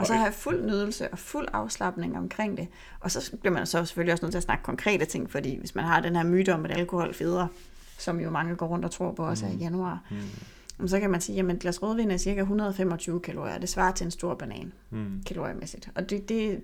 Og 0.00 0.06
så 0.06 0.14
har 0.14 0.24
jeg 0.24 0.34
fuld 0.34 0.64
nydelse 0.64 1.08
og 1.08 1.18
fuld 1.18 1.48
afslappning 1.52 2.18
omkring 2.18 2.56
det. 2.56 2.68
Og 3.00 3.10
så 3.10 3.36
bliver 3.40 3.54
man 3.54 3.66
så 3.66 3.84
selvfølgelig 3.84 4.12
også 4.12 4.24
nødt 4.24 4.32
til 4.32 4.38
at 4.38 4.42
snakke 4.42 4.64
konkrete 4.64 5.04
ting, 5.04 5.30
fordi 5.30 5.58
hvis 5.58 5.74
man 5.74 5.84
har 5.84 6.00
den 6.00 6.16
her 6.16 6.24
myte 6.24 6.54
om, 6.54 6.64
at 6.64 6.78
alkohol 6.78 7.14
federe, 7.14 7.48
som 7.98 8.20
jo 8.20 8.30
mange 8.30 8.56
går 8.56 8.66
rundt 8.66 8.84
og 8.84 8.90
tror 8.90 9.12
på 9.12 9.26
også 9.26 9.46
mm. 9.46 9.52
i 9.52 9.56
januar, 9.56 10.02
mm. 10.78 10.88
så 10.88 11.00
kan 11.00 11.10
man 11.10 11.20
sige, 11.20 11.40
at 11.40 11.50
et 11.50 11.58
glas 11.58 11.82
rødvin 11.82 12.10
er 12.10 12.16
cirka 12.16 12.40
125 12.40 13.20
kalorier. 13.20 13.58
Det 13.58 13.68
svarer 13.68 13.92
til 13.92 14.04
en 14.04 14.10
stor 14.10 14.34
banan, 14.34 14.72
mm. 14.90 15.22
kaloriemæssigt. 15.26 15.90
Og 15.94 16.10
det, 16.10 16.28
det, 16.28 16.60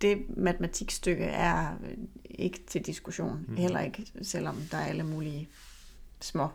det 0.00 0.18
matematikstykke 0.36 1.24
er 1.24 1.66
ikke 2.24 2.60
til 2.66 2.86
diskussion. 2.86 3.44
Mm. 3.48 3.56
Heller 3.56 3.80
ikke, 3.80 4.06
selvom 4.22 4.56
der 4.70 4.76
er 4.76 4.84
alle 4.84 5.04
mulige 5.04 5.48
små 6.24 6.48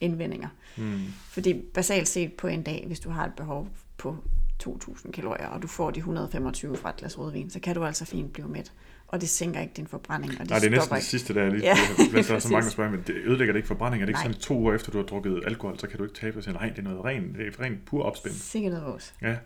indvendinger. 0.00 0.48
Mm. 0.76 1.00
Fordi 1.28 1.62
basalt 1.74 2.08
set 2.08 2.32
på 2.32 2.46
en 2.46 2.62
dag, 2.62 2.84
hvis 2.86 3.00
du 3.00 3.10
har 3.10 3.24
et 3.24 3.32
behov 3.36 3.68
på 3.98 4.16
2.000 4.62 5.10
kalorier, 5.10 5.46
og 5.46 5.62
du 5.62 5.68
får 5.68 5.90
de 5.90 5.98
125 5.98 6.76
fra 6.76 6.90
et 6.90 6.96
glas 6.96 7.18
rødvin, 7.18 7.50
så 7.50 7.60
kan 7.60 7.74
du 7.74 7.84
altså 7.84 8.04
fint 8.04 8.32
blive 8.32 8.48
mæt. 8.48 8.72
Og 9.08 9.20
det 9.20 9.28
sænker 9.28 9.60
ikke 9.60 9.72
din 9.76 9.86
forbrænding. 9.86 10.32
Og 10.32 10.38
det 10.38 10.50
Nej, 10.50 10.58
det 10.58 10.66
er 10.66 10.70
næsten 10.70 10.96
det 10.96 11.04
sidste, 11.04 11.34
der 11.34 11.42
er 11.42 11.50
lige. 11.50 11.62
Ja, 11.62 11.76
der 12.12 12.18
er 12.34 12.38
så 12.38 12.48
mange, 12.52 12.64
der 12.64 12.70
spørger, 12.70 12.90
men 12.90 13.02
det 13.06 13.14
ødelægger 13.24 13.52
det 13.52 13.58
ikke 13.58 13.68
forbrænding? 13.68 14.02
Er 14.02 14.06
det 14.06 14.10
ikke 14.10 14.18
Nej. 14.18 14.32
sådan, 14.32 14.40
to 14.40 14.58
uger 14.58 14.74
efter 14.74 14.92
du 14.92 14.98
har 14.98 15.04
drukket 15.04 15.42
alkohol, 15.46 15.78
så 15.78 15.86
kan 15.86 15.98
du 15.98 16.04
ikke 16.04 16.16
tabe 16.16 16.42
sig? 16.42 16.52
Nej, 16.52 16.68
det 16.68 16.78
er 16.78 16.82
noget 16.82 17.04
rent, 17.04 17.38
det 17.38 17.46
er 17.46 17.60
rent 17.60 17.84
pur 17.84 18.02
opspind. 18.02 18.34
Sikkert 18.34 18.72
noget 18.72 18.86
vores. 18.86 19.14
Ja. 19.22 19.36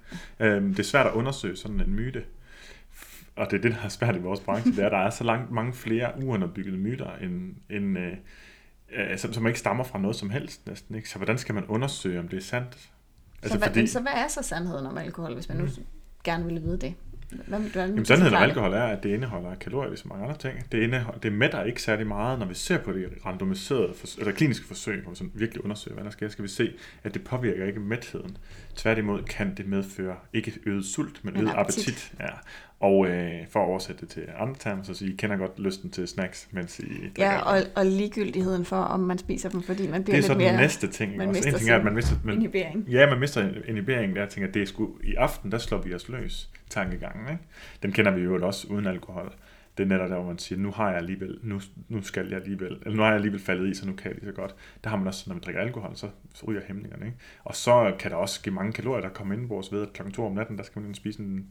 Øhm, 0.40 0.68
det 0.68 0.78
er 0.78 0.82
svært 0.82 1.06
at 1.06 1.12
undersøge 1.12 1.56
sådan 1.56 1.80
en 1.80 1.94
myte 1.94 2.22
og 3.36 3.50
det 3.50 3.56
er 3.56 3.60
det, 3.62 3.72
der 3.72 3.84
er 3.84 3.88
svært 3.88 4.16
i 4.16 4.18
vores 4.18 4.40
branche, 4.40 4.70
det 4.70 4.78
er, 4.78 4.86
at 4.86 4.92
der 4.92 4.98
er 4.98 5.10
så 5.10 5.24
langt 5.24 5.50
mange 5.50 5.72
flere 5.72 6.12
uunderbyggede 6.22 6.76
myter, 6.76 7.16
end, 7.22 7.54
end, 7.70 7.98
øh, 7.98 8.12
øh, 8.97 9.18
som, 9.18 9.32
som 9.32 9.47
ikke 9.47 9.59
stammer 9.59 9.84
fra 9.84 9.99
noget 9.99 10.16
som 10.16 10.30
helst 10.30 10.66
næsten. 10.66 10.95
Ikke? 10.95 11.09
Så 11.09 11.16
hvordan 11.16 11.38
skal 11.38 11.55
man 11.55 11.64
undersøge, 11.66 12.18
om 12.18 12.28
det 12.28 12.36
er 12.36 12.43
sandt? 12.43 12.78
Altså, 13.43 13.53
så, 13.53 13.59
hvad, 13.59 13.68
fordi... 13.68 13.86
så 13.86 14.01
hvad 14.01 14.12
er 14.12 14.28
så 14.28 14.43
sandheden 14.43 14.86
om 14.86 14.99
alkohol, 14.99 15.34
hvis 15.34 15.49
man 15.49 15.59
nu 15.59 15.64
mm. 15.64 15.84
gerne 16.24 16.45
ville 16.45 16.61
vide 16.61 16.78
det? 16.78 16.95
Hvad, 17.49 17.61
hvad, 17.61 17.86
Jamen, 17.86 18.05
sandheden 18.05 18.34
om 18.34 18.43
alkohol 18.43 18.72
er, 18.72 18.82
at 18.82 19.03
det 19.03 19.09
indeholder 19.09 19.55
kalorier, 19.55 19.88
ligesom 19.88 20.09
mange 20.09 20.24
andre 20.24 20.38
ting. 20.38 20.72
Det, 20.72 20.82
indeholder, 20.82 21.20
det 21.20 21.32
mætter 21.32 21.64
ikke 21.64 21.82
særlig 21.82 22.07
meget, 22.07 22.38
når 22.38 22.47
vi 22.47 22.55
ser 22.55 22.78
på 22.78 22.93
de 22.93 23.09
randomiserede, 23.26 23.95
eller 24.18 24.32
kliniske 24.32 24.66
forsøg, 24.66 25.03
hvor 25.03 25.11
vi 25.11 25.16
sådan 25.16 25.32
virkelig 25.34 25.64
undersøger, 25.64 25.95
hvad 25.95 26.05
der 26.05 26.11
sker, 26.11 26.28
skal 26.28 26.43
vi 26.43 26.49
se, 26.49 26.72
at 27.05 27.14
det 27.14 27.24
påvirker 27.24 27.66
ikke 27.66 27.80
mætheden. 27.80 28.36
Tværtimod 28.76 29.22
kan 29.22 29.54
det 29.56 29.66
medføre 29.66 30.16
ikke 30.32 30.52
øget 30.66 30.84
sult, 30.84 31.24
men, 31.24 31.34
men 31.34 31.42
øget 31.42 31.54
appetit. 31.56 31.88
appetit. 31.88 32.12
Ja. 32.20 32.26
Og 32.80 33.06
øh, 33.06 33.32
for 33.50 33.60
at 33.60 33.66
oversætte 33.66 34.00
det 34.00 34.08
til 34.08 34.22
andre 34.38 34.56
termer, 34.58 34.82
så 34.82 35.04
I 35.04 35.14
kender 35.18 35.36
godt 35.36 35.58
lysten 35.58 35.90
til 35.90 36.08
snacks, 36.08 36.48
mens 36.50 36.78
I. 36.78 36.84
Ja, 37.18 37.40
og, 37.40 37.62
og 37.76 37.86
ligegyldigheden 37.86 38.64
for, 38.64 38.76
om 38.76 39.00
man 39.00 39.18
spiser 39.18 39.48
dem, 39.48 39.62
fordi 39.62 39.88
man 39.88 40.04
bliver 40.04 40.16
lidt 40.16 40.28
mere... 40.28 40.38
Det 40.38 40.44
er 40.44 40.50
så 40.50 40.52
den 40.52 40.60
næste 40.60 40.88
ting. 40.88 41.16
Man 41.16 41.28
også. 41.28 41.48
En 41.48 41.54
ting 41.54 41.70
er, 41.70 41.76
at 41.76 41.84
man 41.84 41.94
mister... 41.94 42.16
Man, 42.24 42.34
inhibering. 42.34 42.84
Ja, 42.88 43.10
man 43.10 43.20
mister 43.20 43.48
inhiberingen 43.68 44.16
der. 44.16 44.26
Tænker, 44.26 44.48
at 44.48 44.54
det 44.54 44.62
er 44.62 44.66
sgu, 44.66 44.90
i 45.04 45.14
aften, 45.14 45.52
der 45.52 45.58
slår 45.58 45.78
vi 45.78 45.94
os 45.94 46.08
løs 46.08 46.50
tankegangen. 46.70 47.28
Ikke? 47.30 47.42
Den 47.82 47.92
kender 47.92 48.10
vi 48.10 48.20
jo 48.20 48.46
også 48.46 48.66
uden 48.70 48.86
alkohol 48.86 49.32
det 49.80 49.92
er 49.92 49.96
netop 49.96 50.10
der, 50.10 50.16
hvor 50.16 50.26
man 50.26 50.38
siger, 50.38 50.58
nu 50.58 50.70
har 50.70 50.88
jeg 50.88 50.96
alligevel, 50.96 51.38
nu, 51.42 51.60
nu 51.88 52.02
skal 52.02 52.28
jeg 52.28 52.38
alligevel, 52.38 52.72
eller 52.72 52.96
nu 52.96 53.02
har 53.02 53.08
jeg 53.08 53.16
alligevel 53.16 53.40
faldet 53.40 53.70
i, 53.70 53.74
så 53.74 53.86
nu 53.86 53.92
kan 53.92 54.10
jeg 54.10 54.14
lige 54.14 54.26
så 54.26 54.32
godt. 54.32 54.54
Der 54.84 54.90
har 54.90 54.96
man 54.96 55.06
også, 55.06 55.24
når 55.26 55.34
man 55.34 55.42
drikker 55.42 55.60
alkohol, 55.60 55.96
så, 55.96 56.08
så 56.34 56.46
ryger 56.46 56.60
hæmningerne. 56.66 57.06
Ikke? 57.06 57.18
Og 57.44 57.56
så 57.56 57.94
kan 57.98 58.10
der 58.10 58.16
også 58.16 58.42
give 58.42 58.54
mange 58.54 58.72
kalorier, 58.72 59.00
der 59.00 59.08
kommer 59.08 59.34
ind 59.34 59.48
vores 59.48 59.72
ved, 59.72 59.82
at 59.82 59.92
klokken 59.92 60.14
to 60.14 60.26
om 60.26 60.32
natten, 60.32 60.58
der 60.58 60.64
skal 60.64 60.82
man 60.82 60.94
spise 60.94 61.20
en, 61.20 61.46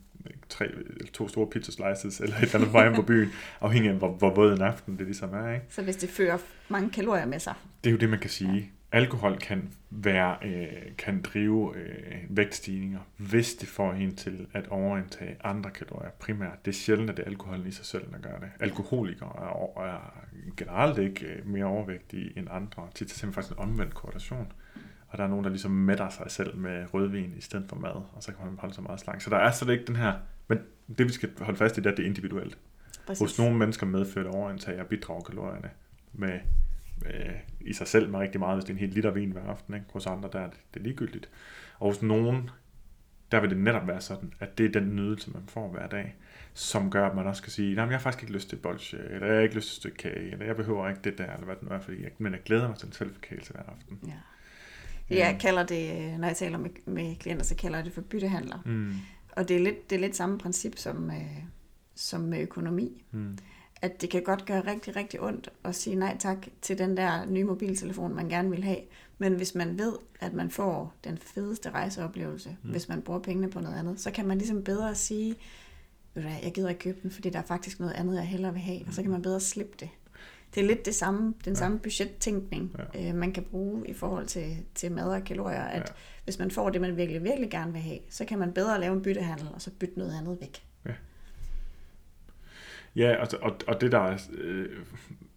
tre, 0.49 0.65
to 1.13 1.27
store 1.27 1.47
pizza 1.47 1.71
slices, 1.71 2.19
eller 2.19 2.35
et 2.35 2.41
eller 2.41 2.55
andet 2.55 2.73
vej 2.73 2.95
på 2.95 3.01
byen, 3.01 3.29
afhængig 3.61 3.91
af, 3.91 3.97
hvor, 3.97 4.11
hvor 4.11 4.35
våd 4.35 4.53
en 4.53 4.61
aften 4.61 4.97
det 4.97 5.05
ligesom 5.05 5.33
er. 5.33 5.53
Ikke? 5.53 5.65
Så 5.69 5.81
hvis 5.81 5.95
det 5.95 6.09
fører 6.09 6.37
mange 6.69 6.89
kalorier 6.89 7.25
med 7.25 7.39
sig? 7.39 7.53
Det 7.83 7.89
er 7.89 7.91
jo 7.91 7.97
det, 7.97 8.09
man 8.09 8.19
kan 8.19 8.29
sige. 8.29 8.71
Alkohol 8.91 9.37
kan, 9.37 9.73
være, 9.89 10.37
øh, 10.45 10.95
kan 10.97 11.21
drive 11.21 11.77
øh, 11.77 12.15
vægtstigninger, 12.29 12.99
hvis 13.17 13.53
det 13.53 13.69
får 13.69 13.93
en 13.93 14.15
til 14.15 14.47
at 14.53 14.67
overindtage 14.67 15.37
andre 15.43 15.69
kalorier 15.69 16.09
primært. 16.19 16.65
Det 16.65 16.71
er 16.71 16.75
sjældent, 16.75 17.09
at 17.09 17.17
det 17.17 17.23
er 17.23 17.27
alkoholen 17.27 17.67
i 17.67 17.71
sig 17.71 17.85
selv, 17.85 18.11
der 18.11 18.19
gør 18.19 18.37
det. 18.39 18.49
Alkoholikere 18.59 19.33
er, 19.37 19.81
er 19.83 20.25
generelt 20.57 20.97
ikke 20.97 21.25
øh, 21.25 21.47
mere 21.47 21.65
overvægtige 21.65 22.37
end 22.37 22.47
andre. 22.51 22.87
Det 22.93 23.01
er 23.01 23.05
simpelthen 23.05 23.33
faktisk 23.33 23.53
en 23.53 23.59
omvendt 23.59 23.93
korrelation. 23.93 24.51
Og 25.07 25.17
der 25.17 25.23
er 25.23 25.27
nogen, 25.27 25.43
der 25.43 25.49
ligesom 25.49 25.71
mætter 25.71 26.09
sig 26.09 26.31
selv 26.31 26.57
med 26.57 26.93
rødvin 26.93 27.33
i 27.37 27.41
stedet 27.41 27.65
for 27.69 27.75
mad, 27.75 27.91
og 27.91 28.17
så 28.19 28.31
kan 28.33 28.45
man 28.45 28.57
holde 28.59 28.73
sig 28.73 28.83
meget 28.83 28.99
slank. 28.99 29.21
Så 29.21 29.29
der 29.29 29.37
er 29.37 29.51
slet 29.51 29.73
ikke 29.73 29.85
den 29.85 29.95
her... 29.95 30.13
Men 30.47 30.59
det, 30.97 31.07
vi 31.07 31.11
skal 31.11 31.29
holde 31.41 31.57
fast 31.57 31.77
i, 31.77 31.79
det 31.81 31.85
er, 31.85 31.91
at 31.91 31.97
det 31.97 32.03
er 32.03 32.07
individuelt. 32.07 32.57
Præcis. 33.07 33.19
Hos 33.19 33.39
nogle 33.39 33.57
mennesker 33.57 33.85
medfører 33.85 34.25
det 34.25 34.35
overindtag 34.35 34.79
og 34.79 34.87
bidrager 34.87 35.21
kalorierne 35.21 35.69
med 36.13 36.39
øh, 37.05 37.35
i 37.61 37.73
sig 37.73 37.87
selv 37.87 38.09
med 38.09 38.19
rigtig 38.19 38.39
meget, 38.39 38.55
hvis 38.55 38.63
det 38.63 38.69
er 38.69 38.75
en 38.75 38.79
helt 38.79 38.93
liter 38.93 39.11
vin 39.11 39.31
hver 39.31 39.41
aften. 39.41 39.73
Ikke? 39.73 39.85
Hos 39.93 40.05
andre, 40.05 40.29
der 40.33 40.39
er 40.39 40.49
det, 40.49 40.59
det 40.73 40.79
er 40.79 40.83
ligegyldigt. 40.83 41.29
Og 41.79 41.87
hos 41.87 42.01
nogen, 42.01 42.49
der 43.31 43.39
vil 43.39 43.49
det 43.49 43.57
netop 43.57 43.87
være 43.87 44.01
sådan, 44.01 44.33
at 44.39 44.57
det 44.57 44.65
er 44.65 44.79
den 44.79 44.95
nydelse, 44.95 45.31
man 45.31 45.43
får 45.47 45.67
hver 45.67 45.87
dag, 45.87 46.15
som 46.53 46.91
gør, 46.91 47.09
at 47.09 47.15
man 47.15 47.27
også 47.27 47.43
kan 47.43 47.51
sige, 47.51 47.75
nej, 47.75 47.85
jeg 47.85 47.93
har 47.93 47.99
faktisk 47.99 48.23
ikke 48.23 48.33
lyst 48.33 48.49
til 48.49 48.55
bolsje, 48.55 48.99
eller 49.09 49.27
jeg 49.27 49.35
har 49.35 49.41
ikke 49.41 49.55
lyst 49.55 49.67
til 49.67 49.73
et 49.73 49.79
stykke 49.79 49.97
kage, 49.97 50.31
eller 50.31 50.45
jeg 50.45 50.55
behøver 50.55 50.89
ikke 50.89 51.01
det 51.03 51.17
der, 51.17 51.33
eller 51.33 51.45
hvad 51.45 51.55
det 51.55 51.63
nu 51.63 51.75
er, 51.75 51.79
fordi 51.79 52.03
jeg, 52.03 52.11
men 52.17 52.33
jeg 52.33 52.41
glæder 52.45 52.67
mig 52.67 52.77
til 52.77 52.87
en 52.87 52.93
selvforkælelse 52.93 53.53
hver 53.53 53.63
aften. 53.63 53.99
Ja. 54.07 54.13
Jeg 55.15 55.37
kalder 55.41 55.65
det, 55.65 56.19
når 56.19 56.27
jeg 56.27 56.37
taler 56.37 56.57
med, 56.57 56.69
med 56.85 57.15
klienter, 57.15 57.45
så 57.45 57.55
kalder 57.55 57.77
jeg 57.77 57.85
det 57.85 57.93
for 57.93 58.01
byttehandler. 58.01 58.61
Mm. 58.65 58.93
Og 59.31 59.47
det 59.47 59.55
er, 59.55 59.59
lidt, 59.59 59.89
det 59.89 59.95
er 59.95 59.99
lidt 59.99 60.15
samme 60.15 60.37
princip 60.37 60.77
som, 60.77 61.11
øh, 61.11 61.43
som 61.95 62.21
med 62.21 62.39
økonomi. 62.39 63.05
Mm 63.11 63.37
at 63.81 64.01
det 64.01 64.09
kan 64.09 64.23
godt 64.23 64.45
gøre 64.45 64.61
rigtig, 64.67 64.95
rigtig 64.95 65.21
ondt 65.21 65.49
at 65.63 65.75
sige 65.75 65.95
nej 65.95 66.17
tak 66.19 66.47
til 66.61 66.77
den 66.77 66.97
der 66.97 67.25
nye 67.25 67.43
mobiltelefon, 67.43 68.15
man 68.15 68.29
gerne 68.29 68.49
vil 68.49 68.63
have. 68.63 68.79
Men 69.17 69.33
hvis 69.33 69.55
man 69.55 69.77
ved, 69.77 69.93
at 70.19 70.33
man 70.33 70.49
får 70.49 70.93
den 71.03 71.17
fedeste 71.17 71.69
rejseoplevelse, 71.69 72.57
mm. 72.63 72.69
hvis 72.69 72.89
man 72.89 73.01
bruger 73.01 73.19
pengene 73.19 73.49
på 73.49 73.59
noget 73.59 73.79
andet, 73.79 73.99
så 73.99 74.11
kan 74.11 74.27
man 74.27 74.37
ligesom 74.37 74.63
bedre 74.63 74.95
sige, 74.95 75.35
jeg 76.15 76.51
gider 76.53 76.69
ikke 76.69 76.79
købe 76.79 76.99
den, 77.03 77.11
fordi 77.11 77.29
der 77.29 77.39
er 77.39 77.43
faktisk 77.43 77.79
noget 77.79 77.93
andet, 77.93 78.15
jeg 78.15 78.27
hellere 78.27 78.53
vil 78.53 78.61
have, 78.61 78.81
og 78.87 78.93
så 78.93 79.01
kan 79.01 79.11
man 79.11 79.21
bedre 79.21 79.39
slippe 79.39 79.73
det. 79.79 79.89
Det 80.55 80.63
er 80.63 80.67
lidt 80.67 80.85
det 80.85 80.95
samme, 80.95 81.33
den 81.45 81.53
ja. 81.53 81.59
samme 81.59 81.79
budgettænkning, 81.79 82.75
ja. 82.93 83.09
øh, 83.09 83.15
man 83.15 83.31
kan 83.31 83.43
bruge 83.43 83.87
i 83.87 83.93
forhold 83.93 84.25
til, 84.27 84.57
til 84.75 84.91
mad 84.91 85.09
og 85.09 85.23
kalorier, 85.23 85.63
at 85.63 85.79
ja. 85.79 85.93
hvis 86.23 86.39
man 86.39 86.51
får 86.51 86.69
det, 86.69 86.81
man 86.81 86.97
virkelig, 86.97 87.23
virkelig 87.23 87.51
gerne 87.51 87.71
vil 87.71 87.81
have, 87.81 87.99
så 88.09 88.25
kan 88.25 88.39
man 88.39 88.53
bedre 88.53 88.79
lave 88.79 88.93
en 88.93 89.01
byttehandel, 89.01 89.47
og 89.53 89.61
så 89.61 89.71
bytte 89.79 89.99
noget 89.99 90.17
andet 90.17 90.37
væk. 90.41 90.63
Ja, 90.85 90.91
Ja, 92.95 93.15
og, 93.41 93.57
og 93.67 93.81
det 93.81 93.91
der 93.91 93.99
er, 93.99 94.17
øh, 94.37 94.65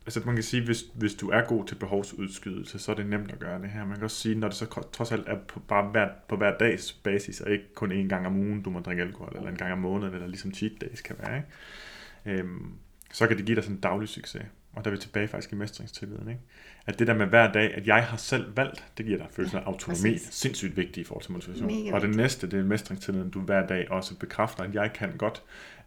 altså 0.07 0.23
man 0.27 0.35
kan 0.35 0.45
sige, 0.45 0.65
hvis, 0.65 0.85
hvis 0.95 1.15
du 1.15 1.29
er 1.29 1.41
god 1.41 1.67
til 1.67 1.75
behovsudskydelse, 1.75 2.79
så 2.79 2.93
er 2.93 2.97
det 2.97 3.07
nemt 3.07 3.33
at 3.33 3.39
gøre 3.39 3.63
det 3.63 3.71
her. 3.71 3.87
Man 3.87 3.95
kan 3.95 4.05
også 4.05 4.17
sige, 4.17 4.35
når 4.35 4.49
det 4.49 4.57
så 4.57 4.67
trods 4.93 5.13
alt 5.13 5.29
er 5.29 5.39
på, 5.49 5.61
bare 5.61 5.91
hver, 5.91 6.09
på 6.29 6.37
hver 6.37 6.59
dags 6.59 6.93
basis, 6.93 7.41
og 7.41 7.51
ikke 7.51 7.75
kun 7.75 7.93
en 7.93 8.09
gang 8.09 8.27
om 8.27 8.37
ugen, 8.37 8.63
du 8.63 8.71
må 8.71 8.81
drikke 8.81 9.03
alkohol, 9.03 9.33
eller 9.37 9.51
en 9.51 9.57
gang 9.57 9.73
om 9.73 9.79
måneden, 9.79 10.15
eller 10.15 10.27
ligesom 10.27 10.55
cheat 10.55 10.73
days 10.81 11.01
kan 11.01 11.17
være, 11.19 11.37
ikke? 11.37 12.41
Øhm, 12.43 12.73
så 13.13 13.27
kan 13.27 13.37
det 13.37 13.47
give 13.47 13.57
dig 13.57 13.65
sådan 13.65 13.77
en 13.77 13.81
daglig 13.81 14.09
succes. 14.09 14.43
Og 14.73 14.85
der 14.85 14.91
er 14.91 14.95
vi 14.95 15.01
tilbage 15.01 15.29
faktisk 15.29 15.53
i 15.53 15.55
mestringstilliden. 15.55 16.29
Ikke? 16.29 16.41
At 16.87 16.99
det 16.99 17.07
der 17.07 17.15
med 17.15 17.27
hver 17.27 17.53
dag, 17.53 17.75
at 17.75 17.87
jeg 17.87 18.05
har 18.05 18.17
selv 18.17 18.57
valgt, 18.57 18.85
det 18.99 19.07
giver 19.07 19.19
dig 19.19 19.27
følelsen 19.31 19.59
af 19.59 19.63
autonomi. 19.67 20.13
Præcis. 20.13 20.29
Sindssygt 20.31 20.77
vigtigt 20.77 20.97
i 20.97 21.05
forhold 21.05 21.23
til 21.23 21.33
motivation. 21.33 21.67
Mega 21.67 21.95
og 21.95 22.01
det 22.01 22.17
næste, 22.17 22.47
det 22.51 22.59
er 22.59 22.65
mestringstilliden, 22.65 23.31
du 23.31 23.41
hver 23.41 23.67
dag 23.67 23.91
også 23.91 24.19
bekræfter, 24.19 24.65
at 24.65 24.75
jeg 24.75 24.93
kan 24.93 25.17
godt 25.17 25.43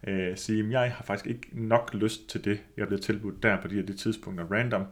øh, 0.06 0.36
sige, 0.36 0.64
at 0.64 0.70
jeg 0.70 0.92
har 0.92 1.04
faktisk 1.04 1.26
ikke 1.26 1.48
nok 1.52 1.90
lyst 1.94 2.28
til 2.28 2.44
det, 2.44 2.60
jeg 2.76 2.86
bliver 2.86 3.00
tilbudt 3.00 3.42
der 3.42 3.60
på 3.60 3.68
de 3.68 3.74
her 3.74 3.82
de 3.82 3.96
tidspunkter 3.96 4.44
random, 4.52 4.84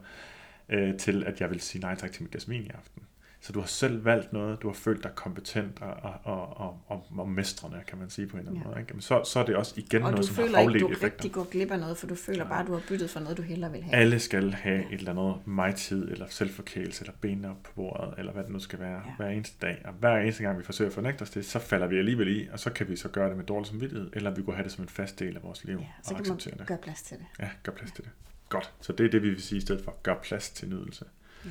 øh, 0.69 0.97
til 0.97 1.23
at 1.23 1.41
jeg 1.41 1.49
vil 1.49 1.61
sige 1.61 1.81
nej 1.81 1.95
tak 1.95 2.11
til 2.11 2.23
mit 2.23 2.31
glas 2.31 2.47
i 2.47 2.71
aften. 2.73 3.03
Så 3.45 3.53
du 3.53 3.59
har 3.59 3.67
selv 3.67 4.05
valgt 4.05 4.33
noget, 4.33 4.61
du 4.61 4.67
har 4.67 4.73
følt 4.73 5.03
dig 5.03 5.11
kompetent 5.15 5.81
og, 5.81 5.93
og, 6.23 6.57
og, 6.57 6.81
og, 6.87 7.05
og 7.17 7.29
mestrende, 7.29 7.81
kan 7.87 7.97
man 7.97 8.09
sige 8.09 8.27
på 8.27 8.37
en 8.37 8.39
eller 8.39 8.51
anden 8.51 8.63
ja. 8.63 8.69
måde. 8.69 8.79
Ikke? 8.79 8.93
Men 8.93 9.01
så, 9.01 9.23
så 9.23 9.39
er 9.39 9.45
det 9.45 9.55
også 9.55 9.73
igen 9.77 10.03
og 10.03 10.11
noget, 10.11 10.25
som 10.25 10.35
har 10.35 10.57
afledt 10.57 10.57
effekter. 10.57 10.65
Og 10.67 10.71
du 10.73 10.79
føler 10.79 10.95
ikke, 10.95 10.99
du 10.99 11.05
rigtig 11.05 11.31
går 11.31 11.43
glip 11.51 11.71
af 11.71 11.79
noget, 11.79 11.97
for 11.97 12.07
du 12.07 12.15
føler 12.15 12.43
ja. 12.43 12.49
bare, 12.49 12.61
at 12.61 12.67
du 12.67 12.73
har 12.73 12.81
byttet 12.87 13.09
for 13.09 13.19
noget, 13.19 13.37
du 13.37 13.41
hellere 13.41 13.71
vil 13.71 13.83
have. 13.83 13.95
Alle 13.95 14.19
skal 14.19 14.53
have 14.53 14.79
ja. 14.79 14.85
et 14.85 14.99
eller 14.99 15.11
andet 15.11 15.47
mig-tid, 15.47 16.11
eller 16.11 16.25
selvforkælelse, 16.29 17.03
eller 17.03 17.13
benene 17.21 17.49
op 17.49 17.63
på 17.63 17.71
bordet, 17.75 18.13
eller 18.17 18.31
hvad 18.31 18.43
det 18.43 18.51
nu 18.51 18.59
skal 18.59 18.79
være, 18.79 19.01
ja. 19.05 19.15
hver 19.17 19.29
eneste 19.29 19.57
dag. 19.61 19.81
Og 19.85 19.93
hver 19.93 20.17
eneste 20.17 20.43
gang, 20.43 20.59
vi 20.59 20.63
forsøger 20.63 20.89
at 20.89 20.95
fornægte 20.95 21.21
os 21.21 21.29
det, 21.29 21.45
så 21.45 21.59
falder 21.59 21.87
vi 21.87 21.97
alligevel 21.97 22.27
i, 22.27 22.47
og 22.51 22.59
så 22.59 22.69
kan 22.69 22.89
vi 22.89 22.95
så 22.95 23.09
gøre 23.09 23.29
det 23.29 23.37
med 23.37 23.45
dårlig 23.45 23.67
samvittighed, 23.67 24.09
eller 24.13 24.31
vi 24.31 24.41
kunne 24.41 24.55
have 24.55 24.63
det 24.63 24.71
som 24.71 24.83
en 24.83 24.89
fast 24.89 25.19
del 25.19 25.35
af 25.35 25.43
vores 25.43 25.63
liv. 25.63 25.77
Ja, 25.77 25.85
så 26.03 26.13
og 26.13 26.23
kan 26.23 26.29
man 26.29 26.39
det. 26.59 26.67
gøre 26.67 26.77
plads 26.77 27.01
til 27.01 27.17
det. 27.17 27.25
Ja, 27.39 27.49
gør 27.63 27.71
plads 27.71 27.89
ja. 27.89 27.95
til 27.95 28.03
det. 28.03 28.11
Godt. 28.49 28.73
Så 28.81 28.93
det 28.93 29.05
er 29.05 29.09
det, 29.09 29.23
vi 29.23 29.29
vil 29.29 29.41
sige 29.41 29.57
i 29.57 29.61
stedet 29.61 29.83
for, 29.83 29.95
gør 30.03 30.15
plads 30.23 30.49
til 30.49 30.69
nydelse. 30.69 31.05
Ja. 31.45 31.49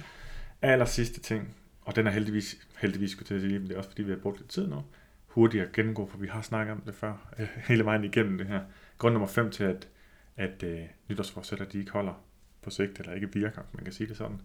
Aller 0.63 0.85
sidste 0.85 1.21
ting, 1.21 1.55
og 1.85 1.97
den 1.97 2.07
er 2.07 2.11
heldigvis, 2.11 2.67
heldigvis 2.79 3.11
skulle 3.11 3.27
til 3.27 3.35
at 3.35 3.41
sige, 3.41 3.59
men 3.59 3.69
det 3.69 3.75
er 3.75 3.79
også 3.79 3.91
fordi, 3.91 4.03
vi 4.03 4.11
har 4.11 4.19
brugt 4.19 4.39
lidt 4.39 4.51
tid 4.51 4.67
nu, 4.67 4.85
hurtigt 5.27 5.65
at 5.65 5.73
gennemgå, 5.73 6.07
for 6.07 6.19
vi 6.19 6.27
har 6.27 6.43
snakket 6.43 6.73
om 6.73 6.81
det 6.81 6.95
før, 6.95 7.33
øh, 7.39 7.49
hele 7.69 7.85
vejen 7.85 8.05
igennem 8.05 8.39
det 8.39 8.47
her. 8.47 8.61
Grund 8.99 9.13
nummer 9.13 9.29
5 9.29 9.51
til, 9.51 9.65
at, 9.65 9.89
at 10.37 10.63
øh, 10.63 10.81
nytårsforsætter, 11.09 11.65
de 11.65 11.79
ikke 11.79 11.93
holder 11.93 12.25
på 12.63 12.71
sigt, 12.71 12.99
eller 12.99 13.13
ikke 13.13 13.33
virker, 13.33 13.63
man 13.73 13.85
kan 13.85 13.93
sige 13.93 14.09
det 14.09 14.17
sådan, 14.17 14.41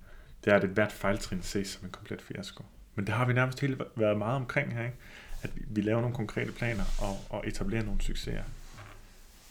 det 0.45 0.53
er, 0.53 0.57
at 0.57 0.63
et 0.63 0.69
hvert 0.69 0.91
fejltrin 0.91 1.41
ses 1.41 1.67
som 1.67 1.85
en 1.85 1.91
komplet 1.91 2.21
fiasko. 2.21 2.63
Men 2.95 3.07
det 3.07 3.13
har 3.15 3.25
vi 3.25 3.33
nærmest 3.33 3.59
hele 3.59 3.77
været 3.95 4.17
meget 4.17 4.35
omkring 4.35 4.73
her, 4.73 4.85
ikke? 4.85 4.97
at 5.41 5.51
vi 5.55 5.81
laver 5.81 6.01
nogle 6.01 6.15
konkrete 6.15 6.51
planer 6.51 6.83
og, 7.01 7.17
og 7.29 7.47
etablerer 7.47 7.83
nogle 7.83 8.01
succeser. 8.01 8.43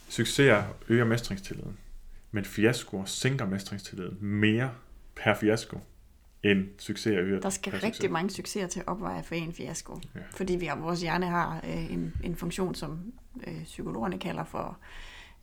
Succeser 0.09 0.63
øger 0.89 1.05
mestringstilliden, 1.05 1.79
men 2.31 2.45
fiaskoer 2.45 3.05
sænker 3.05 3.47
mestringstilliden 3.47 4.19
mere 4.21 4.71
per 5.17 5.35
fiasko, 5.35 5.81
en 6.43 6.69
succes 6.79 7.17
at 7.17 7.25
høre. 7.25 7.41
Der 7.41 7.51
skal 7.51 7.73
rigtig 7.73 7.95
succes. 7.95 8.11
mange 8.11 8.31
succeser 8.31 8.67
til 8.67 8.81
at 8.81 8.89
opveje 8.89 9.23
for 9.23 9.35
en 9.35 9.53
fiasko. 9.53 10.01
Ja. 10.15 10.21
Fordi 10.31 10.57
vi, 10.57 10.71
vores 10.79 11.01
hjerne 11.01 11.27
har 11.27 11.61
øh, 11.65 11.93
en, 11.93 12.15
en 12.25 12.37
funktion, 12.37 12.75
som 12.75 13.13
øh, 13.47 13.65
psykologerne 13.65 14.19
kalder 14.19 14.45
for 14.45 14.79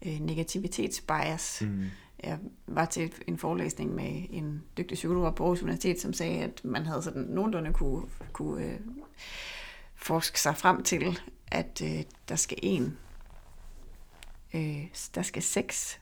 øh, 0.05 0.19
negativitetsbias. 0.19 1.61
Mm. 1.61 1.83
Jeg 2.23 2.39
var 2.67 2.85
til 2.85 3.13
en 3.27 3.37
forelæsning 3.37 3.95
med 3.95 4.25
en 4.29 4.63
dygtig 4.77 4.95
psykolog 4.95 5.35
på 5.35 5.43
Aarhus 5.43 5.61
Universitet, 5.61 6.01
som 6.01 6.13
sagde, 6.13 6.43
at 6.43 6.65
man 6.65 6.85
havde 6.85 7.01
sådan 7.01 7.21
nogenlunde 7.21 7.73
kunne, 7.73 8.05
kunne 8.33 8.65
øh, 8.65 8.79
forske 9.95 10.39
sig 10.39 10.57
frem 10.57 10.83
til, 10.83 11.19
at 11.47 11.81
øh, 11.83 12.03
der 12.29 12.35
skal 12.35 12.57
en, 12.61 12.97
øh, 14.53 14.85
der 15.15 15.21
skal 15.21 15.41
seks 15.41 15.99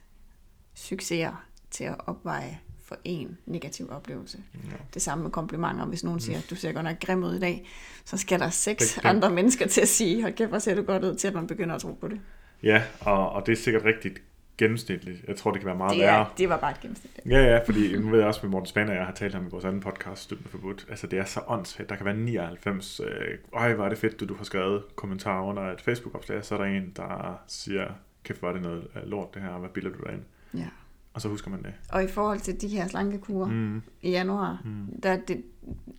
succeser 0.73 1.45
til 1.71 1.83
at 1.83 1.95
opveje 2.07 2.59
for 2.83 2.97
en 3.03 3.37
negativ 3.45 3.91
oplevelse. 3.91 4.37
Ja. 4.53 4.77
Det 4.93 5.01
samme 5.01 5.23
med 5.23 5.31
komplimenter. 5.31 5.85
Hvis 5.85 6.03
nogen 6.03 6.19
siger, 6.19 6.37
at 6.37 6.49
du 6.49 6.55
ser 6.55 6.71
godt 6.71 6.85
nok 6.85 6.99
grim 6.99 7.23
ud 7.23 7.35
i 7.35 7.39
dag, 7.39 7.69
så 8.05 8.17
skal 8.17 8.39
der 8.39 8.49
seks 8.49 8.93
det, 8.93 9.05
andre 9.05 9.29
mennesker 9.29 9.67
til 9.67 9.81
at 9.81 9.87
sige, 9.87 10.21
hold 10.21 10.33
kæft, 10.33 10.49
hvor 10.49 10.59
ser 10.59 10.75
du 10.75 10.81
godt 10.81 11.03
ud, 11.03 11.15
til 11.15 11.27
at 11.27 11.33
man 11.33 11.47
begynder 11.47 11.75
at 11.75 11.81
tro 11.81 11.93
på 11.93 12.07
det. 12.07 12.19
Ja, 12.63 12.83
og, 12.99 13.29
og 13.29 13.45
det 13.45 13.51
er 13.51 13.55
sikkert 13.55 13.85
rigtigt 13.85 14.21
gennemsnitligt. 14.57 15.23
Jeg 15.27 15.35
tror, 15.35 15.51
det 15.51 15.61
kan 15.61 15.67
være 15.67 15.77
meget 15.77 15.95
det 15.95 16.03
er, 16.03 16.11
værre. 16.11 16.25
Det 16.37 16.49
var 16.49 16.57
bare 16.57 16.71
et 16.71 16.79
gennemsnit. 16.81 17.19
Ja, 17.29 17.43
ja, 17.43 17.59
fordi 17.65 17.97
nu 17.97 18.09
ved 18.09 18.19
jeg 18.19 18.27
også 18.27 18.39
med 18.43 18.49
Morten 18.49 18.65
Spanner, 18.67 18.93
jeg 18.93 19.05
har 19.05 19.13
talt 19.13 19.35
om 19.35 19.47
i 19.47 19.49
vores 19.49 19.65
anden 19.65 19.81
podcast, 19.81 20.23
Støtten 20.23 20.47
Forbudt. 20.49 20.85
Altså, 20.89 21.07
det 21.07 21.19
er 21.19 21.25
så 21.25 21.41
åndssvagt. 21.47 21.89
Der 21.89 21.95
kan 21.95 22.05
være 22.05 22.15
99, 22.15 22.99
øh, 22.99 23.37
øj, 23.53 23.73
hvor 23.73 23.85
er 23.85 23.89
det 23.89 23.97
fedt, 23.97 24.19
du, 24.19 24.25
du 24.25 24.35
har 24.35 24.43
skrevet 24.43 24.83
kommentarer 24.95 25.43
under 25.43 25.63
et 25.63 25.81
Facebook-opslag, 25.81 26.45
så 26.45 26.55
er 26.55 26.59
der 26.59 26.65
en, 26.65 26.93
der 26.95 27.41
siger, 27.47 27.87
kæft, 28.23 28.43
er 28.43 28.53
det 28.53 28.61
noget 28.61 28.87
øh, 28.95 29.03
lort 29.03 29.33
det 29.33 29.41
her, 29.41 29.51
hvad 29.51 29.69
bilder 29.69 29.89
du 29.89 29.99
dig 30.05 30.13
ind? 30.13 30.23
Ja. 30.53 30.67
Og 31.13 31.21
så 31.21 31.29
husker 31.29 31.51
man 31.51 31.63
det. 31.63 31.73
Og 31.89 32.03
i 32.03 32.07
forhold 32.07 32.39
til 32.39 32.61
de 32.61 32.67
her 32.67 32.87
slankekurer 32.87 33.47
mm. 33.47 33.81
i 34.01 34.09
januar, 34.09 34.61
mm. 34.65 35.01
der, 35.03 35.15
det, 35.15 35.43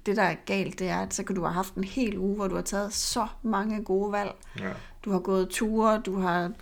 det 0.07 0.17
der 0.17 0.23
er 0.23 0.35
galt, 0.47 0.79
det 0.79 0.89
er, 0.89 0.99
at 0.99 1.15
så 1.15 1.25
kan 1.25 1.37
du 1.37 1.43
have 1.43 1.55
haft 1.55 1.75
en 1.75 1.85
hel 1.85 2.19
uge, 2.19 2.37
hvor 2.37 2.49
du 2.49 2.55
har 2.55 2.63
taget 2.63 2.93
så 2.93 3.27
mange 3.43 3.85
gode 3.85 4.13
valg. 4.13 4.35
Ja. 4.59 4.73
Du 5.05 5.11
har 5.11 5.19
gået 5.19 5.49
ture, 5.49 6.01
du 6.01 6.19
har 6.19 6.53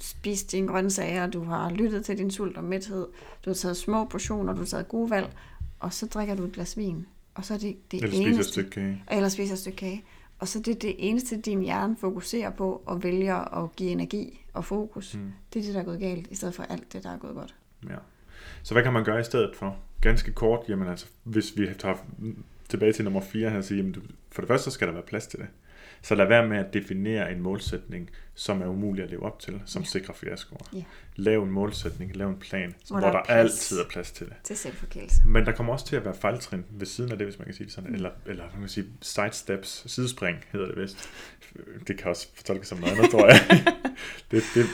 spist 0.00 0.52
dine 0.52 0.68
grøntsager, 0.68 1.26
du 1.26 1.44
har 1.44 1.70
lyttet 1.70 2.04
til 2.04 2.18
din 2.18 2.30
sult 2.30 2.56
og 2.56 2.64
mæthed, 2.64 3.06
du 3.44 3.50
har 3.50 3.54
taget 3.54 3.76
små 3.76 4.04
portioner, 4.04 4.52
du 4.52 4.58
har 4.58 4.66
taget 4.66 4.88
gode 4.88 5.10
valg, 5.10 5.32
og 5.80 5.92
så 5.92 6.06
drikker 6.06 6.34
du 6.34 6.44
et 6.44 6.52
glas 6.52 6.76
vin. 6.76 7.06
Og 7.34 7.44
så 7.44 7.54
er 7.54 7.58
det 7.58 7.76
det 7.90 8.02
Eller 8.02 8.16
eneste... 8.16 8.24
spiser 8.24 8.40
et 8.40 8.46
stykke 8.46 8.70
kage. 8.70 9.02
Eller 9.10 9.28
spiser 9.28 9.52
et 9.54 9.58
stykke 9.58 9.76
kage. 9.76 10.04
Og 10.38 10.48
så 10.48 10.58
det 10.60 10.74
er 10.74 10.78
det 10.78 10.94
eneste, 10.98 11.40
din 11.40 11.60
hjerne 11.60 11.96
fokuserer 11.96 12.50
på 12.50 12.82
og 12.86 13.02
vælger 13.02 13.64
at 13.64 13.76
give 13.76 13.90
energi 13.90 14.40
og 14.52 14.64
fokus. 14.64 15.14
Mm. 15.14 15.32
Det 15.52 15.60
er 15.60 15.64
det, 15.64 15.74
der 15.74 15.80
er 15.80 15.84
gået 15.84 16.00
galt, 16.00 16.26
i 16.30 16.34
stedet 16.34 16.54
for 16.54 16.62
alt 16.62 16.92
det, 16.92 17.02
der 17.04 17.10
er 17.10 17.18
gået 17.18 17.34
godt. 17.34 17.54
Ja. 17.90 17.96
Så 18.62 18.74
hvad 18.74 18.82
kan 18.82 18.92
man 18.92 19.04
gøre 19.04 19.20
i 19.20 19.24
stedet 19.24 19.56
for? 19.56 19.76
Ganske 20.00 20.32
kort, 20.32 20.60
jamen 20.68 20.88
altså, 20.88 21.06
hvis 21.22 21.52
vi 21.56 21.68
tager 21.78 21.96
tilbage 22.68 22.92
til 22.92 23.04
nummer 23.04 23.20
4 23.20 23.50
her, 23.50 23.60
så 23.60 23.74
jamen, 23.74 23.92
du, 23.92 24.00
for 24.32 24.42
det 24.42 24.48
første 24.48 24.64
så 24.64 24.70
skal 24.70 24.86
der 24.86 24.94
være 24.94 25.02
plads 25.02 25.26
til 25.26 25.38
det. 25.38 25.48
Så 26.02 26.14
lad 26.14 26.26
være 26.26 26.48
med 26.48 26.58
at 26.58 26.74
definere 26.74 27.32
en 27.32 27.40
målsætning, 27.40 28.10
som 28.34 28.62
er 28.62 28.66
umulig 28.66 29.04
at 29.04 29.10
leve 29.10 29.22
op 29.22 29.40
til, 29.40 29.62
som 29.66 29.82
ja. 29.82 29.86
sikrer 29.86 30.14
fiaskoer. 30.14 30.60
Ja. 30.72 30.82
Lav 31.16 31.42
en 31.42 31.50
målsætning, 31.50 32.16
lav 32.16 32.28
en 32.28 32.36
plan, 32.36 32.74
Hvor 32.88 32.98
hvor, 32.98 33.10
der 33.10 33.18
er 33.18 33.22
der 33.22 33.32
altid 33.32 33.80
er 33.80 33.84
plads 33.90 34.12
til 34.12 34.26
det. 34.26 34.34
Til 34.42 34.56
selvforkælelse. 34.56 35.22
Men 35.26 35.46
der 35.46 35.52
kommer 35.52 35.72
også 35.72 35.86
til 35.86 35.96
at 35.96 36.04
være 36.04 36.14
fejltrin 36.14 36.64
ved 36.70 36.86
siden 36.86 37.12
af 37.12 37.18
det, 37.18 37.26
hvis 37.26 37.38
man 37.38 37.44
kan 37.44 37.54
sige 37.54 37.64
det 37.64 37.72
sådan. 37.72 37.90
Mm. 37.90 37.94
Eller, 37.94 38.10
eller 38.26 38.44
man 38.52 38.60
kan 38.60 38.68
sige 38.68 38.86
sidesteps, 39.00 39.84
sidespring 39.86 40.44
hedder 40.52 40.66
det 40.66 40.82
vist. 40.82 41.10
Det 41.88 41.98
kan 41.98 42.06
også 42.10 42.28
fortolkes 42.34 42.68
som 42.68 42.78
noget 42.78 42.96
andet, 42.96 43.10
tror 43.10 43.26
jeg. 43.26 43.36
det, 44.30 44.42
det, 44.54 44.66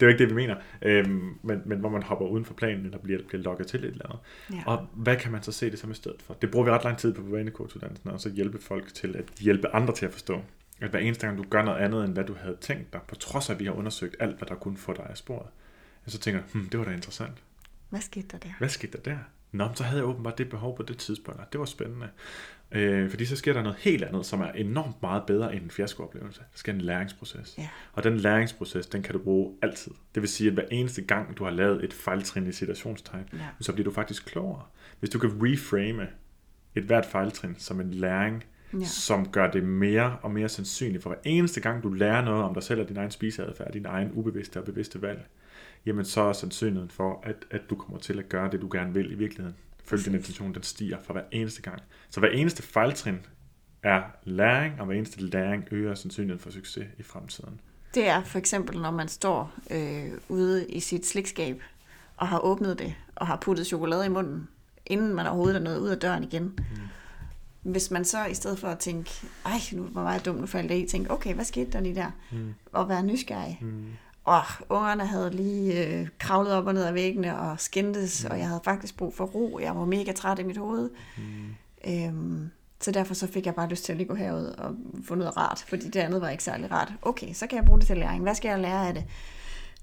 det 0.00 0.06
er 0.06 0.06
jo 0.06 0.08
ikke 0.08 0.18
det, 0.18 0.30
vi 0.30 0.34
mener. 0.34 0.56
Øhm, 0.82 1.38
men, 1.42 1.62
men 1.64 1.78
hvor 1.78 1.88
man 1.88 2.02
hopper 2.02 2.26
uden 2.26 2.44
for 2.44 2.54
planen, 2.54 2.84
eller 2.84 2.98
bliver, 2.98 3.20
bliver 3.28 3.42
lukket 3.42 3.66
til 3.66 3.84
et 3.84 3.90
eller 3.90 4.06
andet. 4.06 4.18
Ja. 4.52 4.62
Og 4.66 4.88
hvad 4.92 5.16
kan 5.16 5.32
man 5.32 5.42
så 5.42 5.52
se 5.52 5.70
det 5.70 5.78
som 5.78 5.90
i 5.90 5.94
stedet 5.94 6.22
for? 6.22 6.34
Det 6.34 6.50
bruger 6.50 6.64
vi 6.64 6.70
ret 6.70 6.84
lang 6.84 6.98
tid 6.98 7.14
på 7.14 7.22
på 7.22 7.30
vanecoach-uddannelsen, 7.30 8.10
og 8.10 8.20
så 8.20 8.30
hjælpe 8.30 8.58
folk 8.58 8.94
til 8.94 9.16
at 9.16 9.24
hjælpe 9.40 9.74
andre 9.74 9.94
til 9.94 10.06
at 10.06 10.12
forstå, 10.12 10.42
at 10.80 10.90
hver 10.90 11.00
eneste 11.00 11.26
gang 11.26 11.38
du 11.38 11.44
gør 11.50 11.62
noget 11.62 11.78
andet, 11.78 12.04
end 12.04 12.12
hvad 12.12 12.24
du 12.24 12.34
havde 12.34 12.56
tænkt 12.60 12.92
dig, 12.92 13.00
på 13.08 13.14
trods 13.14 13.50
af, 13.50 13.54
at 13.54 13.60
vi 13.60 13.64
har 13.64 13.72
undersøgt 13.72 14.16
alt, 14.20 14.38
hvad 14.38 14.48
der 14.48 14.54
kunne 14.54 14.76
få 14.76 14.92
dig 14.92 15.06
af 15.10 15.16
sporet, 15.16 15.48
så 16.06 16.18
tænker 16.18 16.40
du, 16.40 16.58
hm, 16.58 16.68
det 16.68 16.80
var 16.80 16.86
da 16.86 16.92
interessant. 16.92 17.42
Hvad 17.88 18.00
skete 18.00 18.26
der 18.32 18.38
der? 18.38 18.52
Hvad 18.58 18.68
skete 18.68 18.92
der 18.92 19.02
der? 19.10 19.18
Nå, 19.52 19.68
så 19.74 19.84
havde 19.84 19.98
jeg 19.98 20.08
åbenbart 20.08 20.38
det 20.38 20.50
behov 20.50 20.76
på 20.76 20.82
det 20.82 20.98
tidspunkt, 20.98 21.40
og 21.40 21.46
det 21.52 21.60
var 21.60 21.66
spændende. 21.66 22.08
Øh, 22.72 23.10
fordi 23.10 23.24
så 23.24 23.36
sker 23.36 23.52
der 23.52 23.62
noget 23.62 23.78
helt 23.78 24.04
andet, 24.04 24.26
som 24.26 24.40
er 24.40 24.50
enormt 24.52 25.02
meget 25.02 25.22
bedre 25.26 25.54
end 25.54 25.64
en 25.64 25.70
fiaskooplevelse. 25.70 26.40
Der 26.40 26.46
sker 26.54 26.72
en 26.72 26.80
læringsproces. 26.80 27.54
Ja. 27.58 27.68
Og 27.92 28.04
den 28.04 28.16
læringsproces, 28.16 28.86
den 28.86 29.02
kan 29.02 29.12
du 29.12 29.18
bruge 29.18 29.54
altid. 29.62 29.92
Det 30.14 30.22
vil 30.22 30.28
sige, 30.28 30.48
at 30.48 30.54
hver 30.54 30.64
eneste 30.70 31.02
gang, 31.02 31.36
du 31.38 31.44
har 31.44 31.50
lavet 31.50 31.84
et 31.84 31.92
fejltrin 31.92 32.46
i 32.46 32.52
citationstegn, 32.52 33.24
Ja. 33.32 33.38
så 33.60 33.72
bliver 33.72 33.84
du 33.84 33.90
faktisk 33.90 34.26
klogere. 34.26 34.62
Hvis 35.00 35.10
du 35.10 35.18
kan 35.18 35.30
reframe 35.42 36.08
et 36.74 36.82
hvert 36.82 37.06
fejltrin 37.06 37.54
som 37.58 37.80
en 37.80 37.90
læring, 37.94 38.44
Ja. 38.80 38.84
som 38.84 39.28
gør 39.28 39.50
det 39.50 39.64
mere 39.64 40.16
og 40.22 40.30
mere 40.30 40.48
sandsynligt. 40.48 41.02
For 41.02 41.10
hver 41.10 41.18
eneste 41.24 41.60
gang, 41.60 41.82
du 41.82 41.88
lærer 41.92 42.24
noget 42.24 42.42
om 42.44 42.54
dig 42.54 42.62
selv 42.62 42.80
og 42.80 42.88
din 42.88 42.96
egen 42.96 43.10
spiseadfærd, 43.10 43.72
din 43.72 43.86
egen 43.86 44.10
ubevidste 44.12 44.58
og 44.58 44.64
bevidste 44.64 45.02
valg, 45.02 45.26
jamen 45.86 46.04
så 46.04 46.20
er 46.20 46.32
sandsynligheden 46.32 46.90
for, 46.90 47.20
at, 47.26 47.36
at 47.50 47.60
du 47.70 47.74
kommer 47.74 47.98
til 47.98 48.18
at 48.18 48.28
gøre 48.28 48.50
det, 48.50 48.60
du 48.60 48.68
gerne 48.72 48.94
vil 48.94 49.12
i 49.12 49.14
virkeligheden. 49.14 49.56
Følg 49.88 50.04
din 50.04 50.12
Præcis. 50.12 50.28
intention, 50.28 50.54
den 50.54 50.62
stiger 50.62 50.98
for 51.04 51.12
hver 51.12 51.22
eneste 51.32 51.62
gang. 51.62 51.82
Så 52.10 52.20
hver 52.20 52.28
eneste 52.28 52.62
fejltrin 52.62 53.18
er 53.82 54.02
læring, 54.24 54.80
og 54.80 54.86
hver 54.86 54.94
eneste 54.94 55.20
læring 55.20 55.64
øger 55.70 55.94
sandsynligheden 55.94 56.42
for 56.42 56.50
succes 56.50 56.86
i 56.98 57.02
fremtiden. 57.02 57.60
Det 57.94 58.08
er 58.08 58.24
for 58.24 58.38
eksempel, 58.38 58.80
når 58.80 58.90
man 58.90 59.08
står 59.08 59.52
øh, 59.70 60.10
ude 60.28 60.68
i 60.68 60.80
sit 60.80 61.06
slikskab 61.06 61.62
og 62.16 62.28
har 62.28 62.38
åbnet 62.38 62.78
det 62.78 62.94
og 63.16 63.26
har 63.26 63.36
puttet 63.36 63.66
chokolade 63.66 64.06
i 64.06 64.08
munden, 64.08 64.48
inden 64.86 65.14
man 65.14 65.26
overhovedet 65.26 65.56
er 65.56 65.60
nået 65.60 65.78
ud 65.78 65.88
af 65.88 65.98
døren 65.98 66.24
igen. 66.24 66.42
Mm. 66.42 67.72
Hvis 67.72 67.90
man 67.90 68.04
så 68.04 68.24
i 68.24 68.34
stedet 68.34 68.58
for 68.58 68.68
at 68.68 68.78
tænke, 68.78 69.10
ej, 69.44 69.58
nu 69.72 69.88
var 69.92 70.12
jeg 70.12 70.24
dum, 70.24 70.34
nu 70.34 70.46
faldt 70.46 70.70
jeg 70.70 70.78
i, 70.78 70.86
tænke, 70.86 71.10
okay, 71.10 71.34
hvad 71.34 71.44
skete 71.44 71.70
der 71.70 71.80
lige 71.80 71.94
der? 71.94 72.10
Mm. 72.32 72.54
Og 72.72 72.88
være 72.88 73.02
nysgerrig. 73.02 73.58
Mm. 73.60 73.84
Og 74.28 74.42
ungerne 74.68 75.06
havde 75.06 75.30
lige 75.30 75.86
øh, 75.86 76.08
kravlet 76.18 76.52
op 76.52 76.66
og 76.66 76.74
ned 76.74 76.84
ad 76.84 76.92
væggene 76.92 77.38
og 77.38 77.60
skændtes, 77.60 78.24
mm. 78.24 78.30
og 78.30 78.38
jeg 78.38 78.48
havde 78.48 78.60
faktisk 78.64 78.96
brug 78.96 79.14
for 79.14 79.24
ro. 79.24 79.58
Jeg 79.62 79.76
var 79.76 79.84
mega 79.84 80.12
træt 80.12 80.38
i 80.38 80.42
mit 80.42 80.56
hoved. 80.56 80.90
Mm. 81.16 81.54
Øhm, 81.86 82.50
så 82.80 82.90
derfor 82.90 83.14
så 83.14 83.26
fik 83.26 83.46
jeg 83.46 83.54
bare 83.54 83.68
lyst 83.68 83.84
til 83.84 83.92
at 83.92 83.98
lige 83.98 84.08
gå 84.08 84.14
herud 84.14 84.44
og 84.44 84.74
få 85.04 85.14
noget 85.14 85.36
rart, 85.36 85.64
fordi 85.68 85.88
det 85.88 86.00
andet 86.00 86.20
var 86.20 86.28
ikke 86.28 86.44
særlig 86.44 86.70
rart. 86.70 86.92
Okay, 87.02 87.32
så 87.32 87.46
kan 87.46 87.56
jeg 87.56 87.64
bruge 87.64 87.78
det 87.78 87.86
til 87.86 87.96
læring. 87.96 88.22
Hvad 88.22 88.34
skal 88.34 88.48
jeg 88.48 88.58
lære 88.58 88.88
af 88.88 88.94
det? 88.94 89.04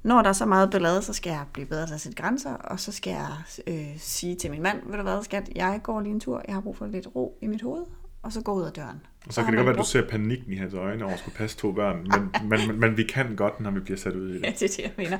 Når 0.03 0.21
der 0.21 0.29
er 0.29 0.33
så 0.33 0.45
meget 0.45 0.71
ballade, 0.71 1.01
så 1.01 1.13
skal 1.13 1.29
jeg 1.29 1.45
blive 1.53 1.67
bedre 1.67 1.87
til 1.87 1.93
at 1.93 2.01
sætte 2.01 2.21
grænser, 2.21 2.53
og 2.53 2.79
så 2.79 2.91
skal 2.91 3.11
jeg 3.11 3.27
øh, 3.67 3.97
sige 3.97 4.35
til 4.35 4.51
min 4.51 4.61
mand, 4.61 4.81
ved 4.85 4.97
du 4.97 5.03
hvad, 5.03 5.23
skat, 5.23 5.49
jeg 5.55 5.79
går 5.83 6.01
lige 6.01 6.13
en 6.13 6.19
tur, 6.19 6.41
jeg 6.47 6.55
har 6.55 6.61
brug 6.61 6.77
for 6.77 6.85
lidt 6.85 7.07
ro 7.15 7.37
i 7.41 7.47
mit 7.47 7.61
hoved, 7.61 7.83
og 8.25 8.31
så 8.31 8.41
gå 8.41 8.53
ud 8.53 8.63
af 8.63 8.71
døren. 8.71 9.01
Og 9.27 9.33
så 9.33 9.41
har 9.41 9.45
kan 9.45 9.53
det 9.53 9.57
godt 9.57 9.65
være, 9.65 9.75
at 9.75 9.79
du 9.85 9.89
ser 9.89 10.07
panikken 10.09 10.53
i 10.53 10.55
hans 10.55 10.73
øjne 10.73 11.03
over 11.05 11.13
at 11.13 11.19
skulle 11.19 11.35
passe 11.35 11.57
to 11.57 11.71
børn, 11.71 11.95
men, 12.11 12.49
men, 12.49 12.67
men, 12.67 12.79
men 12.79 12.97
vi 12.97 13.03
kan 13.03 13.35
godt, 13.35 13.59
når 13.59 13.71
vi 13.71 13.79
bliver 13.79 13.97
sat 13.97 14.13
ud 14.15 14.35
i 14.35 14.39
Ja, 14.43 14.49
det. 14.49 14.59
det 14.59 14.63
er 14.63 14.67
det, 14.67 14.79
jeg 14.83 14.91
mener. 14.97 15.17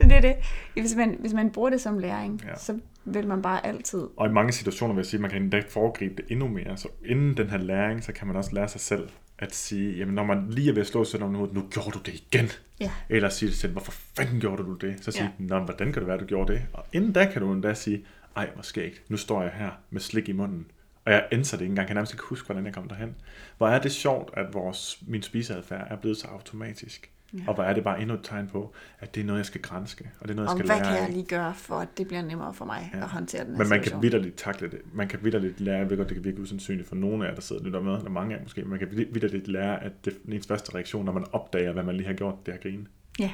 det 0.00 0.12
er 0.12 0.20
det. 0.20 0.34
Hvis 0.82 0.94
man, 0.96 1.16
hvis 1.20 1.32
man 1.32 1.50
bruger 1.50 1.70
det 1.70 1.80
som 1.80 1.98
læring, 1.98 2.42
Ja. 2.48 2.56
så 2.58 2.78
vil 3.04 3.26
man 3.28 3.42
bare 3.42 3.66
altid... 3.66 4.06
Og 4.16 4.26
i 4.28 4.32
mange 4.32 4.52
situationer 4.52 4.94
vil 4.94 5.00
jeg 5.00 5.06
sige, 5.06 5.18
at 5.18 5.22
man 5.22 5.30
kan 5.30 5.42
endda 5.42 5.62
foregribe 5.68 6.14
det 6.16 6.24
endnu 6.28 6.48
mere. 6.48 6.76
Så 6.76 6.88
inden 7.04 7.36
den 7.36 7.50
her 7.50 7.58
læring, 7.58 8.04
så 8.04 8.12
kan 8.12 8.26
man 8.26 8.36
også 8.36 8.50
lære 8.54 8.68
sig 8.68 8.80
selv 8.80 9.08
at 9.38 9.54
sige, 9.54 9.96
jamen 9.98 10.14
når 10.14 10.24
man 10.24 10.46
lige 10.50 10.68
er 10.70 10.72
ved 10.74 10.80
at 10.80 10.86
slå 10.86 11.04
sig 11.04 11.22
om 11.22 11.34
hovedet, 11.34 11.54
nu 11.54 11.62
gjorde 11.70 11.90
du 11.90 11.98
det 11.98 12.14
igen. 12.14 12.48
Ja. 12.80 12.90
Eller 13.08 13.28
sige 13.28 13.48
til 13.48 13.54
sig 13.54 13.60
selv, 13.60 13.72
hvorfor 13.72 13.92
fanden 14.16 14.40
gjorde 14.40 14.62
du 14.62 14.74
det? 14.74 14.94
Så 15.00 15.10
sige, 15.12 15.30
Ja. 15.50 15.58
hvordan 15.58 15.92
kan 15.92 16.00
det 16.02 16.06
være, 16.06 16.18
du 16.18 16.24
gjorde 16.24 16.52
det? 16.52 16.62
Og 16.72 16.84
inden 16.92 17.12
da 17.12 17.24
kan 17.32 17.42
du 17.42 17.52
endda 17.52 17.74
sige, 17.74 18.04
ej, 18.36 18.50
hvor 18.54 18.62
skægt, 18.62 19.02
nu 19.08 19.16
står 19.16 19.42
jeg 19.42 19.52
her 19.54 19.70
med 19.90 20.00
slik 20.00 20.28
i 20.28 20.32
munden. 20.32 20.66
Og 21.06 21.12
jeg 21.12 21.26
ændrer 21.32 21.58
det 21.58 21.60
ikke 21.60 21.70
engang, 21.70 21.78
jeg 21.78 21.86
kan 21.86 21.96
nærmest 21.96 22.12
ikke 22.12 22.24
huske, 22.24 22.46
hvordan 22.46 22.66
jeg 22.66 22.74
kom 22.74 22.88
derhen. 22.88 23.14
Hvor 23.58 23.68
er 23.68 23.78
det 23.78 23.92
sjovt, 23.92 24.30
at 24.32 24.46
vores, 24.54 24.98
min 25.06 25.22
spiseadfærd 25.22 25.86
er 25.90 25.96
blevet 25.96 26.16
så 26.16 26.26
automatisk. 26.26 27.10
Ja. 27.34 27.38
Og 27.46 27.54
hvor 27.54 27.64
er 27.64 27.72
det 27.72 27.84
bare 27.84 28.00
endnu 28.00 28.14
et 28.14 28.20
tegn 28.22 28.48
på, 28.48 28.74
at 28.98 29.14
det 29.14 29.20
er 29.20 29.24
noget, 29.24 29.38
jeg 29.38 29.46
skal 29.46 29.62
grænske, 29.62 30.10
og 30.20 30.28
det 30.28 30.34
er 30.34 30.36
noget, 30.36 30.48
jeg 30.48 30.52
Og 30.52 30.58
skal 30.58 30.66
hvad 30.66 30.76
lære 30.76 30.94
kan 30.94 31.02
jeg 31.02 31.12
lige 31.12 31.26
gøre, 31.26 31.54
for 31.54 31.74
at 31.74 31.88
det 31.98 32.06
bliver 32.06 32.22
nemmere 32.22 32.54
for 32.54 32.64
mig 32.64 32.90
ja. 32.94 32.98
at 32.98 33.08
håndtere 33.08 33.44
den 33.44 33.50
her 33.50 33.58
Men 33.58 33.68
man 33.68 33.78
kan 33.78 33.84
situation? 33.84 34.02
vidderligt 34.02 34.36
takle 34.36 34.70
det. 34.70 34.80
Man 34.92 35.08
kan 35.08 35.18
vidderligt 35.22 35.60
lære, 35.60 35.78
jeg 35.78 35.90
ved 35.90 35.96
godt, 35.96 36.08
det 36.08 36.14
kan 36.14 36.24
virke 36.24 36.40
usandsynligt 36.40 36.88
for 36.88 36.96
nogle 36.96 37.24
af 37.24 37.28
jer, 37.28 37.34
der 37.34 37.42
sidder 37.42 37.60
og 37.60 37.66
lytter 37.66 37.80
med, 37.80 37.96
eller 37.96 38.10
mange 38.10 38.34
af 38.34 38.38
jer 38.38 38.44
måske, 38.44 38.64
man 38.64 38.78
kan 38.78 38.88
vidderligt 38.90 39.48
lære, 39.48 39.84
at 39.84 39.92
det 40.04 40.12
er 40.28 40.32
ens 40.32 40.46
første 40.46 40.74
reaktion, 40.74 41.04
når 41.04 41.12
man 41.12 41.24
opdager, 41.32 41.72
hvad 41.72 41.82
man 41.82 41.96
lige 41.96 42.06
har 42.06 42.14
gjort, 42.14 42.34
det 42.46 42.52
er 42.52 42.56
at 42.56 42.62
grine. 42.62 42.86
Ja. 43.18 43.30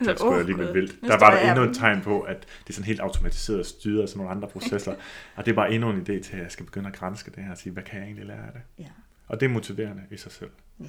Altså, 0.00 0.10
det 0.10 0.18
skulle 0.18 0.32
åh, 0.32 0.38
jeg 0.38 0.46
lige 0.46 0.56
Gud, 0.56 0.72
vildt. 0.72 1.00
Der 1.02 1.18
var 1.18 1.30
der 1.30 1.50
endnu 1.50 1.64
et 1.64 1.76
tegn 1.76 2.00
på, 2.00 2.20
at 2.20 2.40
det 2.40 2.68
er 2.68 2.72
sådan 2.72 2.86
helt 2.86 3.00
automatiseret 3.00 3.60
og 3.60 3.66
styret 3.66 4.02
af 4.02 4.08
sådan 4.08 4.18
nogle 4.18 4.30
andre 4.30 4.48
processer. 4.48 4.94
og 5.36 5.46
det 5.46 5.50
er 5.50 5.56
bare 5.56 5.72
endnu 5.72 5.90
en 5.90 6.00
idé 6.00 6.04
til, 6.04 6.32
at 6.32 6.42
jeg 6.42 6.50
skal 6.50 6.66
begynde 6.66 6.88
at 6.88 6.94
grænske 6.94 7.30
det 7.30 7.44
her 7.44 7.50
og 7.50 7.58
sige, 7.58 7.72
hvad 7.72 7.82
kan 7.82 7.98
jeg 7.98 8.04
egentlig 8.04 8.26
lære 8.26 8.46
af 8.46 8.52
det? 8.52 8.62
ja. 8.78 8.90
Og 9.26 9.40
det 9.40 9.46
er 9.46 9.50
motiverende 9.50 10.02
i 10.10 10.16
sig 10.16 10.32
selv. 10.32 10.50
Ja. 10.80 10.84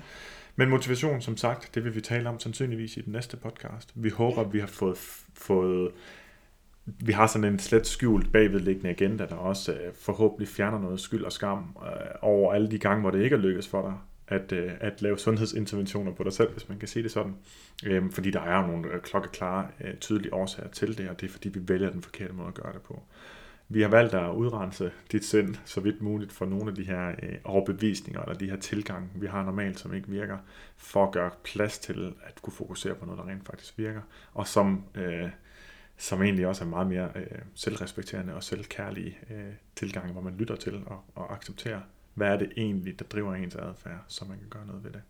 Men 0.56 0.70
motivation, 0.70 1.22
som 1.22 1.38
sagt, 1.38 1.76
det 1.76 1.84
vil 1.84 1.96
vi 1.96 2.02
tale 2.02 2.30
om 2.30 2.40
sandsynligvis 2.40 2.98
i 2.98 3.02
den 3.02 3.14
næste 3.14 3.38
podcast. 3.38 3.92
Vi 3.96 4.10
håber, 4.10 4.42
at 4.42 4.54
vi 4.54 4.60
har 4.60 4.68
fået, 4.68 4.98
fået 5.34 5.92
vi 6.86 7.12
har 7.12 7.28
sådan 7.28 7.54
en 7.54 7.60
slet 7.60 7.88
skjult 7.88 8.32
bagvedliggende 8.32 8.90
agenda, 8.90 9.26
der 9.26 9.36
også 9.36 9.74
øh, 9.74 9.94
forhåbentlig 9.94 10.48
fjerner 10.48 10.80
noget 10.80 11.00
skyld 11.00 11.24
og 11.24 11.32
skam 11.32 11.78
øh, 11.86 11.92
over 12.22 12.54
alle 12.54 12.72
de 12.72 12.80
gange, 12.80 13.02
hvor 13.02 13.12
det 13.12 13.24
ikke 13.24 13.36
er 13.36 13.40
lykkedes 13.40 13.68
for 13.68 13.82
dig 13.82 13.94
at, 14.28 14.52
øh, 14.52 14.72
at 14.80 15.02
lave 15.02 15.18
sundhedsinterventioner 15.18 16.12
på 16.12 16.24
dig 16.24 16.34
selv, 16.34 16.52
hvis 16.52 16.70
man 16.70 16.80
kan 16.80 16.88
sige 16.88 17.04
det 17.04 17.12
sådan. 17.12 17.36
Øhm, 17.86 18.12
fordi 18.12 18.32
der 18.32 18.42
er 18.42 18.62
jo 18.62 18.68
nogle 18.68 18.88
øh, 18.88 19.02
klokkeklare, 19.02 19.68
øh, 19.82 19.98
tydelige 19.98 20.34
årsager 20.34 20.70
til 20.70 20.98
det, 20.98 21.10
og 21.10 21.22
det 21.22 21.28
er 21.28 21.32
fordi, 21.32 21.50
vi 21.50 21.60
vælger 21.68 21.90
den 21.90 22.02
forkerte 22.02 22.34
måde 22.34 22.48
at 22.48 22.54
gøre 22.54 22.74
det 22.74 22.82
på. 22.82 23.04
Vi 23.70 23.82
har 23.82 23.90
valgt 23.90 24.14
at 24.14 24.32
udrense 24.32 24.92
dit 25.12 25.26
sind 25.26 25.56
så 25.66 25.82
vidt 25.82 26.02
muligt 26.02 26.32
for 26.32 26.46
nogle 26.46 26.70
af 26.70 26.76
de 26.76 26.84
her 26.84 27.08
øh, 27.10 27.36
overbevisninger, 27.44 28.22
eller 28.22 28.36
de 28.36 28.50
her 28.50 28.58
tilgange, 28.58 29.10
vi 29.16 29.28
har 29.28 29.44
normalt, 29.44 29.80
som 29.80 29.94
ikke 29.94 30.08
virker, 30.08 30.38
for 30.78 31.06
at 31.06 31.12
gøre 31.12 31.32
plads 31.44 31.80
til 31.80 32.14
at 32.24 32.42
kunne 32.42 32.54
fokusere 32.54 32.96
på 32.96 33.06
noget, 33.06 33.20
der 33.20 33.28
rent 33.28 33.46
faktisk 33.46 33.78
virker, 33.78 34.02
og 34.34 34.48
som, 34.48 34.84
øh, 34.96 35.30
som 35.98 36.24
egentlig 36.24 36.48
også 36.48 36.64
er 36.64 36.68
meget 36.68 36.88
mere 36.88 37.10
øh, 37.16 37.40
selvrespekterende 37.56 38.36
og 38.36 38.44
selvkærlige 38.44 39.18
øh, 39.30 39.54
tilgange, 39.76 40.12
hvor 40.12 40.22
man 40.22 40.36
lytter 40.36 40.56
til 40.56 40.84
og, 40.86 41.04
og 41.16 41.34
accepterer, 41.34 41.82
hvad 42.16 42.28
er 42.28 42.38
det 42.38 42.52
egentlig, 42.58 43.00
der 43.00 43.06
driver 43.06 43.36
ens 43.36 43.56
adfærd, 43.56 44.04
så 44.08 44.26
man 44.26 44.38
kan 44.40 44.50
gøre 44.50 44.66
noget 44.66 44.84
ved 44.84 44.92
det. 44.92 45.02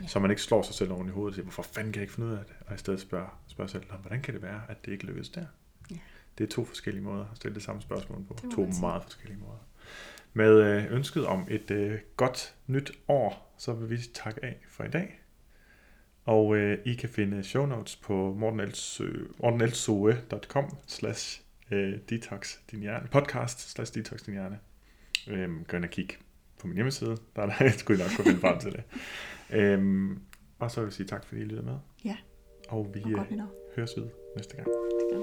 Ja. 0.00 0.06
Så 0.06 0.18
man 0.18 0.30
ikke 0.30 0.42
slår 0.42 0.62
sig 0.62 0.74
selv 0.74 0.92
oven 0.92 1.08
i 1.08 1.10
hovedet 1.10 1.30
og 1.30 1.34
siger, 1.34 1.44
hvorfor 1.44 1.62
fanden 1.62 1.92
kan 1.92 2.00
jeg 2.00 2.02
ikke 2.02 2.14
finde 2.14 2.28
ud 2.28 2.34
af 2.34 2.44
det? 2.44 2.54
Og 2.66 2.74
i 2.74 2.78
stedet 2.78 3.00
spørger, 3.00 3.40
spørger 3.46 3.68
selv, 3.68 3.84
"Nå, 3.90 3.96
hvordan 3.96 4.22
kan 4.22 4.34
det 4.34 4.42
være, 4.42 4.60
at 4.68 4.84
det 4.84 4.92
ikke 4.92 5.06
lykkes 5.06 5.28
der? 5.28 5.44
Ja. 5.90 5.96
Det 6.38 6.44
er 6.44 6.48
to 6.48 6.64
forskellige 6.64 7.02
måder 7.04 7.24
at 7.30 7.36
stille 7.36 7.54
det 7.54 7.62
samme 7.62 7.82
spørgsmål 7.82 8.24
på. 8.28 8.34
To 8.34 8.72
sige. 8.72 8.80
meget 8.80 9.02
forskellige 9.02 9.40
måder. 9.40 9.66
Med 10.32 10.60
øh, 10.62 10.92
ønsket 10.92 11.26
om 11.26 11.46
et 11.50 11.70
øh, 11.70 11.98
godt 12.16 12.54
nyt 12.66 12.92
år, 13.08 13.54
så 13.58 13.72
vil 13.72 13.90
vi 13.90 13.98
takke 14.14 14.44
af 14.44 14.56
for 14.68 14.84
i 14.84 14.88
dag. 14.88 15.18
Og 16.24 16.56
øh, 16.56 16.78
I 16.84 16.94
kan 16.94 17.08
finde 17.08 17.44
show 17.44 17.66
notes 17.66 17.96
på 17.96 18.34
mortenelsoe.com 18.38 20.76
slash 20.86 21.40
øh, 21.70 21.98
detox 22.10 22.56
din 22.70 22.80
hjerne, 22.80 23.08
podcast 23.08 23.70
slash 23.70 23.94
detox 23.94 24.22
din 24.22 24.34
hjerne. 24.34 24.58
Øhm, 25.28 25.64
gå 25.64 25.76
ind 25.76 25.84
og 25.84 25.90
kig 25.90 26.08
på 26.62 26.66
min 26.66 26.74
hjemmeside, 26.76 27.16
der 27.36 27.42
er 27.42 27.46
der, 27.46 27.54
jeg 27.64 27.72
skulle 27.72 28.02
nok 28.02 28.10
kunne 28.16 28.24
finde 28.24 28.40
frem 28.40 28.58
til 28.58 28.72
det. 28.72 28.82
Øhm, 29.52 30.18
og 30.58 30.70
så 30.70 30.80
vil 30.80 30.86
jeg 30.86 30.92
sige 30.92 31.06
tak, 31.06 31.24
fordi 31.26 31.40
I 31.40 31.44
lyttede 31.44 31.62
med. 31.66 31.76
Ja, 32.04 32.16
Og 32.68 32.90
vi 32.94 33.02
og 33.04 33.10
øh, 33.10 33.16
høres 33.76 33.90
ved 33.96 34.08
næste 34.36 34.56
gang. 34.56 34.68
Ja. 35.12 35.18